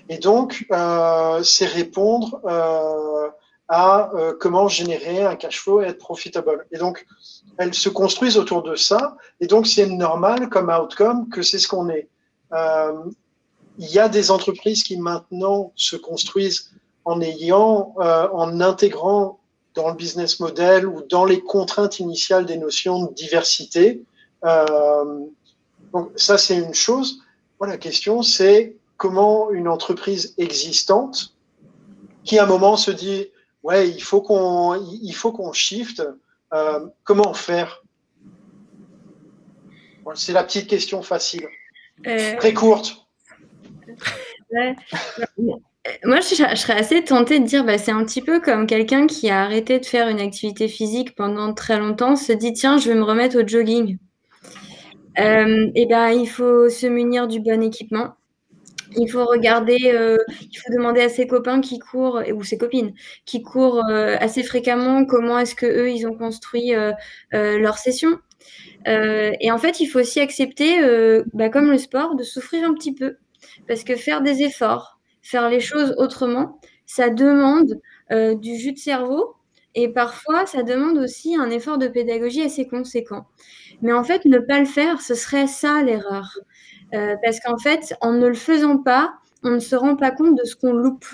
Et 0.09 0.19
donc, 0.19 0.67
euh, 0.71 1.43
c'est 1.43 1.67
répondre 1.67 2.41
euh, 2.45 3.29
à 3.69 4.11
euh, 4.15 4.35
comment 4.39 4.69
générer 4.69 5.25
un 5.25 5.37
cash 5.37 5.61
flow 5.61 5.81
et 5.81 5.87
être 5.87 5.99
profitable. 5.99 6.67
Et 6.73 6.79
donc, 6.79 7.07
elles 7.57 7.75
se 7.75 7.89
construisent 7.89 8.37
autour 8.37 8.63
de 8.63 8.75
ça. 8.75 9.17
Et 9.41 9.47
donc, 9.47 9.67
c'est 9.67 9.87
normal 9.87 10.49
comme 10.51 10.69
outcome 10.69 11.29
que 11.29 11.43
c'est 11.43 11.59
ce 11.59 11.69
qu'on 11.69 11.89
est. 11.89 12.09
Il 13.79 13.91
y 13.91 13.99
a 13.99 14.09
des 14.09 14.31
entreprises 14.31 14.85
qui 14.85 14.97
maintenant 14.97 15.73
se 15.75 15.97
construisent 15.97 16.71
en 17.05 17.21
ayant, 17.21 17.95
en 17.97 18.61
intégrant 18.61 19.41
dans 19.75 19.89
le 19.89 19.97
business 19.97 20.39
model 20.39 20.87
ou 20.87 21.03
dans 21.03 21.25
les 21.25 21.41
contraintes 21.41 21.99
initiales 21.99 22.47
des 22.47 22.57
notions 22.57 23.07
de 23.07 23.15
diversité. 23.15 24.05
Donc 25.93 26.13
ça, 26.15 26.39
c'est 26.39 26.57
une 26.57 26.75
chose. 26.75 27.19
Bon, 27.59 27.67
la 27.67 27.79
question, 27.79 28.23
c'est 28.23 28.77
comment 28.97 29.51
une 29.51 29.69
entreprise 29.69 30.35
existante 30.39 31.35
qui 32.25 32.39
à 32.39 32.45
un 32.45 32.47
moment 32.47 32.77
se 32.77 32.91
dit 32.91 33.29
ouais 33.63 33.89
il 33.89 34.03
faut 34.03 34.23
qu'on 34.23 34.75
il 34.75 35.13
faut 35.13 35.33
qu'on 35.33 35.53
shift 35.53 36.03
euh, 36.53 36.87
comment 37.03 37.35
faire? 37.35 37.83
C'est 40.15 40.33
la 40.33 40.45
petite 40.45 40.69
question 40.69 41.03
facile 41.03 41.49
euh, 42.07 42.37
très 42.37 42.53
courte 42.53 42.97
moi, 46.05 46.21
je, 46.21 46.35
serais 46.35 46.73
assez 46.73 47.05
tentée 47.05 47.39
de 47.39 47.45
dire, 47.45 47.65
bah, 47.65 47.77
c'est 47.79 47.91
un 47.91 48.05
petit 48.05 48.23
peu 48.23 48.41
comme 48.41 48.67
quelqu'un 48.67 49.07
qui 49.07 49.31
a 49.31 49.43
arrêté 49.43 49.79
de 49.79 49.85
faire 49.85 50.09
une 50.09 50.21
activité 50.21 50.69
physique 50.69 51.15
pendant 51.15 51.53
très 51.53 51.79
longtemps, 51.79 52.17
se 52.17 52.33
dit, 52.33 52.53
tiens, 52.53 52.79
je 52.79 52.89
vais 52.89 52.95
me 52.95 53.05
remettre 53.05 53.39
au 53.43 53.47
jogging. 53.47 53.99
Euh, 55.19 55.71
et 55.75 55.87
ben, 55.87 56.09
il 56.11 56.29
faut 56.29 56.69
se 56.69 56.87
munir 56.87 57.29
du 57.29 57.41
bon 57.41 57.63
équipement. 57.63 58.15
Il 58.97 59.11
faut 59.11 59.25
regarder, 59.25 59.93
euh, 59.93 60.17
il 60.41 60.57
faut 60.57 60.73
demander 60.73 61.01
à 61.01 61.09
ses 61.09 61.27
copains 61.27 61.61
qui 61.61 61.79
courent 61.79 62.23
ou 62.35 62.43
ses 62.43 62.59
copines 62.59 62.93
qui 63.25 63.43
courent 63.43 63.83
euh, 63.91 64.17
assez 64.21 64.43
fréquemment 64.43 65.05
comment 65.05 65.39
est-ce 65.39 65.55
que 65.55 65.67
eux 65.67 65.91
ils 65.91 66.07
ont 66.07 66.17
construit 66.17 66.75
euh, 66.75 66.93
leur 67.33 67.79
session. 67.79 68.19
et 68.87 69.51
en 69.51 69.59
fait, 69.59 69.81
il 69.81 69.87
faut 69.87 70.01
aussi 70.01 70.21
accepter, 70.21 70.79
bah, 71.33 71.49
comme 71.49 71.71
le 71.71 71.79
sport, 71.79 72.17
de 72.17 72.23
souffrir 72.23 72.69
un 72.69 72.75
petit 72.75 72.95
peu 72.95 73.17
parce 73.69 73.85
que 73.85 73.97
faire 73.97 74.23
des 74.23 74.43
efforts, 74.43 74.99
faire 75.23 75.49
les 75.49 75.61
choses 75.61 75.95
autrement, 75.99 76.61
ça 76.87 77.09
demande 77.11 77.81
du 78.11 78.57
jus 78.57 78.73
de 78.73 78.79
cerveau 78.79 79.37
et 79.75 79.89
parfois 79.89 80.47
ça 80.47 80.63
demande 80.63 80.99
aussi 80.99 81.37
un 81.37 81.51
effort 81.51 81.79
de 81.79 81.89
pédagogie 81.89 82.43
assez 82.43 82.67
conséquent. 82.67 83.27
Mais 83.83 83.93
en 83.93 84.05
fait, 84.05 84.25
ne 84.25 84.39
pas 84.39 84.61
le 84.61 84.67
faire, 84.67 85.01
ce 85.01 85.15
serait 85.15 85.47
ça 85.47 85.83
l'erreur. 85.83 86.39
Euh, 86.95 87.17
parce 87.23 87.41
qu'en 87.41 87.59
fait, 87.59 87.95
en 88.01 88.13
ne 88.13 88.27
le 88.27 88.35
faisant 88.35 88.79
pas, 88.79 89.15
on 89.43 89.51
ne 89.51 89.59
se 89.59 89.77
rend 89.77 89.97
pas 89.97 90.11
compte 90.11 90.37
de 90.37 90.45
ce 90.45 90.55
qu'on 90.57 90.73
loupe. 90.73 91.07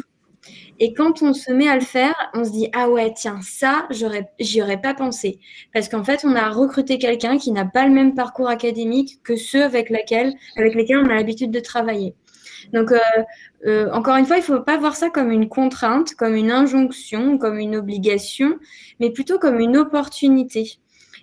Et 0.78 0.94
quand 0.94 1.22
on 1.22 1.34
se 1.34 1.52
met 1.52 1.68
à 1.68 1.74
le 1.74 1.82
faire, 1.82 2.14
on 2.32 2.44
se 2.44 2.50
dit 2.50 2.68
ah 2.72 2.88
ouais 2.88 3.12
tiens 3.14 3.40
ça 3.42 3.86
j'y 3.90 4.62
aurais 4.62 4.80
pas 4.80 4.94
pensé 4.94 5.38
parce 5.74 5.90
qu'en 5.90 6.02
fait 6.02 6.24
on 6.24 6.34
a 6.34 6.48
recruté 6.48 6.98
quelqu'un 6.98 7.36
qui 7.36 7.52
n'a 7.52 7.66
pas 7.66 7.86
le 7.86 7.92
même 7.92 8.14
parcours 8.14 8.48
académique 8.48 9.20
que 9.22 9.36
ceux 9.36 9.62
avec, 9.62 9.90
avec 9.90 10.74
lesquels 10.74 10.98
on 10.98 11.10
a 11.10 11.14
l'habitude 11.14 11.50
de 11.50 11.60
travailler. 11.60 12.14
Donc, 12.72 12.92
encore 13.92 14.16
une 14.16 14.26
fois, 14.26 14.36
il 14.36 14.40
ne 14.40 14.44
faut 14.44 14.60
pas 14.60 14.78
voir 14.78 14.96
ça 14.96 15.10
comme 15.10 15.30
une 15.30 15.48
contrainte, 15.48 16.14
comme 16.14 16.34
une 16.34 16.50
injonction, 16.50 17.36
comme 17.36 17.58
une 17.58 17.76
obligation, 17.76 18.58
mais 19.00 19.10
plutôt 19.10 19.38
comme 19.38 19.60
une 19.60 19.76
opportunité. 19.76 20.79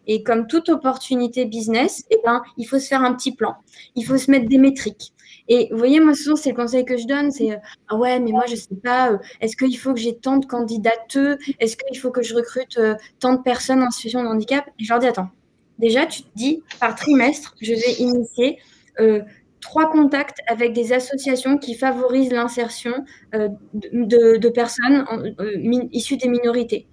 Et 0.08 0.24
comme 0.24 0.48
toute 0.48 0.70
opportunité 0.70 1.46
business, 1.46 2.04
eh 2.10 2.18
ben, 2.26 2.42
il 2.58 2.66
faut 2.66 2.80
se 2.80 2.88
faire 2.88 3.04
un 3.04 3.14
petit 3.14 3.36
plan. 3.36 3.56
Il 3.96 4.06
faut 4.06 4.18
se 4.18 4.32
mettre 4.32 4.48
des 4.48 4.58
métriques. 4.58 5.14
Et 5.50 5.70
vous 5.72 5.78
voyez, 5.78 6.00
moi, 6.00 6.14
souvent, 6.14 6.36
c'est 6.36 6.50
le 6.50 6.56
conseil 6.56 6.84
que 6.84 6.98
je 6.98 7.08
donne, 7.08 7.32
c'est 7.32 7.52
euh, 7.52 7.58
ah 7.88 7.96
ouais, 7.96 8.20
mais 8.20 8.32
moi, 8.32 8.44
je 8.48 8.54
ne 8.54 8.58
sais 8.58 8.76
pas, 8.84 9.12
euh, 9.12 9.18
est-ce 9.40 9.56
qu'il 9.56 9.78
faut 9.78 9.94
que 9.94 10.00
j'ai 10.00 10.18
tant 10.18 10.38
de 10.38 10.46
candidateux? 10.46 11.38
Est-ce 11.60 11.78
qu'il 11.78 11.98
faut 11.98 12.12
que 12.12 12.22
je 12.22 12.36
recrute 12.36 12.78
euh, 12.78 12.96
tant 13.20 13.34
de 13.34 13.42
personnes 13.42 13.82
en 13.82 13.90
situation 13.92 14.24
de 14.24 14.28
handicap? 14.28 14.66
Et 14.80 14.84
je 14.84 14.90
leur 14.90 15.00
dis 15.00 15.08
attends, 15.08 15.30
déjà, 15.80 16.06
tu 16.06 16.24
te 16.24 16.30
dis, 16.36 16.64
par 16.80 16.96
trimestre, 16.96 17.56
je 17.62 17.74
vais 17.74 17.94
initier 18.00 18.60
trois 19.62 19.92
contacts 19.92 20.40
avec 20.48 20.74
des 20.74 20.92
associations 20.92 21.58
qui 21.58 21.76
favorisent 21.76 22.32
l'insertion 22.32 22.94
de, 23.34 24.38
de, 24.38 24.50
personnes 24.50 25.06
issues 25.92 26.18
des 26.18 26.30
minorités. 26.30 26.88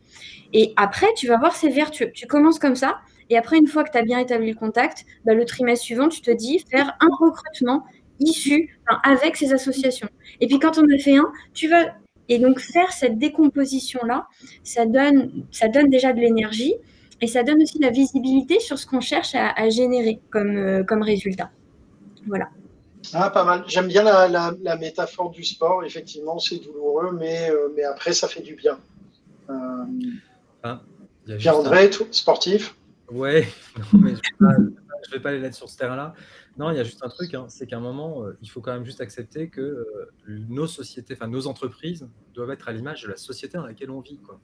Et 0.52 0.72
après, 0.76 1.08
tu 1.16 1.26
vas 1.26 1.38
voir, 1.38 1.54
c'est 1.54 1.68
vertueux. 1.68 2.10
Tu 2.14 2.26
commences 2.26 2.58
comme 2.58 2.76
ça. 2.76 2.98
Et 3.30 3.36
après, 3.36 3.58
une 3.58 3.66
fois 3.66 3.84
que 3.84 3.90
tu 3.90 3.98
as 3.98 4.02
bien 4.02 4.18
établi 4.18 4.50
le 4.50 4.56
contact, 4.56 5.04
bah, 5.24 5.34
le 5.34 5.44
trimestre 5.44 5.84
suivant, 5.84 6.08
tu 6.08 6.20
te 6.20 6.30
dis 6.30 6.64
faire 6.70 6.96
un 7.00 7.08
recrutement 7.18 7.84
issu 8.20 8.78
avec 9.02 9.36
ces 9.36 9.52
associations. 9.52 10.08
Et 10.40 10.46
puis 10.46 10.58
quand 10.58 10.78
on 10.78 10.84
a 10.94 10.98
fait 10.98 11.16
un, 11.16 11.30
tu 11.52 11.68
vas 11.68 11.94
et 12.28 12.38
donc 12.38 12.58
faire 12.58 12.92
cette 12.92 13.18
décomposition 13.18 14.00
là, 14.04 14.28
ça 14.62 14.86
donne 14.86 15.44
ça 15.50 15.68
donne 15.68 15.90
déjà 15.90 16.12
de 16.12 16.20
l'énergie 16.20 16.74
et 17.20 17.26
ça 17.26 17.42
donne 17.42 17.60
aussi 17.62 17.78
de 17.78 17.84
la 17.84 17.90
visibilité 17.90 18.60
sur 18.60 18.78
ce 18.78 18.86
qu'on 18.86 19.00
cherche 19.00 19.34
à, 19.34 19.68
générer 19.68 20.20
comme 20.30 20.56
euh, 20.56 20.84
comme 20.84 21.02
résultat. 21.02 21.50
Voilà. 22.26 22.48
Ah, 23.12 23.28
pas 23.30 23.44
mal. 23.44 23.64
J'aime 23.66 23.88
bien 23.88 24.02
la, 24.02 24.76
métaphore 24.76 25.30
du 25.30 25.44
sport. 25.44 25.84
Effectivement, 25.84 26.38
c'est 26.38 26.56
douloureux, 26.56 27.12
mais, 27.12 27.50
euh, 27.50 27.68
mais 27.76 27.82
après, 27.82 28.14
ça 28.14 28.28
fait 28.28 28.40
du 28.40 28.54
bien. 28.54 28.78
Euh, 29.50 29.84
ah, 30.62 30.82
Pierre-André, 31.38 31.90
sportif 32.10 32.76
Ouais, 33.10 33.46
mais 33.92 34.14
je 34.14 34.44
ne 34.44 35.12
vais, 35.12 35.20
pas 35.20 35.28
aller 35.30 35.40
là 35.40 35.52
sur 35.52 35.68
ce 35.68 35.76
terrain-là. 35.76 36.14
Non, 36.56 36.70
il 36.70 36.76
y 36.76 36.80
a 36.80 36.84
juste 36.84 37.02
un 37.02 37.08
truc, 37.08 37.34
hein, 37.34 37.46
c'est 37.48 37.66
qu'à 37.66 37.76
un 37.76 37.80
moment, 37.80 38.24
euh, 38.24 38.36
il 38.40 38.48
faut 38.48 38.60
quand 38.60 38.72
même 38.72 38.84
juste 38.84 39.00
accepter 39.00 39.48
que 39.48 39.60
euh, 39.60 40.12
nos 40.26 40.66
sociétés, 40.66 41.14
enfin 41.14 41.28
nos 41.28 41.46
entreprises 41.46 42.08
doivent 42.32 42.50
être 42.50 42.68
à 42.68 42.72
l'image 42.72 43.02
de 43.02 43.08
la 43.08 43.16
société 43.16 43.58
dans 43.58 43.66
laquelle 43.66 43.90
on 43.90 44.00
vit. 44.00 44.18
Quoi. 44.18 44.40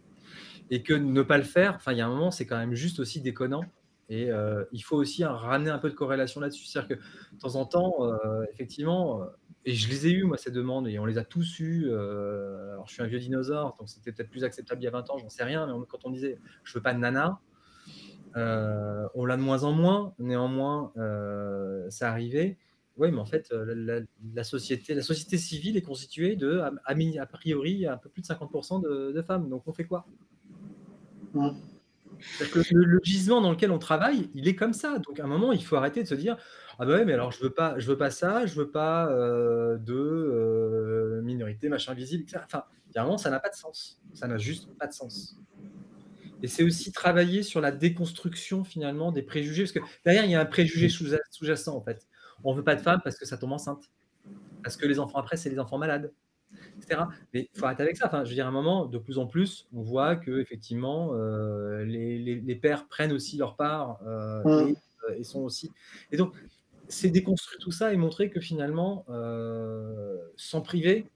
Et 0.70 0.82
que 0.82 0.92
ne 0.92 1.22
pas 1.22 1.38
le 1.38 1.44
faire, 1.44 1.74
enfin, 1.76 1.92
il 1.92 1.98
y 1.98 2.00
a 2.00 2.06
un 2.06 2.10
moment, 2.10 2.30
c'est 2.30 2.46
quand 2.46 2.58
même 2.58 2.74
juste 2.74 3.00
aussi 3.00 3.20
déconnant. 3.20 3.64
Et 4.08 4.30
euh, 4.30 4.64
il 4.72 4.80
faut 4.80 4.96
aussi 4.96 5.24
ramener 5.24 5.70
un 5.70 5.78
peu 5.78 5.88
de 5.88 5.94
corrélation 5.94 6.40
là-dessus. 6.40 6.66
C'est-à-dire 6.66 6.96
que 6.96 7.02
de 7.34 7.38
temps 7.40 7.54
en 7.54 7.64
temps, 7.64 8.12
effectivement, 8.52 9.24
et 9.64 9.74
je 9.74 9.88
les 9.88 10.06
ai 10.06 10.10
eues, 10.12 10.24
moi, 10.24 10.36
ces 10.36 10.50
demandes, 10.50 10.88
et 10.88 10.98
on 10.98 11.04
les 11.04 11.18
a 11.18 11.24
tous 11.24 11.60
eues. 11.60 11.90
alors, 11.92 12.86
je 12.88 12.94
suis 12.94 13.02
un 13.02 13.06
vieux 13.06 13.18
dinosaure, 13.18 13.76
donc 13.78 13.88
c'était 13.88 14.12
peut-être 14.12 14.30
plus 14.30 14.44
acceptable 14.44 14.80
il 14.80 14.84
y 14.84 14.88
a 14.88 14.90
20 14.90 15.10
ans, 15.10 15.18
j'en 15.18 15.28
sais 15.28 15.44
rien, 15.44 15.66
mais 15.66 15.86
quand 15.88 16.04
on 16.04 16.10
disait 16.10 16.38
je 16.64 16.74
veux 16.74 16.82
pas 16.82 16.94
de 16.94 16.98
nana, 16.98 17.40
euh, 18.36 19.08
on 19.14 19.24
l'a 19.24 19.36
de 19.36 19.42
moins 19.42 19.64
en 19.64 19.72
moins, 19.72 20.14
néanmoins, 20.18 20.92
euh, 20.96 21.88
ça 21.90 22.10
arrivait. 22.10 22.58
Oui, 22.96 23.10
mais 23.10 23.18
en 23.18 23.24
fait, 23.24 23.50
euh, 23.52 24.04
la, 24.34 24.44
société, 24.44 24.94
la 24.94 25.02
société 25.02 25.38
civile 25.38 25.76
est 25.76 25.82
constituée 25.82 26.36
de, 26.36 26.60
a, 26.60 27.26
priori, 27.26 27.86
un 27.86 27.96
peu 27.96 28.08
plus 28.08 28.22
de 28.22 28.26
50% 28.26 28.82
de, 28.82 29.22
femmes. 29.22 29.48
Donc, 29.48 29.62
on 29.66 29.72
fait 29.72 29.84
quoi? 29.84 30.06
Le, 31.34 33.00
gisement 33.02 33.40
dans 33.40 33.50
lequel 33.50 33.70
on 33.70 33.78
travaille, 33.78 34.28
il 34.34 34.48
est 34.48 34.56
comme 34.56 34.74
ça. 34.74 34.98
Donc, 34.98 35.18
à 35.18 35.24
un 35.24 35.28
moment, 35.28 35.52
il 35.52 35.64
faut 35.64 35.76
arrêter 35.76 36.02
de 36.02 36.08
se 36.08 36.14
dire 36.14 36.36
Ah 36.82 36.86
ben 36.86 36.92
ouais, 36.92 37.04
mais 37.04 37.12
alors 37.12 37.30
je 37.30 37.42
veux 37.42 37.50
pas, 37.50 37.78
je 37.78 37.86
veux 37.86 37.98
pas 37.98 38.10
ça, 38.10 38.46
je 38.46 38.54
veux 38.54 38.70
pas 38.70 39.06
de 39.78 41.20
minorité, 41.22 41.68
machin 41.68 41.92
visible. 41.94 42.24
Enfin, 42.44 42.64
il 42.88 42.96
y 42.96 42.98
a 42.98 43.02
un 43.02 43.04
moment, 43.04 43.18
ça 43.18 43.30
n'a 43.30 43.38
pas 43.38 43.50
de 43.50 43.54
sens. 43.54 44.00
Ça 44.14 44.26
n'a 44.26 44.38
juste 44.38 44.68
pas 44.78 44.86
de 44.86 44.92
sens. 44.92 45.36
Et 46.42 46.48
c'est 46.48 46.62
aussi 46.62 46.90
travailler 46.92 47.42
sur 47.42 47.60
la 47.60 47.70
déconstruction 47.70 48.64
finalement 48.64 49.12
des 49.12 49.22
préjugés, 49.22 49.64
parce 49.64 49.72
que 49.72 49.80
derrière, 50.04 50.24
il 50.24 50.30
y 50.30 50.34
a 50.34 50.40
un 50.40 50.46
préjugé 50.46 50.88
sous-jacent 50.88 51.76
en 51.76 51.82
fait. 51.82 52.06
On 52.44 52.52
ne 52.52 52.56
veut 52.56 52.64
pas 52.64 52.74
de 52.74 52.80
femmes 52.80 53.00
parce 53.04 53.16
que 53.16 53.26
ça 53.26 53.36
tombe 53.36 53.52
enceinte, 53.52 53.90
parce 54.62 54.76
que 54.76 54.86
les 54.86 54.98
enfants 54.98 55.18
après, 55.18 55.36
c'est 55.36 55.50
les 55.50 55.58
enfants 55.58 55.78
malades, 55.78 56.12
etc. 56.78 57.02
Mais 57.34 57.50
il 57.52 57.58
faut 57.58 57.66
arrêter 57.66 57.82
avec 57.82 57.96
ça. 57.96 58.06
Enfin, 58.06 58.24
je 58.24 58.30
veux 58.30 58.34
dire, 58.34 58.46
à 58.46 58.48
un 58.48 58.52
moment, 58.52 58.86
de 58.86 58.98
plus 58.98 59.18
en 59.18 59.26
plus, 59.26 59.68
on 59.74 59.82
voit 59.82 60.16
que 60.16 60.40
effectivement, 60.40 61.10
euh, 61.14 61.84
les, 61.84 62.56
pères 62.56 62.88
prennent 62.88 63.12
aussi 63.12 63.36
leur 63.36 63.56
part 63.56 64.00
euh, 64.06 64.42
mmh. 64.44 64.74
euh, 65.10 65.18
et, 65.18 65.24
sont 65.24 65.40
aussi. 65.40 65.70
Et 66.10 66.16
donc, 66.16 66.34
c'est 66.90 67.08
déconstruire 67.08 67.58
tout 67.60 67.72
ça 67.72 67.92
et 67.92 67.96
montrer 67.96 68.28
que 68.30 68.40
finalement, 68.40 69.06
sans 70.36 70.60
priver, 70.60 71.06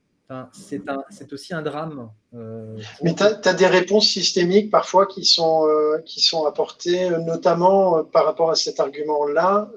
c'est 0.59 1.33
aussi 1.33 1.55
un 1.55 1.63
drame. 1.63 2.11
Euh, 2.35 2.79
Mais 3.03 3.15
tu 3.15 3.23
as, 3.23 3.55
des 3.55 3.67
réponses 3.67 4.09
systémiques 4.09 4.71
parfois 4.71 5.07
qui 5.07 5.25
sont, 5.25 5.67
euh, 5.69 5.99
qui 6.05 6.21
sont 6.21 6.47
apportées, 6.47 7.11
euh, 7.11 7.19
notamment 7.19 8.05
par 8.05 8.25
rapport 8.25 8.51
à 8.51 8.55
cet 8.55 8.81
argument-là. 8.81 9.71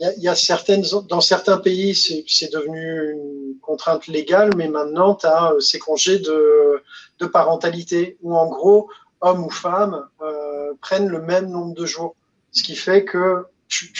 Il 0.00 0.22
y, 0.22 0.28
a 0.28 0.34
certaines, 0.34 0.82
dans 1.08 1.20
certains 1.20 1.58
pays, 1.58 1.94
c'est 1.94 2.52
devenu 2.52 3.12
une 3.12 3.54
contrainte 3.60 4.06
légale, 4.06 4.50
mais 4.56 4.68
maintenant, 4.68 5.14
tu 5.14 5.26
as 5.26 5.52
ces 5.60 5.78
congés 5.78 6.18
de, 6.18 6.82
de, 7.18 7.26
parentalité 7.26 8.16
où, 8.22 8.34
en 8.34 8.46
gros, 8.46 8.88
hommes 9.20 9.44
ou 9.44 9.50
femmes 9.50 10.06
prennent 10.80 11.08
le 11.08 11.20
même 11.20 11.50
nombre 11.50 11.74
de 11.74 11.84
jours. 11.84 12.16
Ce 12.52 12.62
qui 12.62 12.74
fait 12.74 13.04
que 13.04 13.44
tu, 13.68 13.92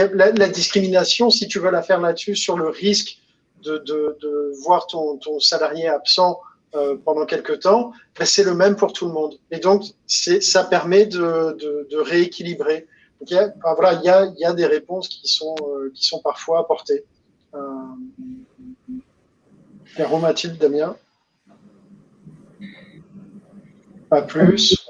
a 0.00 0.06
la, 0.14 0.48
discrimination, 0.48 1.30
si 1.30 1.48
tu 1.48 1.58
veux 1.58 1.70
la 1.70 1.82
faire 1.82 2.00
là-dessus, 2.00 2.36
sur 2.36 2.56
le 2.56 2.68
risque 2.68 3.18
de, 3.62 4.52
voir 4.62 4.86
ton, 4.86 5.18
salarié 5.40 5.88
absent 5.88 6.40
euh, 6.74 6.96
pendant 7.04 7.26
quelques 7.26 7.60
temps, 7.60 7.92
ben, 8.18 8.24
c'est 8.24 8.44
le 8.44 8.54
même 8.54 8.76
pour 8.76 8.92
tout 8.92 9.06
le 9.06 9.12
monde. 9.12 9.34
Et 9.50 9.58
donc, 9.58 9.84
ça 10.06 10.64
permet 10.64 11.06
de, 11.06 11.96
rééquilibrer. 11.96 12.86
il, 13.20 13.32
y 13.32 13.38
a, 13.38 13.52
voilà, 13.74 13.94
il, 13.94 14.40
y 14.40 14.44
a, 14.44 14.52
des 14.52 14.66
réponses 14.66 15.08
qui 15.08 15.28
sont, 15.28 15.54
euh, 15.62 15.92
parfois 16.22 16.60
apportées. 16.60 17.04
Euh, 17.54 17.58
Mathilde, 20.20 20.56
Damien 20.58 20.96
Pas 24.08 24.22
plus 24.22 24.86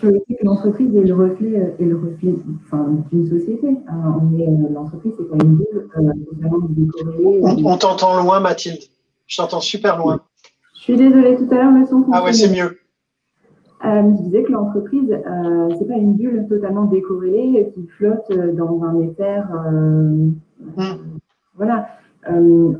que 0.00 0.44
l'entreprise 0.44 0.94
est 0.94 1.00
le 1.00 1.14
reflet, 1.14 1.58
euh, 1.58 1.82
est 1.82 1.84
le 1.84 1.96
reflet 1.96 2.34
enfin, 2.64 2.86
d'une 3.10 3.26
société. 3.26 3.68
Euh, 3.68 4.68
l'entreprise, 4.72 5.12
c'est 5.16 5.28
quand 5.28 5.36
même 5.36 5.56
bulle 5.56 5.88
euh, 5.96 7.40
On, 7.42 7.64
on 7.64 7.76
t'entend 7.76 8.22
loin, 8.22 8.40
Mathilde. 8.40 8.82
Je 9.26 9.36
t'entends 9.36 9.60
super 9.60 9.98
loin. 9.98 10.20
Je 10.76 10.80
suis 10.82 10.96
désolée, 10.96 11.36
tout 11.36 11.48
à 11.50 11.54
l'heure, 11.54 11.70
mais 11.70 11.86
son 11.86 12.04
Ah 12.12 12.22
ouais, 12.24 12.32
c'est 12.32 12.50
mieux. 12.50 12.78
Euh, 13.84 14.02
je 14.16 14.22
disais 14.22 14.42
que 14.44 14.52
l'entreprise, 14.52 15.10
euh, 15.10 15.68
c'est 15.78 15.88
pas 15.88 15.94
une 15.94 16.14
bulle 16.14 16.46
totalement 16.48 16.84
décorrélée 16.84 17.72
qui 17.74 17.86
flotte 17.86 18.30
dans 18.54 18.82
un 18.84 19.00
éther. 19.00 19.44
Euh, 19.54 20.28
hum. 20.76 20.98
Voilà. 21.56 21.88
Euh, 22.30 22.72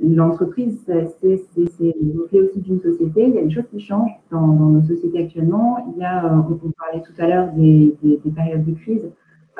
l'entreprise, 0.00 0.82
c'est 0.86 1.34
le 1.80 2.22
reflet 2.22 2.40
aussi 2.40 2.60
d'une 2.60 2.80
société. 2.80 3.26
Il 3.26 3.34
y 3.34 3.38
a 3.38 3.42
des 3.42 3.50
choses 3.50 3.66
qui 3.70 3.80
changent 3.80 4.18
dans, 4.30 4.46
nos 4.46 4.82
sociétés 4.82 5.24
actuellement. 5.24 5.92
Il 5.94 6.00
y 6.00 6.04
a, 6.04 6.24
euh, 6.24 6.38
on, 6.38 6.70
parlait 6.70 7.02
tout 7.02 7.12
à 7.18 7.26
l'heure 7.26 7.52
des, 7.52 7.94
périodes 8.34 8.64
de 8.64 8.72
crise, 8.74 9.10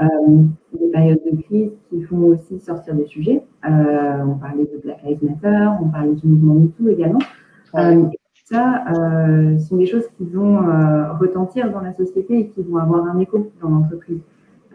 euh, 0.01 0.07
des 0.72 0.89
périodes 0.89 1.20
de 1.31 1.43
crise 1.43 1.70
qui 1.91 2.03
font 2.03 2.25
aussi 2.29 2.59
sortir 2.61 2.95
des 2.95 3.07
sujets. 3.07 3.42
on 3.64 4.38
parlait 4.41 4.64
de 4.64 4.80
Black 4.83 5.03
Lives 5.05 5.22
Matter, 5.22 5.68
on 5.83 5.88
parlait 5.88 6.14
du 6.14 6.26
mouvement 6.26 6.55
MeToo 6.55 6.88
également. 6.88 7.21
ça, 8.45 8.84
sont 9.59 9.76
des 9.76 9.87
choses 9.87 10.09
qui 10.17 10.25
vont 10.25 10.59
retentir 11.21 11.71
dans 11.71 11.80
la 11.80 11.92
société 11.92 12.38
et 12.38 12.49
qui 12.49 12.63
vont 12.63 12.79
avoir 12.79 13.05
un 13.07 13.18
écho 13.18 13.50
dans 13.61 13.68
l'entreprise. 13.68 14.21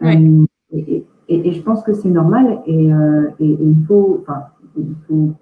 Et, 0.02 0.18
et, 0.72 1.04
je 1.28 1.62
pense 1.62 1.82
que 1.82 1.92
c'est 1.92 2.10
normal 2.10 2.60
et, 2.66 2.92
euh, 2.92 3.30
et, 3.40 3.46
il 3.60 3.84
faut, 3.86 4.20
enfin, 4.22 4.44
il 4.76 4.94
faut, 5.08 5.32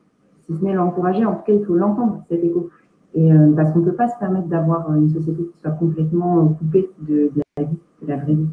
si 0.47 0.57
ce 0.57 0.65
n'est 0.65 0.75
l'encourager, 0.75 1.25
en 1.25 1.35
tout 1.35 1.43
cas, 1.45 1.53
il 1.53 1.65
faut 1.65 1.75
l'entendre, 1.75 2.23
cet 2.29 2.45
écho. 2.45 2.71
Et, 3.15 3.33
euh, 3.33 3.53
parce 3.55 3.73
qu'on 3.73 3.81
ne 3.81 3.85
peut 3.87 3.97
pas 3.97 4.09
se 4.09 4.19
permettre 4.19 4.47
d'avoir 4.49 4.95
une 4.95 5.11
société 5.11 5.45
qui 5.45 5.59
soit 5.61 5.73
complètement 5.73 6.49
coupée 6.49 6.91
de, 7.01 7.31
la 7.57 7.65
vie, 7.65 7.79
de 8.03 8.09
la 8.09 8.17
vraie 8.17 8.35
vie. 8.35 8.49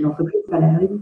L'entreprise, 0.00 0.40
pas 0.48 0.60
la 0.60 0.72
vraie 0.74 0.86
vie. 0.86 1.00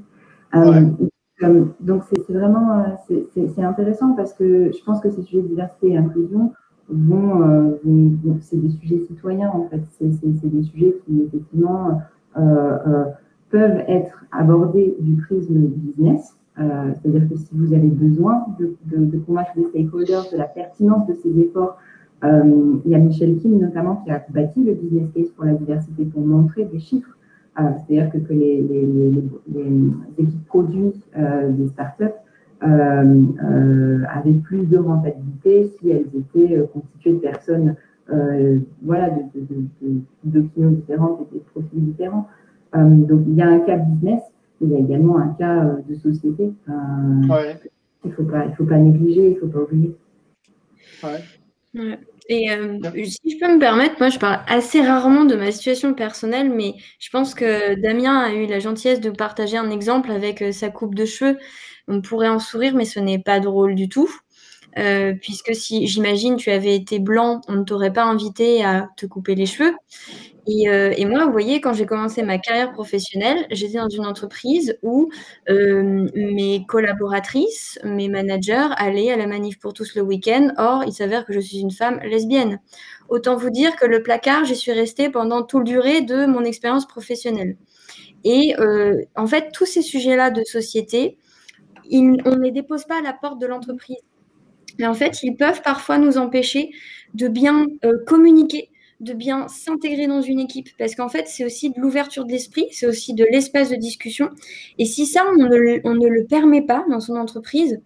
Euh, 0.55 1.65
donc, 1.81 2.05
c'est 2.05 2.33
vraiment 2.33 2.85
c'est 3.09 3.65
intéressant 3.65 4.15
parce 4.15 4.33
que 4.33 4.71
je 4.71 4.85
pense 4.85 5.01
que 5.01 5.11
ces 5.11 5.23
sujets 5.23 5.43
de 5.43 5.49
diversité 5.49 5.89
et 5.89 5.97
inclusion 5.97 6.53
vont, 6.89 7.79
vont 7.85 8.39
c'est 8.41 8.59
des 8.59 8.69
sujets 8.69 9.01
citoyens 9.01 9.51
en 9.51 9.69
fait. 9.69 9.83
C'est 9.91 10.25
des 10.25 10.63
sujets 10.63 10.97
qui, 11.05 11.23
effectivement, 11.23 12.01
peuvent 13.53 13.85
être 13.87 14.25
abordés 14.33 14.97
du 14.99 15.15
prisme 15.17 15.55
business. 15.55 16.37
Euh, 16.59 16.91
c'est-à-dire 16.95 17.29
que 17.29 17.37
si 17.37 17.49
vous 17.53 17.73
avez 17.73 17.89
besoin 17.89 18.45
de, 18.59 18.75
de, 18.87 19.05
de, 19.05 19.19
convaincre 19.19 19.53
les 19.57 19.65
stakeholders 19.65 20.25
de 20.33 20.39
la 20.39 20.45
pertinence 20.45 21.07
de 21.07 21.15
ces 21.15 21.39
efforts, 21.39 21.79
euh, 22.25 22.77
il 22.85 22.91
y 22.91 22.95
a 22.95 22.99
Michel 22.99 23.37
Kim 23.37 23.59
notamment 23.59 23.97
qui 23.97 24.11
a 24.11 24.23
bâti 24.31 24.63
le 24.65 24.75
business 24.75 25.09
case 25.15 25.31
pour 25.31 25.45
la 25.45 25.55
diversité 25.55 26.05
pour 26.05 26.25
montrer 26.27 26.65
des 26.65 26.79
chiffres. 26.79 27.17
Euh, 27.61 27.63
c'est-à-dire 27.77 28.11
que, 28.11 28.19
que 28.19 28.33
les, 28.33 28.63
les, 28.63 28.87
les, 28.87 29.11
les, 29.55 29.93
équipes 30.19 30.47
produits 30.47 30.93
des 31.15 31.69
startups 31.69 32.05
avaient 32.63 34.39
plus 34.45 34.67
de 34.67 34.79
rentabilité 34.79 35.71
si 35.79 35.91
elles 35.91 36.07
étaient 36.15 36.65
constituées 36.73 37.15
de 37.15 37.19
personnes 37.19 37.75
voilà, 38.83 39.11
d'opinions 40.25 40.71
de, 40.71 40.77
différentes 40.77 41.27
et 41.33 41.39
de 41.39 41.43
profils 41.53 41.85
différents. 41.85 42.29
Donc, 42.75 43.23
il 43.27 43.35
y 43.35 43.43
a 43.43 43.49
un 43.49 43.61
cas 43.61 43.77
business, 43.77 44.23
mais 44.61 44.69
il 44.69 44.73
y 44.73 44.77
a 44.77 44.79
également 44.79 45.19
un 45.19 45.35
cas 45.39 45.77
de 45.89 45.95
société. 45.97 46.53
Ouais. 47.29 47.61
Il 48.05 48.11
ne 48.11 48.15
faut, 48.15 48.25
pas, 48.25 48.51
faut 48.57 48.65
pas 48.65 48.79
négliger, 48.79 49.29
il 49.29 49.35
ne 49.35 49.41
faut 49.41 49.47
pas 49.47 49.61
oublier. 49.61 49.95
Ouais. 51.05 51.99
Et 52.29 52.51
euh, 52.51 52.79
si 53.05 53.31
je 53.31 53.39
peux 53.39 53.53
me 53.53 53.59
permettre, 53.59 53.97
moi 53.99 54.09
je 54.09 54.19
parle 54.19 54.41
assez 54.47 54.81
rarement 54.81 55.25
de 55.25 55.35
ma 55.35 55.51
situation 55.51 55.95
personnelle, 55.95 56.51
mais 56.51 56.75
je 56.99 57.11
pense 57.11 57.35
que 57.35 57.81
Damien 57.81 58.19
a 58.19 58.33
eu 58.33 58.47
la 58.47 58.61
gentillesse 58.61 59.01
de 59.01 59.11
partager 59.11 59.57
un 59.57 59.71
exemple 59.71 60.11
avec 60.11 60.43
euh, 60.43 60.53
sa 60.53 60.71
coupe 60.71 60.95
de 60.95 61.05
cheveux. 61.05 61.39
On 61.89 62.01
pourrait 62.01 62.29
en 62.29 62.39
sourire, 62.39 62.75
mais 62.75 62.85
ce 62.85 63.01
n'est 63.01 63.19
pas 63.19 63.41
drôle 63.41 63.75
du 63.75 63.89
tout. 63.89 64.09
Euh, 64.79 65.13
puisque 65.21 65.55
si 65.55 65.87
j'imagine 65.87 66.37
tu 66.37 66.51
avais 66.51 66.75
été 66.75 66.99
blanc, 66.99 67.43
on 67.49 67.55
ne 67.55 67.65
t'aurait 67.65 67.93
pas 67.93 68.05
invité 68.05 68.65
à 68.65 68.89
te 68.97 69.05
couper 69.05 69.35
les 69.35 69.47
cheveux. 69.47 69.75
Euh, 70.49 70.93
et, 70.97 71.05
moi, 71.05 71.25
vous 71.25 71.33
voyez, 71.33 71.61
quand 71.61 71.73
j'ai 71.73 71.87
commencé 71.87 72.23
ma 72.23 72.39
carrière 72.39 72.73
professionnelle, 72.73 73.47
j'étais 73.51 73.79
dans 73.79 73.89
une 73.89 74.07
entreprise 74.07 74.77
où 74.83 75.09
euh, 75.49 76.09
mes 76.15 76.65
collaboratrices, 76.67 77.79
mes 77.85 78.09
managers 78.09 78.69
allaient 78.77 79.13
à 79.13 79.17
la 79.17 79.27
manif 79.27 79.59
pour 79.59 79.73
tous 79.73 79.95
le 79.95 80.03
week-end. 80.03 80.53
Or, 80.59 80.85
il 80.87 80.93
s'avère 80.93 81.25
que 81.25 81.33
je 81.33 81.41
suis 81.41 81.59
une 81.59 81.71
femme 81.71 82.01
lesbienne. 82.01 82.59
Autant 83.09 83.37
vous 83.37 83.51
dire 83.51 83.77
que 83.77 83.87
le 83.87 84.03
placard, 84.03 84.45
j'y 84.45 84.57
suis 84.57 84.73
restée 84.73 85.11
pendant 85.11 85.43
toute 85.43 85.69
la 85.69 85.75
durée 85.75 86.01
de 86.01 86.27
mon 86.27 86.45
expérience 86.45 86.87
professionnelle. 86.87 87.57
Et 88.25 88.55
en 89.17 89.27
fait, 89.27 89.51
tous 89.53 89.67
ces 89.67 89.83
sujets-là 89.83 90.31
de 90.31 90.45
société, 90.45 91.19
on 91.93 92.01
ne 92.01 92.43
les 92.43 92.53
dépose 92.53 92.85
pas 92.85 92.99
à 92.99 93.03
la 93.03 93.13
porte 93.13 93.41
de 93.41 93.47
l'entreprise. 93.47 93.99
Mais 94.79 94.87
en 94.87 94.95
fait, 94.95 95.23
ils 95.23 95.37
peuvent 95.37 95.63
parfois 95.63 95.99
nous 95.99 96.19
empêcher 96.19 96.71
de 97.15 97.29
bien 97.29 97.67
euh, 97.85 98.05
communiquer, 98.07 98.71
de 99.03 99.13
bien 99.13 99.49
s'intégrer 99.49 100.07
dans 100.07 100.23
une 100.23 100.41
équipe. 100.41 100.69
Parce 100.79 100.95
qu'en 100.95 101.09
fait, 101.09 101.29
c'est 101.29 101.45
aussi 101.45 101.71
de 101.71 101.81
l'ouverture 101.81 102.25
de 102.25 102.33
l'esprit, 102.33 102.69
c'est 102.71 102.87
aussi 102.87 103.15
de 103.15 103.27
l'espace 103.31 103.71
de 103.71 103.77
discussion. 103.77 104.31
Et 104.79 104.87
si 104.87 105.07
ça, 105.07 105.25
on 105.31 105.37
ne 105.37 105.47
le, 105.49 106.25
permet 106.27 106.63
pas 106.63 106.85
dans 106.89 107.01
son 107.01 107.17
entreprise, 107.17 107.81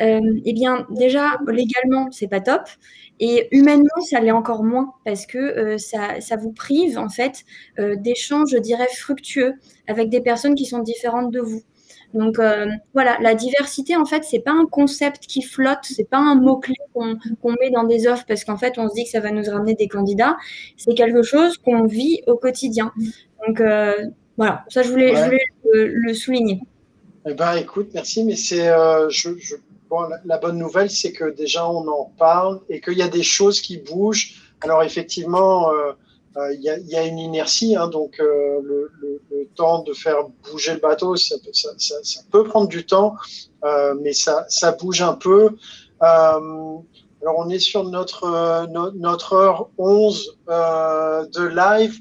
euh, 0.00 0.20
eh 0.44 0.52
bien, 0.52 0.86
déjà, 0.90 1.38
légalement, 1.46 2.10
c'est 2.10 2.28
pas 2.28 2.40
top. 2.40 2.62
Et 3.20 3.48
humainement, 3.50 4.00
ça 4.08 4.20
l'est 4.20 4.30
encore 4.30 4.62
moins 4.62 4.92
parce 5.04 5.26
que 5.26 5.38
euh, 5.38 5.78
ça, 5.78 6.20
ça, 6.20 6.36
vous 6.36 6.52
prive, 6.52 6.98
en 6.98 7.08
fait, 7.08 7.44
d'échanges, 7.96 8.50
je 8.52 8.58
dirais, 8.58 8.88
fructueux 8.96 9.54
avec 9.86 10.10
des 10.10 10.20
personnes 10.20 10.54
qui 10.54 10.66
sont 10.66 10.80
différentes 10.80 11.32
de 11.32 11.40
vous. 11.40 11.62
Donc 12.14 12.38
euh, 12.38 12.66
voilà, 12.94 13.18
la 13.20 13.34
diversité, 13.34 13.94
en 13.96 14.06
fait, 14.06 14.24
c'est 14.24 14.38
pas 14.38 14.52
un 14.52 14.66
concept 14.66 15.26
qui 15.26 15.42
flotte, 15.42 15.80
c'est 15.82 16.08
pas 16.08 16.18
un 16.18 16.36
mot-clé 16.36 16.74
qu'on 16.94 17.52
met 17.60 17.70
dans 17.70 17.84
des 17.84 18.06
offres 18.06 18.24
parce 18.26 18.44
qu'en 18.44 18.56
fait, 18.56 18.78
on 18.78 18.88
se 18.88 18.94
dit 18.94 19.04
que 19.04 19.10
ça 19.10 19.20
va 19.20 19.30
nous 19.30 19.44
ramener 19.50 19.74
des 19.74 19.88
candidats. 19.88 20.36
C'est 20.76 20.94
quelque 20.94 21.22
chose 21.22 21.58
qu'on 21.58 21.84
vit 21.84 22.22
au 22.26 22.36
quotidien. 22.36 22.92
Donc 23.46 23.60
euh, 23.60 23.92
voilà, 24.38 24.64
ça, 24.68 24.82
je 24.82 24.90
voulais, 24.90 25.12
le, 25.70 26.14
souligner. 26.14 26.60
Eh 27.26 27.34
ben, 27.34 27.56
écoute, 27.56 27.90
merci, 27.92 28.24
mais 28.24 28.36
c'est 28.36 28.68
euh, 28.68 29.10
je, 29.10 29.30
bon, 29.90 30.00
la, 30.24 30.38
bonne 30.38 30.56
nouvelle, 30.56 30.90
c'est 30.90 31.12
que 31.12 31.30
déjà 31.34 31.68
on 31.68 31.86
en 31.88 32.10
parle 32.18 32.60
et 32.70 32.80
qu'il 32.80 32.96
y 32.96 33.02
a 33.02 33.08
des 33.08 33.22
choses 33.22 33.60
qui 33.60 33.76
bougent. 33.76 34.34
Alors 34.62 34.82
effectivement, 34.82 35.70
il 36.52 36.60
y, 36.60 36.96
a 36.96 37.04
une 37.04 37.18
inertie, 37.18 37.74
hein, 37.76 37.88
donc 37.88 38.20
euh, 38.20 38.60
le, 38.62 38.90
temps 39.54 39.82
de 39.82 39.92
faire 39.92 40.16
bouger 40.48 40.74
le 40.74 40.78
bateau, 40.78 41.16
ça, 41.16 41.34
peut 42.30 42.44
prendre 42.44 42.68
du 42.68 42.86
temps, 42.86 43.16
euh, 43.64 43.94
mais 44.00 44.12
ça, 44.12 44.46
bouge 44.80 45.02
un 45.02 45.14
peu. 45.14 45.50
alors 46.00 46.82
on 47.22 47.48
est 47.48 47.58
sur 47.58 47.84
notre, 47.84 48.66
notre 48.96 49.32
heure 49.32 49.68
11 49.78 50.38
de 50.46 51.44
live. 51.44 51.98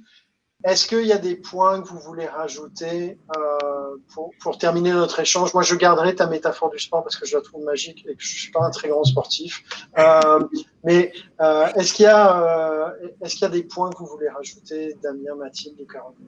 Est-ce 0.68 0.86
qu'il 0.86 1.06
y 1.06 1.14
a 1.14 1.18
des 1.18 1.36
points 1.38 1.82
que 1.82 1.88
vous 1.88 2.00
voulez 2.00 2.26
rajouter 2.26 3.18
euh, 3.38 3.96
pour, 4.42 4.58
terminer 4.58 4.92
notre 4.92 5.22
échange? 5.22 5.54
Moi, 5.54 5.64
je 5.64 5.74
garderai 5.76 6.14
ta 6.14 6.28
métaphore 6.28 6.70
du 6.70 6.78
sport 6.78 7.04
parce 7.04 7.16
que 7.16 7.26
je 7.26 7.38
la 7.38 7.42
trouve 7.42 7.64
magique 7.64 8.06
et 8.06 8.16
que 8.16 8.22
je 8.22 8.34
ne 8.34 8.40
suis 8.40 8.52
pas 8.52 8.66
un 8.66 8.70
très 8.70 8.90
grand 8.90 9.06
sportif. 9.06 9.64
Euh, 9.98 10.42
mais 10.84 11.14
euh, 11.40 11.68
est-ce 11.76 11.94
qu'il 11.94 12.04
y, 12.04 12.10
a, 12.10 12.94
est 13.22 13.30
qu'il 13.30 13.44
y 13.44 13.46
a 13.46 13.50
des 13.50 13.64
points 13.64 13.90
que 13.92 14.00
vous 14.00 14.08
voulez 14.08 14.28
rajouter, 14.28 14.94
Damien, 15.02 15.36
Mathilde 15.38 15.80
ou 15.80 15.86
Caroline? 15.86 16.28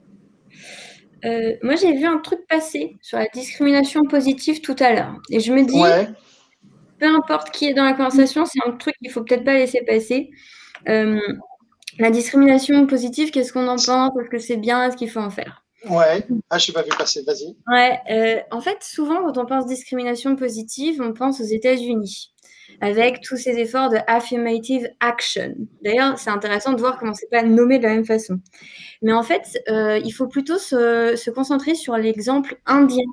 Moi, 1.61 1.75
j'ai 1.75 1.97
vu 1.97 2.05
un 2.05 2.19
truc 2.19 2.47
passer 2.47 2.95
sur 3.01 3.17
la 3.17 3.27
discrimination 3.27 4.03
positive 4.03 4.61
tout 4.61 4.75
à 4.79 4.93
l'heure. 4.93 5.17
Et 5.29 5.41
je 5.41 5.51
me 5.51 5.65
dis, 5.65 6.15
peu 6.97 7.07
importe 7.07 7.51
qui 7.51 7.65
est 7.67 7.73
dans 7.73 7.83
la 7.83 7.91
conversation, 7.91 8.45
c'est 8.45 8.59
un 8.65 8.71
truc 8.71 8.95
qu'il 8.99 9.09
ne 9.09 9.13
faut 9.13 9.23
peut-être 9.23 9.43
pas 9.43 9.55
laisser 9.55 9.81
passer. 9.85 10.31
La 11.99 12.11
discrimination 12.11 12.87
positive, 12.87 13.29
qu'est-ce 13.29 13.51
qu'on 13.51 13.67
en 13.67 13.75
pense? 13.75 14.11
Est-ce 14.21 14.29
que 14.29 14.39
c'est 14.39 14.55
bien? 14.55 14.85
Est-ce 14.85 14.95
qu'il 14.95 15.09
faut 15.09 15.19
en 15.19 15.29
faire? 15.29 15.65
Ouais, 15.89 16.25
ah, 16.49 16.57
je 16.57 16.71
n'ai 16.71 16.73
pas 16.73 16.81
vu 16.81 16.89
passer, 16.97 17.23
vas-y. 17.23 17.55
Ouais, 17.67 17.99
euh, 18.09 18.41
en 18.51 18.61
fait, 18.61 18.77
souvent, 18.81 19.23
quand 19.23 19.37
on 19.37 19.45
pense 19.45 19.65
discrimination 19.65 20.35
positive, 20.35 21.01
on 21.01 21.13
pense 21.13 21.41
aux 21.41 21.45
États-Unis, 21.45 22.33
avec 22.81 23.21
tous 23.21 23.35
ces 23.35 23.57
efforts 23.59 23.89
de 23.89 23.97
affirmative 24.07 24.89
action. 25.01 25.53
D'ailleurs, 25.81 26.17
c'est 26.19 26.29
intéressant 26.29 26.73
de 26.73 26.79
voir 26.79 26.97
comment 26.97 27.13
c'est 27.13 27.29
pas 27.29 27.43
nommé 27.43 27.79
de 27.79 27.83
la 27.83 27.95
même 27.95 28.05
façon. 28.05 28.39
Mais 29.01 29.13
en 29.13 29.23
fait, 29.23 29.61
euh, 29.69 29.99
il 30.03 30.11
faut 30.11 30.27
plutôt 30.27 30.57
se, 30.57 31.29
concentrer 31.31 31.75
sur 31.75 31.97
l'exemple 31.97 32.57
indien. 32.65 33.05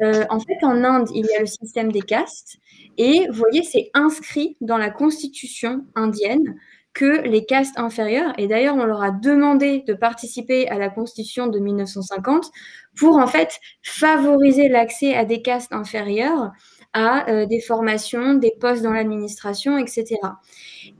Euh, 0.00 0.24
en 0.30 0.40
fait, 0.40 0.58
en 0.62 0.82
Inde, 0.82 1.08
il 1.14 1.26
y 1.26 1.36
a 1.36 1.40
le 1.40 1.46
système 1.46 1.90
des 1.90 2.02
castes, 2.02 2.56
et 2.98 3.26
vous 3.28 3.34
voyez, 3.34 3.62
c'est 3.62 3.90
inscrit 3.94 4.56
dans 4.60 4.78
la 4.78 4.90
constitution 4.90 5.84
indienne 5.94 6.56
que 6.94 7.22
les 7.22 7.44
castes 7.46 7.78
inférieures, 7.78 8.32
et 8.38 8.46
d'ailleurs 8.46 8.76
on 8.76 8.84
leur 8.84 9.02
a 9.02 9.10
demandé 9.10 9.82
de 9.86 9.94
participer 9.94 10.68
à 10.68 10.78
la 10.78 10.90
constitution 10.90 11.46
de 11.46 11.58
1950 11.58 12.50
pour 12.96 13.16
en 13.16 13.26
fait 13.26 13.58
favoriser 13.82 14.68
l'accès 14.68 15.14
à 15.14 15.24
des 15.24 15.40
castes 15.40 15.72
inférieures, 15.72 16.52
à 16.92 17.30
euh, 17.30 17.46
des 17.46 17.60
formations, 17.60 18.34
des 18.34 18.52
postes 18.60 18.82
dans 18.82 18.92
l'administration, 18.92 19.78
etc. 19.78 20.16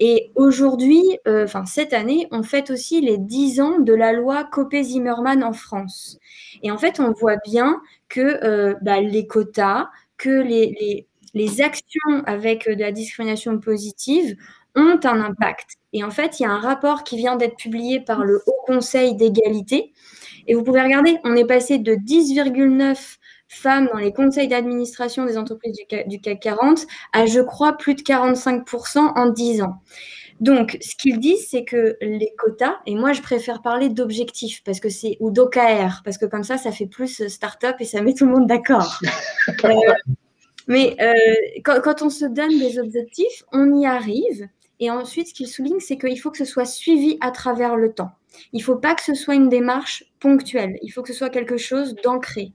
Et 0.01 0.31
aujourd'hui, 0.35 1.03
euh, 1.29 1.45
enfin 1.45 1.67
cette 1.67 1.93
année, 1.93 2.29
on 2.31 2.43
fête 2.43 2.71
aussi 2.71 3.01
les 3.01 3.19
10 3.19 3.61
ans 3.61 3.79
de 3.79 3.93
la 3.93 4.13
loi 4.13 4.45
Copé-Zimmermann 4.45 5.45
en 5.45 5.53
France. 5.53 6.19
Et 6.63 6.71
en 6.71 6.79
fait, 6.79 7.01
on 7.01 7.13
voit 7.13 7.37
bien 7.45 7.81
que 8.09 8.43
euh, 8.45 8.75
bah, 8.81 9.01
les 9.01 9.27
quotas, 9.27 9.89
que 10.17 10.31
les, 10.31 10.75
les, 10.81 11.07
les 11.35 11.61
actions 11.61 12.23
avec 12.27 12.67
de 12.69 12.81
la 12.81 12.93
discrimination 12.93 13.59
positive 13.59 14.37
ont 14.75 14.99
un 15.05 15.21
impact. 15.21 15.77
Et 15.93 16.05
en 16.05 16.11
fait, 16.11 16.41
il 16.41 16.45
y 16.45 16.47
a 16.47 16.51
un 16.51 16.61
rapport 16.61 17.05
qui 17.05 17.17
vient 17.17 17.37
d'être 17.37 17.57
publié 17.57 18.01
par 18.01 18.25
le 18.25 18.43
Haut 18.47 18.65
Conseil 18.67 19.15
d'égalité. 19.15 19.93
Et 20.47 20.55
vous 20.55 20.63
pouvez 20.63 20.83
regarder, 20.83 21.19
on 21.25 21.37
est 21.37 21.45
passé 21.45 21.79
de 21.79 21.95
10,9 21.95 23.19
femmes 23.49 23.89
dans 23.93 23.99
les 23.99 24.13
conseils 24.13 24.49
d'administration 24.49 25.27
des 25.27 25.37
entreprises 25.37 25.77
du 26.07 26.21
CAC, 26.21 26.41
40 26.41 26.87
à, 27.13 27.27
je 27.27 27.41
crois, 27.41 27.75
plus 27.75 27.95
de 27.95 28.03
45% 28.03 28.99
en 28.99 29.29
10 29.29 29.63
ans. 29.63 29.83
Donc, 30.41 30.77
ce 30.81 30.97
qu'ils 30.97 31.21
disent, 31.21 31.47
c'est 31.51 31.65
que 31.65 31.97
les 32.01 32.33
quotas, 32.37 32.79
et 32.87 32.97
moi 32.97 33.13
je 33.13 33.23
préfère 33.23 33.63
parler 33.63 33.91
d'objectifs 33.91 34.65
parce 34.65 34.81
que 34.81 34.89
c'est 34.89 35.17
ou 35.21 35.31
d'OKR 35.31 36.03
parce 36.05 36.19
que 36.19 36.27
comme 36.27 36.43
ça, 36.43 36.59
ça 36.59 36.73
fait 36.73 36.87
plus 36.87 37.29
start-up 37.29 37.77
et 37.79 37.85
ça 37.85 38.03
met 38.03 38.13
tout 38.13 38.27
le 38.27 38.33
monde 38.33 38.47
d'accord. 38.49 39.01
Euh, 39.65 39.71
mais 40.69 40.95
euh, 41.01 41.13
quand, 41.65 41.81
quand, 41.83 42.03
on 42.03 42.11
se 42.11 42.25
donne 42.25 42.57
des 42.61 42.79
objectifs, 42.79 43.43
on 43.53 43.77
y 43.77 43.87
arrive. 43.87 44.49
Et 44.83 44.91
ensuite, 44.91 45.29
ce 45.29 45.35
qu'il 45.35 45.47
souligne, 45.47 45.79
c'est 45.79 45.97
qu'il 45.97 46.19
faut 46.19 46.33
que 46.33 46.39
ce 46.39 46.45
soit 46.45 46.65
suivi 46.65 47.17
à 47.21 47.31
travers 47.31 47.77
le 47.77 47.93
temps. 47.93 48.11
Il 48.53 48.59
ne 48.59 48.65
faut 48.65 48.75
pas 48.75 48.97
que 48.97 49.03
ce 49.03 49.15
soit 49.15 49.37
une 49.37 49.49
démarche 49.49 50.03
ponctuelle. 50.19 50.77
Il 50.83 50.89
faut 50.89 51.03
que 51.03 51.13
ce 51.13 51.15
soit 51.15 51.31
quelque 51.31 51.57
chose 51.57 51.95
d'ancré. 52.03 52.53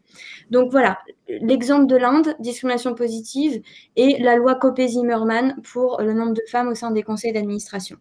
Donc 0.52 0.70
voilà, 0.70 0.98
l'exemple 1.30 1.88
de 1.88 1.96
l'Inde, 1.96 2.36
discrimination 2.42 2.96
positive, 2.96 3.62
et 3.96 4.22
la 4.22 4.36
loi 4.36 4.56
Copé-Zimmermann 4.56 5.56
pour 5.72 6.02
le 6.02 6.12
nombre 6.12 6.34
de 6.34 6.42
femmes 6.52 6.68
au 6.68 6.76
sein 6.76 6.92
des 6.92 7.02
conseils 7.02 7.32
d'administration. 7.32 7.96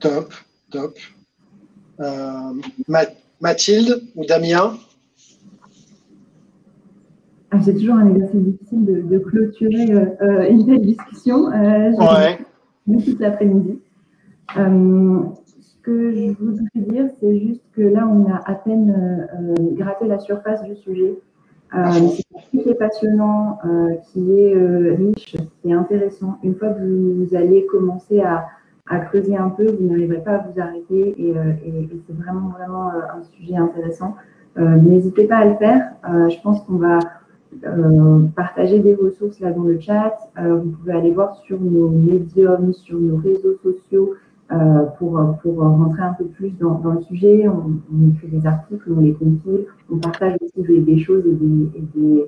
Top, 0.00 0.32
top. 0.70 0.96
Euh, 2.00 2.54
Mathilde 3.40 4.04
ou 4.14 4.24
Damien? 4.24 4.78
Ah, 7.50 7.58
C'est 7.62 7.74
toujours 7.74 7.96
un 7.96 8.08
exercice 8.08 8.40
difficile 8.40 9.06
de, 9.06 9.18
clôturer 9.18 9.92
euh, 9.92 10.06
euh, 10.22 10.48
une 10.48 10.64
telle 10.64 10.80
discussion. 10.80 11.48
ouais 11.48 12.38
toute 12.86 13.20
l'après-midi. 13.20 13.80
Euh, 14.56 15.20
ce 15.60 15.76
que 15.82 16.12
je 16.12 16.32
voudrais 16.38 16.66
dire, 16.74 17.06
c'est 17.20 17.38
juste 17.38 17.62
que 17.74 17.82
là, 17.82 18.08
on 18.08 18.30
a 18.30 18.40
à 18.44 18.54
peine 18.54 19.26
euh, 19.34 19.54
gratté 19.72 20.06
la 20.06 20.18
surface 20.18 20.62
du 20.64 20.76
sujet. 20.76 21.14
Euh, 21.74 21.84
c'est 21.90 22.62
qui 22.62 22.68
est 22.68 22.74
passionnant, 22.74 23.58
qui 24.04 24.38
est 24.38 24.54
riche, 24.94 25.36
qui 25.60 25.70
est 25.70 25.72
intéressant. 25.72 26.38
Une 26.44 26.54
fois 26.54 26.68
que 26.68 26.80
vous, 26.80 27.34
allez 27.34 27.66
commencer 27.66 28.20
à, 28.20 28.46
creuser 29.06 29.36
un 29.36 29.48
peu, 29.48 29.66
vous 29.66 29.84
n'arriverez 29.84 30.22
pas 30.22 30.36
à 30.36 30.46
vous 30.46 30.60
arrêter 30.60 31.14
et, 31.18 31.34
c'est 32.06 32.16
vraiment, 32.16 32.50
vraiment 32.50 32.90
un 32.90 33.22
sujet 33.32 33.56
intéressant. 33.56 34.14
N'hésitez 34.56 35.26
pas 35.26 35.38
à 35.38 35.44
le 35.44 35.56
faire. 35.56 35.90
je 36.04 36.40
pense 36.40 36.62
qu'on 36.62 36.76
va 36.76 37.00
partager 38.34 38.80
des 38.80 38.94
ressources 38.94 39.40
là 39.40 39.52
dans 39.52 39.64
le 39.64 39.78
chat. 39.80 40.14
vous 40.36 40.70
pouvez 40.70 40.92
aller 40.92 41.12
voir 41.12 41.36
sur 41.36 41.60
nos 41.60 41.88
médiums, 41.88 42.72
sur 42.72 42.98
nos 42.98 43.16
réseaux 43.16 43.56
sociaux 43.62 44.14
pour, 44.98 45.20
pour 45.42 45.58
rentrer 45.58 46.02
un 46.02 46.14
peu 46.14 46.24
plus 46.26 46.50
dans, 46.58 46.78
dans 46.78 46.92
le 46.92 47.02
sujet. 47.02 47.48
On, 47.48 47.72
on, 47.92 48.10
écrit 48.10 48.28
des 48.28 48.46
articles, 48.46 48.92
on 48.94 49.00
les 49.00 49.14
compile, 49.14 49.66
on 49.90 49.98
partage 49.98 50.36
aussi 50.42 50.82
des, 50.82 50.98
choses 50.98 51.24
et 51.26 51.32
des, 51.32 51.78
et 51.78 51.84
des, 51.94 52.26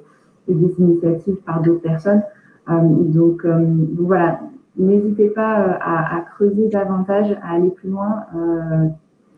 et 0.49 0.55
des, 0.55 0.75
initiatives 0.81 1.37
par 1.47 1.63
d'autres 1.63 1.83
personnes. 1.83 2.23
donc, 2.69 3.45
donc, 3.47 4.07
voilà, 4.07 4.41
n'hésitez 4.79 5.29
pas 5.29 5.61
euh, 5.61 5.73
à, 5.81 6.25
creuser 6.35 6.69
davantage, 6.69 7.37
à 7.43 7.55
aller 7.55 7.71
plus 7.71 7.91
loin. 7.91 8.25
Euh, 8.35 8.89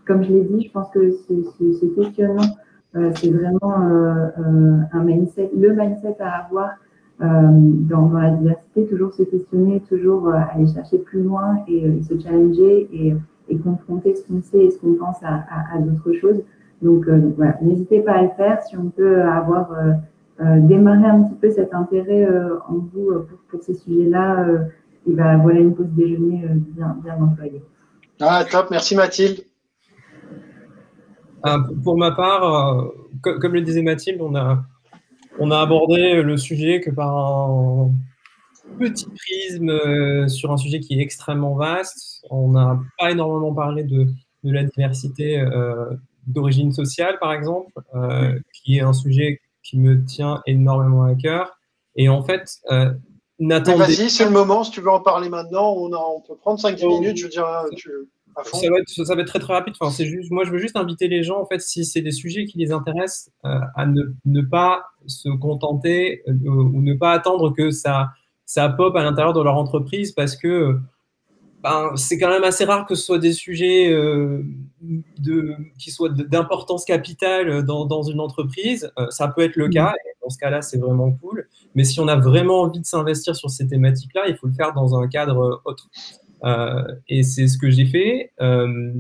comme 0.06 0.22
je 0.22 0.32
l'ai 0.32 0.42
dit, 0.42 0.66
je 0.66 0.70
pense 0.70 0.90
que 0.90 1.10
ce, 1.10 1.86
questionnement, 1.94 2.56
euh, 2.96 3.10
c'est 3.14 3.30
vraiment 3.30 3.74
un 4.92 5.04
mindset, 5.04 5.50
le 5.56 5.72
mindset 5.74 6.16
à 6.20 6.44
avoir 6.44 6.70
dans, 7.20 8.10
la 8.12 8.30
diversité, 8.30 8.86
toujours 8.86 9.12
se 9.12 9.22
questionner, 9.22 9.80
toujours 9.88 10.32
aller 10.32 10.66
chercher 10.66 10.98
plus 10.98 11.22
loin 11.22 11.58
et, 11.68 12.02
se 12.02 12.18
challenger 12.18 12.88
et, 12.92 13.16
confronter 13.58 14.14
ce 14.14 14.26
qu'on 14.26 14.40
sait 14.42 14.64
et 14.64 14.70
ce 14.70 14.78
qu'on 14.78 14.94
pense 14.94 15.18
à, 15.22 15.78
d'autres 15.80 16.18
choses. 16.18 16.40
Donc, 16.82 17.06
voilà, 17.36 17.56
n'hésitez 17.60 18.00
pas 18.00 18.12
à 18.12 18.22
le 18.22 18.30
faire 18.36 18.62
si 18.62 18.76
on 18.76 18.88
peut 18.90 19.22
avoir 19.22 19.70
démarré 20.38 21.06
un 21.06 21.22
petit 21.24 21.34
peu 21.34 21.50
cet 21.50 21.74
intérêt 21.74 22.26
en 22.68 22.74
vous 22.74 23.12
pour, 23.28 23.38
pour 23.50 23.62
ces 23.62 23.74
sujets-là 23.74 24.46
et 25.06 25.12
ben, 25.12 25.38
voilà 25.38 25.60
une 25.60 25.74
pause 25.74 25.88
déjeuner 25.90 26.44
euh, 26.44 26.54
bien, 26.54 26.96
bien 27.02 27.16
employée. 27.20 27.62
Ah, 28.20 28.44
top, 28.50 28.70
merci 28.70 28.94
Mathilde. 28.94 29.44
Ah, 31.42 31.58
pour 31.84 31.96
ma 31.96 32.10
part, 32.10 32.78
euh, 32.78 32.88
comme, 33.22 33.54
le 33.54 33.62
disait 33.62 33.82
Mathilde, 33.82 34.20
on 34.20 34.34
a, 34.34 34.62
on 35.38 35.50
a 35.50 35.58
abordé 35.58 36.22
le 36.22 36.36
sujet 36.36 36.80
que 36.80 36.90
par 36.90 37.16
un 37.16 37.90
petit 38.78 39.06
prisme 39.06 39.70
euh, 39.70 40.28
sur 40.28 40.52
un 40.52 40.56
sujet 40.56 40.80
qui 40.80 40.98
est 40.98 41.02
extrêmement 41.02 41.54
vaste. 41.54 42.24
On 42.30 42.50
n'a 42.50 42.80
pas 42.98 43.10
énormément 43.10 43.54
parlé 43.54 43.84
de, 43.84 44.06
de 44.44 44.52
la 44.52 44.64
diversité 44.64 45.42
d'origine 46.26 46.72
sociale, 46.72 47.18
par 47.18 47.32
exemple, 47.32 47.72
qui 48.54 48.76
est 48.76 48.82
un 48.82 48.92
sujet 48.92 49.40
qui 49.62 49.78
me 49.78 50.04
tient 50.04 50.42
énormément 50.46 51.04
à 51.04 51.14
cœur. 51.14 51.58
Et 51.96 52.08
en 52.08 52.22
fait, 52.22 52.60
Vas-y, 53.40 54.10
c'est 54.10 54.24
le 54.24 54.30
moment. 54.30 54.64
Si 54.64 54.70
tu 54.70 54.80
veux 54.80 54.90
en 54.90 55.00
parler 55.00 55.30
maintenant, 55.30 55.72
on, 55.72 55.90
on 55.92 56.20
peut 56.20 56.36
prendre 56.36 56.60
5-10 56.60 57.00
minutes. 57.00 57.16
Je 57.16 57.24
veux 57.24 57.30
dire, 57.30 57.46
tu, 57.74 57.90
à 57.90 58.04
fond. 58.04 58.19
Ça, 58.52 58.70
va 58.70 58.78
être, 58.78 58.88
ça, 58.88 59.14
va 59.14 59.22
être, 59.22 59.28
très 59.28 59.38
très 59.38 59.52
rapide. 59.52 59.74
Enfin, 59.80 59.90
c'est 59.90 60.06
juste, 60.06 60.30
moi, 60.30 60.44
je 60.44 60.50
veux 60.50 60.58
juste 60.58 60.76
inviter 60.76 61.08
les 61.08 61.22
gens, 61.22 61.40
en 61.40 61.46
fait, 61.46 61.60
si 61.60 61.84
c'est 61.84 62.00
des 62.00 62.10
sujets 62.10 62.44
qui 62.44 62.58
les 62.58 62.72
intéressent, 62.72 63.30
euh, 63.44 63.58
à 63.76 63.86
ne, 63.86 64.02
ne, 64.24 64.42
pas 64.42 64.84
se 65.06 65.28
contenter 65.28 66.22
euh, 66.28 66.32
ou 66.44 66.80
ne 66.82 66.94
pas 66.94 67.12
attendre 67.12 67.54
que 67.54 67.70
ça, 67.70 68.10
ça 68.46 68.68
pop 68.68 68.94
à 68.96 69.02
l'intérieur 69.02 69.32
de 69.32 69.42
leur 69.42 69.56
entreprise 69.56 70.12
parce 70.12 70.36
que 70.36 70.78
ben, 71.62 71.92
c'est 71.96 72.18
quand 72.18 72.30
même 72.30 72.44
assez 72.44 72.64
rare 72.64 72.86
que 72.86 72.94
ce 72.94 73.04
soit 73.04 73.18
des 73.18 73.32
sujets 73.32 73.92
euh, 73.92 74.42
de, 75.18 75.54
qui 75.78 75.90
soient 75.90 76.08
d'importance 76.08 76.86
capitale 76.86 77.64
dans, 77.64 77.84
dans, 77.84 78.02
une 78.02 78.20
entreprise. 78.20 78.90
Euh, 78.98 79.06
ça 79.10 79.28
peut 79.28 79.42
être 79.42 79.56
le 79.56 79.68
cas, 79.68 79.92
et 80.06 80.16
dans 80.22 80.30
ce 80.30 80.38
cas-là, 80.38 80.62
c'est 80.62 80.78
vraiment 80.78 81.12
cool. 81.12 81.46
Mais 81.74 81.84
si 81.84 82.00
on 82.00 82.08
a 82.08 82.16
vraiment 82.16 82.62
envie 82.62 82.80
de 82.80 82.86
s'investir 82.86 83.36
sur 83.36 83.50
ces 83.50 83.66
thématiques-là, 83.66 84.28
il 84.28 84.36
faut 84.36 84.46
le 84.46 84.54
faire 84.54 84.72
dans 84.72 84.96
un 84.96 85.06
cadre 85.06 85.60
autre. 85.66 85.90
Euh, 86.44 86.82
et 87.08 87.22
c'est 87.22 87.48
ce 87.48 87.58
que 87.58 87.70
j'ai 87.70 87.86
fait. 87.86 88.32
Euh, 88.40 88.92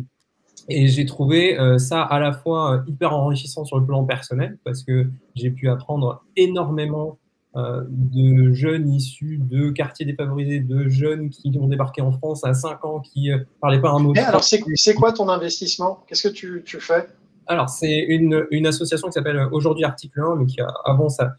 et 0.68 0.88
j'ai 0.88 1.06
trouvé 1.06 1.58
euh, 1.58 1.78
ça 1.78 2.02
à 2.02 2.20
la 2.20 2.32
fois 2.32 2.84
hyper 2.86 3.14
enrichissant 3.14 3.64
sur 3.64 3.78
le 3.78 3.86
plan 3.86 4.04
personnel, 4.04 4.58
parce 4.64 4.82
que 4.82 5.08
j'ai 5.34 5.50
pu 5.50 5.68
apprendre 5.68 6.24
énormément 6.36 7.18
de 7.56 8.52
jeunes 8.52 8.88
issus 8.92 9.40
de 9.42 9.70
quartiers 9.70 10.06
défavorisés, 10.06 10.60
de 10.60 10.88
jeunes 10.88 11.30
qui 11.30 11.52
ont 11.60 11.66
débarqué 11.66 12.00
en 12.00 12.12
France 12.12 12.44
à 12.44 12.54
5 12.54 12.84
ans, 12.84 13.00
qui 13.00 13.28
ne 13.28 13.38
parlaient 13.60 13.80
pas 13.80 13.90
un 13.90 13.98
mot. 13.98 14.12
alors, 14.16 14.44
c'est 14.44 14.94
quoi 14.94 15.12
ton 15.12 15.28
investissement? 15.28 16.04
Qu'est-ce 16.06 16.28
que 16.28 16.32
tu, 16.32 16.62
tu, 16.64 16.78
fais? 16.78 17.08
Alors, 17.48 17.68
c'est 17.68 17.98
une, 18.02 18.46
une, 18.52 18.68
association 18.68 19.08
qui 19.08 19.14
s'appelle 19.14 19.48
Aujourd'hui 19.50 19.82
Article 19.82 20.20
1, 20.20 20.36
mais 20.36 20.46
qui 20.46 20.58
avant 20.84 21.08
ça 21.08 21.34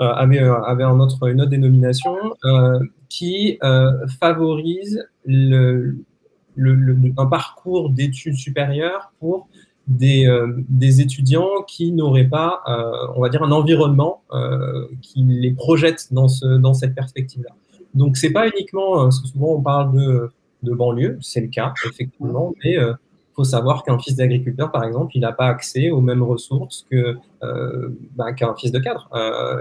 avait, 0.00 0.38
avait 0.38 0.84
un 0.84 0.98
autre, 0.98 1.28
une 1.28 1.40
autre 1.40 1.50
dénomination, 1.50 2.16
qui 3.08 3.58
favorise 4.18 5.06
un 5.28 7.26
parcours 7.26 7.90
d'études 7.90 8.36
supérieures 8.36 9.12
pour 9.20 9.48
des, 9.90 10.26
euh, 10.26 10.62
étudiants 10.80 11.62
qui 11.66 11.92
n'auraient 11.92 12.28
pas, 12.28 12.62
euh, 12.68 13.12
on 13.16 13.20
va 13.20 13.28
dire, 13.28 13.42
un 13.42 13.50
environnement 13.50 14.22
euh, 14.32 14.86
qui 15.02 15.22
les 15.24 15.52
projette 15.52 16.12
dans, 16.12 16.28
ce, 16.28 16.46
dans 16.58 16.74
cette 16.74 16.94
perspective-là. 16.94 17.50
Donc, 17.94 18.16
c'est 18.16 18.30
pas 18.30 18.48
uniquement, 18.48 19.02
parce 19.02 19.20
que 19.20 19.28
souvent 19.28 19.54
on 19.54 19.60
parle 19.60 19.92
de, 19.92 20.30
de 20.62 20.72
banlieue, 20.72 21.18
c'est 21.20 21.40
le 21.40 21.48
cas, 21.48 21.74
effectivement, 21.88 22.54
mais 22.64 22.76
faut 23.40 23.44
savoir 23.44 23.82
qu'un 23.82 23.98
fils 23.98 24.16
d'agriculteur, 24.16 24.70
par 24.70 24.84
exemple, 24.84 25.16
il 25.16 25.20
n'a 25.20 25.32
pas 25.32 25.46
accès 25.46 25.90
aux 25.90 26.00
mêmes 26.00 26.22
ressources 26.22 26.86
que 26.90 27.16
bah, 28.14 28.32
qu'un 28.32 28.54
fils 28.54 28.70
de 28.70 28.78
cadre, 28.78 29.08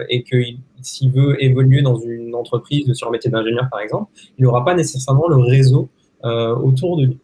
et 0.09 0.23
que 0.23 0.37
s'il 0.81 1.11
veut 1.11 1.41
évoluer 1.41 1.81
dans 1.81 1.97
une 1.97 2.35
entreprise 2.35 2.91
sur 2.93 3.07
un 3.07 3.11
métier 3.11 3.31
d'ingénieur, 3.31 3.67
par 3.71 3.79
exemple, 3.79 4.11
il 4.37 4.43
n'aura 4.43 4.65
pas 4.65 4.75
nécessairement 4.75 5.27
le 5.29 5.37
réseau 5.37 5.89
autour 6.23 6.97
de 6.97 7.05
lui. 7.05 7.17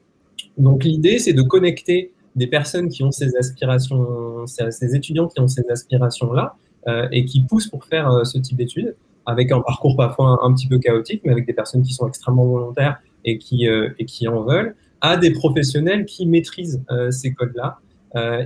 Donc 0.57 0.83
l'idée, 0.85 1.19
c'est 1.19 1.33
de 1.33 1.41
connecter 1.41 2.13
des 2.35 2.47
personnes 2.47 2.89
qui 2.89 3.03
ont 3.03 3.11
ces 3.11 3.35
aspirations, 3.37 4.45
ces 4.45 4.95
étudiants 4.95 5.27
qui 5.27 5.39
ont 5.39 5.47
ces 5.47 5.69
aspirations-là 5.69 6.55
euh, 6.87 7.07
et 7.11 7.25
qui 7.25 7.41
poussent 7.41 7.67
pour 7.67 7.83
faire 7.85 8.11
euh, 8.11 8.23
ce 8.25 8.37
type 8.37 8.57
d'études, 8.57 8.95
avec 9.25 9.51
un 9.51 9.61
parcours 9.61 9.95
parfois 9.95 10.39
un, 10.43 10.53
petit 10.53 10.67
peu 10.67 10.77
chaotique, 10.77 11.21
mais 11.23 11.31
avec 11.31 11.47
des 11.47 11.53
personnes 11.53 11.81
qui 11.81 11.93
sont 11.93 12.07
extrêmement 12.07 12.45
volontaires 12.45 12.99
et 13.23 13.39
qui, 13.39 13.67
euh, 13.67 13.89
et 13.97 14.05
qui 14.05 14.27
en 14.27 14.43
veulent, 14.43 14.75
à 15.09 15.17
des 15.17 15.31
professionnels 15.31 16.05
qui 16.05 16.25
maîtrisent 16.25 16.83
ces 17.11 17.33
codes-là 17.33 17.79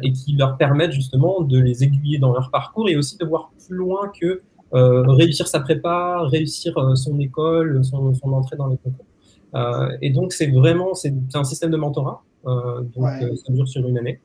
et 0.01 0.11
qui 0.11 0.35
leur 0.35 0.57
permettent 0.57 0.93
justement 0.93 1.41
de 1.41 1.59
les 1.59 1.83
aiguiller 1.83 2.17
dans 2.17 2.33
leur 2.33 2.49
parcours 2.51 2.89
et 2.89 2.95
aussi 2.95 3.17
de 3.17 3.25
voir 3.25 3.51
plus 3.67 3.75
loin 3.75 4.11
que 4.19 4.41
réussir 4.71 5.47
sa 5.47 5.59
prépa, 5.59 6.21
réussir 6.23 6.73
son 6.95 7.19
école, 7.19 7.83
son, 7.83 8.13
son 8.13 8.33
entrée 8.33 8.57
dans 8.57 8.67
les 8.67 8.77
concours. 8.77 9.05
et 10.01 10.09
donc, 10.09 10.33
c'est 10.33 10.47
vraiment 10.47 10.93
c'est 10.95 11.13
un 11.35 11.43
système 11.43 11.71
de 11.71 11.77
mentorat 11.77 12.23
euh, 12.47 12.81
donc 12.95 13.05
euh, 13.21 13.35
ça 13.35 13.51
dure 13.51 13.67
sur 13.67 13.87
une 13.87 13.97
année. 13.97 14.19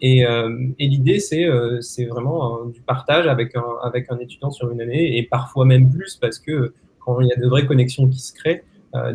Et, 0.00 0.24
euh, 0.24 0.68
et 0.78 0.88
l'idée, 0.88 1.20
c'est 1.20 1.46
c'est 1.80 2.06
vraiment 2.06 2.64
du 2.66 2.80
partage 2.80 3.26
avec 3.26 3.54
un, 3.54 3.64
avec 3.82 4.10
un 4.10 4.18
étudiant 4.18 4.50
sur 4.50 4.70
une 4.70 4.80
année 4.80 5.18
et 5.18 5.22
parfois 5.24 5.64
même 5.66 5.90
plus 5.90 6.16
parce 6.16 6.38
que 6.38 6.72
quand 7.00 7.20
il 7.20 7.28
y 7.28 7.32
a 7.32 7.36
de 7.36 7.46
vraies 7.46 7.66
connexions 7.66 8.08
qui 8.08 8.20
se 8.20 8.32
créent, 8.32 8.62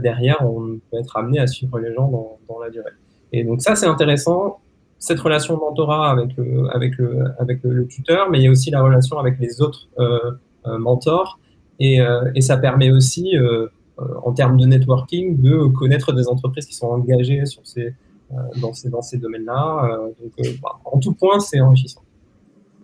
derrière, 0.01 0.37
on 0.41 0.79
peut 0.89 0.97
être 0.97 1.17
amené 1.17 1.39
à 1.39 1.47
suivre 1.47 1.79
les 1.79 1.93
gens 1.93 2.07
dans, 2.47 2.59
la 2.59 2.69
durée. 2.69 2.91
Et 3.33 3.43
donc 3.43 3.61
ça, 3.61 3.75
c'est 3.75 3.87
intéressant, 3.87 4.59
cette 4.99 5.19
relation 5.19 5.57
mentorat 5.57 6.09
avec 6.09 6.35
le, 6.37 6.67
avec 6.73 6.97
le, 6.97 7.25
avec 7.39 7.59
le, 7.63 7.85
tuteur, 7.85 8.29
mais 8.29 8.39
il 8.39 8.43
y 8.43 8.47
a 8.47 8.51
aussi 8.51 8.71
la 8.71 8.81
relation 8.81 9.19
avec 9.19 9.37
les 9.39 9.61
autres 9.61 9.87
euh, 9.99 10.31
mentors. 10.77 11.39
Et, 11.79 11.99
ça 12.39 12.57
permet 12.57 12.91
aussi, 12.91 13.37
euh, 13.37 13.67
en 14.23 14.31
termes 14.31 14.57
de 14.57 14.65
networking, 14.65 15.41
de 15.41 15.65
connaître 15.67 16.13
des 16.13 16.27
entreprises 16.27 16.65
qui 16.65 16.75
sont 16.75 16.87
engagées 16.87 17.43
euh, 18.31 18.37
dans 18.59 18.73
ces, 18.73 18.89
dans 18.89 19.03
ces 19.03 19.19
domaines-là. 19.19 19.85
Euh, 19.85 20.07
donc, 20.07 20.31
euh, 20.39 20.49
bah, 20.61 20.79
en 20.83 20.99
tout 20.99 21.13
point, 21.13 21.39
c'est 21.39 21.59
enrichissant. 21.61 22.01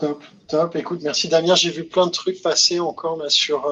Top, 0.01 0.23
top. 0.47 0.75
Écoute, 0.75 1.01
merci 1.03 1.29
Damien. 1.29 1.53
J'ai 1.53 1.69
vu 1.69 1.83
plein 1.83 2.07
de 2.07 2.11
trucs 2.11 2.41
passer 2.41 2.79
encore 2.79 3.17
là, 3.17 3.29
sur, 3.29 3.71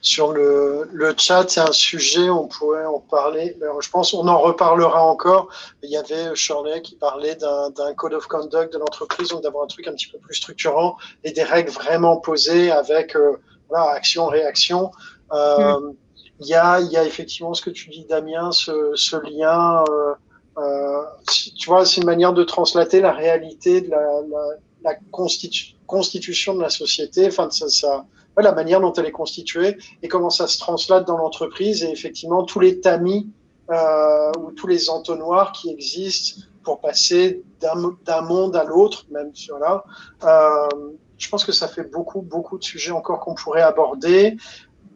sur 0.00 0.32
le, 0.32 0.88
le 0.92 1.14
chat. 1.16 1.48
C'est 1.48 1.60
un 1.60 1.70
sujet, 1.70 2.28
on 2.28 2.48
pourrait 2.48 2.86
en 2.86 2.98
parler. 2.98 3.56
Alors, 3.62 3.80
je 3.80 3.88
pense 3.88 4.10
qu'on 4.10 4.26
en 4.26 4.40
reparlera 4.40 5.00
encore. 5.00 5.48
Il 5.84 5.90
y 5.90 5.96
avait 5.96 6.34
Shirley 6.34 6.82
qui 6.82 6.96
parlait 6.96 7.36
d'un 7.36 7.94
code 7.96 8.14
of 8.14 8.26
conduct 8.26 8.72
de 8.72 8.78
l'entreprise, 8.78 9.28
donc 9.28 9.44
d'avoir 9.44 9.62
un 9.62 9.68
truc 9.68 9.86
un 9.86 9.92
petit 9.92 10.08
peu 10.08 10.18
plus 10.18 10.34
structurant 10.34 10.96
et 11.22 11.30
des 11.30 11.44
règles 11.44 11.70
vraiment 11.70 12.16
posées 12.16 12.72
avec 12.72 13.16
voilà, 13.68 13.92
action, 13.92 14.26
réaction. 14.26 14.90
Mm. 15.30 15.92
Il 16.40 16.48
y, 16.48 16.54
a, 16.54 16.80
y 16.80 16.96
a 16.96 17.04
effectivement 17.04 17.54
ce 17.54 17.62
que 17.62 17.70
tu 17.70 17.90
dis, 17.90 18.06
Damien, 18.06 18.50
ce, 18.50 18.90
ce 18.96 19.14
lien. 19.16 19.84
Euh, 20.58 21.04
tu 21.56 21.68
vois, 21.68 21.86
c'est 21.86 22.00
une 22.00 22.06
manière 22.06 22.32
de 22.32 22.42
translater 22.42 23.00
la 23.00 23.12
réalité 23.12 23.82
de 23.82 23.90
la, 23.90 24.00
la, 24.28 24.56
constitution 25.86 26.54
de 26.54 26.62
la 26.62 26.70
société, 26.70 27.26
enfin, 27.26 27.48
ça 27.50 28.04
la 28.42 28.52
manière 28.52 28.80
dont 28.80 28.92
elle 28.92 29.06
est 29.06 29.12
constituée 29.12 29.76
et 30.02 30.08
comment 30.08 30.30
ça 30.30 30.46
se 30.46 30.58
translate 30.58 31.06
dans 31.06 31.16
l'entreprise 31.16 31.82
et 31.82 31.90
effectivement 31.90 32.44
tous 32.44 32.60
les 32.60 32.80
tamis 32.80 33.28
euh, 33.70 34.32
ou 34.38 34.52
tous 34.52 34.66
les 34.66 34.90
entonnoirs 34.90 35.52
qui 35.52 35.70
existent 35.70 36.42
pour 36.62 36.80
passer 36.80 37.42
d'un 37.60 38.22
monde 38.22 38.56
à 38.56 38.64
l'autre, 38.64 39.06
même 39.10 39.32
voilà. 39.48 39.84
Euh, 40.24 40.68
je 41.16 41.28
pense 41.28 41.44
que 41.44 41.52
ça 41.52 41.68
fait 41.68 41.84
beaucoup, 41.84 42.22
beaucoup 42.22 42.58
de 42.58 42.64
sujets 42.64 42.92
encore 42.92 43.20
qu'on 43.20 43.34
pourrait 43.34 43.62
aborder 43.62 44.36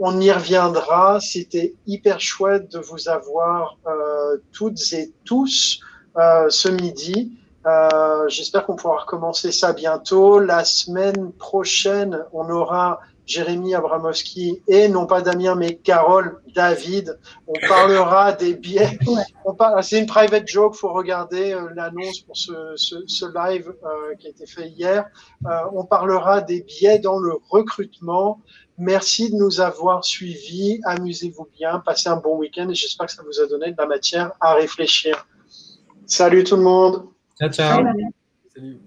on 0.01 0.21
y 0.21 0.33
reviendra. 0.33 1.21
C'était 1.21 1.73
hyper 1.87 2.21
chouette 2.21 2.69
de 2.73 2.81
vous 2.81 3.09
avoir 3.09 3.79
euh, 3.87 4.39
toutes 4.51 4.93
et 4.93 5.13
tous 5.25 5.79
ce 6.17 6.69
midi. 6.69 7.39
Euh, 7.67 8.29
J'espère 8.29 8.67
qu'on 8.67 8.77
pourra 8.77 8.99
recommencer 8.99 9.53
ça 9.53 9.73
bientôt. 9.73 10.39
La 10.39 10.65
semaine 10.65 11.33
prochaine, 11.33 12.25
on 12.33 12.49
aura 12.51 13.01
Jérémy 13.27 13.75
Abramowski 13.75 14.63
et 14.69 14.89
non 14.89 15.07
pas 15.07 15.23
Damien, 15.23 15.55
mais 15.55 15.77
Carole, 15.77 16.41
David. 16.55 17.19
On 17.47 17.55
parlera 17.69 18.33
des 18.41 18.55
biais. 18.55 18.99
C'est 19.83 19.99
une 19.99 20.07
private 20.07 20.47
joke, 20.47 20.75
faut 20.75 20.93
regarder 20.93 21.53
euh, 21.53 21.69
l'annonce 21.75 22.21
pour 22.21 22.37
ce, 22.37 22.53
ce, 22.77 22.97
ce 23.07 23.25
live 23.25 23.73
euh, 23.85 24.15
qui 24.19 24.27
a 24.27 24.31
été 24.31 24.47
fait 24.47 24.69
hier. 24.69 25.07
Euh, 25.47 25.51
on 25.73 25.85
parlera 25.85 26.41
des 26.41 26.63
biais 26.63 26.99
dans 26.99 27.19
le 27.19 27.33
recrutement. 27.49 28.41
Merci 28.77 29.31
de 29.31 29.37
nous 29.37 29.61
avoir 29.61 30.05
suivis. 30.05 30.81
Amusez-vous 30.85 31.49
bien, 31.57 31.79
passez 31.79 32.09
un 32.09 32.17
bon 32.17 32.37
week-end 32.37 32.69
et 32.69 32.75
j'espère 32.75 33.07
que 33.07 33.13
ça 33.13 33.23
vous 33.23 33.41
a 33.41 33.47
donné 33.47 33.71
de 33.71 33.77
la 33.79 33.87
matière 33.87 34.33
à 34.41 34.55
réfléchir. 34.55 35.27
Salut 36.07 36.45
tout 36.45 36.57
le 36.57 36.63
monde. 36.63 37.14
Ciao, 37.37 37.51
ciao. 37.51 37.83
Salut. 38.55 38.81